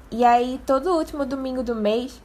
E 0.10 0.26
aí 0.26 0.60
todo 0.66 0.98
último 0.98 1.24
domingo 1.24 1.62
do 1.62 1.76
mês, 1.76 2.20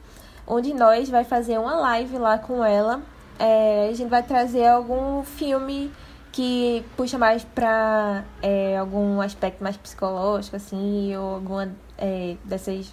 um 0.47 0.59
de 0.59 0.73
nós 0.73 1.07
vai 1.07 1.23
fazer 1.23 1.59
uma 1.59 1.75
live 1.75 2.17
lá 2.17 2.39
com 2.39 2.65
ela. 2.65 2.99
É, 3.37 3.89
a 3.91 3.93
gente 3.93 4.09
vai 4.09 4.23
trazer 4.23 4.65
algum 4.69 5.23
filme 5.23 5.91
que 6.31 6.83
puxa 6.97 7.19
mais 7.19 7.43
pra 7.43 8.23
é, 8.41 8.75
algum 8.75 9.21
aspecto 9.21 9.63
mais 9.63 9.77
psicológico, 9.77 10.55
assim, 10.55 11.15
ou 11.15 11.35
alguma 11.35 11.71
é, 11.95 12.37
dessas 12.43 12.91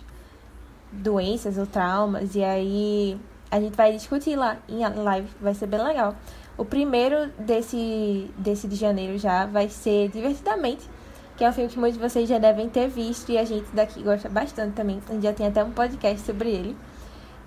doenças 0.92 1.56
ou 1.56 1.66
traumas. 1.66 2.34
E 2.34 2.44
aí 2.44 3.18
a 3.52 3.60
gente 3.60 3.76
vai 3.76 3.92
discutir 3.92 4.34
lá 4.34 4.56
em 4.68 4.80
live, 4.80 5.28
vai 5.40 5.54
ser 5.54 5.66
bem 5.66 5.80
legal. 5.82 6.16
O 6.56 6.64
primeiro 6.64 7.28
desse, 7.38 8.30
desse 8.36 8.66
de 8.66 8.76
janeiro 8.76 9.18
já 9.18 9.46
vai 9.46 9.68
ser 9.68 10.08
Divertidamente, 10.08 10.88
que 11.36 11.44
é 11.44 11.48
um 11.48 11.52
filme 11.52 11.68
que 11.70 11.78
muitos 11.78 11.98
de 12.00 12.08
vocês 12.08 12.28
já 12.28 12.38
devem 12.38 12.68
ter 12.68 12.88
visto 12.88 13.30
e 13.30 13.36
a 13.38 13.44
gente 13.44 13.66
daqui 13.74 14.02
gosta 14.02 14.28
bastante 14.28 14.72
também. 14.74 15.00
A 15.08 15.12
gente 15.12 15.22
já 15.22 15.32
tem 15.32 15.46
até 15.46 15.62
um 15.62 15.70
podcast 15.70 16.20
sobre 16.26 16.48
ele. 16.50 16.76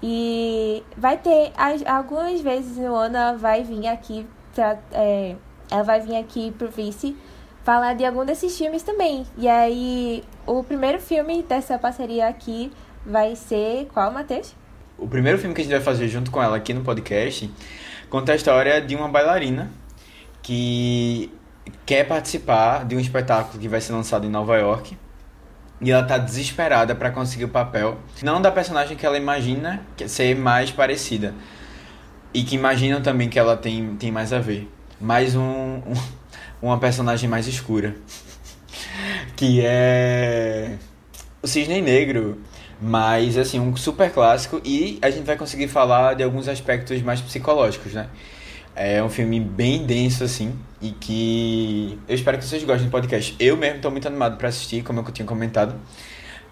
E 0.02 0.84
vai 0.98 1.18
ter 1.18 1.52
as- 1.58 1.86
algumas 1.86 2.40
vezes 2.42 2.78
no 2.78 2.94
ano 2.96 3.18
ela 3.18 3.34
vai 3.38 3.64
vir 3.64 3.88
aqui 3.88 4.28
pra, 4.54 4.78
é, 4.92 5.36
ela 5.72 5.84
vai 5.84 6.00
vir 6.02 6.16
aqui 6.18 6.52
pro 6.52 6.70
Vice 6.70 7.16
falar 7.64 7.96
de 7.96 8.06
algum 8.06 8.24
desses 8.26 8.56
filmes 8.58 8.84
também. 8.84 9.26
E 9.38 9.48
aí 9.48 10.24
o 10.46 10.64
primeiro 10.64 11.00
filme 11.00 11.42
dessa 11.44 11.80
parceria 11.80 12.28
aqui 12.28 12.72
vai 13.06 13.36
ser 13.36 13.88
qual, 13.94 14.12
Matheus? 14.12 14.54
O 14.98 15.08
primeiro 15.08 15.38
filme 15.38 15.54
que 15.54 15.62
a 15.62 15.64
gente 15.64 15.74
vai 15.74 15.82
fazer 15.82 16.08
junto 16.08 16.32
com 16.32 16.42
ela 16.42 16.56
aqui 16.58 16.74
no 16.74 16.82
podcast 16.82 17.50
conta 18.10 18.32
a 18.32 18.36
história 18.36 18.82
de 18.82 18.96
uma 18.96 19.08
bailarina 19.10 19.72
que 20.42 21.32
quer 21.86 22.06
participar 22.08 22.86
de 22.86 22.96
um 22.96 23.00
espetáculo 23.00 23.60
que 23.60 23.68
vai 23.68 23.82
ser 23.82 23.94
lançado 23.94 24.26
em 24.26 24.30
Nova 24.30 24.56
York. 24.58 24.98
E 25.82 25.92
ela 25.92 26.04
tá 26.04 26.18
desesperada 26.18 26.96
para 26.96 27.12
conseguir 27.12 27.44
o 27.46 27.50
papel, 27.50 27.98
não 28.24 28.42
da 28.42 28.50
personagem 28.50 28.96
que 28.96 29.06
ela 29.06 29.18
imagina 29.18 29.82
ser 30.08 30.34
mais 30.36 30.72
parecida. 30.72 31.34
E 32.34 32.44
que 32.44 32.56
imaginam 32.56 33.02
também 33.02 33.28
que 33.30 33.38
ela 33.38 33.58
tem, 33.58 33.96
tem 33.98 34.12
mais 34.12 34.32
a 34.32 34.40
ver. 34.40 34.70
Mais 35.00 35.36
um, 35.36 35.42
um- 35.42 35.94
uma 36.62 36.78
personagem 36.80 37.30
mais 37.30 37.48
escura. 37.48 37.96
que 39.36 39.62
é 39.64 40.76
o 41.42 41.48
Cisne 41.48 41.82
Negro, 41.82 42.42
mas 42.82 43.38
assim, 43.38 43.60
um 43.60 43.76
super 43.76 44.12
clássico 44.12 44.62
e 44.64 45.00
a 45.02 45.10
gente 45.10 45.26
vai 45.26 45.38
conseguir 45.38 45.68
falar 45.68 46.16
de 46.16 46.24
alguns 46.24 46.48
aspectos 46.48 47.02
mais 47.02 47.22
psicológicos, 47.22 47.94
né? 47.94 48.08
É 48.76 49.02
um 49.02 49.10
filme 49.10 49.40
bem 49.40 49.86
denso, 49.86 50.24
assim, 50.24 50.54
e 50.82 50.92
que 50.92 51.98
eu 52.08 52.16
espero 52.16 52.38
que 52.38 52.44
vocês 52.44 52.62
gostem 52.64 52.88
do 52.88 52.92
podcast. 52.92 53.34
Eu 53.40 53.56
mesmo 53.56 53.80
tô 53.80 53.90
muito 53.90 54.08
animado 54.08 54.38
para 54.38 54.50
assistir, 54.50 54.84
como 54.84 55.00
eu 55.00 55.12
tinha 55.12 55.26
comentado, 55.26 55.76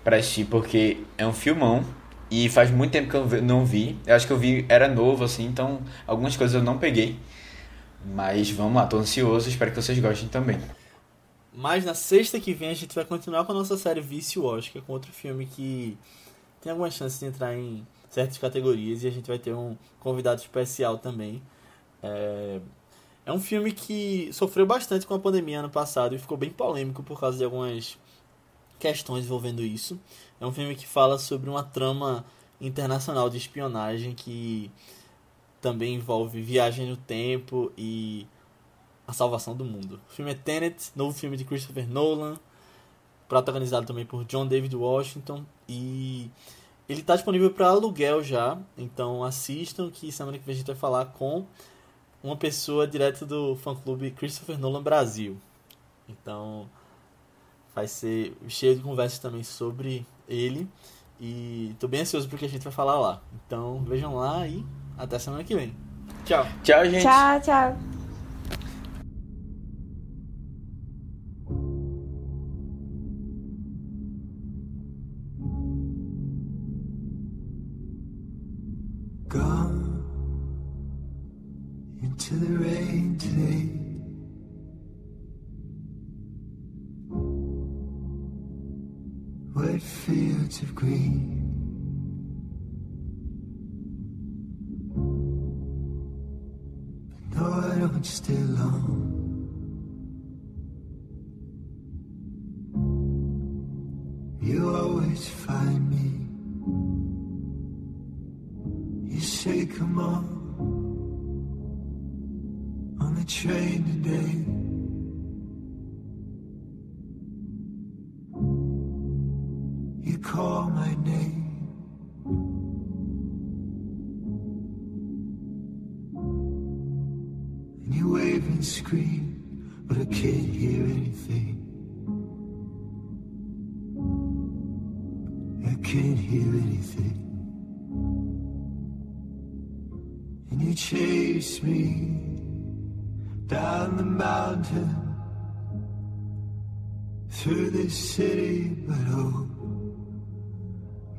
para 0.03 0.17
assistir, 0.17 0.45
porque 0.45 0.97
é 1.17 1.27
um 1.27 1.33
filmão 1.33 1.83
e 2.31 2.47
faz 2.49 2.71
muito 2.71 2.91
tempo 2.91 3.09
que 3.09 3.15
eu 3.15 3.41
não 3.41 3.65
vi. 3.65 3.97
Eu 4.07 4.15
acho 4.15 4.25
que 4.25 4.31
eu 4.31 4.37
vi, 4.39 4.65
era 4.69 4.87
novo, 4.87 5.25
assim, 5.25 5.45
então 5.45 5.81
algumas 6.07 6.37
coisas 6.37 6.55
eu 6.55 6.63
não 6.63 6.77
peguei. 6.77 7.17
Mas 8.15 8.49
vamos 8.49 8.75
lá, 8.75 8.85
tô 8.87 8.97
ansioso, 8.97 9.49
espero 9.49 9.71
que 9.71 9.81
vocês 9.81 9.99
gostem 9.99 10.29
também. 10.29 10.57
Mas 11.53 11.85
na 11.85 11.93
sexta 11.93 12.39
que 12.39 12.53
vem 12.53 12.69
a 12.69 12.73
gente 12.73 12.95
vai 12.95 13.05
continuar 13.05 13.45
com 13.45 13.51
a 13.51 13.55
nossa 13.55 13.77
série 13.77 14.01
Vício 14.01 14.43
Oscar, 14.43 14.81
com 14.81 14.93
outro 14.93 15.11
filme 15.11 15.45
que 15.45 15.97
tem 16.61 16.71
alguma 16.71 16.89
chance 16.89 17.19
de 17.19 17.25
entrar 17.25 17.55
em 17.55 17.85
certas 18.09 18.37
categorias 18.37 19.03
e 19.03 19.07
a 19.07 19.11
gente 19.11 19.27
vai 19.27 19.37
ter 19.37 19.53
um 19.53 19.77
convidado 19.99 20.41
especial 20.41 20.97
também. 20.97 21.41
É, 22.01 22.59
é 23.25 23.31
um 23.31 23.39
filme 23.39 23.71
que 23.71 24.29
sofreu 24.33 24.65
bastante 24.65 25.05
com 25.05 25.13
a 25.13 25.19
pandemia 25.19 25.59
ano 25.59 25.69
passado 25.69 26.15
e 26.15 26.19
ficou 26.19 26.37
bem 26.37 26.49
polêmico 26.49 27.03
por 27.03 27.19
causa 27.19 27.37
de 27.37 27.43
algumas 27.43 27.97
questões 28.79 29.25
envolvendo 29.25 29.61
isso. 29.61 29.99
É 30.41 30.45
um 30.45 30.51
filme 30.51 30.75
que 30.75 30.87
fala 30.87 31.19
sobre 31.19 31.49
uma 31.49 31.63
trama 31.63 32.25
internacional 32.59 33.29
de 33.29 33.37
espionagem 33.37 34.13
que 34.13 34.71
também 35.61 35.95
envolve 35.95 36.41
viagem 36.41 36.89
no 36.89 36.97
tempo 36.97 37.71
e 37.77 38.27
a 39.07 39.13
salvação 39.13 39.55
do 39.55 39.65
mundo. 39.65 39.99
O 40.09 40.13
filme 40.13 40.31
é 40.31 40.35
Tenet, 40.35 40.91
novo 40.95 41.17
filme 41.17 41.37
de 41.37 41.45
Christopher 41.45 41.87
Nolan, 41.87 42.37
protagonizado 43.27 43.85
também 43.85 44.05
por 44.05 44.23
John 44.25 44.47
David 44.47 44.75
Washington 44.75 45.43
e 45.67 46.29
ele 46.87 47.01
está 47.01 47.15
disponível 47.15 47.49
para 47.49 47.67
aluguel 47.67 48.23
já, 48.23 48.57
então 48.77 49.23
assistam 49.23 49.89
que 49.89 50.11
semana 50.11 50.37
que 50.37 50.45
vem 50.45 50.53
a 50.53 50.57
gente 50.57 50.67
vai 50.67 50.75
falar 50.75 51.05
com 51.05 51.45
uma 52.21 52.37
pessoa 52.37 52.87
direto 52.87 53.25
do 53.25 53.55
fã-clube 53.57 54.11
Christopher 54.11 54.57
Nolan 54.57 54.81
Brasil. 54.81 55.37
Então, 56.07 56.69
vai 57.75 57.87
ser 57.87 58.33
cheio 58.47 58.75
de 58.75 58.81
conversas 58.81 59.19
também 59.19 59.43
sobre 59.43 60.05
ele. 60.27 60.67
E 61.19 61.75
tô 61.79 61.87
bem 61.87 62.01
ansioso 62.01 62.27
porque 62.29 62.45
a 62.45 62.49
gente 62.49 62.63
vai 62.63 62.73
falar 62.73 62.99
lá. 62.99 63.21
Então, 63.45 63.83
vejam 63.83 64.15
lá 64.15 64.47
e 64.47 64.65
até 64.97 65.19
semana 65.19 65.43
que 65.43 65.55
vem. 65.55 65.75
Tchau. 66.25 66.45
Tchau, 66.63 66.85
gente. 66.85 67.03
Tchau, 67.03 67.41
tchau. 67.41 68.02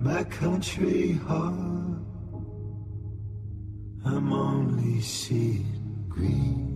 My 0.01 0.23
country 0.25 1.13
heart, 1.13 1.55
I'm 4.05 4.33
only 4.33 5.01
seeing 5.01 6.07
green. 6.09 6.75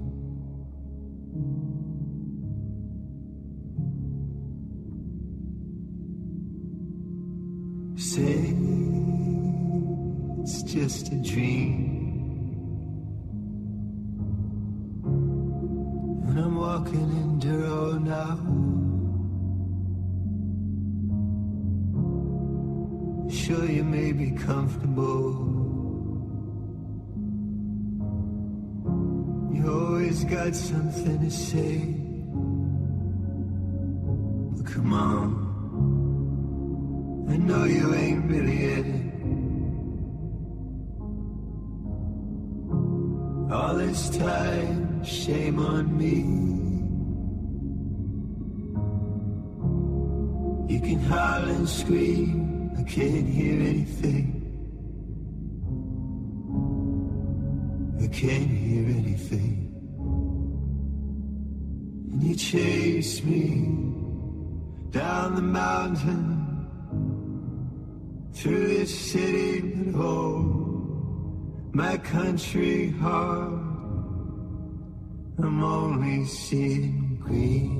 Say 7.96 8.54
it's 10.40 10.62
just 10.62 11.12
a 11.12 11.16
dream. 11.16 11.84
And 16.26 16.38
I'm 16.38 16.56
walking 16.56 17.10
in 17.22 17.38
Duro 17.38 17.98
now. 17.98 18.87
Be 24.12 24.30
comfortable. 24.30 25.32
You 29.52 29.70
always 29.70 30.24
got 30.24 30.54
something 30.54 31.20
to 31.20 31.30
say. 31.30 31.78
But 34.56 34.66
come 34.72 34.92
on. 34.94 35.46
I 37.30 37.36
know 37.36 37.64
you 37.64 37.94
ain't 37.94 38.30
really 38.30 38.64
it. 38.64 38.86
All 43.52 43.74
this 43.74 44.08
time, 44.16 45.04
shame 45.04 45.58
on 45.60 45.96
me. 45.96 46.67
Can't 52.88 53.28
hear 53.28 53.60
anything. 53.60 54.26
I 58.02 58.06
can't 58.06 58.50
hear 58.50 58.84
anything. 59.00 59.56
And 62.10 62.22
you 62.22 62.34
chase 62.34 63.22
me 63.22 63.66
down 64.90 65.34
the 65.34 65.42
mountain 65.42 66.38
through 68.32 68.68
this 68.68 68.98
city, 68.98 69.60
but 69.92 70.00
oh, 70.00 71.70
my 71.72 71.98
country 71.98 72.90
heart, 72.92 73.52
I'm 75.38 75.62
only 75.62 76.24
seeing 76.24 77.18
green. 77.22 77.77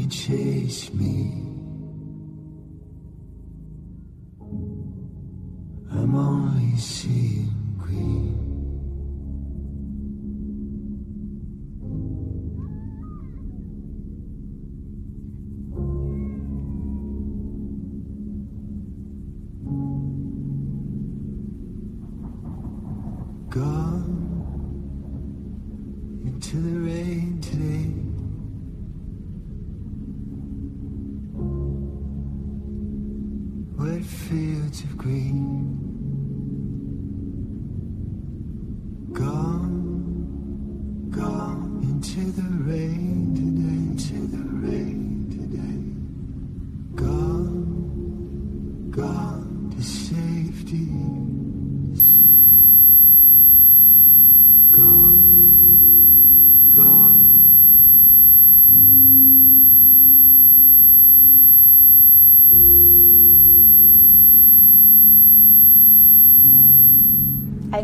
You 0.00 0.06
chase 0.06 0.94
me. 0.94 1.30
I'm 5.92 6.14
only 6.14 6.74
seeing 6.78 7.59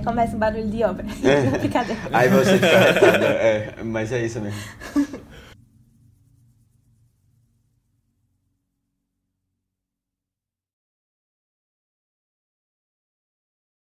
começa 0.07 0.37
o 0.37 0.39
barulho 0.39 0.69
de 0.69 0.85
obra. 0.85 1.05
É. 1.25 1.37
Aí 2.15 2.29
você 2.29 2.53
fica 2.53 2.69
é, 2.69 3.75
mas 3.83 4.13
é 4.13 4.25
isso 4.25 4.41
mesmo. 4.41 4.59